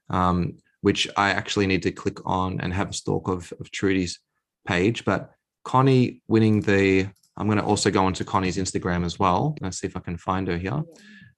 um, 0.08 0.58
which 0.80 1.08
I 1.16 1.30
actually 1.30 1.66
need 1.66 1.82
to 1.82 1.90
click 1.90 2.18
on 2.24 2.60
and 2.60 2.72
have 2.72 2.90
a 2.90 2.94
stalk 2.94 3.28
of, 3.28 3.52
of 3.60 3.70
Trudy's 3.70 4.20
page. 4.68 5.04
But 5.04 5.32
Connie 5.64 6.22
winning 6.28 6.60
the, 6.60 7.08
I'm 7.36 7.46
going 7.46 7.58
to 7.58 7.64
also 7.64 7.90
go 7.90 8.04
onto 8.04 8.24
Connie's 8.24 8.58
Instagram 8.58 9.04
as 9.04 9.18
well. 9.18 9.56
Let's 9.60 9.78
see 9.80 9.86
if 9.86 9.96
I 9.96 10.00
can 10.00 10.18
find 10.18 10.46
her 10.48 10.58
here, 10.58 10.82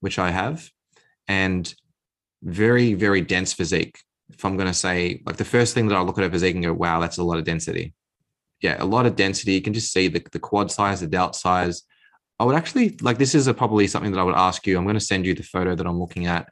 which 0.01 0.19
I 0.19 0.29
have. 0.29 0.69
And 1.27 1.73
very, 2.43 2.93
very 2.93 3.21
dense 3.21 3.53
physique. 3.53 3.97
If 4.29 4.43
I'm 4.45 4.57
going 4.57 4.67
to 4.67 4.73
say, 4.73 5.21
like 5.25 5.37
the 5.37 5.45
first 5.55 5.73
thing 5.73 5.87
that 5.87 5.97
I 5.97 6.01
look 6.01 6.17
at 6.17 6.23
her 6.23 6.29
physique 6.29 6.55
and 6.55 6.63
go, 6.63 6.73
wow, 6.73 6.99
that's 6.99 7.17
a 7.17 7.23
lot 7.23 7.39
of 7.39 7.45
density. 7.45 7.93
Yeah, 8.61 8.81
a 8.81 8.85
lot 8.85 9.05
of 9.05 9.15
density. 9.15 9.53
You 9.53 9.61
can 9.61 9.73
just 9.73 9.91
see 9.91 10.07
the, 10.07 10.23
the 10.31 10.39
quad 10.39 10.71
size, 10.71 10.99
the 11.01 11.07
delt 11.07 11.35
size. 11.35 11.83
I 12.39 12.43
would 12.45 12.55
actually 12.55 12.97
like 13.01 13.17
this 13.17 13.35
is 13.35 13.47
a, 13.47 13.53
probably 13.53 13.87
something 13.87 14.11
that 14.11 14.19
I 14.19 14.23
would 14.23 14.35
ask 14.35 14.65
you. 14.65 14.77
I'm 14.77 14.85
going 14.85 14.95
to 14.95 15.09
send 15.11 15.25
you 15.25 15.33
the 15.35 15.43
photo 15.43 15.75
that 15.75 15.87
I'm 15.87 15.99
looking 15.99 16.25
at. 16.27 16.49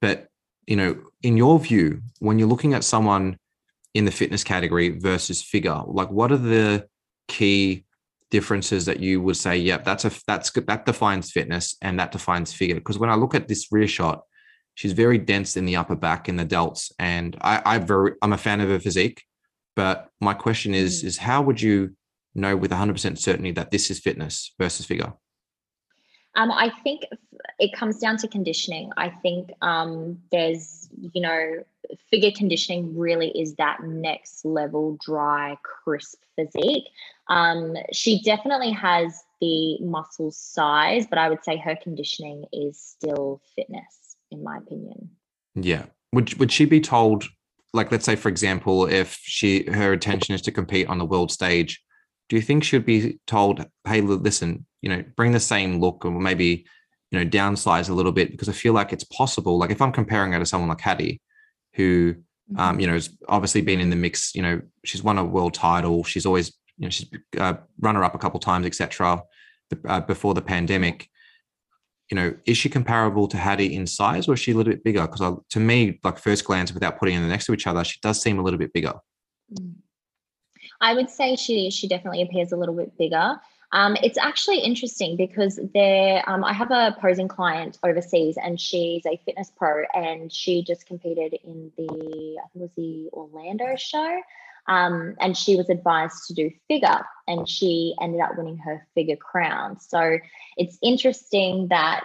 But, 0.00 0.28
you 0.66 0.76
know, 0.76 0.96
in 1.22 1.36
your 1.36 1.58
view, 1.58 2.02
when 2.18 2.38
you're 2.38 2.48
looking 2.48 2.74
at 2.74 2.84
someone 2.84 3.38
in 3.94 4.04
the 4.04 4.10
fitness 4.10 4.44
category 4.44 4.90
versus 4.98 5.42
figure, 5.42 5.80
like 5.86 6.10
what 6.10 6.32
are 6.32 6.36
the 6.36 6.86
key 7.28 7.84
differences 8.30 8.84
that 8.86 9.00
you 9.00 9.20
would 9.20 9.36
say, 9.36 9.56
yep, 9.56 9.84
that's 9.84 10.04
a 10.04 10.10
that's 10.26 10.50
good 10.50 10.66
that 10.66 10.84
defines 10.84 11.30
fitness 11.30 11.76
and 11.80 11.98
that 11.98 12.12
defines 12.12 12.52
figure? 12.52 12.74
Because 12.76 12.98
when 12.98 13.10
I 13.10 13.14
look 13.14 13.34
at 13.34 13.48
this 13.48 13.68
rear 13.70 13.88
shot, 13.88 14.22
she's 14.74 14.92
very 14.92 15.18
dense 15.18 15.56
in 15.56 15.64
the 15.64 15.76
upper 15.76 15.96
back 15.96 16.28
in 16.28 16.36
the 16.36 16.46
delts, 16.46 16.92
and 16.98 17.36
I, 17.40 17.62
I 17.64 17.78
very 17.78 18.12
I'm 18.22 18.32
a 18.32 18.38
fan 18.38 18.60
of 18.60 18.68
her 18.68 18.80
physique. 18.80 19.22
But 19.76 20.08
my 20.20 20.34
question 20.34 20.74
is, 20.74 21.02
mm. 21.02 21.06
is 21.06 21.18
how 21.18 21.42
would 21.42 21.60
you 21.60 21.96
know 22.34 22.56
with 22.56 22.70
100% 22.70 23.18
certainty 23.18 23.52
that 23.52 23.70
this 23.70 23.90
is 23.90 24.00
fitness 24.00 24.54
versus 24.58 24.86
figure? 24.86 25.12
Um, 26.36 26.50
I 26.50 26.70
think 26.82 27.04
it 27.58 27.72
comes 27.72 27.98
down 27.98 28.16
to 28.18 28.28
conditioning. 28.28 28.90
I 28.96 29.08
think 29.10 29.52
um, 29.62 30.18
there's, 30.32 30.88
you 31.12 31.20
know, 31.20 31.64
figure 32.10 32.30
conditioning 32.36 32.96
really 32.96 33.28
is 33.38 33.54
that 33.56 33.82
next 33.82 34.44
level 34.44 34.98
dry, 35.04 35.56
crisp 35.62 36.22
physique. 36.34 36.84
Um, 37.28 37.74
she 37.92 38.22
definitely 38.22 38.72
has 38.72 39.22
the 39.40 39.78
muscle 39.80 40.30
size, 40.30 41.06
but 41.06 41.18
I 41.18 41.28
would 41.28 41.44
say 41.44 41.56
her 41.58 41.76
conditioning 41.82 42.44
is 42.52 42.80
still 42.80 43.40
fitness, 43.54 44.16
in 44.30 44.42
my 44.42 44.58
opinion. 44.58 45.10
Yeah. 45.54 45.86
Would 46.12 46.34
would 46.38 46.52
she 46.52 46.64
be 46.64 46.80
told, 46.80 47.24
like, 47.72 47.92
let's 47.92 48.04
say, 48.04 48.16
for 48.16 48.28
example, 48.28 48.86
if 48.86 49.20
she 49.22 49.64
her 49.70 49.92
intention 49.92 50.34
is 50.34 50.42
to 50.42 50.52
compete 50.52 50.88
on 50.88 50.98
the 50.98 51.04
world 51.04 51.30
stage, 51.30 51.83
do 52.28 52.36
you 52.36 52.42
think 52.42 52.64
she'd 52.64 52.86
be 52.86 53.18
told, 53.26 53.64
hey, 53.86 54.00
listen, 54.00 54.66
you 54.80 54.88
know, 54.88 55.04
bring 55.16 55.32
the 55.32 55.40
same 55.40 55.80
look 55.80 56.04
or 56.04 56.10
maybe, 56.10 56.64
you 57.10 57.18
know, 57.18 57.24
downsize 57.24 57.88
a 57.88 57.94
little 57.94 58.12
bit? 58.12 58.30
Because 58.30 58.48
I 58.48 58.52
feel 58.52 58.72
like 58.72 58.92
it's 58.92 59.04
possible. 59.04 59.58
Like 59.58 59.70
if 59.70 59.82
I'm 59.82 59.92
comparing 59.92 60.32
her 60.32 60.38
to 60.38 60.46
someone 60.46 60.68
like 60.68 60.80
Hattie, 60.80 61.20
who 61.74 62.14
um, 62.56 62.72
mm-hmm. 62.72 62.80
you 62.80 62.86
know, 62.86 62.92
has 62.94 63.10
obviously 63.28 63.62
been 63.62 63.80
in 63.80 63.90
the 63.90 63.96
mix. 63.96 64.34
You 64.34 64.42
know, 64.42 64.60
she's 64.84 65.02
won 65.02 65.18
a 65.18 65.24
world 65.24 65.54
title. 65.54 66.04
She's 66.04 66.26
always, 66.26 66.52
you 66.76 66.86
know, 66.86 66.90
she's 66.90 67.08
uh, 67.38 67.54
runner 67.80 68.04
up 68.04 68.14
a 68.14 68.18
couple 68.18 68.40
times, 68.40 68.66
etc. 68.66 69.22
Uh, 69.88 70.00
before 70.00 70.34
the 70.34 70.42
pandemic, 70.42 71.08
you 72.10 72.16
know, 72.16 72.34
is 72.44 72.56
she 72.58 72.68
comparable 72.68 73.26
to 73.28 73.36
Hattie 73.36 73.74
in 73.74 73.86
size, 73.86 74.28
or 74.28 74.34
is 74.34 74.40
she 74.40 74.52
a 74.52 74.54
little 74.54 74.72
bit 74.72 74.84
bigger? 74.84 75.06
Because 75.06 75.38
to 75.50 75.60
me, 75.60 75.98
like 76.04 76.18
first 76.18 76.44
glance, 76.44 76.72
without 76.72 76.98
putting 76.98 77.18
them 77.18 77.28
next 77.28 77.46
to 77.46 77.54
each 77.54 77.66
other, 77.66 77.82
she 77.82 77.98
does 78.02 78.20
seem 78.20 78.38
a 78.38 78.42
little 78.42 78.58
bit 78.58 78.72
bigger. 78.72 78.94
I 80.84 80.92
would 80.92 81.08
say 81.08 81.34
she 81.36 81.70
she 81.70 81.88
definitely 81.88 82.20
appears 82.20 82.52
a 82.52 82.56
little 82.56 82.74
bit 82.74 82.96
bigger. 82.98 83.40
Um, 83.72 83.96
it's 84.02 84.18
actually 84.18 84.58
interesting 84.60 85.16
because 85.16 85.58
there, 85.72 86.22
um, 86.28 86.44
I 86.44 86.52
have 86.52 86.70
a 86.70 86.94
posing 87.00 87.26
client 87.26 87.78
overseas, 87.82 88.36
and 88.36 88.60
she's 88.60 89.04
a 89.06 89.20
fitness 89.24 89.50
pro, 89.56 89.84
and 89.94 90.30
she 90.30 90.62
just 90.62 90.86
competed 90.86 91.34
in 91.42 91.72
the, 91.76 92.36
I 92.38 92.46
think 92.48 92.54
it 92.54 92.60
was 92.60 92.70
the 92.76 93.08
Orlando 93.12 93.74
show, 93.76 94.20
um, 94.68 95.16
and 95.18 95.36
she 95.36 95.56
was 95.56 95.70
advised 95.70 96.26
to 96.28 96.34
do 96.34 96.50
figure, 96.68 97.00
and 97.26 97.48
she 97.48 97.96
ended 98.00 98.20
up 98.20 98.36
winning 98.36 98.58
her 98.58 98.86
figure 98.94 99.16
crown. 99.16 99.80
So 99.80 100.18
it's 100.56 100.78
interesting 100.82 101.68
that 101.68 102.04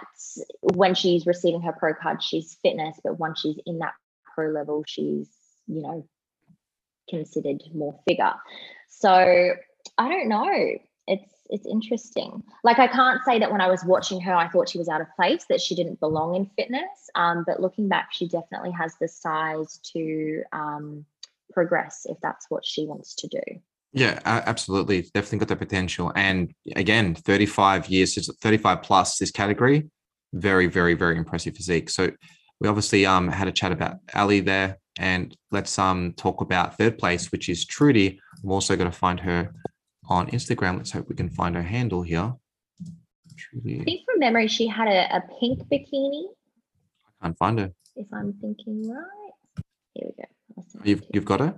when 0.62 0.94
she's 0.96 1.26
receiving 1.26 1.60
her 1.62 1.72
pro 1.72 1.94
card, 1.94 2.20
she's 2.20 2.56
fitness, 2.62 2.98
but 3.04 3.20
once 3.20 3.40
she's 3.40 3.60
in 3.66 3.78
that 3.78 3.92
pro 4.34 4.48
level, 4.48 4.82
she's 4.86 5.28
you 5.68 5.82
know 5.82 6.08
considered 7.10 7.62
more 7.74 7.98
figure. 8.06 8.32
So 8.88 9.10
I 9.98 10.08
don't 10.08 10.28
know. 10.28 10.50
It's 11.06 11.34
it's 11.50 11.66
interesting. 11.66 12.42
Like 12.62 12.78
I 12.78 12.86
can't 12.86 13.20
say 13.24 13.38
that 13.40 13.50
when 13.50 13.60
I 13.60 13.68
was 13.68 13.84
watching 13.84 14.20
her, 14.20 14.34
I 14.34 14.48
thought 14.48 14.68
she 14.68 14.78
was 14.78 14.88
out 14.88 15.00
of 15.00 15.08
place, 15.16 15.44
that 15.48 15.60
she 15.60 15.74
didn't 15.74 15.98
belong 16.00 16.36
in 16.36 16.46
fitness. 16.56 17.10
Um, 17.16 17.44
but 17.46 17.60
looking 17.60 17.88
back, 17.88 18.10
she 18.12 18.28
definitely 18.28 18.70
has 18.70 18.94
the 19.00 19.08
size 19.08 19.80
to 19.92 20.42
um, 20.52 21.04
progress 21.52 22.06
if 22.08 22.18
that's 22.22 22.46
what 22.48 22.64
she 22.64 22.86
wants 22.86 23.14
to 23.16 23.26
do. 23.28 23.40
Yeah, 23.92 24.20
absolutely. 24.24 25.02
Definitely 25.12 25.38
got 25.38 25.48
the 25.48 25.56
potential. 25.56 26.12
And 26.14 26.54
again, 26.76 27.16
35 27.16 27.88
years, 27.88 28.30
35 28.40 28.82
plus 28.82 29.18
this 29.18 29.32
category, 29.32 29.90
very, 30.32 30.68
very, 30.68 30.94
very 30.94 31.16
impressive 31.16 31.56
physique. 31.56 31.90
So 31.90 32.12
we 32.60 32.68
obviously 32.68 33.06
um 33.06 33.28
had 33.28 33.48
a 33.48 33.52
chat 33.52 33.72
about 33.72 33.96
Ali 34.14 34.40
there, 34.40 34.78
and 35.00 35.34
let's 35.50 35.78
um 35.78 36.12
talk 36.16 36.42
about 36.42 36.76
third 36.76 36.98
place, 36.98 37.32
which 37.32 37.48
is 37.48 37.64
Trudy. 37.64 38.20
I'm 38.44 38.52
also 38.52 38.76
going 38.76 38.90
to 38.90 38.96
find 38.96 39.18
her 39.20 39.52
on 40.08 40.30
Instagram. 40.30 40.76
Let's 40.76 40.92
hope 40.92 41.08
we 41.08 41.16
can 41.16 41.30
find 41.30 41.56
her 41.56 41.62
handle 41.62 42.02
here. 42.02 42.34
Trudy. 43.36 43.80
I 43.80 43.84
think 43.84 44.02
from 44.04 44.20
memory, 44.20 44.46
she 44.46 44.68
had 44.68 44.88
a, 44.88 45.16
a 45.16 45.22
pink 45.40 45.60
bikini. 45.72 46.24
I 47.20 47.24
can't 47.24 47.38
find 47.38 47.58
her. 47.58 47.72
If 47.96 48.06
I'm 48.12 48.34
thinking 48.34 48.88
right. 48.90 49.64
Here 49.94 50.08
we 50.08 50.22
go. 50.22 50.64
You've, 50.84 51.02
you've 51.12 51.24
got 51.24 51.40
her? 51.40 51.54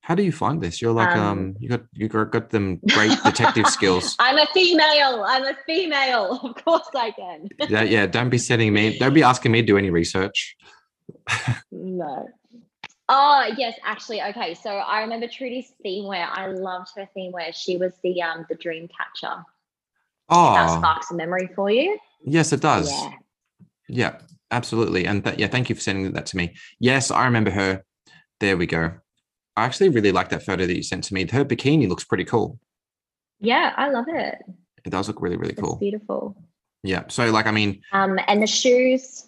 How 0.00 0.14
do 0.14 0.22
you 0.22 0.32
find 0.32 0.58
this? 0.62 0.80
You're 0.80 0.92
like 0.92 1.14
um, 1.14 1.38
um 1.38 1.56
you 1.60 1.68
got 1.68 1.82
you 1.92 2.08
got, 2.08 2.30
got 2.30 2.48
them 2.48 2.80
great 2.94 3.12
detective 3.24 3.66
skills. 3.66 4.16
I'm 4.18 4.38
a 4.38 4.46
female. 4.54 5.22
I'm 5.26 5.44
a 5.44 5.54
female. 5.66 6.40
Of 6.48 6.64
course 6.64 6.88
I 6.94 7.10
can. 7.10 7.48
yeah, 7.68 7.82
yeah. 7.82 8.06
Don't 8.06 8.30
be 8.30 8.38
sending 8.38 8.72
me. 8.72 8.98
Don't 8.98 9.12
be 9.12 9.22
asking 9.22 9.52
me 9.52 9.60
to 9.60 9.66
do 9.66 9.76
any 9.76 9.90
research. 9.90 10.56
no. 11.72 12.28
Oh 13.08 13.50
yes, 13.56 13.78
actually, 13.84 14.22
okay. 14.22 14.54
So 14.54 14.70
I 14.70 15.00
remember 15.00 15.28
Trudy's 15.28 15.72
theme 15.82 16.06
wear. 16.06 16.28
I 16.30 16.48
loved 16.48 16.90
her 16.96 17.08
theme 17.14 17.32
wear. 17.32 17.52
She 17.52 17.76
was 17.76 17.92
the 18.02 18.20
um 18.22 18.44
the 18.48 18.54
dream 18.54 18.88
catcher. 18.88 19.44
Oh, 20.28 20.52
that 20.54 20.78
sparks 20.78 21.10
a 21.10 21.14
memory 21.14 21.48
for 21.54 21.70
you. 21.70 21.98
Yes, 22.22 22.52
it 22.52 22.60
does. 22.60 22.90
Yeah, 22.90 23.10
yeah 23.88 24.18
absolutely. 24.50 25.06
And 25.06 25.24
th- 25.24 25.38
yeah, 25.38 25.46
thank 25.46 25.68
you 25.68 25.74
for 25.74 25.80
sending 25.80 26.12
that 26.12 26.26
to 26.26 26.36
me. 26.36 26.54
Yes, 26.78 27.10
I 27.10 27.24
remember 27.24 27.50
her. 27.50 27.82
There 28.40 28.56
we 28.56 28.66
go. 28.66 28.92
I 29.56 29.64
actually 29.64 29.88
really 29.88 30.12
like 30.12 30.28
that 30.28 30.44
photo 30.44 30.66
that 30.66 30.76
you 30.76 30.82
sent 30.82 31.04
to 31.04 31.14
me. 31.14 31.26
Her 31.26 31.44
bikini 31.44 31.88
looks 31.88 32.04
pretty 32.04 32.24
cool. 32.24 32.60
Yeah, 33.40 33.72
I 33.76 33.90
love 33.90 34.06
it. 34.08 34.38
It 34.84 34.90
does 34.90 35.08
look 35.08 35.20
really, 35.20 35.36
really 35.36 35.54
cool. 35.54 35.76
Beautiful. 35.76 36.36
Yeah. 36.82 37.04
So, 37.08 37.30
like, 37.30 37.46
I 37.46 37.50
mean, 37.50 37.82
um, 37.92 38.18
and 38.28 38.42
the 38.42 38.46
shoes. 38.46 39.27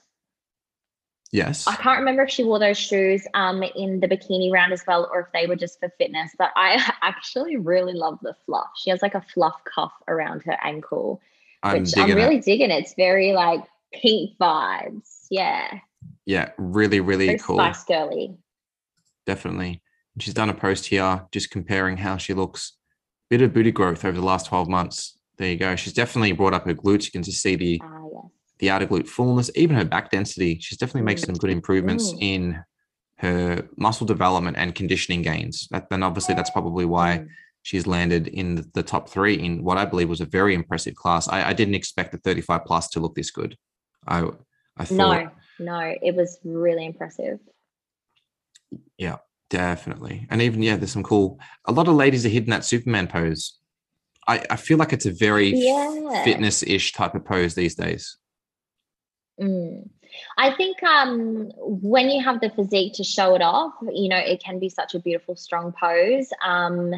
Yes. 1.33 1.67
I 1.67 1.77
can't 1.77 1.99
remember 2.01 2.25
if 2.25 2.31
she 2.31 2.43
wore 2.43 2.59
those 2.59 2.79
shoes 2.79 3.27
um 3.35 3.63
in 3.63 4.01
the 4.01 4.09
bikini 4.09 4.51
round 4.51 4.73
as 4.73 4.85
well, 4.87 5.09
or 5.13 5.21
if 5.21 5.27
they 5.33 5.47
were 5.47 5.57
just 5.57 5.79
for 5.79 5.89
fitness. 5.99 6.33
But 6.37 6.51
I 6.57 6.93
actually 7.03 7.57
really 7.57 7.93
love 7.93 8.19
the 8.23 8.35
fluff. 8.47 8.71
She 8.77 8.91
has 8.91 9.03
like 9.03 9.15
a 9.15 9.21
fluff 9.21 9.61
cuff 9.65 9.93
around 10.09 10.43
her 10.45 10.59
ankle, 10.63 11.21
I'm 11.63 11.83
which 11.83 11.97
I'm 11.97 12.15
really 12.15 12.39
it. 12.39 12.45
digging. 12.45 12.71
It's 12.71 12.95
very 12.95 13.33
like 13.33 13.65
pink 13.93 14.37
vibes. 14.41 15.27
Yeah. 15.31 15.81
Yeah, 16.27 16.51
really, 16.59 17.01
really 17.01 17.27
very 17.27 17.39
cool. 17.39 17.57
Spice 17.57 17.85
girly. 17.85 18.37
Definitely. 19.27 19.83
She's 20.19 20.35
done 20.35 20.51
a 20.51 20.55
post 20.55 20.87
here 20.87 21.27
just 21.33 21.51
comparing 21.51 21.97
how 21.99 22.17
she 22.17 22.35
looks. 22.35 22.77
Bit 23.31 23.43
of 23.43 23.53
booty 23.53 23.71
growth 23.71 24.05
over 24.05 24.19
the 24.19 24.25
last 24.25 24.47
12 24.47 24.69
months. 24.69 25.17
There 25.39 25.49
you 25.49 25.57
go. 25.57 25.77
She's 25.77 25.93
definitely 25.93 26.33
brought 26.33 26.53
up 26.53 26.67
her 26.67 26.75
glutes. 26.75 27.07
You 27.07 27.13
can 27.13 27.23
just 27.23 27.41
see 27.41 27.57
the 27.57 27.81
yes. 27.83 28.00
The 28.61 28.71
outer 28.71 28.87
glute 28.87 29.09
fullness, 29.09 29.51
even 29.55 29.77
her 29.77 29.85
back 29.85 30.11
density. 30.11 30.59
She's 30.61 30.79
definitely 30.79 31.03
making 31.03 31.25
some 31.25 31.35
good 31.35 31.51
improvements 31.51 32.15
in 32.21 32.63
her 33.17 33.69
muscle 33.77 34.07
development 34.07 34.57
and 34.57 34.75
conditioning 34.75 35.23
gains. 35.23 35.69
That, 35.71 35.91
then 35.91 36.03
obviously 36.03 36.35
that's 36.35 36.51
probably 36.51 36.85
why 36.85 37.19
mm. 37.19 37.29
she's 37.63 37.87
landed 37.87 38.29
in 38.29 38.71
the 38.75 38.83
top 38.83 39.09
three 39.09 39.35
in 39.35 39.65
what 39.65 39.77
I 39.77 39.85
believe 39.85 40.09
was 40.09 40.21
a 40.21 40.27
very 40.27 40.55
impressive 40.55 40.95
class. 40.95 41.29
I, 41.29 41.49
I 41.49 41.53
didn't 41.53 41.75
expect 41.75 42.13
the 42.13 42.19
35 42.19 42.65
plus 42.65 42.89
to 42.91 43.01
look 43.01 43.15
this 43.15 43.31
good. 43.31 43.57
I 44.07 44.29
I 44.77 44.85
thought 44.85 45.33
no, 45.59 45.75
no, 45.81 45.95
it 46.03 46.15
was 46.15 46.39
really 46.45 46.87
impressive. 46.87 47.39
Yeah, 48.97 49.17
Definitely. 49.51 50.29
And 50.31 50.41
even, 50.41 50.63
yeah, 50.63 50.77
there's 50.77 50.93
some 50.93 51.03
cool, 51.03 51.41
a 51.67 51.73
lot 51.73 51.89
of 51.89 51.95
ladies 51.95 52.25
are 52.25 52.31
hitting 52.31 52.51
that 52.51 52.65
Superman 52.65 53.09
pose. 53.09 53.59
I, 54.29 54.45
I 54.49 54.57
feel 54.57 54.79
like 54.79 54.93
it's 54.93 55.07
a 55.07 55.13
very 55.13 55.53
yeah. 55.53 56.23
fitness 56.25 56.63
ish 56.63 56.93
type 56.93 57.17
of 57.17 57.25
pose 57.25 57.55
these 57.55 57.75
days. 57.75 58.17
Mm. 59.41 59.89
I 60.37 60.53
think 60.55 60.83
um, 60.83 61.51
when 61.57 62.11
you 62.11 62.23
have 62.23 62.41
the 62.41 62.51
physique 62.51 62.95
to 62.95 63.05
show 63.05 63.35
it 63.35 63.43
off, 63.43 63.75
you 63.93 64.09
know, 64.09 64.19
it 64.19 64.43
can 64.43 64.59
be 64.59 64.69
such 64.69 64.95
a 64.95 64.99
beautiful, 64.99 65.37
strong 65.37 65.73
pose. 65.73 66.31
Um, 66.45 66.95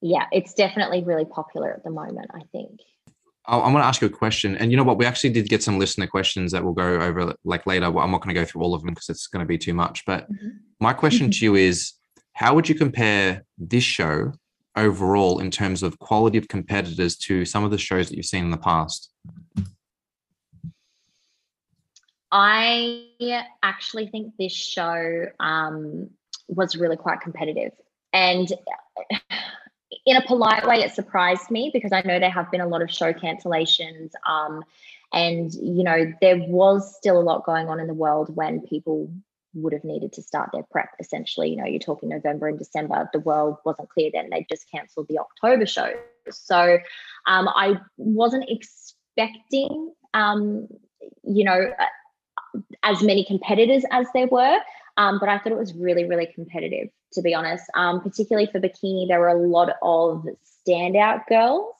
yeah, 0.00 0.26
it's 0.32 0.54
definitely 0.54 1.04
really 1.04 1.24
popular 1.24 1.72
at 1.72 1.84
the 1.84 1.90
moment, 1.90 2.30
I 2.34 2.42
think. 2.52 2.80
I 3.48 3.56
want 3.58 3.76
to 3.76 3.86
ask 3.86 4.00
you 4.00 4.08
a 4.08 4.10
question. 4.10 4.56
And 4.56 4.72
you 4.72 4.76
know 4.76 4.82
what? 4.82 4.98
We 4.98 5.06
actually 5.06 5.30
did 5.30 5.48
get 5.48 5.62
some 5.62 5.78
listener 5.78 6.08
questions 6.08 6.50
that 6.50 6.64
we'll 6.64 6.72
go 6.72 7.00
over 7.00 7.32
like 7.44 7.64
later. 7.64 7.86
I'm 7.86 8.10
not 8.10 8.20
going 8.20 8.34
to 8.34 8.40
go 8.40 8.44
through 8.44 8.62
all 8.62 8.74
of 8.74 8.82
them 8.82 8.92
because 8.92 9.08
it's 9.08 9.28
going 9.28 9.44
to 9.44 9.46
be 9.46 9.56
too 9.56 9.72
much. 9.72 10.04
But 10.04 10.30
mm-hmm. 10.30 10.48
my 10.80 10.92
question 10.92 11.30
to 11.32 11.44
you 11.44 11.54
is 11.54 11.92
how 12.32 12.54
would 12.54 12.68
you 12.68 12.74
compare 12.74 13.44
this 13.56 13.84
show 13.84 14.32
overall 14.74 15.38
in 15.38 15.50
terms 15.50 15.82
of 15.82 15.98
quality 16.00 16.38
of 16.38 16.48
competitors 16.48 17.16
to 17.16 17.44
some 17.44 17.64
of 17.64 17.70
the 17.70 17.78
shows 17.78 18.08
that 18.08 18.16
you've 18.16 18.26
seen 18.26 18.44
in 18.44 18.50
the 18.50 18.58
past? 18.58 19.10
I 22.38 23.48
actually 23.62 24.08
think 24.08 24.34
this 24.38 24.52
show 24.52 25.24
um, 25.40 26.10
was 26.48 26.76
really 26.76 26.98
quite 26.98 27.22
competitive. 27.22 27.72
And 28.12 28.52
in 30.06 30.18
a 30.18 30.26
polite 30.26 30.66
way, 30.66 30.82
it 30.82 30.92
surprised 30.92 31.50
me 31.50 31.70
because 31.72 31.92
I 31.92 32.02
know 32.02 32.20
there 32.20 32.28
have 32.28 32.50
been 32.50 32.60
a 32.60 32.68
lot 32.68 32.82
of 32.82 32.90
show 32.90 33.14
cancellations. 33.14 34.10
Um, 34.28 34.62
and, 35.14 35.50
you 35.54 35.82
know, 35.82 36.12
there 36.20 36.36
was 36.36 36.94
still 36.94 37.18
a 37.18 37.22
lot 37.22 37.46
going 37.46 37.70
on 37.70 37.80
in 37.80 37.86
the 37.86 37.94
world 37.94 38.36
when 38.36 38.60
people 38.60 39.10
would 39.54 39.72
have 39.72 39.84
needed 39.84 40.12
to 40.12 40.22
start 40.22 40.50
their 40.52 40.64
prep 40.70 40.90
essentially. 41.00 41.48
You 41.48 41.56
know, 41.56 41.64
you're 41.64 41.80
talking 41.80 42.10
November 42.10 42.48
and 42.48 42.58
December, 42.58 43.08
the 43.14 43.20
world 43.20 43.56
wasn't 43.64 43.88
clear 43.88 44.10
then. 44.12 44.28
They 44.28 44.46
just 44.50 44.70
cancelled 44.70 45.08
the 45.08 45.20
October 45.20 45.64
show. 45.64 45.94
So 46.28 46.78
um, 47.26 47.48
I 47.48 47.80
wasn't 47.96 48.44
expecting, 48.50 49.94
um, 50.12 50.68
you 51.24 51.44
know, 51.44 51.72
as 52.82 53.02
many 53.02 53.24
competitors 53.24 53.84
as 53.90 54.06
there 54.14 54.28
were. 54.28 54.58
Um, 54.96 55.18
but 55.18 55.28
I 55.28 55.38
thought 55.38 55.52
it 55.52 55.58
was 55.58 55.74
really, 55.74 56.04
really 56.04 56.26
competitive, 56.34 56.88
to 57.12 57.22
be 57.22 57.34
honest. 57.34 57.64
Um, 57.74 58.00
particularly 58.00 58.48
for 58.50 58.60
bikini, 58.60 59.06
there 59.08 59.20
were 59.20 59.28
a 59.28 59.46
lot 59.46 59.70
of 59.82 60.24
standout 60.66 61.26
girls. 61.28 61.74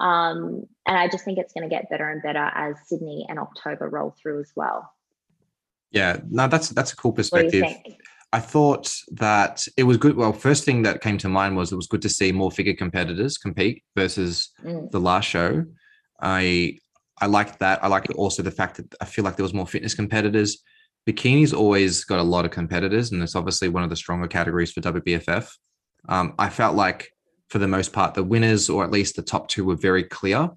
Um, 0.00 0.66
and 0.86 0.96
I 0.96 1.08
just 1.08 1.24
think 1.24 1.38
it's 1.38 1.52
going 1.52 1.68
to 1.68 1.74
get 1.74 1.90
better 1.90 2.08
and 2.08 2.22
better 2.22 2.50
as 2.54 2.76
Sydney 2.86 3.26
and 3.28 3.38
October 3.38 3.88
roll 3.88 4.14
through 4.20 4.40
as 4.40 4.52
well. 4.54 4.92
Yeah, 5.90 6.18
no, 6.28 6.48
that's 6.48 6.70
that's 6.70 6.92
a 6.92 6.96
cool 6.96 7.12
perspective. 7.12 7.64
I 8.32 8.40
thought 8.40 8.92
that 9.12 9.66
it 9.76 9.84
was 9.84 9.96
good. 9.96 10.16
Well, 10.16 10.32
first 10.32 10.64
thing 10.64 10.82
that 10.82 11.00
came 11.00 11.16
to 11.18 11.28
mind 11.28 11.56
was 11.56 11.72
it 11.72 11.76
was 11.76 11.86
good 11.86 12.02
to 12.02 12.08
see 12.08 12.32
more 12.32 12.50
figure 12.50 12.74
competitors 12.74 13.38
compete 13.38 13.82
versus 13.96 14.50
mm. 14.62 14.90
the 14.90 15.00
last 15.00 15.26
show. 15.26 15.64
I 16.20 16.78
I 17.20 17.26
liked 17.26 17.58
that. 17.60 17.82
I 17.82 17.88
liked 17.88 18.10
also 18.10 18.42
the 18.42 18.50
fact 18.50 18.76
that 18.76 18.94
I 19.00 19.04
feel 19.04 19.24
like 19.24 19.36
there 19.36 19.44
was 19.44 19.54
more 19.54 19.66
fitness 19.66 19.94
competitors 19.94 20.62
bikini's 21.06 21.52
always 21.52 22.04
got 22.04 22.18
a 22.18 22.22
lot 22.22 22.44
of 22.44 22.50
competitors, 22.50 23.12
and 23.12 23.22
it's 23.22 23.36
obviously 23.36 23.68
one 23.68 23.84
of 23.84 23.90
the 23.90 23.96
stronger 23.96 24.26
categories 24.26 24.72
for 24.72 24.80
WBFF. 24.80 25.48
Um, 26.08 26.34
I 26.38 26.50
felt 26.50 26.74
like, 26.74 27.10
for 27.48 27.58
the 27.58 27.68
most 27.68 27.92
part, 27.92 28.14
the 28.14 28.24
winners, 28.24 28.68
or 28.68 28.82
at 28.82 28.90
least 28.90 29.14
the 29.14 29.22
top 29.22 29.48
two, 29.48 29.64
were 29.64 29.76
very 29.76 30.02
clear. 30.02 30.50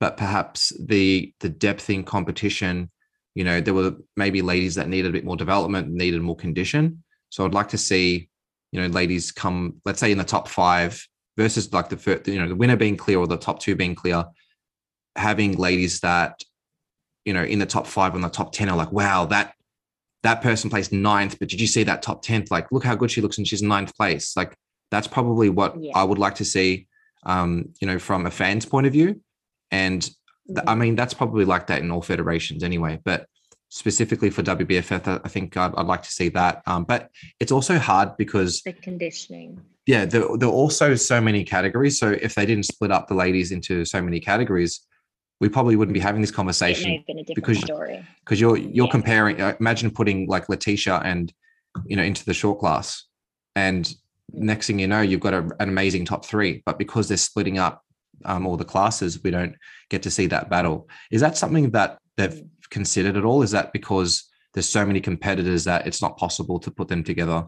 But 0.00 0.16
perhaps 0.16 0.72
the 0.84 1.32
the 1.40 1.48
depth 1.48 1.88
in 1.88 2.02
competition, 2.02 2.90
you 3.34 3.44
know, 3.44 3.60
there 3.60 3.74
were 3.74 3.94
maybe 4.16 4.42
ladies 4.42 4.74
that 4.74 4.88
needed 4.88 5.08
a 5.08 5.12
bit 5.12 5.24
more 5.24 5.36
development, 5.36 5.90
needed 5.90 6.20
more 6.20 6.36
condition. 6.36 7.04
So 7.30 7.44
I'd 7.44 7.54
like 7.54 7.68
to 7.68 7.78
see, 7.78 8.28
you 8.72 8.80
know, 8.80 8.88
ladies 8.88 9.30
come, 9.30 9.80
let's 9.84 10.00
say, 10.00 10.10
in 10.10 10.18
the 10.18 10.24
top 10.24 10.48
five 10.48 11.00
versus 11.36 11.72
like 11.72 11.88
the 11.88 11.96
first, 11.96 12.26
you 12.26 12.40
know, 12.40 12.48
the 12.48 12.56
winner 12.56 12.76
being 12.76 12.96
clear 12.96 13.18
or 13.18 13.28
the 13.28 13.36
top 13.36 13.60
two 13.60 13.76
being 13.76 13.94
clear, 13.94 14.24
having 15.16 15.56
ladies 15.56 16.00
that, 16.00 16.42
you 17.24 17.32
know, 17.32 17.44
in 17.44 17.58
the 17.58 17.66
top 17.66 17.86
five 17.86 18.14
and 18.14 18.24
the 18.24 18.28
top 18.28 18.52
ten 18.52 18.68
are 18.68 18.76
like, 18.76 18.92
wow, 18.92 19.26
that 19.26 19.54
that 20.22 20.42
person 20.42 20.70
placed 20.70 20.92
ninth, 20.92 21.38
but 21.38 21.48
did 21.48 21.60
you 21.60 21.66
see 21.66 21.82
that 21.82 22.02
top 22.02 22.24
10th? 22.24 22.50
Like, 22.50 22.72
look 22.72 22.82
how 22.82 22.94
good 22.94 23.10
she 23.10 23.20
looks 23.20 23.36
and 23.36 23.46
she's 23.46 23.60
in 23.60 23.68
ninth 23.68 23.94
place. 23.94 24.34
Like, 24.36 24.56
that's 24.90 25.06
probably 25.06 25.50
what 25.50 25.74
yeah. 25.78 25.92
I 25.94 26.02
would 26.02 26.18
like 26.18 26.36
to 26.36 26.44
see. 26.44 26.86
um, 27.26 27.70
you 27.80 27.86
know, 27.86 27.98
from 27.98 28.26
a 28.26 28.30
fan's 28.30 28.66
point 28.66 28.86
of 28.86 28.92
view. 28.92 29.20
And 29.70 30.02
th- 30.46 30.64
I 30.66 30.74
mean, 30.74 30.94
that's 30.94 31.14
probably 31.14 31.44
like 31.44 31.66
that 31.68 31.80
in 31.80 31.90
all 31.90 32.02
federations 32.02 32.62
anyway. 32.62 33.00
But 33.04 33.26
specifically 33.70 34.30
for 34.30 34.42
WBFF, 34.42 35.20
I 35.24 35.28
think 35.28 35.56
I'd, 35.56 35.74
I'd 35.74 35.86
like 35.86 36.02
to 36.02 36.10
see 36.10 36.28
that. 36.30 36.62
Um, 36.66 36.84
but 36.84 37.10
it's 37.40 37.52
also 37.52 37.78
hard 37.78 38.16
because 38.16 38.62
the 38.62 38.72
conditioning. 38.72 39.60
Yeah, 39.86 40.06
there, 40.06 40.24
there 40.38 40.48
are 40.48 40.52
also 40.52 40.94
so 40.94 41.20
many 41.20 41.44
categories. 41.44 41.98
So 41.98 42.10
if 42.10 42.34
they 42.34 42.46
didn't 42.46 42.64
split 42.64 42.90
up 42.90 43.08
the 43.08 43.14
ladies 43.14 43.52
into 43.52 43.84
so 43.84 44.00
many 44.00 44.18
categories, 44.20 44.80
we 45.40 45.48
probably 45.48 45.76
wouldn't 45.76 45.94
be 45.94 46.00
having 46.00 46.20
this 46.20 46.30
conversation 46.30 47.04
because 47.34 47.58
story. 47.58 48.06
because 48.20 48.40
you're 48.40 48.56
you're 48.56 48.86
yeah. 48.86 48.90
comparing. 48.90 49.40
Uh, 49.40 49.54
imagine 49.60 49.90
putting 49.90 50.26
like 50.28 50.48
Letitia 50.48 51.00
and 51.04 51.32
you 51.84 51.96
know 51.96 52.02
into 52.02 52.24
the 52.24 52.34
short 52.34 52.60
class, 52.60 53.04
and 53.56 53.94
next 54.32 54.66
thing 54.66 54.78
you 54.78 54.86
know, 54.86 55.00
you've 55.00 55.20
got 55.20 55.34
a, 55.34 55.38
an 55.60 55.68
amazing 55.68 56.04
top 56.04 56.24
three. 56.24 56.62
But 56.64 56.78
because 56.78 57.08
they're 57.08 57.16
splitting 57.16 57.58
up 57.58 57.82
um, 58.24 58.46
all 58.46 58.56
the 58.56 58.64
classes, 58.64 59.22
we 59.22 59.30
don't 59.30 59.54
get 59.90 60.02
to 60.04 60.10
see 60.10 60.26
that 60.28 60.50
battle. 60.50 60.88
Is 61.10 61.20
that 61.20 61.36
something 61.36 61.70
that 61.70 61.98
they've 62.16 62.30
mm. 62.30 62.48
considered 62.70 63.16
at 63.16 63.24
all? 63.24 63.42
Is 63.42 63.50
that 63.52 63.72
because 63.72 64.24
there's 64.52 64.68
so 64.68 64.86
many 64.86 65.00
competitors 65.00 65.64
that 65.64 65.86
it's 65.86 66.00
not 66.00 66.16
possible 66.16 66.58
to 66.60 66.70
put 66.70 66.88
them 66.88 67.02
together? 67.02 67.46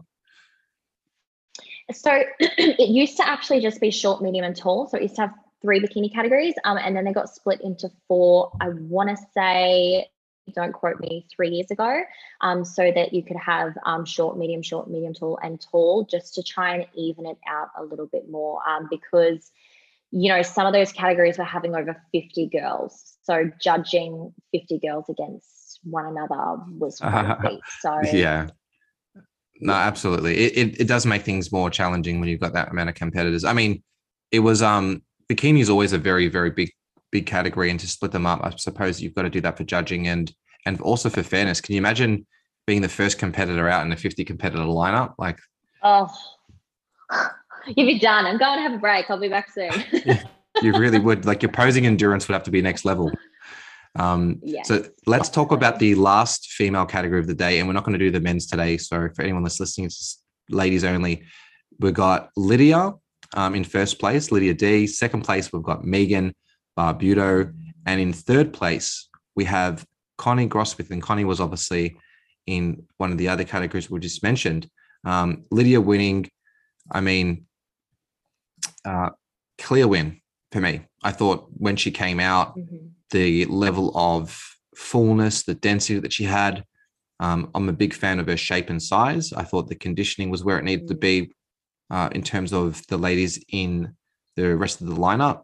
So 1.93 2.23
it 2.39 2.89
used 2.89 3.17
to 3.17 3.27
actually 3.27 3.61
just 3.61 3.79
be 3.79 3.91
short, 3.91 4.21
medium, 4.21 4.45
and 4.45 4.55
tall. 4.55 4.87
So 4.87 4.97
it 4.97 5.03
used 5.03 5.15
to 5.15 5.21
have 5.21 5.33
three 5.61 5.79
bikini 5.79 6.13
categories, 6.13 6.53
um, 6.63 6.77
and 6.77 6.95
then 6.95 7.05
they 7.05 7.13
got 7.13 7.29
split 7.29 7.61
into 7.61 7.89
four. 8.07 8.51
I 8.61 8.69
want 8.69 9.09
to 9.09 9.17
say, 9.33 10.07
don't 10.55 10.73
quote 10.73 10.99
me, 10.99 11.25
three 11.35 11.49
years 11.49 11.71
ago, 11.71 12.01
um, 12.41 12.63
so 12.63 12.91
that 12.91 13.13
you 13.13 13.23
could 13.23 13.37
have 13.37 13.73
um, 13.85 14.05
short, 14.05 14.37
medium, 14.37 14.61
short, 14.61 14.89
medium, 14.89 15.13
tall, 15.13 15.39
and 15.41 15.59
tall, 15.59 16.05
just 16.09 16.35
to 16.35 16.43
try 16.43 16.75
and 16.75 16.85
even 16.95 17.25
it 17.25 17.37
out 17.47 17.69
a 17.77 17.83
little 17.83 18.07
bit 18.07 18.29
more, 18.29 18.59
um, 18.67 18.87
because 18.89 19.51
you 20.11 20.29
know 20.29 20.41
some 20.41 20.65
of 20.65 20.73
those 20.73 20.91
categories 20.91 21.37
were 21.37 21.43
having 21.43 21.75
over 21.75 22.01
50 22.13 22.49
girls, 22.49 23.17
so 23.23 23.49
judging 23.61 24.33
50 24.53 24.79
girls 24.79 25.05
against 25.09 25.79
one 25.83 26.05
another 26.05 26.61
was 26.69 26.97
so 27.79 27.99
yeah. 28.13 28.47
No 29.59 29.73
absolutely. 29.73 30.37
It, 30.37 30.57
it, 30.57 30.81
it 30.81 30.87
does 30.87 31.07
make 31.07 31.23
things 31.23 31.51
more 31.51 31.71
challenging 31.71 32.19
when 32.19 32.29
you've 32.29 32.39
got 32.39 32.53
that 32.53 32.69
amount 32.69 32.89
of 32.89 32.95
competitors. 32.95 33.43
I 33.43 33.53
mean 33.53 33.83
it 34.31 34.39
was 34.39 34.61
um 34.61 35.01
bikini 35.29 35.59
is 35.59 35.69
always 35.69 35.93
a 35.93 35.97
very 35.97 36.27
very 36.27 36.49
big 36.49 36.71
big 37.11 37.25
category 37.25 37.69
and 37.69 37.79
to 37.79 37.87
split 37.87 38.11
them 38.11 38.25
up 38.25 38.39
i 38.43 38.49
suppose 38.57 39.01
you've 39.01 39.15
got 39.15 39.23
to 39.23 39.29
do 39.29 39.41
that 39.41 39.57
for 39.57 39.63
judging 39.63 40.07
and 40.07 40.33
and 40.67 40.81
also 40.81 41.09
for 41.09 41.23
fairness. 41.23 41.61
Can 41.61 41.73
you 41.73 41.79
imagine 41.79 42.27
being 42.67 42.81
the 42.81 42.89
first 42.89 43.17
competitor 43.17 43.69
out 43.69 43.85
in 43.85 43.91
a 43.93 43.97
50 43.97 44.25
competitor 44.25 44.63
lineup? 44.63 45.13
Like 45.17 45.39
oh 45.81 46.13
you'd 47.67 47.85
be 47.85 47.99
done. 47.99 48.25
I'm 48.25 48.37
going 48.37 48.57
to 48.57 48.61
have 48.61 48.73
a 48.73 48.77
break. 48.77 49.09
I'll 49.09 49.19
be 49.19 49.29
back 49.29 49.49
soon. 49.49 49.71
You 50.63 50.73
really 50.73 50.97
would. 50.97 51.23
Like 51.23 51.43
your 51.43 51.51
posing 51.51 51.85
endurance 51.85 52.27
would 52.27 52.33
have 52.33 52.41
to 52.45 52.49
be 52.49 52.63
next 52.63 52.83
level. 52.83 53.11
Um. 53.95 54.41
So 54.63 54.85
let's 55.05 55.29
talk 55.29 55.51
about 55.51 55.77
the 55.77 55.93
last 55.93 56.47
female 56.47 56.87
category 56.87 57.19
of 57.19 57.27
the 57.27 57.35
day, 57.35 57.59
and 57.59 57.67
we're 57.67 57.75
not 57.75 57.83
going 57.83 57.93
to 57.93 58.03
do 58.03 58.09
the 58.09 58.19
men's 58.19 58.47
today. 58.47 58.77
So 58.77 59.07
for 59.15 59.21
anyone 59.21 59.43
that's 59.43 59.59
listening, 59.59 59.85
it's 59.85 60.19
ladies 60.49 60.83
only. 60.83 61.25
We've 61.79 61.93
got 61.93 62.31
Lydia, 62.35 62.93
um, 63.33 63.55
in 63.55 63.63
first 63.63 63.99
place, 63.99 64.31
Lydia 64.31 64.53
D. 64.53 64.87
Second 64.87 65.23
place, 65.23 65.51
we've 65.51 65.63
got 65.63 65.83
Megan 65.83 66.33
Barbuto. 66.77 67.53
And 67.85 68.01
in 68.01 68.13
third 68.13 68.53
place, 68.53 69.09
we 69.35 69.45
have 69.45 69.85
Connie 70.17 70.47
Grosmith. 70.47 70.91
And 70.91 71.01
Connie 71.01 71.25
was 71.25 71.39
obviously 71.39 71.97
in 72.45 72.83
one 72.97 73.11
of 73.11 73.17
the 73.17 73.27
other 73.27 73.43
categories 73.43 73.89
we 73.89 73.99
just 73.99 74.23
mentioned. 74.23 74.69
Um, 75.03 75.43
Lydia 75.51 75.81
winning, 75.81 76.29
I 76.91 77.01
mean, 77.01 77.45
uh, 78.85 79.09
clear 79.57 79.87
win 79.87 80.21
for 80.51 80.61
me. 80.61 80.81
I 81.03 81.11
thought 81.11 81.47
when 81.53 81.75
she 81.75 81.91
came 81.91 82.19
out, 82.19 82.57
mm-hmm. 82.57 82.87
the 83.11 83.45
level 83.45 83.91
of 83.95 84.41
fullness, 84.75 85.43
the 85.43 85.55
density 85.55 85.99
that 85.99 86.13
she 86.13 86.23
had, 86.23 86.63
um, 87.19 87.49
I'm 87.55 87.69
a 87.69 87.73
big 87.73 87.93
fan 87.93 88.19
of 88.19 88.27
her 88.27 88.37
shape 88.37 88.69
and 88.69 88.81
size. 88.81 89.33
I 89.33 89.43
thought 89.43 89.67
the 89.67 89.75
conditioning 89.75 90.29
was 90.29 90.43
where 90.43 90.59
it 90.59 90.63
needed 90.63 90.87
to 90.89 90.95
mm. 90.95 90.99
be 90.99 91.31
uh, 91.89 92.09
in 92.11 92.21
terms 92.21 92.53
of 92.53 92.85
the 92.87 92.97
ladies 92.97 93.43
in 93.49 93.95
the 94.35 94.55
rest 94.55 94.81
of 94.81 94.87
the 94.87 94.95
lineup. 94.95 95.43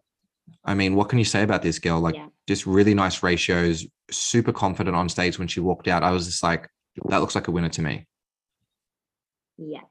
I 0.64 0.74
mean, 0.74 0.96
what 0.96 1.10
can 1.10 1.20
you 1.20 1.26
say 1.26 1.44
about 1.44 1.62
this 1.62 1.80
girl? 1.80 2.00
Like, 2.00 2.16
yeah. 2.16 2.28
just 2.48 2.66
really 2.66 2.94
nice 2.94 3.24
ratios, 3.24 3.86
super 4.12 4.52
confident 4.52 4.96
on 4.96 5.10
stage 5.10 5.40
when 5.40 5.48
she 5.48 5.60
walked 5.60 5.88
out. 5.88 6.04
I 6.04 6.12
was 6.12 6.26
just 6.26 6.44
like, 6.44 6.70
that 7.10 7.20
looks 7.20 7.36
like 7.36 7.48
a 7.48 7.52
winner 7.52 7.70
to 7.70 7.82
me. 7.82 8.08
Yeah, 9.58 9.82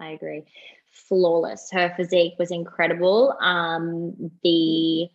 I 0.00 0.10
agree. 0.10 0.44
Flawless. 0.90 1.70
Her 1.72 1.92
physique 1.96 2.34
was 2.38 2.50
incredible. 2.50 3.36
Um, 3.40 4.30
the 4.42 5.08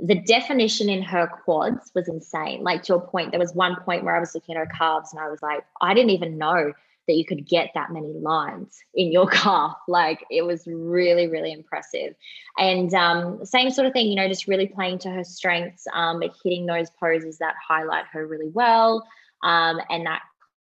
the 0.00 0.14
definition 0.14 0.88
in 0.88 1.02
her 1.02 1.26
quads 1.26 1.90
was 1.94 2.08
insane. 2.08 2.62
Like 2.62 2.84
to 2.84 2.94
a 2.94 3.00
point, 3.00 3.32
there 3.32 3.40
was 3.40 3.52
one 3.54 3.74
point 3.80 4.04
where 4.04 4.14
I 4.14 4.20
was 4.20 4.32
looking 4.32 4.54
at 4.54 4.58
her 4.58 4.72
calves 4.78 5.12
and 5.12 5.20
I 5.20 5.28
was 5.28 5.42
like, 5.42 5.64
I 5.80 5.92
didn't 5.92 6.10
even 6.10 6.38
know 6.38 6.72
that 7.08 7.14
you 7.14 7.24
could 7.24 7.48
get 7.48 7.70
that 7.74 7.90
many 7.90 8.12
lines 8.12 8.78
in 8.94 9.10
your 9.10 9.26
calf. 9.30 9.76
Like 9.88 10.24
it 10.30 10.42
was 10.42 10.62
really, 10.66 11.26
really 11.26 11.52
impressive. 11.52 12.14
And 12.56 12.94
um, 12.94 13.44
same 13.44 13.70
sort 13.70 13.86
of 13.86 13.92
thing, 13.92 14.06
you 14.06 14.14
know, 14.14 14.28
just 14.28 14.46
really 14.46 14.68
playing 14.68 14.98
to 15.00 15.10
her 15.10 15.24
strengths, 15.24 15.86
um, 15.92 16.20
but 16.20 16.36
hitting 16.44 16.66
those 16.66 16.90
poses 17.00 17.38
that 17.38 17.54
highlight 17.66 18.04
her 18.12 18.26
really 18.26 18.50
well. 18.52 19.04
Um, 19.42 19.80
and 19.90 20.06
that 20.06 20.22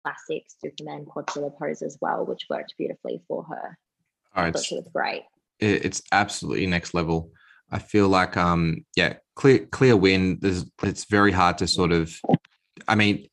classic 0.02 0.44
Superman 0.62 1.04
Quadzilla 1.04 1.56
pose 1.58 1.82
as 1.82 1.98
well, 2.00 2.24
which 2.24 2.46
worked 2.48 2.74
beautifully 2.78 3.20
for 3.28 3.44
her. 3.44 3.78
All 4.34 4.44
right. 4.44 4.54
It 4.54 4.54
was 4.54 4.88
great. 4.94 5.24
It's 5.58 6.02
absolutely 6.12 6.66
next 6.66 6.94
level. 6.94 7.32
I 7.70 7.80
feel 7.80 8.08
like, 8.08 8.36
um, 8.36 8.86
yeah, 8.96 9.14
clear, 9.34 9.66
clear 9.66 9.96
win. 9.96 10.38
There's, 10.40 10.64
it's 10.82 11.04
very 11.04 11.32
hard 11.32 11.58
to 11.58 11.66
sort 11.66 11.90
of, 11.90 12.14
I 12.86 12.94
mean, 12.94 13.26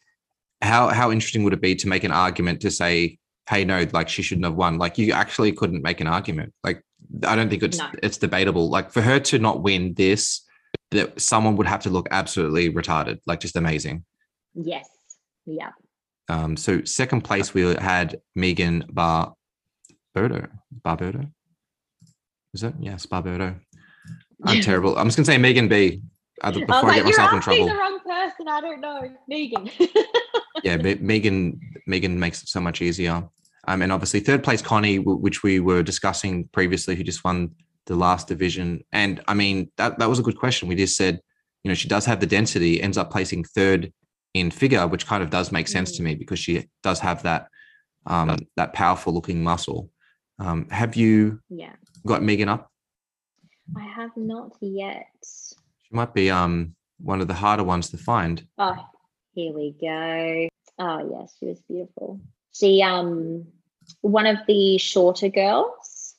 how 0.61 0.89
how 0.89 1.11
interesting 1.11 1.43
would 1.43 1.53
it 1.53 1.61
be 1.61 1.75
to 1.75 1.87
make 1.87 2.03
an 2.03 2.11
argument 2.11 2.61
to 2.61 2.71
say, 2.71 3.17
hey, 3.49 3.65
no, 3.65 3.85
like 3.93 4.09
she 4.09 4.21
shouldn't 4.21 4.45
have 4.45 4.55
won? 4.55 4.77
Like 4.77 4.97
you 4.97 5.11
actually 5.11 5.51
couldn't 5.51 5.81
make 5.81 6.01
an 6.01 6.07
argument. 6.07 6.53
Like 6.63 6.83
I 7.25 7.35
don't 7.35 7.49
think 7.49 7.63
it's 7.63 7.77
no. 7.77 7.89
it's 8.01 8.17
debatable. 8.17 8.69
Like 8.69 8.91
for 8.91 9.01
her 9.01 9.19
to 9.19 9.39
not 9.39 9.61
win 9.61 9.93
this, 9.93 10.45
that 10.91 11.19
someone 11.19 11.55
would 11.57 11.67
have 11.67 11.81
to 11.81 11.89
look 11.89 12.07
absolutely 12.11 12.71
retarded, 12.71 13.19
like 13.25 13.39
just 13.39 13.55
amazing. 13.55 14.05
Yes. 14.53 14.87
Yeah. 15.45 15.71
Um, 16.27 16.57
so 16.57 16.83
second 16.83 17.21
place 17.21 17.53
we 17.53 17.61
had 17.75 18.19
Megan 18.35 18.85
Barberto. 18.89 20.47
Barberto. 20.71 21.27
Is 22.53 22.63
it? 22.63 22.73
Yes, 22.79 23.05
Barberto. 23.05 23.55
I'm 24.43 24.61
terrible. 24.61 24.97
I'm 24.97 25.07
just 25.07 25.17
gonna 25.17 25.25
say 25.25 25.37
Megan 25.37 25.67
B. 25.67 26.01
Uh, 26.41 26.51
before 26.51 26.75
I, 26.75 26.81
like, 26.81 26.91
I 26.91 26.95
get 26.95 27.05
myself 27.05 27.33
in 27.33 27.41
trouble. 27.41 27.94
I 28.47 28.61
don't 28.61 28.81
know. 28.81 29.11
Megan. 29.27 29.69
yeah, 30.63 30.77
Megan 30.77 31.59
Megan 31.87 32.19
makes 32.19 32.43
it 32.43 32.49
so 32.49 32.59
much 32.59 32.81
easier. 32.81 33.27
Um, 33.67 33.81
and 33.81 33.91
obviously 33.91 34.19
third 34.19 34.43
place 34.43 34.61
Connie, 34.61 34.99
which 34.99 35.43
we 35.43 35.59
were 35.59 35.83
discussing 35.83 36.47
previously, 36.49 36.95
who 36.95 37.03
just 37.03 37.23
won 37.23 37.51
the 37.85 37.95
last 37.95 38.27
division. 38.27 38.83
And 38.91 39.21
I 39.27 39.33
mean 39.33 39.71
that 39.77 39.99
that 39.99 40.09
was 40.09 40.19
a 40.19 40.23
good 40.23 40.37
question. 40.37 40.67
We 40.67 40.75
just 40.75 40.97
said, 40.97 41.21
you 41.63 41.69
know, 41.69 41.75
she 41.75 41.87
does 41.87 42.05
have 42.05 42.19
the 42.19 42.27
density, 42.27 42.81
ends 42.81 42.97
up 42.97 43.11
placing 43.11 43.43
third 43.43 43.91
in 44.33 44.51
figure, 44.51 44.85
which 44.87 45.07
kind 45.07 45.23
of 45.23 45.29
does 45.29 45.51
make 45.51 45.67
sense 45.67 45.93
mm. 45.93 45.97
to 45.97 46.03
me 46.03 46.15
because 46.15 46.39
she 46.39 46.67
does 46.83 46.99
have 46.99 47.23
that 47.23 47.47
um, 48.05 48.37
that 48.55 48.73
powerful 48.73 49.13
looking 49.13 49.43
muscle. 49.43 49.89
Um, 50.37 50.69
have 50.69 50.95
you 50.95 51.39
yeah. 51.49 51.73
got 52.05 52.21
Megan 52.21 52.49
up? 52.49 52.69
I 53.75 53.83
have 53.83 54.11
not 54.15 54.51
yet. 54.61 55.07
She 55.23 55.95
might 55.95 56.13
be 56.13 56.29
um 56.29 56.75
one 56.99 57.21
of 57.21 57.27
the 57.27 57.33
harder 57.33 57.63
ones 57.63 57.89
to 57.89 57.97
find. 57.97 58.45
Oh, 58.57 58.77
here 59.33 59.53
we 59.53 59.75
go. 59.79 60.47
Oh 60.77 61.19
yes, 61.19 61.35
she 61.39 61.45
was 61.45 61.61
beautiful. 61.67 62.19
She 62.53 62.81
um 62.81 63.47
one 64.01 64.25
of 64.25 64.37
the 64.47 64.77
shorter 64.77 65.29
girls. 65.29 66.15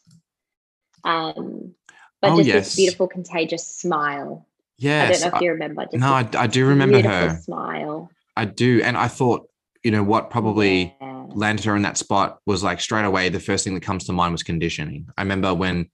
Um 1.04 1.74
but 2.20 2.32
oh, 2.32 2.36
just 2.38 2.48
yes. 2.48 2.64
this 2.66 2.76
beautiful 2.76 3.08
contagious 3.08 3.66
smile. 3.66 4.46
Yes. 4.78 5.08
I 5.08 5.12
don't 5.12 5.32
know 5.32 5.36
if 5.36 5.42
you 5.42 5.50
remember. 5.52 5.82
Just 5.84 5.96
no, 5.96 6.12
I, 6.12 6.28
I, 6.36 6.46
do 6.46 6.66
remember 6.66 7.00
her. 7.00 7.38
Smile. 7.42 8.10
I 8.36 8.44
do. 8.44 8.82
And 8.82 8.96
I 8.96 9.08
thought, 9.08 9.48
you 9.82 9.90
know, 9.90 10.02
what 10.02 10.30
probably 10.30 10.94
yeah. 11.00 11.26
landed 11.28 11.64
her 11.64 11.76
in 11.76 11.82
that 11.82 11.96
spot 11.96 12.38
was 12.46 12.62
like 12.62 12.80
straight 12.80 13.04
away, 13.04 13.28
the 13.28 13.40
first 13.40 13.64
thing 13.64 13.74
that 13.74 13.82
comes 13.82 14.04
to 14.04 14.12
mind 14.12 14.32
was 14.32 14.42
conditioning. 14.42 15.08
I 15.16 15.22
remember 15.22 15.54
when 15.54 15.90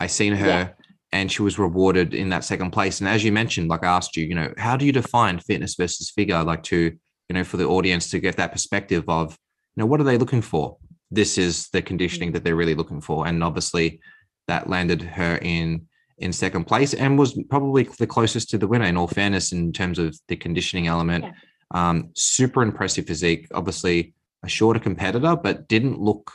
I 0.00 0.06
seen 0.06 0.34
her 0.34 0.46
yeah. 0.46 0.68
And 1.16 1.32
she 1.32 1.42
was 1.42 1.58
rewarded 1.58 2.14
in 2.14 2.28
that 2.30 2.44
second 2.44 2.70
place. 2.70 3.00
And 3.00 3.08
as 3.08 3.24
you 3.24 3.32
mentioned, 3.32 3.68
like 3.68 3.84
I 3.84 3.88
asked 3.88 4.16
you, 4.16 4.24
you 4.24 4.34
know, 4.34 4.52
how 4.58 4.76
do 4.76 4.84
you 4.84 4.92
define 4.92 5.38
fitness 5.40 5.74
versus 5.74 6.10
figure? 6.10 6.42
Like 6.42 6.62
to 6.64 6.96
you 7.28 7.34
know, 7.34 7.44
for 7.44 7.56
the 7.56 7.66
audience 7.66 8.10
to 8.10 8.20
get 8.20 8.36
that 8.36 8.52
perspective 8.52 9.04
of, 9.08 9.32
you 9.32 9.82
know, 9.82 9.86
what 9.86 10.00
are 10.00 10.04
they 10.04 10.18
looking 10.18 10.42
for? 10.42 10.76
This 11.10 11.38
is 11.38 11.68
the 11.68 11.82
conditioning 11.82 12.32
that 12.32 12.44
they're 12.44 12.56
really 12.56 12.74
looking 12.74 13.00
for. 13.00 13.26
And 13.26 13.42
obviously 13.42 14.00
that 14.48 14.68
landed 14.68 15.02
her 15.02 15.38
in 15.42 15.86
in 16.18 16.32
second 16.32 16.64
place 16.64 16.94
and 16.94 17.18
was 17.18 17.38
probably 17.50 17.82
the 17.98 18.06
closest 18.06 18.48
to 18.48 18.56
the 18.56 18.66
winner 18.66 18.86
in 18.86 18.96
all 18.96 19.06
fairness 19.06 19.52
in 19.52 19.70
terms 19.70 19.98
of 19.98 20.18
the 20.28 20.36
conditioning 20.36 20.86
element. 20.86 21.24
Yeah. 21.24 21.32
Um, 21.72 22.10
super 22.14 22.62
impressive 22.62 23.06
physique, 23.06 23.48
obviously 23.52 24.14
a 24.42 24.48
shorter 24.48 24.80
competitor, 24.80 25.36
but 25.36 25.68
didn't 25.68 26.00
look 26.00 26.32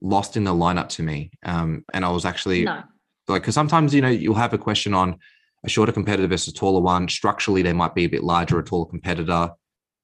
lost 0.00 0.36
in 0.36 0.44
the 0.44 0.52
lineup 0.52 0.88
to 0.90 1.02
me. 1.02 1.32
Um, 1.44 1.84
and 1.92 2.04
I 2.04 2.10
was 2.10 2.24
actually 2.24 2.64
no. 2.64 2.84
Like 3.30 3.42
because 3.42 3.54
sometimes 3.54 3.94
you 3.94 4.00
know 4.00 4.08
you'll 4.08 4.34
have 4.34 4.52
a 4.52 4.58
question 4.58 4.94
on 4.94 5.18
a 5.64 5.68
shorter 5.68 5.92
competitor 5.92 6.28
versus 6.28 6.52
a 6.52 6.56
taller 6.56 6.80
one. 6.80 7.08
Structurally, 7.08 7.62
they 7.62 7.72
might 7.72 7.94
be 7.94 8.04
a 8.04 8.08
bit 8.08 8.24
larger, 8.24 8.58
a 8.58 8.64
taller 8.64 8.86
competitor, 8.86 9.50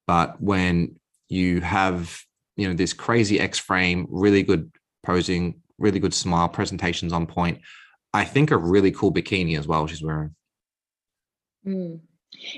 but 0.07 0.41
when 0.41 0.97
you 1.29 1.61
have 1.61 2.21
you 2.57 2.69
know 2.69 2.75
this 2.75 2.93
crazy 2.93 3.39
X 3.41 3.59
frame, 3.59 4.07
really 4.09 4.43
good 4.43 4.71
posing, 5.05 5.61
really 5.79 5.99
good 5.99 6.15
smile, 6.15 6.49
presentations 6.49 7.13
on 7.13 7.27
point. 7.27 7.61
I 8.13 8.25
think 8.25 8.51
a 8.51 8.57
really 8.57 8.93
cool 8.93 9.13
bikini 9.13 9.59
as 9.59 9.67
well 9.67 9.87
she's 9.87 10.03
wearing. 10.03 10.35
Mm. 11.67 12.01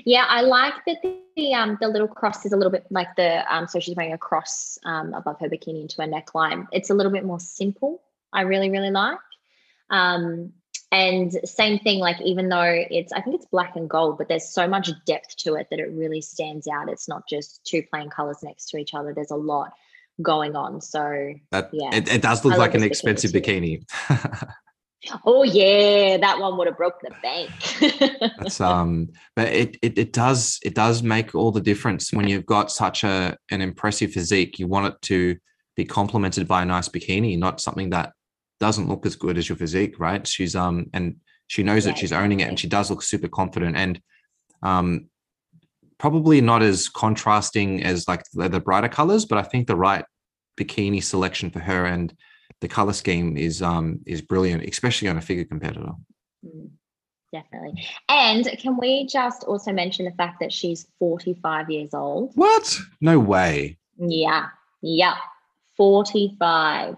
Yeah, 0.05 0.25
I 0.27 0.41
like 0.41 0.73
that 0.87 0.97
the, 1.35 1.53
um 1.53 1.77
the 1.81 1.87
little 1.87 2.07
cross 2.07 2.45
is 2.45 2.53
a 2.53 2.57
little 2.57 2.71
bit 2.71 2.85
like 2.89 3.15
the 3.15 3.43
um 3.53 3.67
so 3.67 3.79
she's 3.79 3.95
wearing 3.95 4.13
a 4.13 4.17
cross 4.17 4.77
um 4.85 5.13
above 5.13 5.39
her 5.39 5.49
bikini 5.49 5.81
into 5.81 6.01
her 6.01 6.07
neckline. 6.07 6.67
It's 6.71 6.89
a 6.89 6.93
little 6.93 7.11
bit 7.11 7.25
more 7.25 7.39
simple. 7.39 8.01
I 8.31 8.41
really 8.41 8.69
really 8.69 8.91
like. 8.91 9.19
Um 9.89 10.53
and 10.91 11.31
same 11.43 11.79
thing 11.79 11.99
like 11.99 12.19
even 12.21 12.49
though 12.49 12.85
it's 12.89 13.11
I 13.13 13.21
think 13.21 13.35
it's 13.35 13.45
black 13.45 13.75
and 13.75 13.89
gold, 13.89 14.17
but 14.17 14.27
there's 14.27 14.49
so 14.49 14.67
much 14.67 14.89
depth 15.05 15.35
to 15.37 15.55
it 15.55 15.67
that 15.69 15.79
it 15.79 15.91
really 15.91 16.21
stands 16.21 16.67
out. 16.67 16.89
It's 16.89 17.07
not 17.07 17.27
just 17.29 17.63
two 17.63 17.83
plain 17.83 18.09
colors 18.09 18.39
next 18.41 18.69
to 18.69 18.77
each 18.77 18.93
other. 18.93 19.13
There's 19.13 19.31
a 19.31 19.35
lot 19.35 19.73
going 20.21 20.55
on. 20.55 20.81
So 20.81 21.33
that, 21.51 21.69
yeah, 21.71 21.93
it, 21.93 22.11
it 22.11 22.21
does 22.21 22.43
look 22.43 22.57
like 22.57 22.73
an 22.73 22.83
expensive 22.83 23.31
bikini. 23.31 23.85
bikini. 23.85 24.49
Oh 25.25 25.43
yeah, 25.43 26.17
that 26.17 26.39
one 26.39 26.57
would 26.57 26.67
have 26.67 26.75
broke 26.75 26.99
the 27.01 27.11
bank. 27.21 27.49
That's 28.37 28.59
um, 28.59 29.07
but 29.33 29.47
it, 29.47 29.77
it 29.81 29.97
it 29.97 30.11
does 30.11 30.59
it 30.61 30.75
does 30.75 31.01
make 31.01 31.33
all 31.33 31.51
the 31.51 31.61
difference 31.61 32.11
when 32.11 32.27
you've 32.27 32.45
got 32.45 32.69
such 32.69 33.05
a 33.05 33.37
an 33.49 33.61
impressive 33.61 34.11
physique. 34.11 34.59
You 34.59 34.67
want 34.67 34.93
it 34.93 35.01
to 35.03 35.37
be 35.77 35.85
complemented 35.85 36.49
by 36.49 36.63
a 36.63 36.65
nice 36.65 36.89
bikini, 36.89 37.39
not 37.39 37.61
something 37.61 37.91
that 37.91 38.11
doesn't 38.59 38.87
look 38.87 39.05
as 39.05 39.15
good 39.15 39.37
as 39.37 39.47
your 39.47 39.57
physique, 39.57 39.99
right? 39.99 40.25
She's 40.27 40.55
um 40.55 40.87
and 40.93 41.17
she 41.47 41.63
knows 41.63 41.85
that 41.85 41.97
she's 41.97 42.13
owning 42.13 42.41
it 42.41 42.47
and 42.47 42.59
she 42.59 42.67
does 42.67 42.89
look 42.89 43.01
super 43.01 43.27
confident 43.27 43.75
and 43.75 44.01
um 44.61 45.09
probably 45.97 46.41
not 46.41 46.61
as 46.61 46.87
contrasting 46.87 47.83
as 47.83 48.07
like 48.07 48.23
the, 48.33 48.47
the 48.47 48.59
brighter 48.59 48.87
colors, 48.87 49.25
but 49.25 49.37
I 49.37 49.43
think 49.43 49.67
the 49.67 49.75
right 49.75 50.05
bikini 50.59 51.03
selection 51.03 51.49
for 51.49 51.59
her 51.59 51.85
and 51.85 52.13
the 52.61 52.67
color 52.67 52.93
scheme 52.93 53.37
is 53.37 53.61
um 53.61 53.99
is 54.05 54.21
brilliant, 54.21 54.63
especially 54.63 55.07
on 55.07 55.17
a 55.17 55.21
figure 55.21 55.45
competitor. 55.45 55.93
Mm, 56.45 56.69
definitely. 57.31 57.85
And 58.07 58.45
can 58.59 58.77
we 58.77 59.05
just 59.07 59.43
also 59.45 59.71
mention 59.71 60.05
the 60.05 60.11
fact 60.11 60.39
that 60.41 60.51
she's 60.51 60.87
45 60.99 61.69
years 61.69 61.93
old? 61.93 62.31
What? 62.35 62.77
No 62.99 63.19
way. 63.19 63.77
Yeah. 63.97 64.47
Yeah. 64.81 65.17
45. 65.77 66.97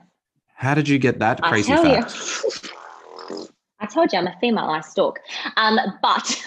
How 0.62 0.76
did 0.76 0.88
you 0.88 1.00
get 1.00 1.18
that 1.18 1.42
crazy 1.42 1.74
I 1.74 2.02
fact? 2.02 2.16
You, 3.32 3.48
I 3.80 3.88
told 3.88 4.14
you 4.14 4.20
I'm 4.20 4.28
a 4.28 4.38
female, 4.40 4.66
I 4.66 4.82
stalk. 4.82 5.20
Um, 5.58 5.80
but 6.04 6.44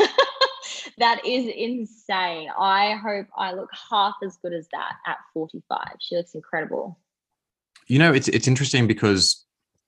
that 0.99 1.27
is 1.27 1.53
insane. 1.53 2.49
I 2.57 2.93
hope 2.93 3.27
I 3.37 3.55
look 3.55 3.71
half 3.91 4.15
as 4.25 4.37
good 4.37 4.53
as 4.53 4.69
that 4.71 4.93
at 5.05 5.17
45. 5.33 5.97
She 5.99 6.15
looks 6.15 6.33
incredible. 6.37 6.97
You 7.89 7.99
know, 7.99 8.13
it's 8.13 8.29
it's 8.29 8.47
interesting 8.47 8.87
because 8.87 9.45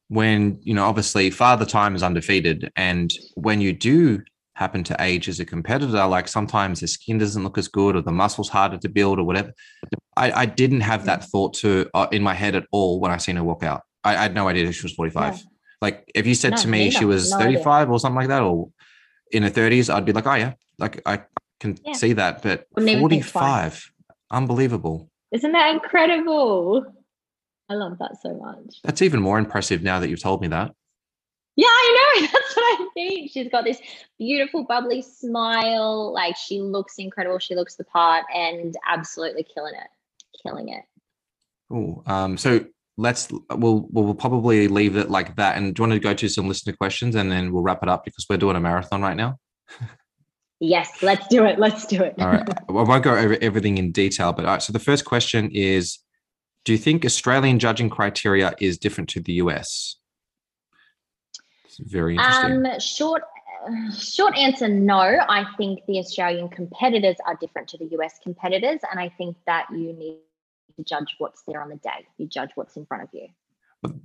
when 0.09 0.59
you 0.61 0.75
know, 0.75 0.87
obviously, 0.87 1.31
Father 1.31 1.65
Time 1.65 1.95
is 1.95 2.03
undefeated, 2.03 2.73
and 2.75 3.15
when 3.37 3.61
you 3.61 3.73
do 3.73 4.23
happen 4.55 4.83
to 4.85 4.97
age 4.99 5.29
as 5.29 5.39
a 5.39 5.45
competitor, 5.45 6.05
like 6.05 6.27
sometimes 6.27 6.81
the 6.81 6.89
skin 6.89 7.19
doesn't 7.19 7.45
look 7.45 7.59
as 7.59 7.69
good, 7.69 7.95
or 7.95 8.03
the 8.03 8.11
muscles 8.11 8.49
harder 8.49 8.79
to 8.79 8.89
build, 8.89 9.21
or 9.21 9.25
whatever. 9.25 9.53
I, 10.17 10.33
I 10.33 10.47
didn't 10.47 10.81
have 10.81 11.05
that 11.05 11.23
thought 11.27 11.55
to 11.59 11.89
uh, 11.95 12.09
in 12.11 12.25
my 12.25 12.35
head 12.35 12.57
at 12.57 12.67
all 12.73 12.99
when 12.99 13.13
I 13.13 13.19
seen 13.19 13.37
her 13.37 13.45
walk 13.45 13.63
out. 13.63 13.83
I, 14.07 14.17
I 14.17 14.23
had 14.23 14.35
no 14.35 14.49
idea 14.49 14.71
she 14.73 14.83
was 14.83 14.93
forty 14.93 15.11
five. 15.11 15.35
Yeah. 15.35 15.43
Like 15.83 16.11
if 16.15 16.27
you 16.27 16.35
said 16.35 16.53
no, 16.53 16.57
to 16.59 16.69
me 16.69 16.91
she 16.91 17.05
was 17.05 17.31
no 17.31 17.39
35 17.39 17.67
idea. 17.67 17.93
or 17.93 18.01
something 18.01 18.17
like 18.17 18.29
that, 18.29 18.43
or 18.43 18.71
in 19.31 19.43
her 19.43 19.51
30s, 19.51 19.93
I'd 19.93 20.05
be 20.05 20.13
like, 20.13 20.27
oh 20.27 20.35
yeah, 20.35 20.55
like 20.79 21.03
I 21.05 21.23
can 21.61 21.77
yeah. 21.85 21.93
see 21.93 22.13
that. 22.15 22.43
But 22.43 22.67
45, 22.75 23.93
unbelievable. 24.31 25.11
Isn't 25.33 25.53
that 25.53 25.75
incredible? 25.75 26.87
I 27.69 27.75
love 27.75 27.99
that 27.99 28.21
so 28.23 28.35
much. 28.35 28.77
That's 28.85 29.03
even 29.03 29.21
more 29.21 29.39
impressive 29.39 29.83
now 29.83 29.99
that 30.01 30.09
you've 30.09 30.23
told 30.23 30.41
me 30.41 30.49
that. 30.49 30.73
Yeah, 31.57 31.67
I 31.69 32.15
know. 32.17 32.27
That's 32.33 32.57
what 32.57 32.81
I 32.81 32.89
think. 32.95 33.31
She's 33.33 33.49
got 33.49 33.65
this 33.65 33.81
beautiful, 34.19 34.65
bubbly 34.65 35.03
smile. 35.03 36.13
Like 36.13 36.37
she 36.37 36.61
looks 36.61 36.95
incredible. 36.99 37.39
She 37.39 37.55
looks 37.55 37.77
the 37.77 37.85
part 37.85 38.25
and 38.35 38.75
absolutely 38.87 39.43
killing 39.43 39.75
it. 39.75 39.89
Killing 40.43 40.69
it. 40.69 40.85
Oh, 41.71 42.03
um, 42.07 42.37
so 42.37 42.65
let's 42.97 43.29
we'll 43.51 43.87
we'll 43.91 44.15
probably 44.15 44.69
leave 44.69 44.97
it 44.97 45.11
like 45.11 45.37
that. 45.37 45.57
And 45.57 45.75
do 45.75 45.83
you 45.83 45.89
want 45.89 46.01
to 46.01 46.09
go 46.09 46.15
to 46.15 46.29
some 46.29 46.49
listener 46.49 46.75
questions 46.75 47.15
and 47.15 47.31
then 47.31 47.53
we'll 47.53 47.63
wrap 47.63 47.83
it 47.83 47.89
up 47.89 48.05
because 48.05 48.27
we're 48.29 48.37
doing 48.37 48.57
a 48.57 48.61
marathon 48.61 49.03
right 49.03 49.17
now? 49.17 49.39
yes, 50.61 51.03
let's 51.03 51.27
do 51.29 51.45
it. 51.45 51.59
Let's 51.59 51.87
do 51.87 52.03
it. 52.03 52.15
all 52.19 52.29
right. 52.29 52.49
I 52.69 52.73
won't 52.73 53.05
go 53.05 53.15
over 53.15 53.37
everything 53.41 53.79
in 53.79 53.93
detail, 53.93 54.33
but 54.33 54.45
all 54.45 54.53
right. 54.53 54.63
So 54.63 54.73
the 54.73 54.79
first 54.79 55.05
question 55.05 55.51
is 55.53 55.99
do 56.65 56.73
you 56.73 56.79
think 56.79 57.05
Australian 57.05 57.59
judging 57.59 57.91
criteria 57.91 58.55
is 58.61 58.79
different 58.79 59.09
to 59.11 59.21
the 59.21 59.35
US? 59.35 59.97
It's 61.65 61.79
very 61.79 62.17
interesting. 62.17 62.67
Um, 62.67 62.81
short 62.81 63.23
short 63.99 64.37
answer 64.37 64.69
no 64.69 65.01
i 65.29 65.45
think 65.57 65.81
the 65.89 65.99
australian 65.99 66.49
competitors 66.49 67.17
are 67.27 67.35
different 67.37 67.67
to 67.67 67.77
the 67.79 67.85
us 67.97 68.13
competitors 68.23 68.79
and 68.91 69.01
i 69.01 69.09
think 69.19 69.37
that 69.45 69.67
you 69.73 69.93
need 69.93 70.19
to 70.77 70.85
judge 70.85 71.15
what's 71.19 71.43
there 71.47 71.63
on 71.63 71.69
the 71.69 71.77
day 71.77 72.07
you 72.19 72.27
judge 72.27 72.51
what's 72.55 72.77
in 72.77 72.87
front 72.87 73.03
of 73.03 73.09
you 73.13 73.27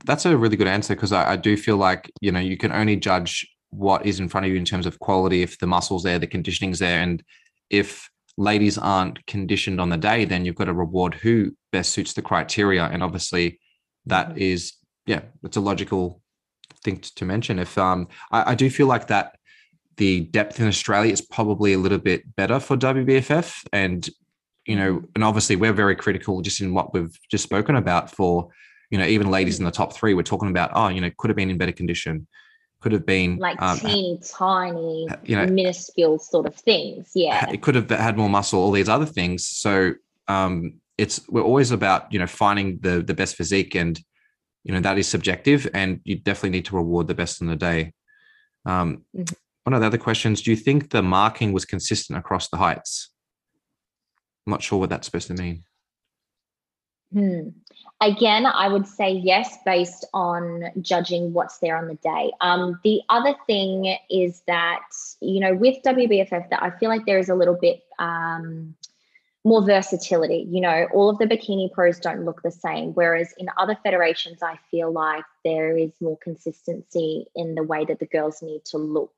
that's 0.06 0.26
a 0.26 0.38
really 0.38 0.57
good 0.57 0.68
answer 0.68 0.95
because 0.95 1.11
I, 1.11 1.31
I, 1.31 1.35
do 1.38 1.57
feel 1.57 1.77
like 1.77 2.11
you 2.22 2.31
know 2.31 2.39
you 2.39 2.57
can 2.57 2.72
only 2.72 2.98
judge 2.98 3.48
what 3.69 4.06
is 4.06 4.19
in 4.19 4.30
front 4.30 4.45
of 4.45 4.52
you 4.52 4.57
in 4.57 4.65
terms 4.65 4.85
of 4.85 4.99
quality 4.99 5.41
if 5.41 5.57
the 5.57 5.65
muscles 5.65 6.03
there 6.03 6.19
the 6.19 6.27
conditioning's 6.27 6.80
there 6.80 7.02
and 7.02 7.23
if 7.69 8.11
ladies 8.38 8.77
aren't 8.77 9.26
conditioned 9.27 9.81
on 9.81 9.89
the 9.89 9.98
day, 9.98 10.26
then 10.26 10.45
you've 10.45 10.56
got 10.56 10.65
to 10.65 10.73
reward 10.73 11.14
who 11.14 11.56
best 11.72 11.91
suits 11.91 12.14
the 12.14 12.22
criteria. 12.22 12.85
And 12.85 13.03
obviously, 13.03 13.60
that 14.06 14.30
mm-hmm. 14.30 14.39
is 14.39 14.73
yeah, 15.06 15.22
it's 15.43 15.57
a 15.57 15.61
logical 15.61 16.22
thing 16.84 16.99
to 16.99 17.26
mention. 17.26 17.60
If 17.60 17.77
um, 17.77 18.07
I, 18.31 18.52
I 18.52 18.56
do 18.56 18.69
feel 18.69 18.88
like 18.88 19.07
that 19.07 19.35
the 19.98 20.22
depth 20.22 20.60
in 20.60 20.68
Australia 20.68 21.11
is 21.11 21.22
probably 21.22 21.73
a 21.73 21.77
little 21.77 21.98
bit 21.98 22.35
better 22.35 22.60
for 22.60 22.77
WBFF, 22.77 23.65
and 23.73 24.10
you 24.65 24.75
know, 24.75 25.03
and 25.15 25.23
obviously 25.23 25.55
we're 25.55 25.73
very 25.73 25.95
critical 25.95 26.41
just 26.41 26.61
in 26.61 26.73
what 26.73 26.93
we've 26.93 27.17
just 27.29 27.43
spoken 27.43 27.75
about 27.75 28.11
for 28.11 28.49
you 28.89 28.97
know 28.97 29.05
even 29.05 29.29
ladies 29.29 29.59
in 29.59 29.65
the 29.65 29.71
top 29.71 29.93
three. 29.93 30.13
We're 30.13 30.23
talking 30.23 30.49
about 30.49 30.71
oh, 30.73 30.89
you 30.89 31.01
know, 31.01 31.11
could 31.17 31.29
have 31.29 31.38
been 31.38 31.49
in 31.49 31.57
better 31.57 31.71
condition 31.71 32.27
could 32.81 32.91
have 32.91 33.05
been 33.05 33.38
like 33.38 33.61
um, 33.61 33.77
teeny 33.77 34.19
tiny 34.27 35.07
you 35.23 35.35
know 35.35 35.45
minuscule 35.45 36.17
sort 36.19 36.47
of 36.47 36.55
things 36.55 37.11
yeah 37.15 37.49
it 37.49 37.61
could 37.61 37.75
have 37.75 37.89
had 37.89 38.17
more 38.17 38.29
muscle 38.29 38.59
all 38.59 38.71
these 38.71 38.89
other 38.89 39.05
things 39.05 39.47
so 39.47 39.93
um 40.27 40.73
it's 40.97 41.27
we're 41.29 41.43
always 41.43 41.71
about 41.71 42.11
you 42.11 42.19
know 42.19 42.27
finding 42.27 42.79
the 42.81 43.01
the 43.01 43.13
best 43.13 43.35
physique 43.35 43.75
and 43.75 44.01
you 44.63 44.73
know 44.73 44.79
that 44.79 44.97
is 44.97 45.07
subjective 45.07 45.69
and 45.73 46.01
you 46.03 46.15
definitely 46.15 46.49
need 46.49 46.65
to 46.65 46.75
reward 46.75 47.07
the 47.07 47.13
best 47.13 47.39
in 47.41 47.47
the 47.47 47.55
day 47.55 47.93
um 48.65 49.03
mm-hmm. 49.15 49.33
one 49.63 49.73
of 49.73 49.81
the 49.81 49.88
other 49.88 49.97
questions 49.97 50.41
do 50.41 50.49
you 50.49 50.57
think 50.57 50.89
the 50.89 51.03
marking 51.03 51.53
was 51.53 51.65
consistent 51.65 52.17
across 52.17 52.49
the 52.49 52.57
heights 52.57 53.10
i'm 54.45 54.51
not 54.51 54.63
sure 54.63 54.80
what 54.80 54.89
that's 54.89 55.05
supposed 55.05 55.27
to 55.27 55.34
mean 55.34 55.63
Hmm. 57.13 57.49
Again, 57.99 58.45
I 58.45 58.68
would 58.68 58.88
say 58.88 59.11
yes, 59.11 59.57
based 59.65 60.05
on 60.13 60.72
judging 60.81 61.34
what's 61.34 61.59
there 61.59 61.77
on 61.77 61.88
the 61.88 61.95
day. 61.95 62.31
Um, 62.41 62.80
the 62.84 63.01
other 63.09 63.35
thing 63.47 63.95
is 64.09 64.41
that, 64.47 64.81
you 65.19 65.39
know, 65.39 65.53
with 65.53 65.77
WBFF, 65.85 66.49
that 66.49 66.63
I 66.63 66.72
feel 66.72 66.89
like 66.89 67.05
there 67.05 67.19
is 67.19 67.30
a 67.30 67.35
little 67.35 67.57
bit 67.59 67.84
um, 67.99 68.76
more 69.43 69.63
versatility. 69.63 70.47
You 70.49 70.61
know, 70.61 70.88
all 70.93 71.09
of 71.09 71.18
the 71.18 71.26
bikini 71.26 71.72
pros 71.72 71.99
don't 71.99 72.23
look 72.23 72.41
the 72.41 72.51
same. 72.51 72.93
Whereas 72.93 73.34
in 73.38 73.49
other 73.57 73.77
federations, 73.84 74.41
I 74.41 74.57
feel 74.72 74.91
like 74.91 75.26
there 75.43 75.77
is 75.77 75.91
more 75.99 76.18
consistency 76.18 77.27
in 77.35 77.55
the 77.55 77.63
way 77.63 77.85
that 77.85 77.99
the 77.99 78.07
girls 78.07 78.41
need 78.41 78.63
to 78.65 78.77
look 78.77 79.13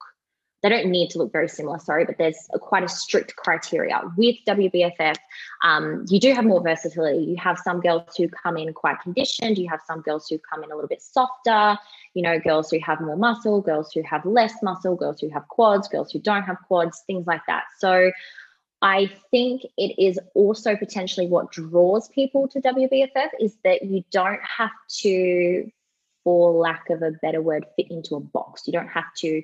they 0.64 0.70
don't 0.70 0.88
need 0.88 1.10
to 1.10 1.18
look 1.18 1.34
very 1.34 1.50
similar, 1.50 1.78
sorry, 1.78 2.06
but 2.06 2.18
there's 2.18 2.48
a, 2.54 2.58
quite 2.58 2.84
a 2.84 2.88
strict 2.88 3.36
criteria. 3.36 4.02
With 4.16 4.38
WBFF, 4.48 5.18
um, 5.62 6.06
you 6.08 6.22
do 6.22 6.34
have 6.34 6.46
more 6.46 6.64
versatility. 6.64 7.22
You 7.26 7.36
have 7.36 7.60
some 7.60 7.82
girls 7.82 8.16
who 8.18 8.30
come 8.30 8.56
in 8.56 8.74
quite 8.74 9.02
conditioned, 9.02 9.58
you 9.58 9.70
have 9.70 9.82
some 9.86 10.02
girls 10.02 10.28
who 10.30 10.40
come 10.40 10.64
in 10.64 10.72
a 10.72 10.76
little 10.76 10.88
bit 10.88 11.02
softer, 11.02 11.78
you 12.14 12.22
know, 12.22 12.40
girls 12.40 12.72
who 12.72 12.80
have 12.80 13.02
more 13.02 13.18
muscle, 13.18 13.62
girls 13.62 13.92
who 13.92 14.02
have 14.04 14.26
less 14.26 14.54
muscle, 14.64 14.96
girls 14.96 15.20
who 15.20 15.30
have 15.30 15.46
quads, 15.50 15.90
girls 15.90 16.12
who 16.12 16.20
don't 16.20 16.44
have 16.44 16.58
quads, 16.66 17.04
things 17.06 17.28
like 17.28 17.42
that. 17.48 17.66
So 17.78 18.12
I 18.82 19.12
think 19.32 19.64
it 19.78 20.02
is 20.02 20.18
also 20.34 20.78
potentially 20.78 21.28
what 21.28 21.52
draws 21.52 22.08
people 22.08 22.48
to 22.48 22.62
WBFF 22.62 23.30
is 23.42 23.58
that 23.66 23.84
you 23.84 24.06
don't 24.12 24.42
have 24.44 24.72
to, 25.02 25.70
for 26.24 26.54
lack 26.54 26.90
of 26.90 27.02
a 27.02 27.12
better 27.12 27.42
word, 27.42 27.66
fit 27.76 27.92
into 27.92 28.16
a 28.16 28.22
box. 28.22 28.64
You 28.66 28.72
don't 28.72 28.88
have 28.88 29.14
to 29.18 29.44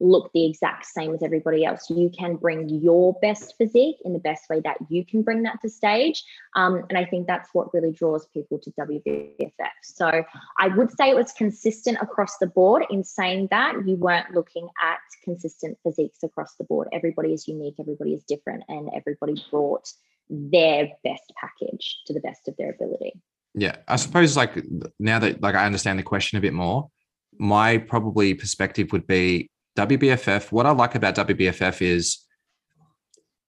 look 0.00 0.30
the 0.32 0.46
exact 0.46 0.86
same 0.86 1.14
as 1.14 1.22
everybody 1.22 1.64
else. 1.64 1.90
You 1.90 2.10
can 2.16 2.36
bring 2.36 2.68
your 2.68 3.16
best 3.20 3.54
physique 3.58 3.96
in 4.04 4.12
the 4.12 4.18
best 4.18 4.48
way 4.48 4.60
that 4.60 4.76
you 4.88 5.04
can 5.04 5.22
bring 5.22 5.42
that 5.42 5.60
to 5.62 5.68
stage. 5.68 6.24
Um, 6.54 6.84
and 6.88 6.98
I 6.98 7.04
think 7.04 7.26
that's 7.26 7.48
what 7.52 7.72
really 7.74 7.92
draws 7.92 8.26
people 8.26 8.58
to 8.60 8.70
WBFF. 8.72 9.50
So 9.82 10.24
I 10.58 10.68
would 10.68 10.90
say 10.96 11.10
it 11.10 11.16
was 11.16 11.32
consistent 11.32 11.98
across 12.00 12.38
the 12.38 12.46
board 12.46 12.84
in 12.90 13.04
saying 13.04 13.48
that 13.50 13.74
you 13.86 13.96
weren't 13.96 14.34
looking 14.34 14.68
at 14.80 14.98
consistent 15.24 15.78
physiques 15.82 16.22
across 16.22 16.54
the 16.56 16.64
board. 16.64 16.88
Everybody 16.92 17.32
is 17.32 17.48
unique, 17.48 17.76
everybody 17.80 18.14
is 18.14 18.22
different, 18.24 18.64
and 18.68 18.90
everybody 18.94 19.42
brought 19.50 19.92
their 20.30 20.88
best 21.04 21.32
package 21.40 21.98
to 22.06 22.12
the 22.12 22.20
best 22.20 22.48
of 22.48 22.56
their 22.56 22.70
ability. 22.70 23.14
Yeah, 23.54 23.76
I 23.88 23.96
suppose 23.96 24.36
like 24.36 24.62
now 24.98 25.18
that 25.18 25.42
like 25.42 25.54
I 25.54 25.66
understand 25.66 25.98
the 25.98 26.04
question 26.04 26.38
a 26.38 26.40
bit 26.40 26.52
more, 26.52 26.90
my 27.38 27.78
probably 27.78 28.34
perspective 28.34 28.92
would 28.92 29.06
be 29.06 29.50
WBFF, 29.76 30.50
what 30.52 30.66
I 30.66 30.70
like 30.70 30.94
about 30.94 31.14
WBFF 31.14 31.82
is 31.82 32.24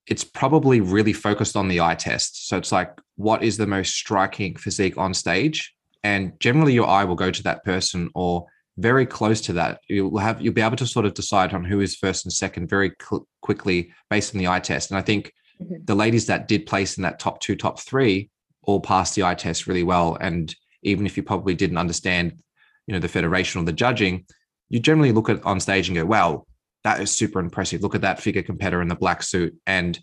it's 0.07 0.25
probably 0.25 0.81
really 0.81 1.13
focused 1.13 1.57
on 1.57 1.69
the 1.69 1.81
eye 1.81 1.95
test. 1.95 2.49
So 2.49 2.57
it's 2.57 2.73
like, 2.73 2.93
what 3.17 3.43
is 3.43 3.57
the 3.57 3.67
most 3.67 3.95
striking 3.95 4.57
physique 4.57 4.99
on 4.99 5.15
stage? 5.15 5.75
And 6.03 6.33
generally, 6.41 6.73
your 6.73 6.89
eye 6.89 7.05
will 7.05 7.15
go 7.15 7.31
to 7.31 7.43
that 7.45 7.65
person 7.65 8.11
or 8.15 8.47
very 8.79 9.07
close 9.07 9.41
to 9.43 9.53
that. 9.55 9.81
You'll 9.89 10.19
have 10.19 10.41
you'll 10.41 10.55
be 10.55 10.63
able 10.63 10.77
to 10.77 10.87
sort 10.87 11.05
of 11.05 11.15
decide 11.15 11.53
on 11.53 11.65
who 11.65 11.81
is 11.81 11.97
first 11.97 12.25
and 12.25 12.33
second 12.33 12.69
very 12.69 12.93
cl- 13.01 13.27
quickly 13.43 13.93
based 14.09 14.35
on 14.35 14.39
the 14.39 14.49
eye 14.49 14.61
test. 14.61 14.91
And 14.91 14.99
I 14.99 15.03
think 15.03 15.33
mm-hmm. 15.61 15.85
the 15.85 15.95
ladies 15.95 16.27
that 16.27 16.49
did 16.49 16.67
place 16.67 16.97
in 16.97 17.03
that 17.03 17.19
top 17.19 17.41
two, 17.41 17.55
top 17.55 17.79
three, 17.81 18.31
all 18.63 18.81
passed 18.81 19.15
the 19.15 19.25
eye 19.25 19.35
test 19.35 19.67
really 19.67 19.83
well. 19.83 20.17
And 20.21 20.55
even 20.83 21.07
if 21.07 21.17
you 21.17 21.23
probably 21.23 21.55
didn't 21.55 21.79
understand, 21.79 22.41
you 22.87 22.95
know, 22.95 23.01
the 23.01 23.09
federation 23.09 23.61
or 23.61 23.65
the 23.65 23.73
judging, 23.73 24.25
you 24.71 24.81
generally 24.81 25.13
look 25.13 25.29
at 25.29 25.45
on 25.45 25.61
stage 25.61 25.89
and 25.89 25.97
go, 25.97 26.07
wow, 26.07 26.47
that 26.85 27.01
is 27.01 27.11
super 27.11 27.41
impressive. 27.41 27.83
Look 27.83 27.95
at 27.95 28.01
that 28.01 28.21
figure 28.21 28.43
competitor 28.43 28.81
in 28.81 28.89
the 28.89 28.95
black 28.95 29.23
suit. 29.23 29.55
And 29.67 29.99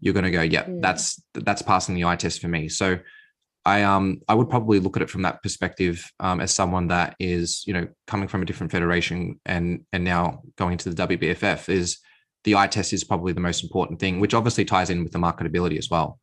you're 0.00 0.14
going 0.14 0.24
to 0.24 0.30
go, 0.30 0.42
yeah, 0.42 0.64
mm. 0.64 0.82
that's, 0.82 1.22
that's 1.32 1.62
passing 1.62 1.94
the 1.94 2.04
eye 2.04 2.16
test 2.16 2.40
for 2.40 2.48
me. 2.48 2.68
So 2.68 2.98
I, 3.64 3.82
um, 3.82 4.20
I 4.28 4.34
would 4.34 4.50
probably 4.50 4.80
look 4.80 4.96
at 4.96 5.02
it 5.02 5.10
from 5.10 5.22
that 5.22 5.42
perspective 5.42 6.04
um, 6.20 6.40
as 6.40 6.52
someone 6.52 6.88
that 6.88 7.16
is, 7.18 7.64
you 7.66 7.72
know, 7.72 7.88
coming 8.06 8.28
from 8.28 8.42
a 8.42 8.44
different 8.44 8.72
federation 8.72 9.40
and, 9.46 9.84
and 9.92 10.04
now 10.04 10.42
going 10.56 10.78
to 10.78 10.90
the 10.90 11.06
WBFF 11.06 11.68
is 11.68 11.98
the 12.44 12.56
eye 12.56 12.66
test 12.66 12.92
is 12.92 13.04
probably 13.04 13.32
the 13.32 13.40
most 13.40 13.62
important 13.62 14.00
thing, 14.00 14.20
which 14.20 14.34
obviously 14.34 14.64
ties 14.64 14.90
in 14.90 15.02
with 15.02 15.12
the 15.12 15.18
marketability 15.18 15.78
as 15.78 15.90
well. 15.90 16.18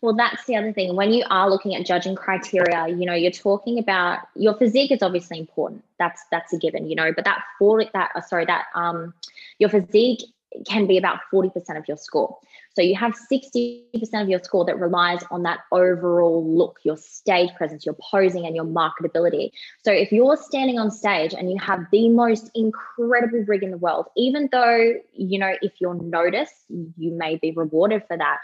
Well, 0.00 0.14
that's 0.14 0.44
the 0.44 0.56
other 0.56 0.72
thing. 0.72 0.96
When 0.96 1.12
you 1.12 1.24
are 1.30 1.48
looking 1.48 1.74
at 1.74 1.86
judging 1.86 2.14
criteria, 2.14 2.88
you 2.88 3.06
know, 3.06 3.14
you're 3.14 3.30
talking 3.30 3.78
about 3.78 4.20
your 4.34 4.54
physique 4.54 4.92
is 4.92 5.02
obviously 5.02 5.38
important. 5.38 5.84
That's 5.98 6.22
that's 6.30 6.52
a 6.52 6.58
given, 6.58 6.88
you 6.88 6.96
know, 6.96 7.12
but 7.12 7.24
that 7.24 7.42
for 7.58 7.84
that 7.92 8.10
uh, 8.14 8.20
sorry, 8.20 8.44
that 8.46 8.66
um 8.74 9.14
your 9.58 9.70
physique 9.70 10.20
can 10.66 10.86
be 10.86 10.96
about 10.96 11.18
40% 11.32 11.76
of 11.76 11.88
your 11.88 11.96
score. 11.96 12.38
So 12.74 12.82
you 12.82 12.96
have 12.96 13.14
60% 13.32 13.82
of 14.14 14.28
your 14.28 14.40
score 14.42 14.64
that 14.64 14.78
relies 14.78 15.22
on 15.30 15.42
that 15.44 15.60
overall 15.72 16.44
look, 16.46 16.78
your 16.82 16.96
stage 16.96 17.50
presence, 17.56 17.86
your 17.86 17.96
posing, 18.10 18.46
and 18.46 18.54
your 18.54 18.64
marketability. 18.64 19.50
So 19.84 19.92
if 19.92 20.12
you're 20.12 20.36
standing 20.36 20.78
on 20.78 20.90
stage 20.90 21.34
and 21.34 21.50
you 21.50 21.58
have 21.58 21.86
the 21.92 22.08
most 22.08 22.50
incredible 22.54 23.44
rig 23.46 23.62
in 23.62 23.70
the 23.70 23.78
world, 23.78 24.06
even 24.16 24.48
though, 24.50 24.94
you 25.12 25.38
know, 25.38 25.54
if 25.62 25.72
you're 25.80 25.94
noticed, 25.94 26.54
you 26.68 27.12
may 27.12 27.36
be 27.36 27.52
rewarded 27.52 28.04
for 28.08 28.16
that 28.16 28.38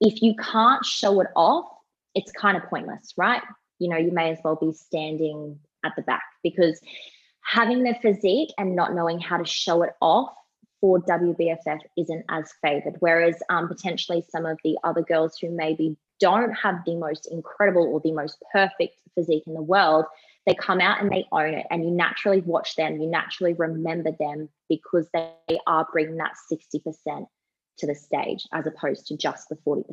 if 0.00 0.22
you 0.22 0.34
can't 0.36 0.84
show 0.84 1.20
it 1.20 1.28
off, 1.36 1.66
it's 2.14 2.32
kind 2.32 2.56
of 2.56 2.64
pointless, 2.64 3.14
right? 3.16 3.42
You 3.78 3.88
know, 3.88 3.96
you 3.96 4.12
may 4.12 4.30
as 4.30 4.38
well 4.44 4.56
be 4.56 4.72
standing 4.72 5.58
at 5.84 5.92
the 5.96 6.02
back 6.02 6.22
because 6.42 6.80
having 7.42 7.82
the 7.82 7.94
physique 8.00 8.50
and 8.58 8.74
not 8.74 8.94
knowing 8.94 9.20
how 9.20 9.36
to 9.36 9.44
show 9.44 9.82
it 9.82 9.92
off 10.00 10.32
for 10.80 11.00
WBFF 11.00 11.80
isn't 11.96 12.24
as 12.28 12.52
favored. 12.62 12.96
Whereas 13.00 13.36
um, 13.48 13.68
potentially 13.68 14.24
some 14.30 14.46
of 14.46 14.58
the 14.64 14.76
other 14.84 15.02
girls 15.02 15.36
who 15.40 15.50
maybe 15.50 15.96
don't 16.20 16.52
have 16.52 16.76
the 16.84 16.96
most 16.96 17.26
incredible 17.30 17.84
or 17.84 18.00
the 18.00 18.12
most 18.12 18.36
perfect 18.52 18.94
physique 19.14 19.44
in 19.46 19.54
the 19.54 19.62
world, 19.62 20.04
they 20.46 20.54
come 20.54 20.80
out 20.80 21.00
and 21.00 21.10
they 21.10 21.24
own 21.32 21.54
it. 21.54 21.66
And 21.70 21.84
you 21.84 21.90
naturally 21.90 22.40
watch 22.42 22.76
them, 22.76 23.00
you 23.00 23.08
naturally 23.08 23.54
remember 23.54 24.10
them 24.18 24.48
because 24.68 25.08
they 25.12 25.58
are 25.66 25.86
bringing 25.92 26.18
that 26.18 26.34
60% 26.52 27.26
to 27.78 27.86
the 27.86 27.94
stage 27.94 28.46
as 28.52 28.66
opposed 28.66 29.06
to 29.06 29.16
just 29.16 29.48
the 29.48 29.56
40%. 29.56 29.84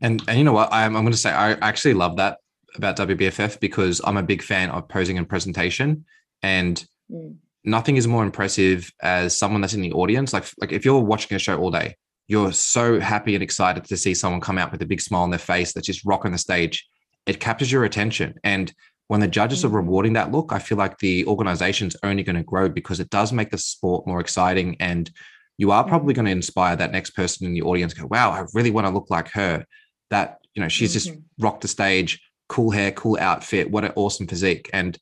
And 0.00 0.22
and 0.26 0.38
you 0.38 0.44
know 0.44 0.52
what? 0.52 0.72
I'm, 0.72 0.96
I'm 0.96 1.02
going 1.02 1.12
to 1.12 1.18
say 1.18 1.30
I 1.30 1.52
actually 1.52 1.94
love 1.94 2.16
that 2.16 2.38
about 2.76 2.96
WBFF 2.96 3.60
because 3.60 4.00
I'm 4.04 4.16
a 4.16 4.22
big 4.22 4.42
fan 4.42 4.70
of 4.70 4.88
posing 4.88 5.18
and 5.18 5.28
presentation. 5.28 6.04
And 6.42 6.84
mm. 7.10 7.36
nothing 7.64 7.96
is 7.96 8.08
more 8.08 8.24
impressive 8.24 8.90
as 9.02 9.36
someone 9.36 9.60
that's 9.60 9.74
in 9.74 9.82
the 9.82 9.92
audience. 9.92 10.32
Like, 10.32 10.46
like 10.60 10.72
if 10.72 10.84
you're 10.84 11.00
watching 11.00 11.34
a 11.36 11.38
show 11.38 11.58
all 11.58 11.70
day, 11.70 11.96
you're 12.28 12.52
so 12.52 13.00
happy 13.00 13.34
and 13.34 13.42
excited 13.42 13.84
to 13.84 13.96
see 13.96 14.14
someone 14.14 14.40
come 14.40 14.58
out 14.58 14.72
with 14.72 14.82
a 14.82 14.86
big 14.86 15.00
smile 15.00 15.22
on 15.22 15.30
their 15.30 15.38
face 15.38 15.72
that's 15.72 15.86
just 15.86 16.04
rocking 16.04 16.32
the 16.32 16.38
stage. 16.38 16.88
It 17.26 17.40
captures 17.40 17.70
your 17.70 17.84
attention. 17.84 18.34
And 18.42 18.72
when 19.08 19.20
the 19.20 19.28
judges 19.28 19.64
are 19.64 19.68
mm. 19.68 19.74
rewarding 19.74 20.14
that 20.14 20.32
look, 20.32 20.52
I 20.52 20.58
feel 20.58 20.78
like 20.78 20.98
the 20.98 21.26
organization's 21.26 21.96
only 22.02 22.22
going 22.22 22.36
to 22.36 22.42
grow 22.42 22.68
because 22.68 23.00
it 23.00 23.10
does 23.10 23.32
make 23.32 23.50
the 23.50 23.58
sport 23.58 24.06
more 24.06 24.20
exciting 24.20 24.76
and 24.80 25.10
you 25.58 25.70
are 25.70 25.84
probably 25.84 26.12
mm-hmm. 26.12 26.24
going 26.24 26.26
to 26.26 26.32
inspire 26.32 26.76
that 26.76 26.92
next 26.92 27.10
person 27.10 27.46
in 27.46 27.52
the 27.52 27.62
audience 27.62 27.94
go 27.94 28.06
wow 28.06 28.30
i 28.30 28.44
really 28.54 28.70
want 28.70 28.86
to 28.86 28.92
look 28.92 29.10
like 29.10 29.28
her 29.28 29.64
that 30.10 30.38
you 30.54 30.62
know 30.62 30.68
she's 30.68 30.90
mm-hmm. 30.90 31.14
just 31.14 31.22
rocked 31.38 31.62
the 31.62 31.68
stage 31.68 32.20
cool 32.48 32.70
hair 32.70 32.92
cool 32.92 33.16
outfit 33.20 33.70
what 33.70 33.84
an 33.84 33.92
awesome 33.96 34.26
physique 34.26 34.68
and 34.72 34.98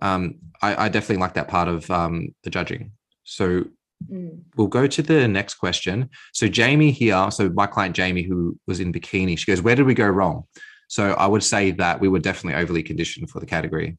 um, 0.00 0.36
I, 0.62 0.84
I, 0.84 0.88
definitely 0.90 1.20
like 1.20 1.34
that 1.34 1.48
part 1.48 1.66
of 1.66 1.90
um, 1.90 2.28
the 2.44 2.50
judging 2.50 2.92
so 3.24 3.64
mm. 4.08 4.40
we'll 4.56 4.68
go 4.68 4.86
to 4.86 5.02
the 5.02 5.26
next 5.26 5.54
question 5.54 6.10
so 6.32 6.46
jamie 6.46 6.92
here 6.92 7.30
so 7.32 7.48
my 7.50 7.66
client 7.66 7.96
jamie 7.96 8.22
who 8.22 8.56
was 8.68 8.78
in 8.78 8.92
bikini 8.92 9.36
she 9.36 9.46
goes 9.46 9.60
where 9.60 9.74
did 9.74 9.86
we 9.86 9.94
go 9.94 10.06
wrong 10.06 10.44
so 10.86 11.14
i 11.14 11.26
would 11.26 11.42
say 11.42 11.72
that 11.72 12.00
we 12.00 12.08
were 12.08 12.20
definitely 12.20 12.60
overly 12.60 12.82
conditioned 12.82 13.28
for 13.28 13.40
the 13.40 13.46
category 13.46 13.98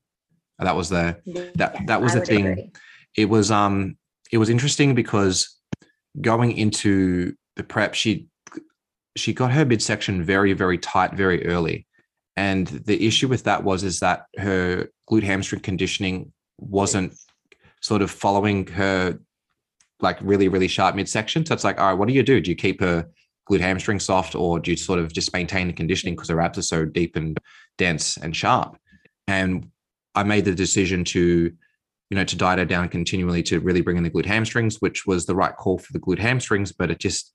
that 0.59 0.76
was 0.76 0.89
the 0.89 1.17
that 1.55 1.76
that 1.85 2.01
was 2.01 2.13
the 2.13 2.21
thing 2.21 2.47
agree. 2.47 2.71
it 3.15 3.26
was 3.26 3.51
um 3.51 3.97
it 4.31 4.38
was 4.38 4.49
interesting 4.49 4.95
because 4.95 5.59
going 6.21 6.57
into 6.57 7.33
the 7.55 7.63
prep, 7.63 7.93
she 7.93 8.27
she 9.15 9.33
got 9.33 9.51
her 9.51 9.65
midsection 9.65 10.23
very 10.23 10.53
very 10.53 10.77
tight 10.77 11.13
very 11.13 11.45
early, 11.45 11.87
and 12.35 12.67
the 12.67 13.05
issue 13.05 13.27
with 13.27 13.43
that 13.43 13.63
was 13.63 13.83
is 13.83 13.99
that 13.99 14.25
her 14.37 14.87
glute 15.09 15.23
hamstring 15.23 15.61
conditioning 15.61 16.31
wasn't 16.57 17.13
sort 17.81 18.01
of 18.01 18.11
following 18.11 18.67
her 18.67 19.17
like 20.01 20.17
really 20.21 20.47
really 20.47 20.67
sharp 20.67 20.95
midsection. 20.95 21.45
So 21.45 21.53
it's 21.53 21.63
like, 21.63 21.79
all 21.79 21.87
right, 21.87 21.97
what 21.97 22.07
do 22.07 22.13
you 22.13 22.23
do? 22.23 22.39
Do 22.39 22.51
you 22.51 22.55
keep 22.55 22.79
her 22.81 23.07
glute 23.49 23.61
hamstring 23.61 23.99
soft, 23.99 24.35
or 24.35 24.59
do 24.59 24.71
you 24.71 24.77
sort 24.77 24.99
of 24.99 25.11
just 25.11 25.33
maintain 25.33 25.67
the 25.67 25.73
conditioning 25.73 26.15
because 26.15 26.29
her 26.29 26.41
abs 26.41 26.57
are 26.57 26.63
so 26.63 26.85
deep 26.85 27.15
and 27.15 27.37
dense 27.77 28.17
and 28.17 28.35
sharp? 28.35 28.77
And 29.27 29.69
I 30.15 30.23
made 30.23 30.45
the 30.45 30.55
decision 30.55 31.03
to 31.05 31.51
you 32.10 32.15
know, 32.15 32.23
to 32.23 32.36
diet 32.36 32.60
her 32.60 32.65
down 32.65 32.90
continually 32.90 33.44
to 33.44 33.60
really 33.60 33.81
bring 33.81 33.98
in 33.98 34.03
the 34.03 34.10
glute 34.10 34.26
hamstrings, 34.26 34.77
which 34.81 35.06
was 35.06 35.26
the 35.26 35.36
right 35.36 35.56
call 35.56 35.77
for 35.77 35.94
the 35.94 35.99
glute 35.99 36.19
hamstrings, 36.19 36.72
but 36.72 36.90
it 36.90 36.99
just 36.99 37.34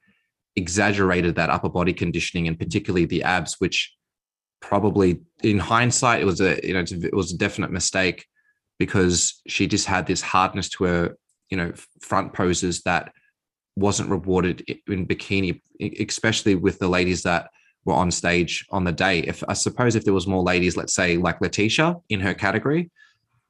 exaggerated 0.56 1.34
that 1.36 1.50
upper 1.50 1.68
body 1.68 1.92
conditioning 1.92 2.48
and 2.48 2.58
particularly 2.58 3.06
the 3.06 3.22
abs, 3.22 3.56
which 3.60 3.94
probably 4.60 5.20
in 5.42 5.58
hindsight 5.58 6.22
it 6.22 6.24
was 6.24 6.40
a 6.40 6.58
you 6.66 6.72
know 6.72 6.80
it 6.80 7.14
was 7.14 7.32
a 7.32 7.36
definite 7.36 7.70
mistake 7.70 8.24
because 8.78 9.42
she 9.46 9.66
just 9.66 9.86
had 9.86 10.06
this 10.06 10.22
hardness 10.22 10.70
to 10.70 10.84
her 10.84 11.16
you 11.50 11.56
know 11.56 11.70
front 12.00 12.32
poses 12.32 12.80
that 12.82 13.12
wasn't 13.76 14.08
rewarded 14.08 14.64
in 14.86 15.06
bikini, 15.06 15.60
especially 16.00 16.54
with 16.54 16.78
the 16.78 16.88
ladies 16.88 17.22
that 17.22 17.50
were 17.84 17.94
on 17.94 18.10
stage 18.10 18.64
on 18.70 18.84
the 18.84 18.92
day. 18.92 19.18
If 19.20 19.42
I 19.48 19.52
suppose 19.52 19.96
if 19.96 20.04
there 20.04 20.14
was 20.14 20.26
more 20.26 20.42
ladies, 20.42 20.76
let's 20.76 20.94
say 20.94 21.16
like 21.16 21.40
Letitia 21.40 21.96
in 22.08 22.20
her 22.20 22.34
category, 22.34 22.90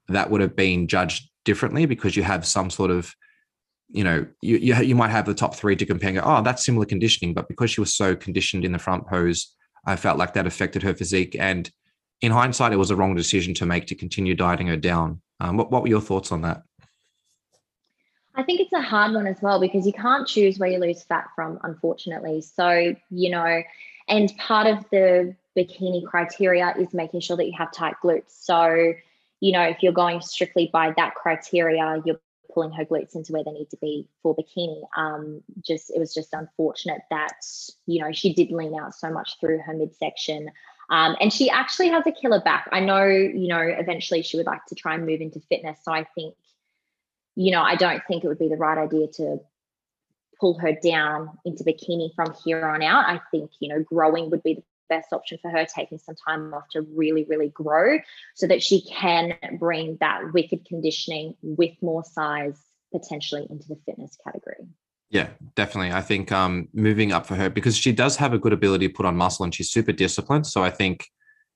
that 0.08 0.30
would 0.30 0.40
have 0.40 0.56
been 0.56 0.86
judged 0.86 1.28
differently 1.44 1.86
because 1.86 2.16
you 2.16 2.22
have 2.22 2.46
some 2.46 2.70
sort 2.70 2.90
of 2.90 3.14
you 3.88 4.02
know 4.02 4.26
you, 4.40 4.56
you, 4.56 4.74
you 4.76 4.94
might 4.94 5.10
have 5.10 5.26
the 5.26 5.34
top 5.34 5.54
three 5.54 5.76
to 5.76 5.86
compare 5.86 6.08
and 6.10 6.18
go 6.18 6.24
oh 6.24 6.42
that's 6.42 6.64
similar 6.64 6.86
conditioning 6.86 7.34
but 7.34 7.48
because 7.48 7.70
she 7.70 7.80
was 7.80 7.94
so 7.94 8.16
conditioned 8.16 8.64
in 8.64 8.72
the 8.72 8.78
front 8.78 9.06
pose 9.06 9.54
i 9.86 9.94
felt 9.94 10.18
like 10.18 10.32
that 10.34 10.46
affected 10.46 10.82
her 10.82 10.94
physique 10.94 11.36
and 11.38 11.70
in 12.22 12.32
hindsight 12.32 12.72
it 12.72 12.76
was 12.76 12.90
a 12.90 12.96
wrong 12.96 13.14
decision 13.14 13.52
to 13.52 13.66
make 13.66 13.86
to 13.86 13.94
continue 13.94 14.34
dieting 14.34 14.66
her 14.66 14.76
down 14.76 15.20
um, 15.40 15.56
what, 15.56 15.70
what 15.70 15.82
were 15.82 15.88
your 15.88 16.00
thoughts 16.00 16.32
on 16.32 16.42
that 16.42 16.62
I 18.36 18.42
think 18.42 18.60
it's 18.60 18.72
a 18.72 18.82
hard 18.82 19.14
one 19.14 19.26
as 19.26 19.40
well 19.40 19.60
because 19.60 19.86
you 19.86 19.92
can't 19.92 20.26
choose 20.26 20.58
where 20.58 20.68
you 20.68 20.78
lose 20.78 21.04
fat 21.04 21.28
from, 21.36 21.60
unfortunately. 21.62 22.40
So, 22.40 22.94
you 23.10 23.30
know, 23.30 23.62
and 24.08 24.36
part 24.38 24.66
of 24.66 24.84
the 24.90 25.36
bikini 25.56 26.04
criteria 26.04 26.74
is 26.78 26.92
making 26.92 27.20
sure 27.20 27.36
that 27.36 27.46
you 27.46 27.54
have 27.56 27.72
tight 27.72 27.94
glutes. 28.02 28.30
So, 28.30 28.92
you 29.40 29.52
know, 29.52 29.62
if 29.62 29.82
you're 29.82 29.92
going 29.92 30.20
strictly 30.20 30.70
by 30.72 30.92
that 30.96 31.14
criteria, 31.14 32.02
you're 32.04 32.20
pulling 32.52 32.72
her 32.72 32.84
glutes 32.84 33.14
into 33.14 33.32
where 33.32 33.42
they 33.44 33.50
need 33.50 33.70
to 33.70 33.76
be 33.78 34.08
for 34.22 34.36
bikini. 34.36 34.82
Um, 34.96 35.42
just 35.60 35.90
it 35.90 35.98
was 35.98 36.14
just 36.14 36.32
unfortunate 36.32 37.02
that 37.10 37.40
you 37.86 38.02
know 38.02 38.12
she 38.12 38.32
did 38.32 38.50
lean 38.50 38.78
out 38.78 38.94
so 38.94 39.10
much 39.10 39.38
through 39.40 39.58
her 39.58 39.74
midsection. 39.74 40.48
Um, 40.90 41.16
and 41.20 41.32
she 41.32 41.48
actually 41.48 41.88
has 41.88 42.06
a 42.06 42.12
killer 42.12 42.42
back. 42.42 42.68
I 42.70 42.80
know, 42.80 43.06
you 43.06 43.48
know, 43.48 43.60
eventually 43.60 44.20
she 44.20 44.36
would 44.36 44.44
like 44.44 44.66
to 44.66 44.74
try 44.74 44.94
and 44.94 45.06
move 45.06 45.22
into 45.22 45.40
fitness. 45.48 45.78
So 45.82 45.92
I 45.92 46.04
think 46.14 46.34
you 47.36 47.50
know, 47.50 47.62
I 47.62 47.76
don't 47.76 48.02
think 48.06 48.24
it 48.24 48.28
would 48.28 48.38
be 48.38 48.48
the 48.48 48.56
right 48.56 48.78
idea 48.78 49.08
to 49.14 49.38
pull 50.40 50.58
her 50.58 50.72
down 50.72 51.30
into 51.44 51.64
bikini 51.64 52.14
from 52.14 52.34
here 52.44 52.66
on 52.66 52.82
out. 52.82 53.04
I 53.06 53.20
think, 53.30 53.50
you 53.60 53.68
know, 53.68 53.82
growing 53.82 54.30
would 54.30 54.42
be 54.42 54.54
the 54.54 54.62
best 54.88 55.12
option 55.12 55.38
for 55.40 55.50
her, 55.50 55.64
taking 55.64 55.98
some 55.98 56.14
time 56.26 56.52
off 56.54 56.68
to 56.72 56.82
really, 56.94 57.24
really 57.28 57.48
grow 57.48 57.98
so 58.34 58.46
that 58.46 58.62
she 58.62 58.82
can 58.82 59.34
bring 59.58 59.96
that 60.00 60.32
wicked 60.32 60.64
conditioning 60.66 61.34
with 61.42 61.72
more 61.82 62.04
size 62.04 62.60
potentially 62.92 63.46
into 63.50 63.66
the 63.68 63.76
fitness 63.86 64.16
category. 64.24 64.66
Yeah, 65.10 65.28
definitely. 65.54 65.92
I 65.92 66.00
think 66.00 66.32
um, 66.32 66.68
moving 66.72 67.12
up 67.12 67.26
for 67.26 67.36
her 67.36 67.48
because 67.50 67.76
she 67.76 67.92
does 67.92 68.16
have 68.16 68.32
a 68.32 68.38
good 68.38 68.52
ability 68.52 68.88
to 68.88 68.94
put 68.94 69.06
on 69.06 69.16
muscle 69.16 69.44
and 69.44 69.54
she's 69.54 69.70
super 69.70 69.92
disciplined. 69.92 70.46
So 70.46 70.62
I 70.64 70.70
think, 70.70 71.06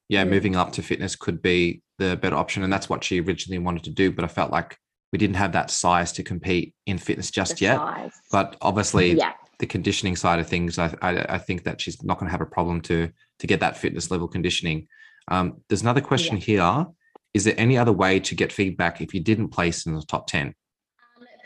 yeah, 0.08 0.24
mm. 0.24 0.30
moving 0.30 0.56
up 0.56 0.72
to 0.72 0.82
fitness 0.82 1.16
could 1.16 1.42
be 1.42 1.82
the 1.98 2.16
better 2.16 2.36
option. 2.36 2.62
And 2.62 2.72
that's 2.72 2.88
what 2.88 3.02
she 3.02 3.20
originally 3.20 3.58
wanted 3.58 3.84
to 3.84 3.90
do. 3.90 4.12
But 4.12 4.24
I 4.24 4.28
felt 4.28 4.52
like 4.52 4.78
we 5.12 5.18
didn't 5.18 5.36
have 5.36 5.52
that 5.52 5.70
size 5.70 6.12
to 6.12 6.22
compete 6.22 6.74
in 6.86 6.98
fitness 6.98 7.30
just 7.30 7.58
the 7.58 7.64
yet. 7.64 7.76
Size. 7.78 8.12
But 8.30 8.56
obviously, 8.60 9.14
yeah. 9.14 9.32
The 9.58 9.66
conditioning 9.66 10.16
side 10.16 10.38
of 10.38 10.48
things, 10.48 10.78
I, 10.78 10.94
I, 11.02 11.34
I 11.34 11.38
think 11.38 11.64
that 11.64 11.80
she's 11.80 12.02
not 12.02 12.18
going 12.18 12.28
to 12.28 12.32
have 12.32 12.40
a 12.40 12.46
problem 12.46 12.80
to 12.82 13.10
to 13.40 13.46
get 13.46 13.60
that 13.60 13.76
fitness 13.76 14.10
level 14.10 14.28
conditioning. 14.28 14.88
Um, 15.28 15.60
there's 15.68 15.82
another 15.82 16.00
question 16.00 16.36
yeah. 16.36 16.42
here. 16.42 16.86
Is 17.34 17.44
there 17.44 17.54
any 17.58 17.76
other 17.76 17.92
way 17.92 18.20
to 18.20 18.34
get 18.34 18.52
feedback 18.52 19.00
if 19.00 19.14
you 19.14 19.20
didn't 19.20 19.48
place 19.48 19.86
in 19.86 19.94
the 19.94 20.02
top 20.02 20.26
10? 20.26 20.46
Um, 20.46 20.54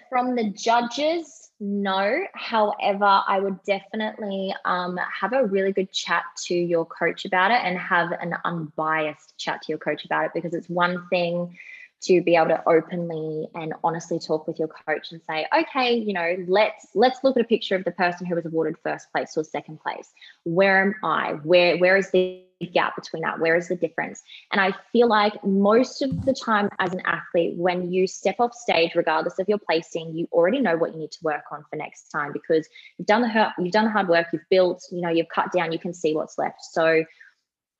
from 0.08 0.36
the 0.36 0.50
judges, 0.50 1.50
no. 1.60 2.24
However, 2.34 3.22
I 3.26 3.40
would 3.40 3.62
definitely 3.64 4.54
um, 4.64 4.98
have 5.20 5.32
a 5.32 5.44
really 5.44 5.72
good 5.72 5.92
chat 5.92 6.22
to 6.46 6.54
your 6.54 6.86
coach 6.86 7.24
about 7.24 7.50
it 7.50 7.60
and 7.62 7.76
have 7.78 8.12
an 8.12 8.34
unbiased 8.44 9.34
chat 9.38 9.62
to 9.62 9.72
your 9.72 9.78
coach 9.78 10.04
about 10.04 10.26
it 10.26 10.30
because 10.34 10.54
it's 10.54 10.68
one 10.68 11.06
thing 11.08 11.56
to 12.02 12.22
be 12.22 12.36
able 12.36 12.48
to 12.48 12.62
openly 12.68 13.48
and 13.54 13.74
honestly 13.84 14.18
talk 14.18 14.46
with 14.46 14.58
your 14.58 14.68
coach 14.68 15.12
and 15.12 15.20
say 15.28 15.46
okay 15.56 15.94
you 15.94 16.12
know 16.12 16.36
let's 16.46 16.88
let's 16.94 17.22
look 17.22 17.36
at 17.36 17.42
a 17.42 17.46
picture 17.46 17.76
of 17.76 17.84
the 17.84 17.92
person 17.92 18.26
who 18.26 18.34
was 18.34 18.44
awarded 18.46 18.76
first 18.82 19.10
place 19.12 19.36
or 19.36 19.44
second 19.44 19.80
place. 19.80 20.12
Where 20.44 20.82
am 20.82 20.94
i? 21.02 21.32
Where 21.42 21.76
where 21.78 21.96
is 21.96 22.10
the 22.10 22.42
gap 22.72 22.94
between 22.94 23.22
that? 23.22 23.40
Where 23.40 23.56
is 23.56 23.68
the 23.68 23.76
difference? 23.76 24.22
And 24.50 24.60
i 24.60 24.72
feel 24.92 25.08
like 25.08 25.32
most 25.44 26.02
of 26.02 26.24
the 26.24 26.32
time 26.32 26.68
as 26.78 26.92
an 26.92 27.02
athlete 27.04 27.56
when 27.56 27.92
you 27.92 28.06
step 28.06 28.36
off 28.38 28.54
stage 28.54 28.92
regardless 28.94 29.38
of 29.38 29.48
your 29.48 29.58
placing 29.58 30.14
you 30.14 30.28
already 30.32 30.60
know 30.60 30.76
what 30.76 30.92
you 30.92 30.98
need 30.98 31.12
to 31.12 31.18
work 31.22 31.44
on 31.50 31.64
for 31.68 31.76
next 31.76 32.08
time 32.10 32.32
because 32.32 32.68
you've 32.98 33.06
done 33.06 33.22
the 33.22 33.48
you've 33.58 33.72
done 33.72 33.84
the 33.84 33.90
hard 33.90 34.08
work 34.08 34.26
you've 34.32 34.48
built 34.50 34.86
you 34.90 35.00
know 35.00 35.08
you've 35.08 35.28
cut 35.28 35.52
down 35.52 35.72
you 35.72 35.78
can 35.78 35.94
see 35.94 36.14
what's 36.14 36.38
left. 36.38 36.62
So 36.62 37.04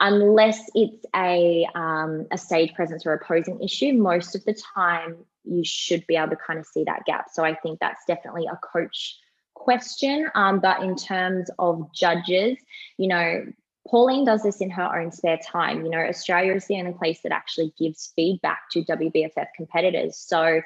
unless 0.02 0.60
it's 0.74 1.06
a 1.14 1.66
um, 1.74 2.26
a 2.32 2.36
stage 2.36 2.74
presence 2.74 3.06
or 3.06 3.14
a 3.14 3.24
posing 3.24 3.62
issue, 3.62 3.94
most 3.94 4.34
of 4.34 4.44
the 4.44 4.54
time 4.74 5.16
you 5.44 5.64
should 5.64 6.06
be 6.06 6.16
able 6.16 6.30
to 6.30 6.36
kind 6.36 6.58
of 6.58 6.66
see 6.66 6.84
that 6.84 7.04
gap. 7.06 7.26
So 7.32 7.44
I 7.44 7.54
think 7.54 7.78
that's 7.80 8.04
definitely 8.06 8.46
a 8.46 8.56
coach 8.56 9.16
question. 9.54 10.28
Um, 10.34 10.58
but 10.58 10.82
in 10.82 10.96
terms 10.96 11.50
of 11.58 11.92
judges, 11.94 12.58
you 12.98 13.08
know, 13.08 13.46
Pauline 13.88 14.24
does 14.24 14.42
this 14.42 14.60
in 14.60 14.70
her 14.70 15.00
own 15.00 15.12
spare 15.12 15.38
time. 15.38 15.84
You 15.84 15.90
know, 15.90 15.98
Australia 15.98 16.54
is 16.54 16.66
the 16.66 16.78
only 16.78 16.92
place 16.92 17.20
that 17.22 17.32
actually 17.32 17.72
gives 17.78 18.12
feedback 18.16 18.62
to 18.72 18.84
WBFF 18.84 19.46
competitors. 19.56 20.18
So, 20.18 20.62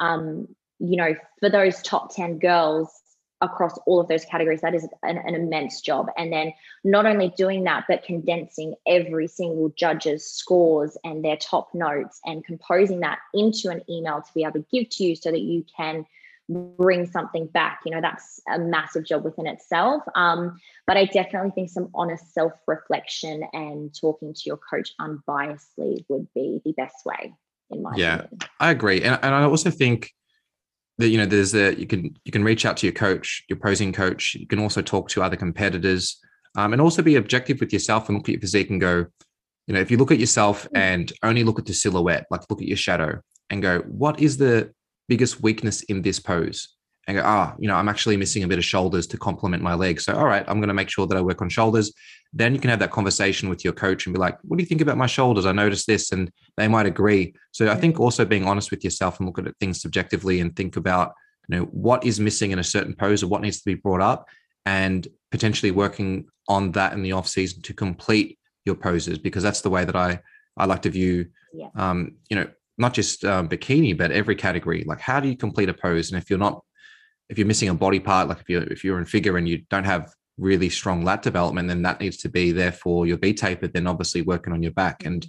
um, 0.00 0.48
you 0.80 0.96
know, 0.96 1.14
for 1.38 1.48
those 1.48 1.80
top 1.82 2.14
10 2.14 2.38
girls, 2.38 2.90
across 3.40 3.78
all 3.86 4.00
of 4.00 4.08
those 4.08 4.24
categories 4.24 4.60
that 4.60 4.74
is 4.74 4.86
an, 5.02 5.18
an, 5.18 5.34
immense 5.34 5.80
job. 5.80 6.08
And 6.16 6.32
then 6.32 6.52
not 6.84 7.06
only 7.06 7.32
doing 7.36 7.64
that 7.64 7.84
but 7.88 8.04
condensing 8.04 8.74
every 8.86 9.26
single 9.26 9.70
judge's 9.70 10.26
scores 10.26 10.96
and 11.04 11.24
their 11.24 11.36
top 11.36 11.70
notes 11.74 12.20
and 12.24 12.44
composing 12.44 13.00
that 13.00 13.18
into 13.32 13.70
an 13.70 13.82
email 13.88 14.20
to 14.20 14.34
be 14.34 14.42
able 14.42 14.52
to 14.52 14.66
give 14.70 14.90
to 14.90 15.04
you 15.04 15.16
so 15.16 15.30
that 15.30 15.40
you 15.40 15.64
can 15.74 16.04
bring 16.48 17.06
something 17.06 17.46
back. 17.46 17.80
You 17.84 17.92
know 17.92 18.00
that's 18.00 18.40
a 18.52 18.58
massive 18.58 19.04
job 19.04 19.24
within 19.24 19.46
itself. 19.46 20.02
Um, 20.14 20.58
but 20.90 20.96
i 20.96 21.04
definitely 21.04 21.52
think 21.52 21.70
some 21.70 21.88
honest 21.94 22.34
self-reflection 22.34 23.44
and 23.52 23.94
talking 23.94 24.34
to 24.34 24.42
your 24.44 24.56
coach 24.56 24.92
unbiasedly 25.00 26.04
would 26.08 26.26
be 26.34 26.60
the 26.64 26.72
best 26.72 27.06
way 27.06 27.32
in 27.70 27.80
my 27.80 27.92
yeah 27.96 28.14
opinion. 28.22 28.38
i 28.58 28.70
agree. 28.72 29.02
And, 29.02 29.16
and 29.22 29.32
i 29.32 29.44
also 29.44 29.70
think 29.70 30.12
that 31.00 31.08
you 31.08 31.18
know 31.18 31.26
there's 31.26 31.54
a 31.54 31.74
you 31.78 31.86
can 31.86 32.14
you 32.24 32.32
can 32.32 32.44
reach 32.44 32.64
out 32.64 32.76
to 32.76 32.86
your 32.86 32.92
coach 32.92 33.44
your 33.48 33.58
posing 33.58 33.92
coach 33.92 34.34
you 34.34 34.46
can 34.46 34.58
also 34.58 34.82
talk 34.82 35.08
to 35.08 35.22
other 35.22 35.36
competitors 35.36 36.18
um, 36.56 36.72
and 36.72 36.82
also 36.82 37.02
be 37.02 37.16
objective 37.16 37.60
with 37.60 37.72
yourself 37.72 38.08
and 38.08 38.18
look 38.18 38.28
at 38.28 38.32
your 38.32 38.40
physique 38.40 38.70
and 38.70 38.80
go 38.80 39.06
you 39.66 39.74
know 39.74 39.80
if 39.80 39.90
you 39.90 39.96
look 39.96 40.12
at 40.12 40.18
yourself 40.18 40.64
mm. 40.64 40.78
and 40.78 41.12
only 41.22 41.42
look 41.42 41.58
at 41.58 41.66
the 41.66 41.74
silhouette 41.74 42.26
like 42.30 42.42
look 42.50 42.60
at 42.60 42.68
your 42.68 42.76
shadow 42.76 43.18
and 43.50 43.62
go 43.62 43.80
what 43.80 44.20
is 44.20 44.36
the 44.36 44.72
biggest 45.08 45.42
weakness 45.42 45.82
in 45.84 46.02
this 46.02 46.20
pose 46.20 46.76
and 47.06 47.16
go, 47.16 47.22
ah, 47.24 47.52
oh, 47.52 47.56
you 47.58 47.66
know, 47.66 47.74
I'm 47.74 47.88
actually 47.88 48.16
missing 48.16 48.42
a 48.42 48.48
bit 48.48 48.58
of 48.58 48.64
shoulders 48.64 49.06
to 49.08 49.16
complement 49.16 49.62
my 49.62 49.74
legs. 49.74 50.04
So, 50.04 50.14
all 50.14 50.26
right, 50.26 50.44
I'm 50.46 50.58
going 50.58 50.68
to 50.68 50.74
make 50.74 50.90
sure 50.90 51.06
that 51.06 51.16
I 51.16 51.20
work 51.20 51.42
on 51.42 51.48
shoulders. 51.48 51.92
Then 52.32 52.54
you 52.54 52.60
can 52.60 52.70
have 52.70 52.78
that 52.78 52.90
conversation 52.90 53.48
with 53.48 53.64
your 53.64 53.72
coach 53.72 54.06
and 54.06 54.14
be 54.14 54.20
like, 54.20 54.38
what 54.42 54.58
do 54.58 54.62
you 54.62 54.68
think 54.68 54.80
about 54.80 54.98
my 54.98 55.06
shoulders? 55.06 55.46
I 55.46 55.52
noticed 55.52 55.86
this, 55.86 56.12
and 56.12 56.30
they 56.56 56.68
might 56.68 56.86
agree. 56.86 57.34
So, 57.52 57.70
I 57.70 57.76
think 57.76 57.98
also 57.98 58.24
being 58.24 58.46
honest 58.46 58.70
with 58.70 58.84
yourself 58.84 59.18
and 59.18 59.26
look 59.26 59.38
at 59.38 59.56
things 59.58 59.80
subjectively 59.80 60.40
and 60.40 60.54
think 60.54 60.76
about, 60.76 61.14
you 61.48 61.56
know, 61.56 61.64
what 61.64 62.04
is 62.04 62.20
missing 62.20 62.50
in 62.50 62.58
a 62.58 62.64
certain 62.64 62.94
pose 62.94 63.22
or 63.22 63.28
what 63.28 63.42
needs 63.42 63.58
to 63.58 63.64
be 63.64 63.74
brought 63.74 64.02
up, 64.02 64.28
and 64.66 65.08
potentially 65.30 65.70
working 65.70 66.26
on 66.48 66.72
that 66.72 66.92
in 66.92 67.02
the 67.02 67.12
off 67.12 67.28
season 67.28 67.62
to 67.62 67.72
complete 67.72 68.38
your 68.64 68.74
poses 68.74 69.18
because 69.18 69.42
that's 69.42 69.62
the 69.62 69.70
way 69.70 69.84
that 69.84 69.96
I 69.96 70.20
I 70.56 70.66
like 70.66 70.82
to 70.82 70.90
view, 70.90 71.26
yeah. 71.54 71.68
um, 71.74 72.16
you 72.28 72.36
know, 72.36 72.46
not 72.76 72.92
just 72.92 73.24
um, 73.24 73.48
bikini, 73.48 73.96
but 73.96 74.10
every 74.10 74.34
category. 74.34 74.84
Like, 74.86 75.00
how 75.00 75.20
do 75.20 75.28
you 75.28 75.36
complete 75.36 75.68
a 75.68 75.74
pose? 75.74 76.10
And 76.10 76.20
if 76.20 76.28
you're 76.28 76.38
not 76.38 76.62
if 77.30 77.38
you're 77.38 77.46
missing 77.46 77.68
a 77.68 77.74
body 77.74 78.00
part, 78.00 78.28
like 78.28 78.40
if 78.40 78.48
you're 78.48 78.64
if 78.64 78.84
you're 78.84 78.98
in 78.98 79.04
figure 79.04 79.36
and 79.36 79.48
you 79.48 79.58
don't 79.70 79.84
have 79.84 80.12
really 80.36 80.68
strong 80.68 81.04
lat 81.04 81.22
development, 81.22 81.68
then 81.68 81.82
that 81.82 82.00
needs 82.00 82.16
to 82.18 82.28
be 82.28 82.50
there 82.50 82.72
for 82.72 83.06
your 83.06 83.16
V 83.16 83.32
taper. 83.32 83.68
Then 83.68 83.86
obviously 83.86 84.22
working 84.22 84.52
on 84.52 84.62
your 84.62 84.72
back. 84.72 85.04
And 85.06 85.26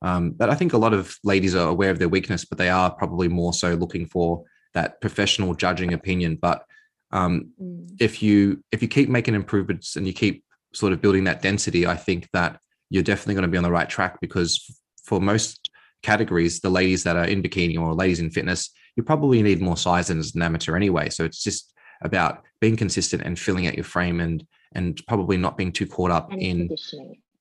um, 0.00 0.30
but 0.32 0.50
I 0.50 0.54
think 0.54 0.72
a 0.72 0.78
lot 0.78 0.94
of 0.94 1.16
ladies 1.22 1.54
are 1.54 1.68
aware 1.68 1.90
of 1.90 1.98
their 1.98 2.08
weakness, 2.08 2.44
but 2.44 2.58
they 2.58 2.70
are 2.70 2.90
probably 2.90 3.28
more 3.28 3.52
so 3.52 3.74
looking 3.74 4.06
for 4.06 4.44
that 4.74 5.00
professional 5.00 5.54
judging 5.54 5.92
opinion. 5.92 6.38
But 6.40 6.64
um, 7.12 7.50
mm. 7.62 7.96
if 8.00 8.22
you 8.22 8.64
if 8.72 8.80
you 8.80 8.88
keep 8.88 9.10
making 9.10 9.34
improvements 9.34 9.96
and 9.96 10.06
you 10.06 10.14
keep 10.14 10.42
sort 10.72 10.94
of 10.94 11.02
building 11.02 11.24
that 11.24 11.42
density, 11.42 11.86
I 11.86 11.96
think 11.96 12.28
that 12.32 12.58
you're 12.88 13.02
definitely 13.02 13.34
going 13.34 13.42
to 13.42 13.48
be 13.48 13.58
on 13.58 13.62
the 13.62 13.70
right 13.70 13.88
track 13.88 14.20
because 14.20 14.80
for 15.04 15.20
most 15.20 15.70
categories, 16.02 16.60
the 16.60 16.70
ladies 16.70 17.04
that 17.04 17.16
are 17.16 17.26
in 17.26 17.42
bikini 17.42 17.78
or 17.78 17.94
ladies 17.94 18.20
in 18.20 18.30
fitness, 18.30 18.70
you 18.96 19.02
probably 19.02 19.42
need 19.42 19.60
more 19.60 19.76
size 19.76 20.08
than 20.08 20.18
as 20.18 20.34
an 20.34 20.42
amateur 20.42 20.76
anyway. 20.76 21.08
So 21.08 21.24
it's 21.24 21.42
just 21.42 21.72
about 22.02 22.42
being 22.60 22.76
consistent 22.76 23.22
and 23.22 23.38
filling 23.38 23.66
out 23.66 23.74
your 23.74 23.84
frame 23.84 24.20
and 24.20 24.46
and 24.74 25.00
probably 25.06 25.36
not 25.36 25.56
being 25.56 25.72
too 25.72 25.86
caught 25.86 26.10
up 26.10 26.32
and 26.32 26.42
in 26.42 26.76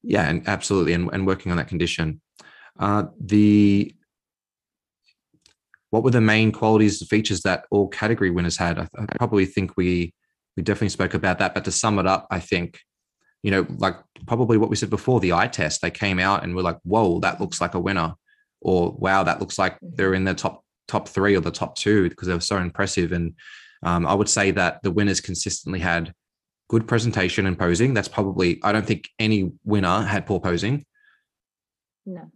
yeah 0.04 0.30
and 0.30 0.48
absolutely 0.48 0.94
and, 0.94 1.10
and 1.14 1.26
working 1.26 1.52
on 1.52 1.58
that 1.58 1.68
condition 1.68 2.22
uh, 2.80 3.04
the 3.20 3.94
what 5.90 6.04
were 6.04 6.12
the 6.12 6.22
main 6.22 6.52
qualities 6.52 7.02
and 7.02 7.10
features 7.10 7.42
that 7.42 7.66
all 7.70 7.88
category 7.88 8.30
winners 8.30 8.58
had 8.58 8.80
I, 8.80 8.88
I, 8.98 9.06
probably 9.18 9.46
think 9.46 9.76
we 9.78 10.14
we 10.56 10.64
definitely 10.64 10.90
spoke 10.90 11.14
about 11.14 11.40
that 11.40 11.54
but 11.54 11.66
to 11.66 11.72
sum 11.72 12.00
it 12.00 12.08
up 12.08 12.28
i 12.32 12.40
think 12.40 12.80
you 13.44 13.52
know 13.52 13.66
like 13.78 13.98
probably 14.28 14.58
what 14.58 14.70
we 14.70 14.76
said 14.76 14.90
before 14.90 15.20
the 15.20 15.34
eye 15.34 15.48
test 15.48 15.82
they 15.82 15.92
came 15.92 16.20
out 16.20 16.44
and 16.44 16.56
we're 16.56 16.62
like 16.62 16.80
whoa 16.84 17.20
that 17.20 17.40
looks 17.42 17.62
like 17.62 17.74
a 17.74 17.80
winner 17.80 18.14
or 18.62 18.92
wow 18.92 19.24
that 19.24 19.40
looks 19.40 19.58
like 19.58 19.78
they're 19.82 20.10
mm-hmm. 20.10 20.16
in 20.18 20.24
the 20.26 20.34
top 20.34 20.64
top 20.92 21.08
three 21.08 21.36
or 21.36 21.42
the 21.42 21.52
top 21.52 21.76
two 21.76 22.10
because 22.10 22.28
they 22.28 22.34
were 22.34 22.50
so 22.54 22.58
impressive. 22.58 23.14
And 23.14 23.34
um, 23.82 24.06
I 24.06 24.14
would 24.14 24.30
say 24.30 24.52
that 24.52 24.84
the 24.84 24.92
winners 24.92 25.22
consistently 25.22 25.80
had 25.80 26.14
good 26.68 26.88
presentation 26.88 27.46
and 27.46 27.58
posing. 27.58 27.94
That's 27.94 28.08
probably, 28.18 28.60
I 28.64 28.72
don't 28.72 28.86
think 28.86 29.08
any 29.18 29.52
winner 29.64 30.02
had 30.02 30.26
poor 30.26 30.40
posing. 30.40 30.86
No. 32.06 32.30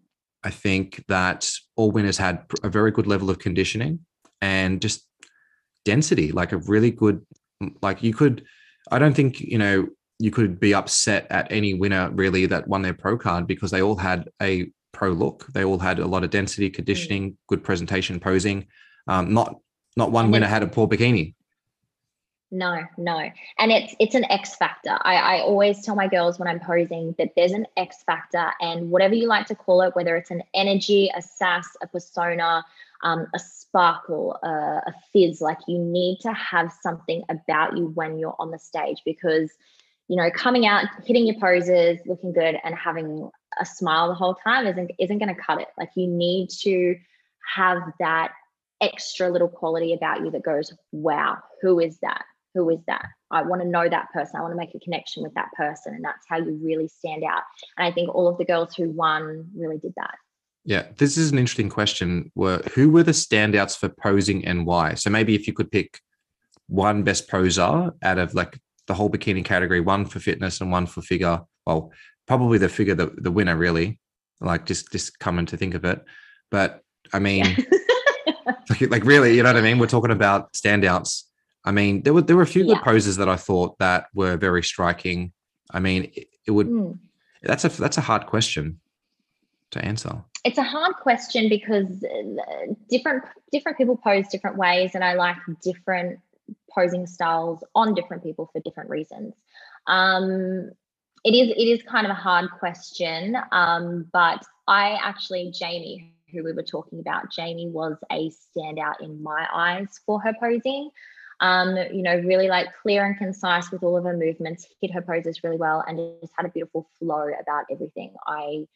I 0.43 0.51
think 0.51 1.03
that 1.07 1.49
all 1.75 1.91
winners 1.91 2.17
had 2.17 2.45
a 2.63 2.69
very 2.69 2.91
good 2.91 3.07
level 3.07 3.29
of 3.29 3.39
conditioning 3.39 3.99
and 4.41 4.81
just 4.81 5.07
density, 5.83 6.31
like 6.31 6.51
a 6.53 6.57
really 6.57 6.91
good, 6.91 7.25
like 7.81 8.03
you 8.03 8.13
could, 8.13 8.45
I 8.91 8.99
don't 8.99 9.15
think, 9.15 9.41
you 9.41 9.57
know, 9.57 9.87
you 10.19 10.31
could 10.31 10.59
be 10.59 10.73
upset 10.73 11.27
at 11.29 11.51
any 11.51 11.73
winner 11.73 12.09
really 12.11 12.45
that 12.45 12.67
won 12.67 12.83
their 12.83 12.93
pro 12.93 13.17
card 13.17 13.47
because 13.47 13.71
they 13.71 13.81
all 13.81 13.97
had 13.97 14.29
a 14.41 14.71
pro 14.95 15.09
look. 15.11 15.45
They 15.53 15.63
all 15.63 15.77
had 15.77 15.99
a 15.99 16.07
lot 16.07 16.23
of 16.23 16.31
density, 16.31 16.69
conditioning, 16.69 17.31
mm. 17.31 17.35
good 17.47 17.63
presentation, 17.63 18.19
posing. 18.19 18.65
Um, 19.07 19.33
not 19.33 19.59
not 19.95 20.11
one 20.11 20.31
winner 20.31 20.47
had 20.47 20.63
a 20.63 20.67
poor 20.67 20.87
bikini. 20.87 21.35
No, 22.51 22.83
no, 22.97 23.29
and 23.59 23.71
it's 23.71 23.95
it's 23.99 24.15
an 24.15 24.23
X 24.31 24.55
factor. 24.55 24.97
I, 25.01 25.15
I 25.15 25.39
always 25.41 25.83
tell 25.83 25.95
my 25.95 26.07
girls 26.07 26.39
when 26.39 26.47
I'm 26.47 26.59
posing 26.59 27.13
that 27.17 27.31
there's 27.35 27.51
an 27.51 27.65
X 27.75 28.03
factor, 28.05 28.51
and 28.61 28.91
whatever 28.91 29.13
you 29.13 29.27
like 29.27 29.47
to 29.47 29.55
call 29.55 29.81
it, 29.81 29.95
whether 29.95 30.15
it's 30.15 30.31
an 30.31 30.43
energy, 30.53 31.11
a 31.15 31.21
sass, 31.21 31.67
a 31.81 31.87
persona, 31.87 32.63
um, 33.03 33.27
a 33.33 33.39
sparkle, 33.39 34.37
a, 34.43 34.47
a 34.87 34.93
fizz, 35.11 35.41
like 35.41 35.57
you 35.67 35.79
need 35.79 36.19
to 36.21 36.31
have 36.33 36.71
something 36.81 37.23
about 37.29 37.75
you 37.75 37.87
when 37.87 38.19
you're 38.19 38.35
on 38.39 38.51
the 38.51 38.59
stage 38.59 39.01
because 39.05 39.51
you 40.07 40.15
know 40.15 40.29
coming 40.31 40.65
out, 40.65 40.85
hitting 41.03 41.25
your 41.25 41.39
poses, 41.39 41.99
looking 42.05 42.31
good, 42.31 42.57
and 42.63 42.75
having 42.75 43.29
a 43.59 43.65
smile 43.65 44.07
the 44.07 44.15
whole 44.15 44.35
time 44.35 44.67
isn't 44.67 44.91
isn't 44.99 45.17
going 45.17 45.33
to 45.33 45.41
cut 45.41 45.61
it. 45.61 45.67
Like 45.77 45.89
you 45.95 46.07
need 46.07 46.49
to 46.61 46.95
have 47.55 47.79
that 47.99 48.33
extra 48.81 49.29
little 49.29 49.47
quality 49.47 49.93
about 49.93 50.21
you 50.21 50.31
that 50.31 50.43
goes, 50.43 50.73
wow, 50.91 51.37
who 51.61 51.79
is 51.79 51.97
that? 52.01 52.23
Who 52.53 52.69
is 52.69 52.79
that? 52.87 53.05
I 53.31 53.43
want 53.43 53.61
to 53.61 53.67
know 53.67 53.87
that 53.87 54.11
person. 54.13 54.37
I 54.37 54.41
want 54.41 54.53
to 54.53 54.57
make 54.57 54.73
a 54.73 54.79
connection 54.79 55.23
with 55.23 55.33
that 55.33 55.51
person. 55.57 55.93
And 55.93 56.03
that's 56.03 56.25
how 56.27 56.37
you 56.37 56.59
really 56.61 56.87
stand 56.87 57.23
out. 57.23 57.43
And 57.77 57.85
I 57.85 57.91
think 57.91 58.13
all 58.13 58.27
of 58.27 58.37
the 58.37 58.45
girls 58.45 58.75
who 58.75 58.89
won 58.89 59.49
really 59.55 59.77
did 59.77 59.93
that. 59.97 60.15
Yeah, 60.63 60.87
this 60.97 61.17
is 61.17 61.31
an 61.31 61.37
interesting 61.37 61.69
question. 61.69 62.31
Were 62.33 62.59
who 62.73 62.89
were 62.89 63.03
the 63.03 63.11
standouts 63.11 63.77
for 63.77 63.89
posing 63.89 64.45
and 64.45 64.65
why? 64.65 64.95
So 64.95 65.09
maybe 65.09 65.35
if 65.35 65.47
you 65.47 65.53
could 65.53 65.71
pick 65.71 65.99
one 66.67 67.03
best 67.03 67.29
poser 67.29 67.91
out 68.01 68.17
of 68.17 68.33
like 68.33 68.57
the 68.87 68.93
whole 68.93 69.09
bikini 69.09 69.45
category, 69.45 69.79
one 69.79 70.05
for 70.05 70.19
fitness 70.19 70.61
and 70.61 70.71
one 70.71 70.87
for 70.87 71.01
figure. 71.01 71.41
Well, 71.65 71.91
probably 72.27 72.57
the 72.57 72.69
figure 72.69 72.95
the, 72.95 73.07
the 73.17 73.31
winner 73.31 73.55
really. 73.55 73.99
Like 74.41 74.65
just 74.65 74.91
just 74.91 75.19
coming 75.19 75.45
to 75.47 75.57
think 75.57 75.73
of 75.73 75.85
it. 75.85 76.03
But 76.51 76.81
I 77.13 77.19
mean 77.19 77.45
like, 78.69 78.81
like 78.91 79.03
really, 79.05 79.35
you 79.35 79.43
know 79.43 79.49
what 79.49 79.57
I 79.57 79.61
mean? 79.61 79.79
We're 79.79 79.87
talking 79.87 80.11
about 80.11 80.53
standouts. 80.53 81.23
I 81.63 81.71
mean, 81.71 82.03
there 82.03 82.13
were 82.13 82.21
there 82.21 82.35
were 82.35 82.43
a 82.43 82.47
few 82.47 82.65
good 82.65 82.81
poses 82.81 83.17
that 83.17 83.29
I 83.29 83.35
thought 83.35 83.77
that 83.79 84.05
were 84.13 84.37
very 84.37 84.63
striking. 84.63 85.31
I 85.71 85.79
mean, 85.79 86.11
it, 86.13 86.27
it 86.45 86.51
would 86.51 86.67
mm. 86.67 86.97
that's 87.41 87.65
a 87.65 87.69
that's 87.69 87.97
a 87.97 88.01
hard 88.01 88.27
question 88.27 88.79
to 89.71 89.83
answer. 89.83 90.23
It's 90.43 90.59
a 90.59 90.63
hard 90.63 90.95
question 90.97 91.49
because 91.49 92.03
uh, 92.03 92.73
different 92.89 93.23
different 93.51 93.77
people 93.77 93.97
pose 93.97 94.27
different 94.27 94.57
ways, 94.57 94.91
and 94.93 95.03
I 95.03 95.13
like 95.15 95.37
different 95.63 96.19
posing 96.69 97.07
styles 97.07 97.63
on 97.73 97.95
different 97.95 98.21
people 98.21 98.49
for 98.51 98.61
different 98.61 98.91
reasons. 98.91 99.33
Um, 99.87 100.71
it 101.25 101.33
is 101.33 101.49
it 101.49 101.67
is 101.67 101.81
kind 101.83 102.05
of 102.05 102.11
a 102.11 102.15
hard 102.15 102.51
question, 102.51 103.35
um, 103.51 104.07
but 104.13 104.45
I 104.67 104.97
actually 105.01 105.51
Jamie, 105.51 106.13
who 106.31 106.43
we 106.43 106.53
were 106.53 106.63
talking 106.63 106.99
about, 106.99 107.31
Jamie 107.31 107.67
was 107.67 107.97
a 108.11 108.29
standout 108.29 109.01
in 109.01 109.21
my 109.23 109.47
eyes 109.51 109.99
for 110.05 110.21
her 110.21 110.33
posing. 110.39 110.91
Um, 111.41 111.75
you 111.91 112.03
know, 112.03 112.15
really 112.19 112.47
like 112.47 112.67
clear 112.81 113.05
and 113.05 113.17
concise 113.17 113.69
with 113.71 113.83
all 113.83 113.97
of 113.97 114.05
her 114.05 114.15
movements, 114.15 114.67
hit 114.79 114.93
her 114.93 115.01
poses 115.01 115.43
really 115.43 115.57
well, 115.57 115.83
and 115.87 115.99
just 116.21 116.31
had 116.37 116.45
a 116.45 116.49
beautiful 116.49 116.87
flow 116.99 117.27
about 117.41 117.65
everything. 117.71 118.13
I 118.27 118.67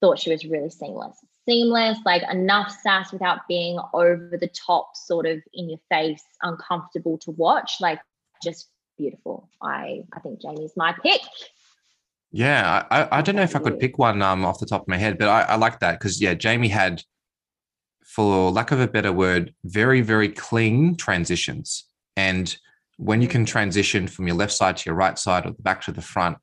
thought 0.00 0.18
she 0.18 0.30
was 0.30 0.44
really 0.46 0.70
seamless. 0.70 1.18
Seamless, 1.46 1.98
like 2.06 2.22
enough 2.30 2.70
sass 2.82 3.12
without 3.12 3.48
being 3.48 3.80
over 3.92 4.38
the 4.40 4.48
top, 4.48 4.92
sort 4.94 5.26
of 5.26 5.42
in 5.52 5.68
your 5.68 5.80
face, 5.90 6.22
uncomfortable 6.42 7.18
to 7.18 7.32
watch. 7.32 7.78
Like 7.80 7.98
just 8.42 8.68
beautiful. 8.96 9.50
I 9.60 10.04
I 10.12 10.20
think 10.20 10.40
Jamie's 10.40 10.76
my 10.76 10.94
pick. 11.02 11.20
Yeah, 12.32 12.86
I, 12.90 13.18
I 13.18 13.22
don't 13.22 13.34
know 13.36 13.42
if 13.42 13.56
I 13.56 13.58
could 13.58 13.80
pick 13.80 13.98
one 13.98 14.22
um 14.22 14.44
off 14.44 14.60
the 14.60 14.66
top 14.66 14.82
of 14.82 14.88
my 14.88 14.96
head, 14.96 15.18
but 15.18 15.28
I, 15.28 15.42
I 15.42 15.56
like 15.56 15.80
that 15.80 15.98
because 15.98 16.20
yeah, 16.20 16.34
Jamie 16.34 16.68
had, 16.68 17.02
for 18.04 18.50
lack 18.50 18.70
of 18.70 18.80
a 18.80 18.88
better 18.88 19.12
word, 19.12 19.54
very 19.64 20.00
very 20.00 20.28
clean 20.28 20.96
transitions, 20.96 21.86
and 22.16 22.56
when 22.98 23.22
you 23.22 23.28
can 23.28 23.44
transition 23.46 24.06
from 24.06 24.26
your 24.26 24.36
left 24.36 24.52
side 24.52 24.76
to 24.76 24.90
your 24.90 24.94
right 24.94 25.18
side 25.18 25.46
or 25.46 25.50
the 25.52 25.62
back 25.62 25.80
to 25.82 25.92
the 25.92 26.02
front 26.02 26.36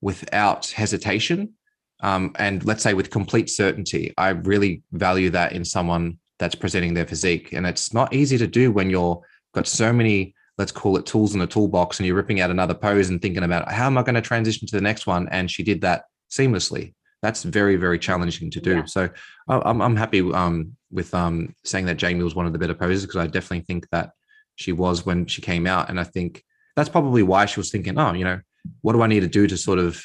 without 0.00 0.66
hesitation, 0.70 1.54
um, 2.00 2.32
and 2.38 2.64
let's 2.64 2.82
say 2.82 2.94
with 2.94 3.10
complete 3.10 3.48
certainty, 3.50 4.12
I 4.18 4.28
really 4.30 4.82
value 4.92 5.30
that 5.30 5.52
in 5.52 5.64
someone 5.64 6.18
that's 6.38 6.54
presenting 6.54 6.94
their 6.94 7.06
physique, 7.06 7.52
and 7.52 7.66
it's 7.66 7.92
not 7.92 8.14
easy 8.14 8.38
to 8.38 8.46
do 8.46 8.70
when 8.70 8.90
you're 8.90 9.20
got 9.54 9.66
so 9.66 9.92
many 9.92 10.33
let's 10.58 10.72
call 10.72 10.96
it 10.96 11.06
tools 11.06 11.34
in 11.34 11.40
a 11.40 11.46
toolbox 11.46 11.98
and 11.98 12.06
you're 12.06 12.16
ripping 12.16 12.40
out 12.40 12.50
another 12.50 12.74
pose 12.74 13.10
and 13.10 13.20
thinking 13.20 13.42
about 13.42 13.70
how 13.70 13.86
am 13.86 13.98
I 13.98 14.02
going 14.02 14.14
to 14.14 14.20
transition 14.20 14.66
to 14.68 14.76
the 14.76 14.82
next 14.82 15.06
one? 15.06 15.28
And 15.30 15.50
she 15.50 15.62
did 15.62 15.80
that 15.80 16.04
seamlessly. 16.30 16.94
That's 17.22 17.42
very, 17.42 17.76
very 17.76 17.98
challenging 17.98 18.50
to 18.50 18.60
do. 18.60 18.76
Yeah. 18.76 18.84
So 18.84 19.08
I'm, 19.48 19.80
I'm 19.80 19.96
happy 19.96 20.20
um, 20.32 20.76
with 20.92 21.12
um, 21.14 21.54
saying 21.64 21.86
that 21.86 21.96
Jamie 21.96 22.22
was 22.22 22.34
one 22.34 22.46
of 22.46 22.52
the 22.52 22.58
better 22.58 22.74
poses 22.74 23.04
because 23.04 23.16
I 23.16 23.26
definitely 23.26 23.64
think 23.64 23.88
that 23.90 24.10
she 24.56 24.72
was 24.72 25.04
when 25.04 25.26
she 25.26 25.42
came 25.42 25.66
out. 25.66 25.88
And 25.88 25.98
I 25.98 26.04
think 26.04 26.44
that's 26.76 26.88
probably 26.88 27.22
why 27.22 27.46
she 27.46 27.58
was 27.60 27.70
thinking, 27.70 27.98
oh, 27.98 28.12
you 28.12 28.24
know, 28.24 28.40
what 28.82 28.92
do 28.92 29.02
I 29.02 29.06
need 29.06 29.20
to 29.20 29.26
do 29.26 29.46
to 29.46 29.56
sort 29.56 29.78
of, 29.78 30.04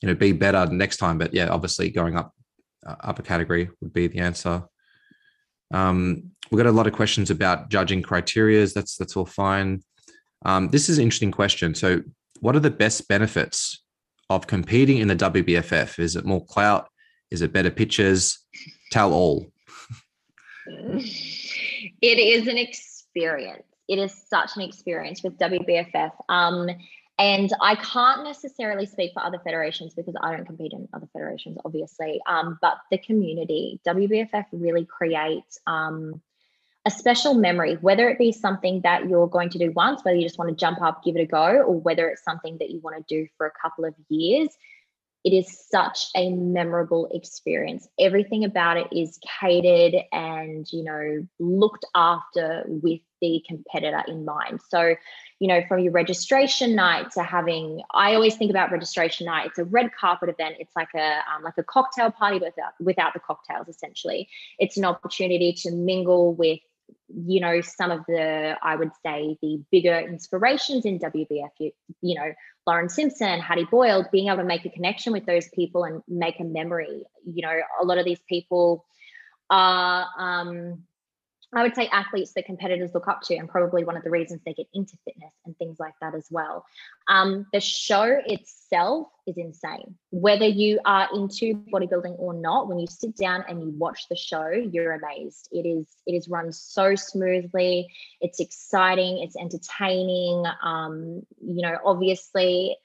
you 0.00 0.08
know, 0.08 0.14
be 0.14 0.32
better 0.32 0.66
next 0.66 0.98
time? 0.98 1.18
But 1.18 1.34
yeah, 1.34 1.48
obviously 1.48 1.90
going 1.90 2.16
up, 2.16 2.32
uh, 2.86 2.96
up 3.00 3.18
a 3.18 3.22
category 3.22 3.68
would 3.80 3.92
be 3.92 4.06
the 4.06 4.20
answer. 4.20 4.64
Um, 5.72 6.31
we've 6.52 6.62
got 6.62 6.68
a 6.68 6.72
lot 6.72 6.86
of 6.86 6.92
questions 6.92 7.30
about 7.30 7.70
judging 7.70 8.02
criterias. 8.02 8.74
That's 8.74 8.96
that's 8.96 9.16
all 9.16 9.24
fine. 9.24 9.82
Um, 10.44 10.68
this 10.68 10.88
is 10.88 10.98
an 10.98 11.04
interesting 11.04 11.32
question. 11.32 11.74
So, 11.74 12.02
what 12.40 12.54
are 12.54 12.60
the 12.60 12.70
best 12.70 13.08
benefits 13.08 13.82
of 14.28 14.46
competing 14.46 14.98
in 14.98 15.08
the 15.08 15.16
WBFF? 15.16 15.98
Is 15.98 16.14
it 16.14 16.26
more 16.26 16.44
clout? 16.44 16.88
Is 17.30 17.40
it 17.40 17.52
better 17.52 17.70
pitches? 17.70 18.38
Tell 18.90 19.14
all. 19.14 19.50
it 20.66 22.18
is 22.18 22.46
an 22.46 22.58
experience. 22.58 23.64
It 23.88 23.98
is 23.98 24.12
such 24.28 24.56
an 24.56 24.62
experience 24.62 25.22
with 25.22 25.38
WBFF. 25.38 26.12
Um, 26.28 26.68
and 27.18 27.50
I 27.60 27.76
can't 27.76 28.24
necessarily 28.24 28.86
speak 28.86 29.12
for 29.14 29.22
other 29.22 29.38
federations 29.44 29.94
because 29.94 30.14
I 30.20 30.34
don't 30.34 30.46
compete 30.46 30.72
in 30.72 30.88
other 30.92 31.08
federations, 31.12 31.58
obviously. 31.64 32.20
Um, 32.26 32.58
but 32.60 32.78
the 32.90 32.98
community, 32.98 33.80
WBFF 33.86 34.46
really 34.52 34.84
creates 34.86 35.58
um, 35.66 36.20
a 36.84 36.90
special 36.90 37.34
memory, 37.34 37.76
whether 37.80 38.08
it 38.08 38.18
be 38.18 38.32
something 38.32 38.80
that 38.82 39.08
you're 39.08 39.28
going 39.28 39.50
to 39.50 39.58
do 39.58 39.70
once, 39.72 40.04
whether 40.04 40.16
you 40.16 40.24
just 40.24 40.38
want 40.38 40.50
to 40.50 40.56
jump 40.56 40.82
up, 40.82 41.04
give 41.04 41.16
it 41.16 41.20
a 41.20 41.26
go, 41.26 41.62
or 41.62 41.80
whether 41.80 42.08
it's 42.08 42.24
something 42.24 42.58
that 42.58 42.70
you 42.70 42.80
want 42.80 42.96
to 42.96 43.14
do 43.14 43.28
for 43.36 43.46
a 43.46 43.52
couple 43.62 43.84
of 43.84 43.94
years. 44.08 44.48
It 45.24 45.32
is 45.32 45.56
such 45.70 46.06
a 46.16 46.30
memorable 46.30 47.08
experience. 47.14 47.86
Everything 48.00 48.42
about 48.42 48.76
it 48.76 48.88
is 48.90 49.20
catered 49.40 49.94
and, 50.10 50.66
you 50.72 50.82
know, 50.82 51.24
looked 51.38 51.84
after 51.94 52.64
with 52.66 53.00
the 53.20 53.40
competitor 53.46 54.02
in 54.08 54.24
mind. 54.24 54.58
So, 54.68 54.96
you 55.38 55.46
know, 55.46 55.62
from 55.68 55.78
your 55.78 55.92
registration 55.92 56.74
night 56.74 57.12
to 57.12 57.22
having, 57.22 57.82
I 57.94 58.14
always 58.14 58.34
think 58.34 58.50
about 58.50 58.72
registration 58.72 59.26
night. 59.26 59.46
It's 59.46 59.58
a 59.58 59.64
red 59.64 59.92
carpet 59.94 60.28
event. 60.28 60.56
It's 60.58 60.74
like 60.74 60.88
a 60.96 61.20
um, 61.32 61.44
like 61.44 61.56
a 61.56 61.62
cocktail 61.62 62.10
party 62.10 62.40
without 62.40 62.72
without 62.80 63.14
the 63.14 63.20
cocktails. 63.20 63.68
Essentially, 63.68 64.28
it's 64.58 64.76
an 64.76 64.84
opportunity 64.84 65.52
to 65.62 65.70
mingle 65.70 66.34
with 66.34 66.58
you 67.08 67.40
know 67.40 67.60
some 67.60 67.90
of 67.90 68.00
the 68.08 68.56
i 68.62 68.76
would 68.76 68.90
say 69.04 69.36
the 69.42 69.62
bigger 69.70 69.98
inspirations 69.98 70.84
in 70.84 70.98
WBFF 70.98 71.50
you, 71.58 71.72
you 72.00 72.14
know 72.14 72.32
lauren 72.66 72.88
simpson 72.88 73.40
hattie 73.40 73.66
boyle 73.70 74.04
being 74.12 74.28
able 74.28 74.38
to 74.38 74.44
make 74.44 74.64
a 74.64 74.70
connection 74.70 75.12
with 75.12 75.26
those 75.26 75.48
people 75.54 75.84
and 75.84 76.02
make 76.08 76.38
a 76.40 76.44
memory. 76.44 77.04
You 77.24 77.42
know 77.42 77.60
a 77.80 77.84
lot 77.84 77.98
of 77.98 78.04
these 78.04 78.20
people 78.28 78.84
are 79.50 80.06
um 80.18 80.84
I 81.54 81.62
would 81.62 81.74
say 81.74 81.86
athletes 81.88 82.32
that 82.34 82.46
competitors 82.46 82.92
look 82.94 83.08
up 83.08 83.20
to, 83.24 83.36
and 83.36 83.48
probably 83.48 83.84
one 83.84 83.96
of 83.96 84.04
the 84.04 84.10
reasons 84.10 84.40
they 84.44 84.54
get 84.54 84.68
into 84.72 84.96
fitness 85.04 85.32
and 85.44 85.56
things 85.58 85.78
like 85.78 85.92
that 86.00 86.14
as 86.14 86.26
well. 86.30 86.64
Um, 87.08 87.46
the 87.52 87.60
show 87.60 88.20
itself 88.24 89.08
is 89.26 89.36
insane. 89.36 89.94
Whether 90.10 90.46
you 90.46 90.80
are 90.86 91.08
into 91.14 91.54
bodybuilding 91.72 92.18
or 92.18 92.32
not, 92.32 92.68
when 92.68 92.78
you 92.78 92.86
sit 92.86 93.16
down 93.16 93.44
and 93.48 93.60
you 93.60 93.70
watch 93.76 94.08
the 94.08 94.16
show, 94.16 94.48
you're 94.48 94.92
amazed. 94.92 95.48
It 95.52 95.66
is 95.66 95.86
it 96.06 96.12
is 96.12 96.28
run 96.28 96.52
so 96.52 96.94
smoothly. 96.94 97.88
It's 98.22 98.40
exciting. 98.40 99.18
It's 99.18 99.36
entertaining. 99.36 100.44
Um, 100.62 101.26
you 101.40 101.62
know, 101.62 101.76
obviously, 101.84 102.76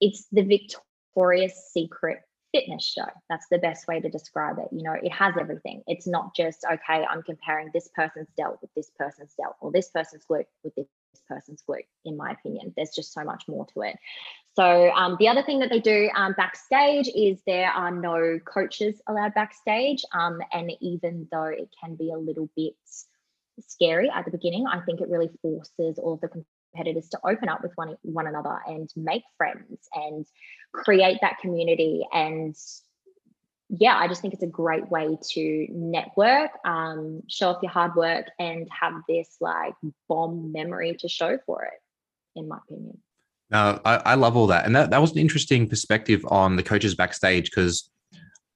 it's 0.00 0.26
the 0.32 0.42
Victoria's 0.42 1.54
Secret 1.72 2.20
fitness 2.54 2.84
show. 2.84 3.06
That's 3.28 3.46
the 3.50 3.58
best 3.58 3.88
way 3.88 3.98
to 4.00 4.08
describe 4.08 4.58
it. 4.58 4.68
You 4.70 4.84
know, 4.84 4.92
it 4.92 5.12
has 5.12 5.34
everything. 5.38 5.82
It's 5.88 6.06
not 6.06 6.36
just, 6.36 6.64
okay, 6.64 7.04
I'm 7.04 7.22
comparing 7.22 7.70
this 7.74 7.88
person's 7.94 8.28
delt 8.36 8.58
with 8.62 8.70
this 8.76 8.90
person's 8.96 9.34
delt 9.34 9.56
or 9.60 9.72
this 9.72 9.88
person's 9.88 10.24
glute 10.30 10.46
with 10.62 10.74
this 10.76 10.86
person's 11.28 11.64
glute, 11.68 11.86
in 12.04 12.16
my 12.16 12.30
opinion. 12.30 12.72
There's 12.76 12.94
just 12.94 13.12
so 13.12 13.24
much 13.24 13.44
more 13.48 13.66
to 13.74 13.82
it. 13.82 13.96
So, 14.54 14.90
um, 14.92 15.16
the 15.18 15.26
other 15.26 15.42
thing 15.42 15.58
that 15.58 15.70
they 15.70 15.80
do 15.80 16.08
um, 16.14 16.34
backstage 16.36 17.08
is 17.08 17.40
there 17.44 17.70
are 17.70 17.90
no 17.90 18.38
coaches 18.44 19.00
allowed 19.08 19.34
backstage. 19.34 20.04
Um, 20.12 20.38
and 20.52 20.70
even 20.80 21.26
though 21.32 21.46
it 21.46 21.70
can 21.82 21.96
be 21.96 22.12
a 22.12 22.18
little 22.18 22.48
bit 22.54 22.74
scary 23.60 24.10
at 24.10 24.24
the 24.24 24.30
beginning, 24.30 24.66
I 24.66 24.80
think 24.80 25.00
it 25.00 25.08
really 25.08 25.30
forces 25.42 25.98
all 25.98 26.14
of 26.14 26.20
the 26.20 26.28
competitors 26.74 27.08
to 27.10 27.18
open 27.24 27.48
up 27.48 27.62
with 27.62 27.72
one, 27.76 27.96
one 28.02 28.26
another 28.26 28.58
and 28.66 28.90
make 28.96 29.22
friends 29.36 29.88
and 29.94 30.26
create 30.72 31.18
that 31.22 31.38
community. 31.40 32.06
And 32.12 32.56
yeah 33.70 33.96
i 33.96 34.06
just 34.06 34.20
think 34.20 34.34
it's 34.34 34.42
a 34.42 34.48
great 34.48 34.90
way 34.90 35.16
to 35.22 35.66
network 35.70 36.50
um, 36.64 37.22
show 37.28 37.48
off 37.48 37.62
your 37.62 37.70
hard 37.70 37.94
work 37.94 38.26
and 38.38 38.68
have 38.70 38.92
this 39.08 39.36
like 39.40 39.74
bomb 40.08 40.52
memory 40.52 40.96
to 40.98 41.08
show 41.08 41.38
for 41.46 41.64
it 41.64 41.80
in 42.36 42.48
my 42.48 42.58
opinion. 42.68 42.98
No 43.50 43.80
I, 43.84 43.96
I 43.96 44.14
love 44.14 44.36
all 44.36 44.48
that. 44.48 44.66
And 44.66 44.74
that, 44.74 44.90
that 44.90 45.00
was 45.00 45.12
an 45.12 45.18
interesting 45.18 45.68
perspective 45.68 46.24
on 46.28 46.56
the 46.56 46.62
coaches 46.62 46.94
backstage 46.94 47.50
because 47.50 47.90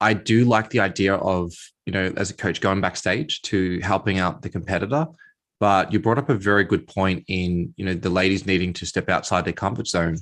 i 0.01 0.13
do 0.13 0.45
like 0.45 0.69
the 0.69 0.79
idea 0.79 1.15
of 1.15 1.51
you 1.85 1.93
know 1.93 2.13
as 2.15 2.29
a 2.29 2.33
coach 2.33 2.61
going 2.61 2.81
backstage 2.81 3.41
to 3.43 3.79
helping 3.79 4.19
out 4.19 4.41
the 4.41 4.49
competitor 4.49 5.07
but 5.59 5.91
you 5.91 5.99
brought 5.99 6.17
up 6.17 6.29
a 6.29 6.35
very 6.35 6.63
good 6.63 6.87
point 6.87 7.23
in 7.27 7.73
you 7.77 7.85
know 7.85 7.93
the 7.93 8.09
ladies 8.09 8.45
needing 8.45 8.73
to 8.73 8.85
step 8.85 9.09
outside 9.09 9.45
their 9.45 9.53
comfort 9.53 9.87
zone 9.87 10.17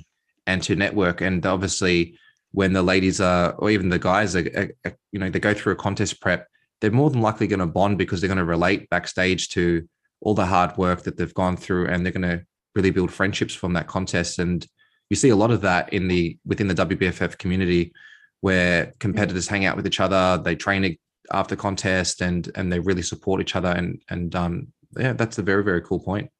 and 0.46 0.62
to 0.62 0.74
network. 0.74 1.20
And 1.20 1.44
obviously 1.46 2.18
when 2.52 2.72
the 2.72 2.82
ladies 2.82 3.20
are 3.20 3.52
or 3.52 3.70
even 3.70 3.88
the 3.90 3.98
guys 3.98 4.34
are, 4.34 4.48
are, 4.56 4.70
are 4.84 4.96
you 5.12 5.18
know 5.18 5.30
they 5.30 5.38
go 5.38 5.54
through 5.54 5.74
a 5.74 5.76
contest 5.76 6.20
prep 6.20 6.48
they're 6.80 6.90
more 6.90 7.10
than 7.10 7.20
likely 7.20 7.46
going 7.46 7.60
to 7.60 7.66
bond 7.66 7.98
because 7.98 8.20
they're 8.20 8.28
going 8.28 8.38
to 8.38 8.44
relate 8.44 8.88
backstage 8.88 9.48
to 9.48 9.86
all 10.20 10.34
the 10.34 10.46
hard 10.46 10.76
work 10.76 11.02
that 11.02 11.16
they've 11.16 11.34
gone 11.34 11.56
through 11.56 11.86
and 11.88 12.04
they're 12.04 12.12
going 12.12 12.38
to 12.38 12.44
really 12.74 12.90
build 12.90 13.12
friendships 13.12 13.54
from 13.54 13.72
that 13.72 13.86
contest. 13.86 14.38
And 14.38 14.64
you 15.10 15.16
see 15.16 15.30
a 15.30 15.36
lot 15.36 15.50
of 15.50 15.62
that 15.62 15.92
in 15.92 16.08
the 16.08 16.38
within 16.46 16.68
the 16.68 16.74
WBFF 16.74 17.38
community 17.38 17.92
where 18.40 18.94
competitors 19.00 19.48
hang 19.48 19.64
out 19.64 19.76
with 19.76 19.86
each 19.86 20.00
other 20.00 20.40
they 20.42 20.54
train 20.54 20.96
after 21.32 21.56
contest 21.56 22.22
and 22.22 22.50
and 22.54 22.72
they 22.72 22.78
really 22.80 23.02
support 23.02 23.40
each 23.40 23.56
other 23.56 23.70
and 23.70 24.00
and 24.08 24.34
um 24.34 24.68
yeah 24.96 25.12
that's 25.12 25.38
a 25.38 25.42
very 25.42 25.62
very 25.62 25.82
cool 25.82 26.00
point 26.00 26.30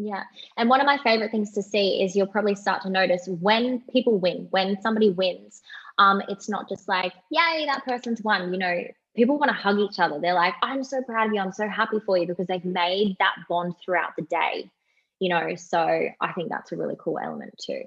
yeah. 0.00 0.22
And 0.56 0.68
one 0.68 0.80
of 0.80 0.86
my 0.86 0.98
favorite 0.98 1.32
things 1.32 1.52
to 1.52 1.62
see 1.62 2.02
is 2.02 2.14
you'll 2.14 2.28
probably 2.28 2.54
start 2.54 2.82
to 2.82 2.90
notice 2.90 3.26
when 3.26 3.82
people 3.92 4.16
win, 4.16 4.46
when 4.50 4.80
somebody 4.80 5.10
wins, 5.10 5.60
um, 5.98 6.22
it's 6.28 6.48
not 6.48 6.68
just 6.68 6.86
like, 6.86 7.12
yay, 7.30 7.66
that 7.66 7.84
person's 7.84 8.22
won. 8.22 8.52
You 8.52 8.58
know, 8.60 8.84
people 9.16 9.38
want 9.38 9.48
to 9.48 9.56
hug 9.56 9.78
each 9.78 9.98
other. 9.98 10.20
They're 10.20 10.34
like, 10.34 10.54
I'm 10.62 10.84
so 10.84 11.02
proud 11.02 11.28
of 11.28 11.34
you. 11.34 11.40
I'm 11.40 11.52
so 11.52 11.68
happy 11.68 11.98
for 12.06 12.16
you 12.16 12.26
because 12.26 12.46
they've 12.46 12.64
made 12.64 13.16
that 13.18 13.34
bond 13.48 13.74
throughout 13.84 14.14
the 14.16 14.22
day. 14.22 14.70
You 15.18 15.30
know, 15.30 15.56
so 15.56 15.80
I 16.20 16.32
think 16.32 16.48
that's 16.48 16.70
a 16.70 16.76
really 16.76 16.96
cool 16.96 17.18
element 17.18 17.54
too. 17.60 17.82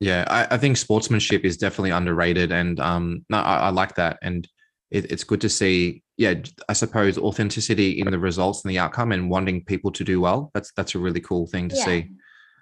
Yeah, 0.00 0.26
I, 0.28 0.56
I 0.56 0.58
think 0.58 0.76
sportsmanship 0.76 1.44
is 1.44 1.56
definitely 1.56 1.92
underrated, 1.92 2.52
and 2.52 2.78
um, 2.78 3.24
no, 3.30 3.38
I, 3.38 3.56
I 3.56 3.68
like 3.70 3.94
that, 3.94 4.18
and 4.20 4.46
it, 4.94 5.10
it's 5.10 5.24
good 5.24 5.40
to 5.40 5.48
see 5.48 6.02
yeah, 6.16 6.34
I 6.68 6.72
suppose 6.74 7.18
authenticity 7.18 8.00
in 8.00 8.10
the 8.10 8.18
results 8.18 8.62
and 8.62 8.70
the 8.70 8.78
outcome 8.78 9.10
and 9.10 9.28
wanting 9.28 9.64
people 9.64 9.90
to 9.92 10.04
do 10.04 10.20
well. 10.20 10.50
That's 10.54 10.72
that's 10.76 10.94
a 10.94 11.00
really 11.00 11.20
cool 11.20 11.46
thing 11.48 11.68
to 11.68 11.76
yeah. 11.76 11.84
see. 11.84 12.10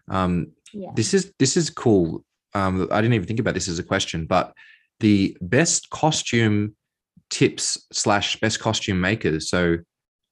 Um, 0.08 0.52
yeah. 0.72 0.90
This 0.94 1.12
is 1.12 1.32
this 1.38 1.56
is 1.56 1.68
cool. 1.68 2.24
Um, 2.54 2.88
I 2.90 3.00
didn't 3.00 3.14
even 3.14 3.26
think 3.26 3.40
about 3.40 3.54
this 3.54 3.68
as 3.68 3.78
a 3.78 3.82
question, 3.82 4.26
but 4.26 4.54
the 5.00 5.36
best 5.42 5.90
costume 5.90 6.74
tips 7.28 7.86
slash 7.92 8.40
best 8.40 8.60
costume 8.60 9.00
makers. 9.00 9.50
So, 9.50 9.78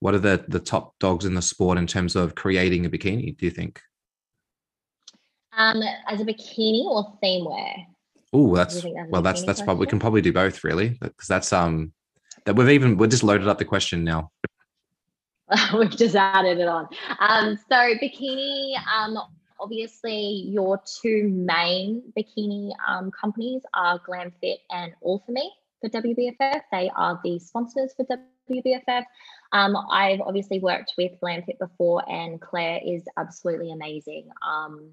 what 0.01 0.15
are 0.15 0.19
the 0.19 0.45
the 0.49 0.61
top 0.61 0.95
dogs 0.99 1.27
in 1.27 1.35
the 1.35 1.43
sport 1.43 1.77
in 1.77 1.87
terms 1.87 2.17
of 2.17 2.35
creating 2.35 2.87
a 2.87 2.91
bikini? 2.91 3.37
Do 3.37 3.45
you 3.45 3.51
think? 3.51 3.81
Um, 5.57 5.83
as 6.09 6.23
a 6.23 6.25
bikini 6.25 6.85
or 6.85 7.19
theme 7.21 7.45
wear? 7.45 7.75
Oh, 8.33 8.55
that's 8.55 8.85
well, 9.09 9.23
that's 9.23 9.43
that's 9.43 9.61
probably 9.61 9.87
we 9.87 9.91
can 9.91 9.99
probably 9.99 10.21
do 10.23 10.33
both 10.33 10.63
really 10.63 10.91
because 11.01 11.27
that's 11.27 11.53
um 11.53 11.93
that 12.45 12.55
we've 12.55 12.69
even 12.69 12.97
we've 12.97 13.11
just 13.11 13.25
loaded 13.25 13.49
up 13.49 13.59
the 13.59 13.65
question 13.65 14.05
now. 14.05 14.31
we've 15.77 15.97
just 15.97 16.15
added 16.15 16.59
it 16.59 16.69
on. 16.69 16.89
Um, 17.19 17.59
so 17.69 17.75
bikini, 17.75 18.75
um, 18.87 19.19
obviously 19.59 20.45
your 20.49 20.81
two 21.03 21.29
main 21.29 22.03
bikini 22.17 22.71
um, 22.87 23.11
companies 23.11 23.63
are 23.75 23.99
GlamFit 24.01 24.59
and 24.71 24.93
All 25.01 25.23
for 25.27 25.33
Me 25.33 25.53
for 25.81 25.91
WBFF. 25.91 26.61
They 26.71 26.91
are 26.97 27.21
the 27.25 27.39
sponsors 27.39 27.93
for 27.97 28.07
WBFF. 28.49 29.05
Um, 29.53 29.77
I've 29.91 30.21
obviously 30.21 30.61
worked 30.61 30.95
with 30.97 31.13
GlamFit 31.21 31.59
before, 31.59 32.09
and 32.09 32.41
Claire 32.41 32.81
is 32.85 33.03
absolutely 33.17 33.73
amazing. 33.73 34.29
Um, 34.47 34.93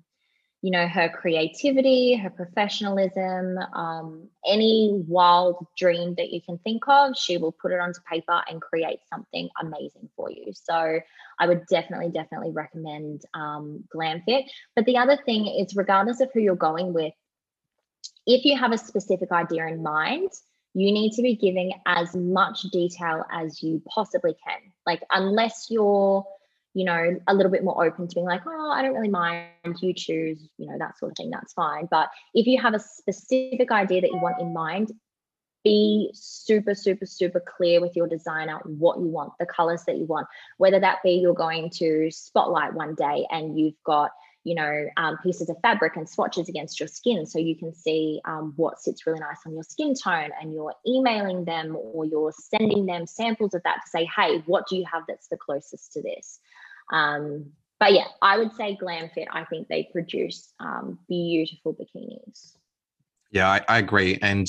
you 0.62 0.72
know, 0.72 0.88
her 0.88 1.08
creativity, 1.08 2.16
her 2.16 2.32
professionalism, 2.32 3.58
um, 3.74 4.28
any 4.46 5.04
wild 5.08 5.68
dream 5.78 6.16
that 6.16 6.32
you 6.32 6.42
can 6.42 6.58
think 6.60 6.84
of, 6.88 7.16
she 7.16 7.38
will 7.38 7.52
put 7.52 7.72
it 7.72 7.80
onto 7.80 8.00
paper 8.12 8.42
and 8.50 8.60
create 8.60 9.00
something 9.08 9.50
amazing 9.62 10.10
for 10.16 10.32
you. 10.32 10.52
So 10.54 11.00
I 11.40 11.48
would 11.48 11.68
definitely, 11.68 12.10
definitely 12.10 12.52
recommend 12.52 13.22
um, 13.36 13.84
GlamFit. 13.96 14.46
But 14.76 14.86
the 14.86 14.98
other 14.98 15.18
thing 15.26 15.46
is, 15.46 15.76
regardless 15.76 16.22
of 16.22 16.32
who 16.34 16.40
you're 16.40 16.56
going 16.56 16.92
with, 16.92 17.14
if 18.26 18.44
you 18.44 18.58
have 18.58 18.72
a 18.72 18.78
specific 18.80 19.32
idea 19.32 19.68
in 19.68 19.84
mind, 19.84 20.32
you 20.74 20.92
need 20.92 21.14
to 21.14 21.22
be 21.22 21.36
giving 21.36 21.74
as 21.86 22.16
much 22.16 22.64
detail 22.64 23.24
as 23.32 23.62
you 23.62 23.82
possibly 23.88 24.36
can. 24.46 24.60
Like, 24.86 25.02
unless 25.12 25.68
you're 25.70 26.26
you 26.74 26.86
know, 26.86 27.20
a 27.28 27.34
little 27.34 27.52
bit 27.52 27.64
more 27.64 27.84
open 27.84 28.08
to 28.08 28.16
being 28.16 28.28
like, 28.28 28.42
oh, 28.46 28.72
I 28.72 28.82
don't 28.82 28.94
really 28.94 29.10
mind, 29.10 29.48
you 29.82 29.94
choose, 29.94 30.48
you 30.58 30.68
know, 30.68 30.78
that 30.78 30.98
sort 31.00 31.12
of 31.12 31.18
thing, 31.18 31.32
that's 31.32 31.54
fine. 31.54 31.88
But 31.90 32.10
if 32.34 32.46
you 32.46 32.62
have 32.62 32.74
a 32.74 32.80
specific 32.80 33.72
idea 33.72 34.02
that 34.02 34.12
you 34.12 34.20
want 34.20 34.40
in 34.40 34.54
mind, 34.54 34.92
be 35.64 36.10
super, 36.14 36.74
super, 36.74 37.06
super 37.06 37.44
clear 37.58 37.82
with 37.82 37.96
your 37.96 38.08
designer 38.08 38.60
what 38.64 39.00
you 39.00 39.08
want, 39.08 39.34
the 39.40 39.46
colors 39.46 39.84
that 39.86 39.98
you 39.98 40.06
want, 40.06 40.28
whether 40.58 40.80
that 40.80 41.00
be 41.04 41.12
you're 41.12 41.34
going 41.34 41.70
to 41.70 42.10
spotlight 42.12 42.74
one 42.74 42.96
day 42.96 43.26
and 43.32 43.60
you've 43.60 43.82
got, 43.86 44.12
you 44.44 44.56
know, 44.56 44.86
um, 44.96 45.18
pieces 45.24 45.50
of 45.50 45.58
fabric 45.62 45.98
and 45.98 46.08
swatches 46.08 46.48
against 46.48 46.80
your 46.80 46.88
skin 46.88 47.26
so 47.26 47.38
you 47.38 47.54
can 47.54 47.74
see 47.74 48.22
um, 48.24 48.54
what 48.56 48.80
sits 48.80 49.06
really 49.06 49.20
nice 49.20 49.40
on 49.46 49.54
your 49.54 49.64
skin 49.64 49.94
tone 49.94 50.30
and 50.40 50.54
you're 50.54 50.74
emailing 50.88 51.44
them 51.44 51.76
or 51.76 52.06
you're 52.06 52.34
sending 52.38 52.86
them 52.86 53.06
samples 53.06 53.54
of 53.54 53.62
that 53.64 53.80
to 53.84 53.90
say, 53.90 54.08
hey, 54.16 54.42
what 54.46 54.68
do 54.70 54.78
you 54.78 54.86
have 54.90 55.04
that's 55.08 55.28
the 55.28 55.38
closest 55.38 55.92
to 55.92 56.02
this? 56.02 56.40
Um, 56.92 57.52
but 57.80 57.94
yeah, 57.94 58.06
I 58.22 58.38
would 58.38 58.54
say 58.54 58.78
GlamFit. 58.82 59.28
I 59.32 59.46
think 59.46 59.68
they 59.68 59.90
produce 59.92 60.54
um, 60.60 61.00
beautiful 61.08 61.76
bikinis. 61.76 62.54
Yeah, 63.32 63.50
I, 63.50 63.62
I, 63.68 63.78
agree, 63.80 64.18
and 64.22 64.48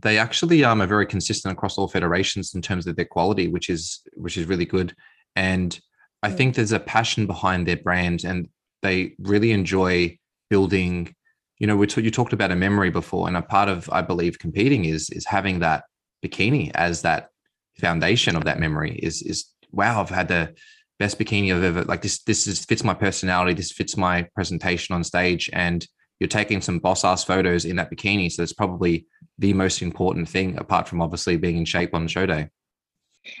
they 0.00 0.18
actually 0.18 0.64
um, 0.64 0.82
are 0.82 0.86
very 0.86 1.06
consistent 1.06 1.52
across 1.52 1.78
all 1.78 1.88
federations 1.88 2.54
in 2.54 2.60
terms 2.60 2.86
of 2.86 2.96
their 2.96 3.04
quality, 3.04 3.46
which 3.48 3.70
is 3.70 4.02
which 4.14 4.36
is 4.36 4.46
really 4.46 4.64
good. 4.64 4.94
And 5.36 5.78
I 6.22 6.30
think 6.30 6.54
there's 6.54 6.72
a 6.72 6.80
passion 6.80 7.26
behind 7.26 7.66
their 7.66 7.76
brand, 7.76 8.24
and 8.24 8.48
they 8.82 9.14
really 9.20 9.52
enjoy 9.52 10.18
building. 10.50 11.14
You 11.58 11.68
know, 11.68 11.76
we 11.76 11.86
t- 11.86 12.02
you 12.02 12.10
talked 12.10 12.32
about 12.32 12.50
a 12.50 12.56
memory 12.56 12.90
before, 12.90 13.28
and 13.28 13.36
a 13.36 13.42
part 13.42 13.68
of 13.68 13.88
I 13.90 14.02
believe 14.02 14.38
competing 14.38 14.84
is 14.86 15.08
is 15.10 15.24
having 15.24 15.60
that 15.60 15.84
bikini 16.22 16.72
as 16.74 17.02
that 17.02 17.30
foundation 17.78 18.34
of 18.36 18.44
that 18.44 18.58
memory. 18.58 18.98
Is 19.02 19.22
is 19.22 19.46
wow, 19.70 20.00
I've 20.00 20.10
had 20.10 20.28
the 20.28 20.54
best 20.98 21.18
bikini 21.18 21.54
I've 21.54 21.62
ever 21.62 21.84
like 21.84 22.02
this 22.02 22.22
this 22.22 22.46
is 22.46 22.64
fits 22.64 22.84
my 22.84 22.94
personality 22.94 23.54
this 23.54 23.72
fits 23.72 23.96
my 23.96 24.22
presentation 24.34 24.94
on 24.94 25.04
stage 25.04 25.50
and 25.52 25.86
you're 26.20 26.28
taking 26.28 26.60
some 26.60 26.78
boss 26.78 27.04
ass 27.04 27.24
photos 27.24 27.64
in 27.64 27.76
that 27.76 27.90
bikini 27.90 28.30
so 28.30 28.42
it's 28.42 28.52
probably 28.52 29.06
the 29.38 29.52
most 29.52 29.82
important 29.82 30.28
thing 30.28 30.56
apart 30.58 30.88
from 30.88 31.02
obviously 31.02 31.36
being 31.36 31.58
in 31.58 31.64
shape 31.64 31.94
on 31.94 32.08
show 32.08 32.24
day. 32.24 32.48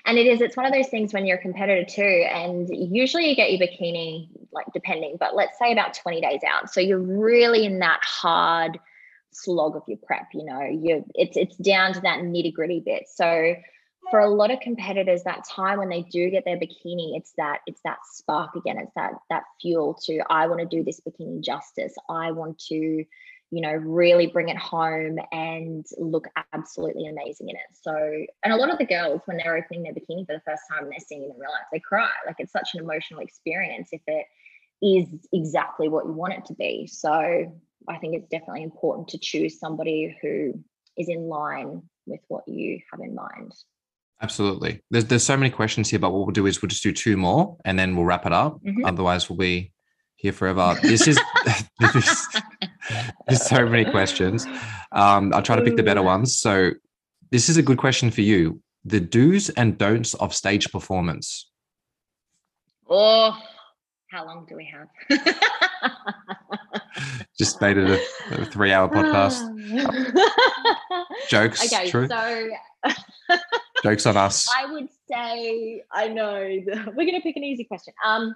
And 0.04 0.18
it 0.18 0.26
is 0.26 0.40
it's 0.40 0.56
one 0.56 0.66
of 0.66 0.72
those 0.72 0.88
things 0.88 1.14
when 1.14 1.26
you're 1.26 1.38
a 1.38 1.42
competitor 1.42 1.84
too 1.84 2.02
and 2.02 2.68
usually 2.70 3.28
you 3.28 3.36
get 3.36 3.52
your 3.52 3.66
bikini 3.66 4.28
like 4.52 4.66
depending 4.74 5.16
but 5.18 5.36
let's 5.36 5.58
say 5.58 5.72
about 5.72 5.94
20 5.94 6.20
days 6.20 6.40
out 6.46 6.70
so 6.70 6.80
you're 6.80 6.98
really 6.98 7.64
in 7.64 7.78
that 7.78 8.00
hard 8.02 8.78
slog 9.32 9.76
of 9.76 9.82
your 9.86 9.98
prep 10.04 10.26
you 10.32 10.44
know 10.44 10.62
you 10.62 11.04
it's 11.14 11.36
it's 11.36 11.56
down 11.56 11.92
to 11.92 12.00
that 12.00 12.20
nitty 12.20 12.52
gritty 12.52 12.82
bit. 12.84 13.04
So 13.14 13.54
for 14.10 14.20
a 14.20 14.28
lot 14.28 14.50
of 14.50 14.60
competitors 14.60 15.22
that 15.24 15.44
time 15.48 15.78
when 15.78 15.88
they 15.88 16.02
do 16.02 16.30
get 16.30 16.44
their 16.44 16.56
bikini 16.56 17.16
it's 17.16 17.32
that 17.36 17.60
it's 17.66 17.80
that 17.84 17.98
spark 18.04 18.54
again. 18.54 18.78
It's 18.78 18.94
that 18.94 19.12
that 19.30 19.44
fuel 19.60 19.98
to 20.04 20.20
i 20.30 20.46
want 20.46 20.60
to 20.60 20.66
do 20.66 20.84
this 20.84 21.00
bikini 21.00 21.40
justice. 21.40 21.94
I 22.08 22.30
want 22.32 22.58
to 22.68 23.04
you 23.50 23.60
know 23.60 23.72
really 23.72 24.26
bring 24.26 24.48
it 24.48 24.56
home 24.56 25.18
and 25.32 25.86
look 25.98 26.26
absolutely 26.52 27.06
amazing 27.06 27.48
in 27.48 27.56
it. 27.56 27.62
So 27.72 27.94
and 28.44 28.52
a 28.52 28.56
lot 28.56 28.70
of 28.70 28.78
the 28.78 28.86
girls 28.86 29.22
when 29.26 29.36
they're 29.36 29.56
opening 29.56 29.82
their 29.82 29.92
bikini 29.92 30.26
for 30.26 30.34
the 30.34 30.42
first 30.44 30.62
time 30.70 30.84
and 30.84 30.92
they're 30.92 31.00
seeing 31.00 31.22
it 31.22 31.30
in 31.30 31.38
real 31.38 31.50
life 31.50 31.66
they 31.72 31.80
cry. 31.80 32.10
Like 32.26 32.36
it's 32.38 32.52
such 32.52 32.70
an 32.74 32.80
emotional 32.80 33.20
experience 33.20 33.90
if 33.92 34.02
it 34.06 34.26
is 34.82 35.08
exactly 35.32 35.88
what 35.88 36.04
you 36.04 36.12
want 36.12 36.34
it 36.34 36.44
to 36.46 36.54
be. 36.54 36.86
So 36.86 37.10
i 37.88 37.98
think 37.98 38.14
it's 38.14 38.28
definitely 38.28 38.62
important 38.62 39.08
to 39.08 39.18
choose 39.18 39.60
somebody 39.60 40.16
who 40.20 40.52
is 40.96 41.08
in 41.08 41.28
line 41.28 41.82
with 42.06 42.20
what 42.28 42.46
you 42.48 42.80
have 42.90 43.00
in 43.00 43.14
mind 43.14 43.52
Absolutely. 44.22 44.82
There's 44.90 45.04
there's 45.04 45.24
so 45.24 45.36
many 45.36 45.50
questions 45.50 45.90
here, 45.90 45.98
but 45.98 46.10
what 46.10 46.26
we'll 46.26 46.32
do 46.32 46.46
is 46.46 46.62
we'll 46.62 46.68
just 46.68 46.82
do 46.82 46.92
two 46.92 47.16
more 47.16 47.56
and 47.64 47.78
then 47.78 47.96
we'll 47.96 48.06
wrap 48.06 48.24
it 48.26 48.32
up. 48.32 48.62
Mm-hmm. 48.62 48.84
Otherwise, 48.84 49.28
we'll 49.28 49.36
be 49.36 49.72
here 50.16 50.32
forever. 50.32 50.76
This 50.82 51.06
is 51.06 51.20
this, 51.80 52.26
there's 53.28 53.46
so 53.46 53.66
many 53.66 53.84
questions. 53.84 54.46
Um, 54.92 55.32
I'll 55.34 55.42
try 55.42 55.56
to 55.56 55.62
pick 55.62 55.76
the 55.76 55.82
better 55.82 56.02
ones. 56.02 56.38
So 56.38 56.70
this 57.30 57.48
is 57.48 57.56
a 57.58 57.62
good 57.62 57.78
question 57.78 58.10
for 58.10 58.22
you. 58.22 58.60
The 58.84 59.00
do's 59.00 59.50
and 59.50 59.76
don'ts 59.76 60.14
of 60.14 60.34
stage 60.34 60.70
performance. 60.72 61.50
Oh, 62.88 63.36
how 64.10 64.24
long 64.24 64.46
do 64.48 64.56
we 64.56 64.72
have? 64.72 64.88
Just 67.38 67.60
made 67.60 67.76
it 67.76 67.90
a, 68.30 68.40
a 68.40 68.44
three 68.46 68.72
hour 68.72 68.88
podcast. 68.88 69.42
Jokes. 71.28 71.70
Okay, 71.72 71.90
true. 71.90 72.08
so 72.08 72.48
Jokes 73.82 74.06
on 74.06 74.16
us. 74.16 74.46
I 74.56 74.72
would 74.72 74.88
say, 75.10 75.82
I 75.92 76.08
know, 76.08 76.40
we're 76.66 76.92
going 76.92 77.14
to 77.14 77.20
pick 77.20 77.36
an 77.36 77.44
easy 77.44 77.64
question. 77.64 77.94
Um, 78.04 78.34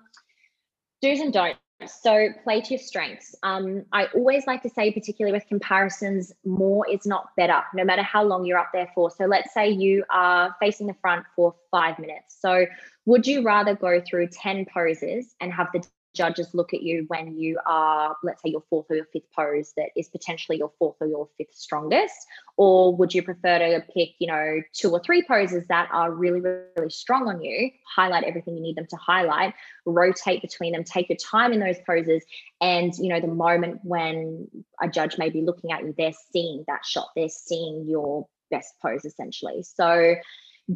do's 1.03 1.21
and 1.21 1.33
don'ts. 1.33 1.59
So 1.87 2.29
play 2.45 2.61
to 2.61 2.75
your 2.75 2.79
strengths. 2.79 3.35
Um, 3.43 3.87
I 3.93 4.07
always 4.15 4.47
like 4.47 4.63
to 4.65 4.69
say, 4.69 4.93
particularly 4.93 5.33
with 5.33 5.47
comparisons, 5.49 6.31
more 6.45 6.87
is 6.87 7.07
not 7.07 7.29
better, 7.39 7.63
no 7.73 7.85
matter 7.85 8.03
how 8.03 8.23
long 8.23 8.45
you're 8.45 8.59
up 8.59 8.69
there 8.75 8.91
for. 8.95 9.11
So 9.11 9.25
let's 9.25 9.55
say 9.55 9.71
you 9.71 10.05
are 10.11 10.55
facing 10.61 10.89
the 10.89 10.95
front 11.01 11.25
for 11.35 11.55
five 11.71 11.99
minutes. 11.99 12.37
So 12.39 12.67
would 13.07 13.27
you 13.27 13.43
rather 13.43 13.75
go 13.75 14.03
through 14.03 14.29
10 14.29 14.67
poses 14.73 15.35
and 15.41 15.53
have 15.55 15.69
the 15.73 15.83
judges 16.15 16.49
look 16.55 16.75
at 16.75 16.83
you 16.83 17.05
when 17.09 17.37
you 17.39 17.59
are, 17.67 18.17
let's 18.23 18.43
say, 18.43 18.51
your 18.51 18.63
fourth 18.69 18.87
or 18.91 18.97
your 18.97 19.07
fifth 19.13 19.31
pose 19.35 19.73
that 19.77 19.91
is 19.97 20.09
potentially 20.09 20.59
your 20.59 20.73
fourth 20.79 20.97
or 21.01 21.07
your 21.07 21.29
fifth 21.39 21.55
strongest? 21.55 22.15
Or 22.57 22.95
would 22.97 23.15
you 23.15 23.23
prefer 23.23 23.59
to 23.59 23.85
pick, 23.95 24.11
you 24.19 24.27
know, 24.27 24.61
two 24.73 24.91
or 24.91 25.01
three 25.01 25.25
poses 25.27 25.67
that 25.69 25.89
are 25.93 26.11
really, 26.11 26.41
really 26.41 26.91
strong 26.91 27.29
on 27.29 27.43
you, 27.43 27.71
highlight 27.95 28.25
everything 28.25 28.57
you 28.57 28.63
need 28.63 28.77
them 28.77 28.87
to 28.91 28.97
highlight, 28.97 29.55
rotate 29.87 30.43
between 30.43 30.73
them, 30.73 30.85
take 30.85 31.09
your 31.09 31.19
time 31.19 31.53
in 31.53 31.61
those 31.61 31.79
poses. 31.87 32.25
And, 32.61 32.93
you 32.99 33.09
know, 33.09 33.21
the 33.21 33.29
moment 33.29 33.81
when 33.83 34.49
a 34.83 34.89
judge 34.89 35.19
may 35.19 35.31
be 35.31 35.43
looking 35.43 35.73
at 35.73 35.83
you, 35.83 35.95
they're 35.97 36.13
seeing 36.33 36.65
that 36.67 36.85
shot, 36.85 37.09
they're 37.17 37.29
seeing 37.29 37.87
your 37.89 38.27
best 38.51 38.75
pose 38.83 39.05
essentially. 39.05 39.63
So, 39.63 40.17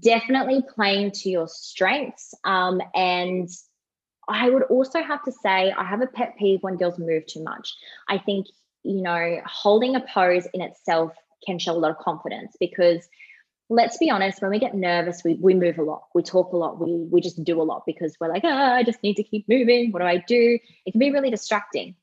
definitely 0.00 0.62
playing 0.74 1.12
to 1.12 1.30
your 1.30 1.48
strengths 1.48 2.34
um, 2.44 2.80
and 2.94 3.48
I 4.28 4.50
would 4.50 4.64
also 4.64 5.02
have 5.02 5.22
to 5.24 5.32
say 5.32 5.72
I 5.72 5.84
have 5.84 6.00
a 6.00 6.06
pet 6.06 6.34
peeve 6.38 6.62
when 6.62 6.76
girls 6.76 6.98
move 6.98 7.26
too 7.26 7.42
much. 7.42 7.74
I 8.08 8.18
think, 8.18 8.46
you 8.82 9.02
know, 9.02 9.40
holding 9.46 9.96
a 9.96 10.00
pose 10.00 10.46
in 10.54 10.60
itself 10.60 11.12
can 11.46 11.58
show 11.58 11.72
a 11.72 11.78
lot 11.78 11.90
of 11.90 11.98
confidence 11.98 12.56
because 12.58 13.08
let's 13.70 13.96
be 13.96 14.10
honest, 14.10 14.42
when 14.42 14.50
we 14.50 14.58
get 14.58 14.74
nervous, 14.74 15.22
we, 15.24 15.34
we 15.34 15.54
move 15.54 15.78
a 15.78 15.82
lot, 15.82 16.04
we 16.14 16.22
talk 16.22 16.52
a 16.52 16.56
lot, 16.56 16.78
we 16.78 16.94
we 17.10 17.20
just 17.20 17.42
do 17.44 17.60
a 17.60 17.64
lot 17.64 17.84
because 17.86 18.16
we're 18.20 18.28
like, 18.28 18.44
oh, 18.44 18.48
I 18.48 18.82
just 18.82 19.02
need 19.02 19.16
to 19.16 19.22
keep 19.22 19.48
moving. 19.48 19.92
What 19.92 20.00
do 20.00 20.06
I 20.06 20.18
do? 20.18 20.58
It 20.86 20.90
can 20.90 20.98
be 20.98 21.10
really 21.10 21.30
distracting. 21.30 21.94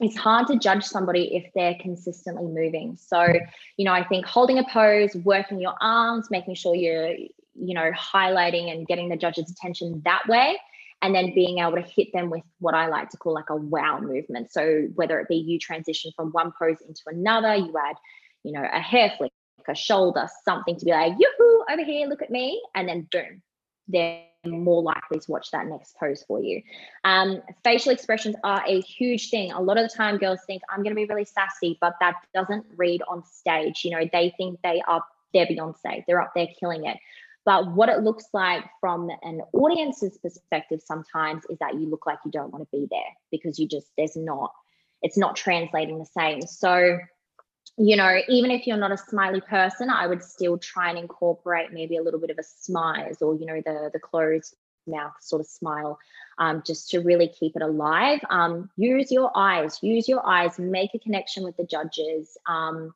It's 0.00 0.16
hard 0.16 0.46
to 0.46 0.58
judge 0.58 0.84
somebody 0.84 1.34
if 1.34 1.50
they're 1.54 1.76
consistently 1.80 2.46
moving. 2.46 2.96
So, 2.96 3.34
you 3.76 3.84
know, 3.84 3.92
I 3.92 4.04
think 4.04 4.26
holding 4.26 4.58
a 4.58 4.64
pose, 4.64 5.16
working 5.16 5.60
your 5.60 5.74
arms, 5.80 6.30
making 6.30 6.54
sure 6.54 6.74
you're, 6.74 7.10
you 7.10 7.74
know, 7.74 7.90
highlighting 7.92 8.70
and 8.70 8.86
getting 8.86 9.08
the 9.08 9.16
judge's 9.16 9.50
attention 9.50 10.02
that 10.04 10.22
way 10.28 10.56
and 11.02 11.14
then 11.14 11.32
being 11.34 11.58
able 11.58 11.76
to 11.76 11.82
hit 11.82 12.12
them 12.12 12.30
with 12.30 12.42
what 12.58 12.74
I 12.74 12.88
like 12.88 13.10
to 13.10 13.16
call 13.16 13.34
like 13.34 13.50
a 13.50 13.56
wow 13.56 14.00
movement. 14.00 14.52
So 14.52 14.88
whether 14.94 15.20
it 15.20 15.28
be 15.28 15.36
you 15.36 15.58
transition 15.58 16.12
from 16.16 16.30
one 16.30 16.52
pose 16.58 16.78
into 16.86 17.02
another, 17.06 17.54
you 17.54 17.72
add, 17.78 17.96
you 18.42 18.52
know, 18.52 18.66
a 18.72 18.80
hair 18.80 19.12
flick, 19.16 19.32
a 19.68 19.74
shoulder, 19.74 20.26
something 20.44 20.76
to 20.76 20.84
be 20.84 20.90
like, 20.90 21.12
yoo-hoo, 21.18 21.64
over 21.70 21.84
here, 21.84 22.08
look 22.08 22.22
at 22.22 22.30
me, 22.30 22.62
and 22.74 22.88
then 22.88 23.06
boom, 23.12 23.42
they're 23.86 24.22
more 24.46 24.82
likely 24.82 25.18
to 25.18 25.30
watch 25.30 25.50
that 25.50 25.66
next 25.66 25.94
pose 25.98 26.24
for 26.26 26.42
you. 26.42 26.62
Um, 27.04 27.42
facial 27.64 27.92
expressions 27.92 28.34
are 28.44 28.64
a 28.66 28.80
huge 28.80 29.30
thing. 29.30 29.52
A 29.52 29.60
lot 29.60 29.76
of 29.76 29.88
the 29.88 29.94
time, 29.94 30.16
girls 30.16 30.40
think 30.46 30.62
I'm 30.70 30.82
going 30.82 30.94
to 30.94 30.96
be 30.96 31.04
really 31.04 31.26
sassy, 31.26 31.76
but 31.80 31.94
that 32.00 32.14
doesn't 32.34 32.64
read 32.76 33.02
on 33.08 33.24
stage. 33.24 33.82
You 33.84 33.90
know, 33.90 34.08
they 34.10 34.32
think 34.38 34.58
they 34.62 34.82
are 34.88 35.02
they're 35.34 35.46
Beyonce, 35.46 36.04
they're 36.06 36.20
up 36.20 36.32
there 36.34 36.48
killing 36.58 36.86
it. 36.86 36.96
But 37.48 37.72
what 37.72 37.88
it 37.88 38.00
looks 38.02 38.26
like 38.34 38.62
from 38.78 39.08
an 39.22 39.40
audience's 39.54 40.18
perspective 40.18 40.80
sometimes 40.84 41.44
is 41.48 41.56
that 41.60 41.76
you 41.80 41.88
look 41.88 42.04
like 42.04 42.18
you 42.26 42.30
don't 42.30 42.52
want 42.52 42.62
to 42.62 42.76
be 42.78 42.86
there 42.90 43.12
because 43.30 43.58
you 43.58 43.66
just, 43.66 43.86
there's 43.96 44.16
not, 44.16 44.52
it's 45.00 45.16
not 45.16 45.34
translating 45.34 45.98
the 45.98 46.04
same. 46.04 46.42
So, 46.42 46.98
you 47.78 47.96
know, 47.96 48.18
even 48.28 48.50
if 48.50 48.66
you're 48.66 48.76
not 48.76 48.92
a 48.92 48.98
smiley 48.98 49.40
person, 49.40 49.88
I 49.88 50.06
would 50.06 50.22
still 50.22 50.58
try 50.58 50.90
and 50.90 50.98
incorporate 50.98 51.72
maybe 51.72 51.96
a 51.96 52.02
little 52.02 52.20
bit 52.20 52.28
of 52.28 52.38
a 52.38 52.42
smile 52.42 53.16
or, 53.22 53.34
you 53.34 53.46
know, 53.46 53.62
the 53.64 53.88
the 53.94 53.98
closed 53.98 54.54
mouth 54.86 55.14
sort 55.20 55.40
of 55.40 55.46
smile 55.46 55.98
um, 56.38 56.62
just 56.66 56.90
to 56.90 56.98
really 57.00 57.28
keep 57.28 57.56
it 57.56 57.62
alive. 57.62 58.20
Um, 58.28 58.68
use 58.76 59.10
your 59.10 59.30
eyes, 59.34 59.78
use 59.82 60.06
your 60.06 60.26
eyes, 60.26 60.58
make 60.58 60.90
a 60.94 60.98
connection 60.98 61.44
with 61.44 61.56
the 61.56 61.64
judges. 61.64 62.36
Um, 62.46 62.92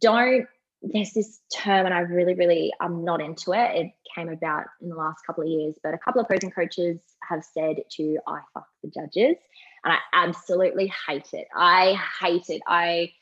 don't 0.00 0.46
there's 0.82 1.12
this 1.12 1.40
term, 1.54 1.86
and 1.86 1.94
I 1.94 2.00
really, 2.00 2.34
really, 2.34 2.72
I'm 2.80 3.04
not 3.04 3.20
into 3.20 3.52
it. 3.52 3.76
It 3.76 3.92
came 4.14 4.28
about 4.28 4.66
in 4.80 4.88
the 4.88 4.96
last 4.96 5.26
couple 5.26 5.42
of 5.42 5.48
years, 5.48 5.74
but 5.82 5.94
a 5.94 5.98
couple 5.98 6.20
of 6.20 6.28
posing 6.28 6.50
coaches 6.50 7.00
have 7.28 7.44
said 7.44 7.76
to 7.92 8.18
eye 8.26 8.40
fuck 8.54 8.66
the 8.82 8.90
judges, 8.90 9.36
and 9.84 9.92
I 9.92 9.98
absolutely 10.12 10.92
hate 11.06 11.32
it. 11.32 11.48
I 11.54 11.98
hate 12.20 12.48
it. 12.48 12.62
I, 12.66 13.12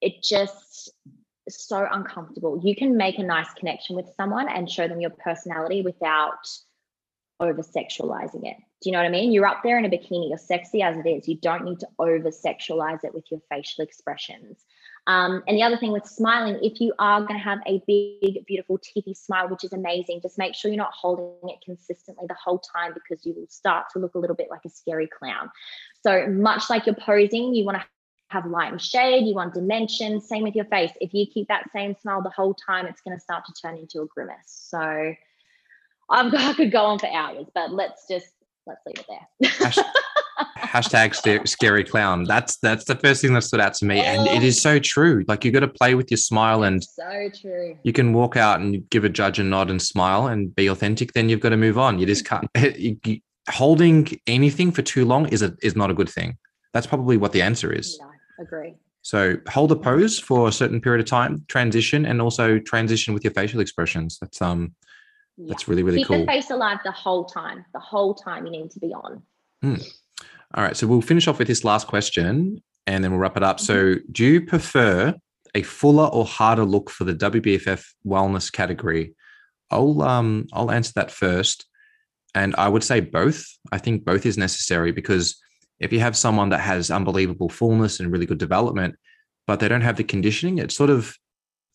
it 0.00 0.22
just 0.22 0.90
so 1.48 1.86
uncomfortable. 1.90 2.60
You 2.62 2.76
can 2.76 2.96
make 2.96 3.18
a 3.18 3.22
nice 3.22 3.52
connection 3.54 3.96
with 3.96 4.06
someone 4.16 4.48
and 4.48 4.70
show 4.70 4.86
them 4.86 5.00
your 5.00 5.10
personality 5.10 5.82
without 5.82 6.46
over 7.40 7.62
sexualizing 7.62 8.46
it. 8.46 8.56
Do 8.82 8.88
you 8.88 8.92
know 8.92 8.98
what 9.00 9.06
I 9.06 9.10
mean? 9.10 9.30
You're 9.30 9.46
up 9.46 9.62
there 9.62 9.78
in 9.78 9.84
a 9.84 9.90
bikini, 9.90 10.30
you're 10.30 10.38
sexy 10.38 10.80
as 10.82 10.96
it 10.96 11.06
is. 11.06 11.28
You 11.28 11.36
don't 11.36 11.64
need 11.64 11.80
to 11.80 11.88
over 11.98 12.30
sexualize 12.30 13.04
it 13.04 13.14
with 13.14 13.24
your 13.30 13.40
facial 13.50 13.84
expressions. 13.84 14.64
Um, 15.06 15.42
and 15.46 15.56
the 15.56 15.62
other 15.62 15.76
thing 15.76 15.92
with 15.92 16.06
smiling, 16.06 16.58
if 16.62 16.80
you 16.80 16.94
are 16.98 17.20
going 17.20 17.38
to 17.38 17.44
have 17.44 17.58
a 17.66 17.82
big, 17.86 18.46
beautiful, 18.46 18.78
teethy 18.78 19.16
smile, 19.16 19.48
which 19.48 19.64
is 19.64 19.72
amazing, 19.72 20.20
just 20.22 20.38
make 20.38 20.54
sure 20.54 20.70
you're 20.70 20.78
not 20.78 20.92
holding 20.92 21.50
it 21.50 21.58
consistently 21.64 22.26
the 22.28 22.36
whole 22.42 22.58
time 22.58 22.92
because 22.94 23.24
you 23.24 23.34
will 23.34 23.46
start 23.48 23.86
to 23.92 23.98
look 23.98 24.14
a 24.14 24.18
little 24.18 24.36
bit 24.36 24.48
like 24.50 24.64
a 24.64 24.70
scary 24.70 25.08
clown. 25.08 25.50
So, 26.02 26.26
much 26.28 26.70
like 26.70 26.86
you're 26.86 26.94
posing, 26.94 27.54
you 27.54 27.64
want 27.64 27.78
to 27.78 27.84
have 28.28 28.46
light 28.46 28.70
and 28.70 28.80
shade, 28.80 29.26
you 29.26 29.34
want 29.34 29.54
dimension. 29.54 30.20
Same 30.20 30.42
with 30.42 30.54
your 30.54 30.66
face. 30.66 30.92
If 31.00 31.12
you 31.12 31.26
keep 31.26 31.48
that 31.48 31.70
same 31.72 31.96
smile 32.00 32.22
the 32.22 32.30
whole 32.30 32.54
time, 32.54 32.86
it's 32.86 33.00
going 33.00 33.16
to 33.16 33.20
start 33.20 33.44
to 33.46 33.52
turn 33.60 33.76
into 33.76 34.02
a 34.02 34.06
grimace. 34.06 34.36
So, 34.46 35.14
I've, 36.10 36.34
I 36.34 36.52
could 36.54 36.72
go 36.72 36.84
on 36.84 36.98
for 36.98 37.08
hours, 37.08 37.46
but 37.54 37.72
let's 37.72 38.06
just 38.08 38.28
let's 38.66 38.80
leave 38.86 38.98
it 38.98 39.06
there 39.40 39.84
hashtag 40.70 41.48
scary 41.48 41.84
clown. 41.84 42.24
That's 42.24 42.56
that's 42.56 42.84
the 42.84 42.96
first 42.96 43.22
thing 43.22 43.34
that 43.34 43.42
stood 43.42 43.60
out 43.60 43.74
to 43.74 43.84
me, 43.84 44.00
and 44.00 44.26
it 44.28 44.42
is 44.42 44.60
so 44.60 44.78
true. 44.78 45.24
Like 45.28 45.44
you 45.44 45.50
got 45.50 45.60
to 45.60 45.68
play 45.68 45.94
with 45.94 46.10
your 46.10 46.18
smile, 46.18 46.62
and 46.62 46.82
so 46.82 47.30
true. 47.40 47.76
You 47.82 47.92
can 47.92 48.12
walk 48.12 48.36
out 48.36 48.60
and 48.60 48.88
give 48.90 49.04
a 49.04 49.08
judge 49.08 49.38
a 49.38 49.44
nod 49.44 49.70
and 49.70 49.80
smile 49.80 50.26
and 50.26 50.54
be 50.54 50.68
authentic. 50.68 51.12
Then 51.12 51.28
you've 51.28 51.40
got 51.40 51.50
to 51.50 51.56
move 51.56 51.78
on. 51.78 51.98
You 51.98 52.06
just 52.06 52.24
can't. 52.24 52.48
holding 53.48 54.06
anything 54.26 54.70
for 54.70 54.82
too 54.82 55.04
long 55.04 55.26
is 55.28 55.42
a 55.42 55.56
is 55.62 55.76
not 55.76 55.90
a 55.90 55.94
good 55.94 56.08
thing. 56.08 56.36
That's 56.72 56.86
probably 56.86 57.16
what 57.16 57.32
the 57.32 57.42
answer 57.42 57.72
is. 57.72 57.98
No, 58.00 58.10
agree. 58.44 58.74
So 59.02 59.36
hold 59.48 59.72
a 59.72 59.76
pose 59.76 60.18
for 60.18 60.48
a 60.48 60.52
certain 60.52 60.80
period 60.80 61.00
of 61.00 61.06
time, 61.06 61.44
transition, 61.48 62.04
and 62.04 62.20
also 62.20 62.58
transition 62.58 63.14
with 63.14 63.24
your 63.24 63.32
facial 63.32 63.60
expressions. 63.60 64.18
That's 64.20 64.42
um, 64.42 64.74
yeah. 65.40 65.46
that's 65.48 65.68
really 65.68 65.82
really 65.82 65.98
Keep 65.98 66.08
cool. 66.08 66.16
Keep 66.18 66.26
the 66.26 66.32
face 66.32 66.50
alive 66.50 66.78
the 66.84 66.92
whole 66.92 67.24
time. 67.24 67.64
The 67.72 67.80
whole 67.80 68.14
time 68.14 68.46
you 68.46 68.52
need 68.52 68.70
to 68.72 68.80
be 68.80 68.88
on. 68.88 69.22
Hmm. 69.62 69.76
All 70.54 70.64
right. 70.64 70.76
So 70.76 70.86
we'll 70.86 71.00
finish 71.00 71.28
off 71.28 71.38
with 71.38 71.48
this 71.48 71.64
last 71.64 71.86
question 71.86 72.62
and 72.86 73.04
then 73.04 73.12
we'll 73.12 73.20
wrap 73.20 73.36
it 73.36 73.42
up. 73.42 73.60
So, 73.60 73.74
mm-hmm. 73.74 74.12
do 74.12 74.24
you 74.24 74.46
prefer 74.46 75.14
a 75.54 75.62
fuller 75.62 76.06
or 76.06 76.24
harder 76.24 76.64
look 76.64 76.90
for 76.90 77.04
the 77.04 77.14
WBFF 77.14 77.84
wellness 78.06 78.52
category? 78.52 79.14
I'll 79.70 80.02
um 80.02 80.46
I'll 80.52 80.70
answer 80.70 80.92
that 80.96 81.10
first. 81.10 81.66
And 82.34 82.54
I 82.56 82.68
would 82.68 82.84
say 82.84 83.00
both. 83.00 83.44
I 83.72 83.78
think 83.78 84.04
both 84.04 84.24
is 84.24 84.38
necessary 84.38 84.92
because 84.92 85.40
if 85.80 85.92
you 85.92 86.00
have 86.00 86.16
someone 86.16 86.50
that 86.50 86.60
has 86.60 86.90
unbelievable 86.90 87.48
fullness 87.48 87.98
and 87.98 88.12
really 88.12 88.26
good 88.26 88.38
development, 88.38 88.96
but 89.46 89.58
they 89.58 89.68
don't 89.68 89.80
have 89.80 89.96
the 89.96 90.04
conditioning, 90.04 90.58
it 90.58 90.70
sort 90.70 90.90
of 90.90 91.16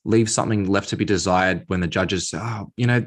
leaves 0.06 0.34
something 0.34 0.66
left 0.66 0.90
to 0.90 0.96
be 0.96 1.04
desired 1.04 1.64
when 1.68 1.82
the 1.82 1.88
judges, 1.88 2.34
oh, 2.34 2.72
you 2.78 2.88
know, 2.88 3.06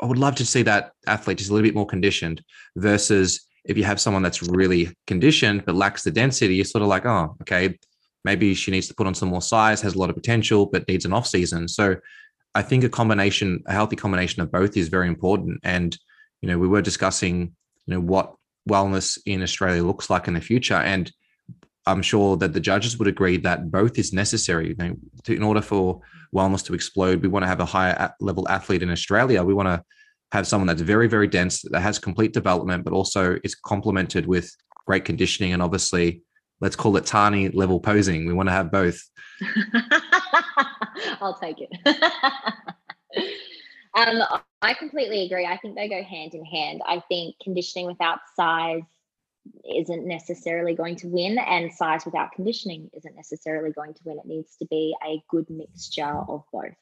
I 0.00 0.06
would 0.06 0.18
love 0.18 0.34
to 0.36 0.46
see 0.46 0.62
that 0.62 0.92
athlete 1.06 1.38
just 1.38 1.50
a 1.50 1.52
little 1.52 1.66
bit 1.66 1.74
more 1.74 1.86
conditioned 1.86 2.42
versus 2.76 3.46
if 3.64 3.76
you 3.76 3.84
have 3.84 4.00
someone 4.00 4.22
that's 4.22 4.42
really 4.42 4.96
conditioned 5.06 5.64
but 5.66 5.74
lacks 5.74 6.02
the 6.02 6.10
density, 6.10 6.56
you're 6.56 6.64
sort 6.64 6.82
of 6.82 6.88
like, 6.88 7.04
oh, 7.04 7.36
okay, 7.42 7.78
maybe 8.24 8.54
she 8.54 8.70
needs 8.70 8.88
to 8.88 8.94
put 8.94 9.06
on 9.06 9.14
some 9.14 9.28
more 9.28 9.42
size, 9.42 9.80
has 9.82 9.94
a 9.94 9.98
lot 9.98 10.10
of 10.10 10.16
potential, 10.16 10.66
but 10.66 10.88
needs 10.88 11.04
an 11.04 11.12
off 11.12 11.26
season. 11.26 11.68
So 11.68 11.96
I 12.54 12.62
think 12.62 12.84
a 12.84 12.88
combination, 12.88 13.62
a 13.66 13.72
healthy 13.72 13.96
combination 13.96 14.42
of 14.42 14.50
both 14.50 14.76
is 14.76 14.88
very 14.88 15.08
important. 15.08 15.60
And, 15.62 15.96
you 16.40 16.48
know, 16.48 16.58
we 16.58 16.68
were 16.68 16.82
discussing, 16.82 17.54
you 17.86 17.94
know, 17.94 18.00
what 18.00 18.34
wellness 18.68 19.18
in 19.26 19.42
Australia 19.42 19.82
looks 19.82 20.10
like 20.10 20.28
in 20.28 20.34
the 20.34 20.40
future. 20.40 20.74
And 20.74 21.10
I'm 21.86 22.02
sure 22.02 22.36
that 22.38 22.52
the 22.52 22.60
judges 22.60 22.98
would 22.98 23.08
agree 23.08 23.36
that 23.38 23.70
both 23.70 23.98
is 23.98 24.12
necessary. 24.12 24.68
You 24.68 24.74
know, 24.76 24.96
to, 25.24 25.34
in 25.34 25.42
order 25.42 25.62
for 25.62 26.00
wellness 26.34 26.64
to 26.66 26.74
explode, 26.74 27.22
we 27.22 27.28
want 27.28 27.42
to 27.42 27.48
have 27.48 27.60
a 27.60 27.64
higher 27.64 28.12
level 28.20 28.48
athlete 28.48 28.82
in 28.82 28.90
Australia. 28.90 29.42
We 29.42 29.54
want 29.54 29.68
to 29.68 29.82
have 30.32 30.46
someone 30.46 30.66
that's 30.66 30.82
very, 30.82 31.08
very 31.08 31.26
dense, 31.26 31.62
that 31.62 31.80
has 31.80 31.98
complete 31.98 32.32
development, 32.32 32.84
but 32.84 32.92
also 32.92 33.38
is 33.42 33.54
complemented 33.54 34.26
with 34.26 34.54
great 34.86 35.04
conditioning 35.04 35.52
and 35.52 35.62
obviously, 35.62 36.22
let's 36.60 36.76
call 36.76 36.96
it 36.96 37.04
Tahnee 37.04 37.54
level 37.54 37.80
posing. 37.80 38.26
We 38.26 38.32
want 38.32 38.48
to 38.48 38.52
have 38.52 38.70
both. 38.70 39.00
I'll 41.20 41.38
take 41.38 41.56
it. 41.58 41.70
um, 43.96 44.22
I 44.62 44.74
completely 44.74 45.24
agree. 45.24 45.46
I 45.46 45.56
think 45.56 45.74
they 45.74 45.88
go 45.88 46.02
hand 46.02 46.34
in 46.34 46.44
hand. 46.44 46.82
I 46.86 47.02
think 47.08 47.36
conditioning 47.42 47.86
without 47.86 48.20
size 48.36 48.82
isn't 49.74 50.06
necessarily 50.06 50.74
going 50.74 50.96
to 50.96 51.08
win, 51.08 51.38
and 51.38 51.72
size 51.72 52.04
without 52.04 52.32
conditioning 52.32 52.90
isn't 52.94 53.16
necessarily 53.16 53.72
going 53.72 53.94
to 53.94 54.00
win. 54.04 54.18
It 54.18 54.26
needs 54.26 54.56
to 54.56 54.66
be 54.66 54.94
a 55.06 55.22
good 55.28 55.48
mixture 55.48 56.04
of 56.28 56.44
both. 56.52 56.74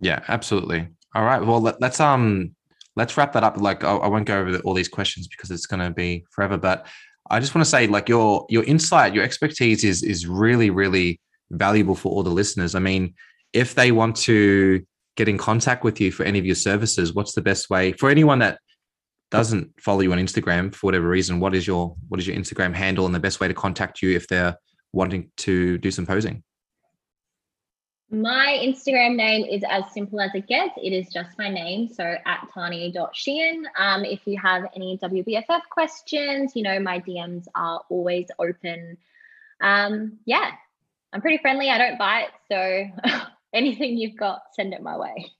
Yeah, 0.00 0.22
absolutely. 0.28 0.88
All 1.14 1.24
right. 1.24 1.44
Well, 1.44 1.60
let, 1.60 1.82
us 1.82 2.00
um 2.00 2.54
let's 2.96 3.16
wrap 3.16 3.32
that 3.32 3.44
up. 3.44 3.60
Like, 3.60 3.84
I, 3.84 3.96
I 3.96 4.08
won't 4.08 4.26
go 4.26 4.38
over 4.38 4.52
the, 4.52 4.60
all 4.60 4.74
these 4.74 4.88
questions 4.88 5.28
because 5.28 5.50
it's 5.50 5.66
going 5.66 5.80
to 5.80 5.90
be 5.90 6.24
forever. 6.30 6.58
But 6.58 6.86
I 7.30 7.40
just 7.40 7.54
want 7.54 7.64
to 7.64 7.70
say, 7.70 7.86
like, 7.86 8.08
your 8.08 8.46
your 8.48 8.64
insight, 8.64 9.14
your 9.14 9.24
expertise 9.24 9.84
is 9.84 10.02
is 10.02 10.26
really 10.26 10.70
really 10.70 11.20
valuable 11.50 11.94
for 11.94 12.10
all 12.12 12.22
the 12.22 12.30
listeners. 12.30 12.74
I 12.74 12.80
mean, 12.80 13.14
if 13.52 13.74
they 13.74 13.92
want 13.92 14.16
to 14.16 14.84
get 15.16 15.28
in 15.28 15.38
contact 15.38 15.84
with 15.84 16.00
you 16.00 16.10
for 16.10 16.24
any 16.24 16.38
of 16.38 16.46
your 16.46 16.56
services, 16.56 17.14
what's 17.14 17.34
the 17.34 17.42
best 17.42 17.70
way 17.70 17.92
for 17.92 18.10
anyone 18.10 18.40
that 18.40 18.58
doesn't 19.34 19.80
follow 19.80 20.00
you 20.00 20.12
on 20.12 20.18
Instagram 20.18 20.74
for 20.74 20.86
whatever 20.86 21.08
reason, 21.08 21.40
what 21.40 21.54
is 21.54 21.66
your 21.66 21.96
what 22.08 22.20
is 22.20 22.26
your 22.26 22.36
Instagram 22.36 22.72
handle 22.72 23.04
and 23.06 23.14
the 23.14 23.20
best 23.20 23.40
way 23.40 23.48
to 23.48 23.54
contact 23.54 24.00
you 24.00 24.14
if 24.14 24.28
they're 24.28 24.56
wanting 24.92 25.30
to 25.38 25.76
do 25.78 25.90
some 25.90 26.06
posing? 26.06 26.42
My 28.10 28.60
Instagram 28.62 29.16
name 29.16 29.44
is 29.44 29.64
as 29.68 29.82
simple 29.92 30.20
as 30.20 30.30
it 30.34 30.46
gets. 30.46 30.74
It 30.76 30.92
is 30.92 31.12
just 31.12 31.36
my 31.36 31.48
name. 31.48 31.88
So 31.88 32.04
at 32.04 32.48
tahnee.sheehan. 32.54 33.66
Um, 33.76 34.04
if 34.04 34.20
you 34.24 34.38
have 34.40 34.64
any 34.76 34.98
WBFF 35.02 35.62
questions, 35.68 36.52
you 36.54 36.62
know, 36.62 36.78
my 36.78 37.00
DMs 37.00 37.46
are 37.56 37.80
always 37.90 38.28
open. 38.38 38.98
Um, 39.60 40.18
yeah, 40.26 40.52
I'm 41.12 41.22
pretty 41.22 41.38
friendly. 41.38 41.70
I 41.70 41.78
don't 41.78 41.98
bite. 41.98 42.28
So 42.48 42.84
anything 43.52 43.96
you've 43.96 44.16
got, 44.16 44.42
send 44.54 44.74
it 44.74 44.82
my 44.82 44.96
way. 44.96 45.32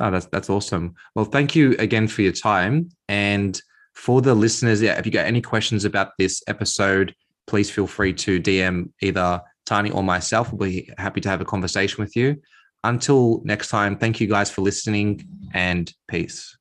Oh, 0.00 0.10
that's 0.10 0.26
that's 0.26 0.50
awesome. 0.50 0.94
Well, 1.14 1.24
thank 1.24 1.54
you 1.54 1.76
again 1.78 2.08
for 2.08 2.22
your 2.22 2.32
time. 2.32 2.90
And 3.08 3.60
for 3.94 4.20
the 4.20 4.34
listeners, 4.34 4.82
yeah, 4.82 4.98
if 4.98 5.06
you 5.06 5.12
got 5.12 5.26
any 5.26 5.40
questions 5.40 5.84
about 5.84 6.12
this 6.18 6.42
episode, 6.48 7.14
please 7.46 7.70
feel 7.70 7.86
free 7.86 8.12
to 8.14 8.40
DM 8.40 8.90
either 9.00 9.40
Tahnee 9.66 9.94
or 9.94 10.02
myself. 10.02 10.52
We'll 10.52 10.68
be 10.68 10.90
happy 10.98 11.20
to 11.20 11.28
have 11.28 11.40
a 11.40 11.44
conversation 11.44 12.02
with 12.02 12.16
you. 12.16 12.40
Until 12.82 13.40
next 13.44 13.68
time, 13.68 13.96
thank 13.96 14.20
you 14.20 14.26
guys 14.26 14.50
for 14.50 14.62
listening 14.62 15.26
and 15.54 15.92
peace. 16.08 16.56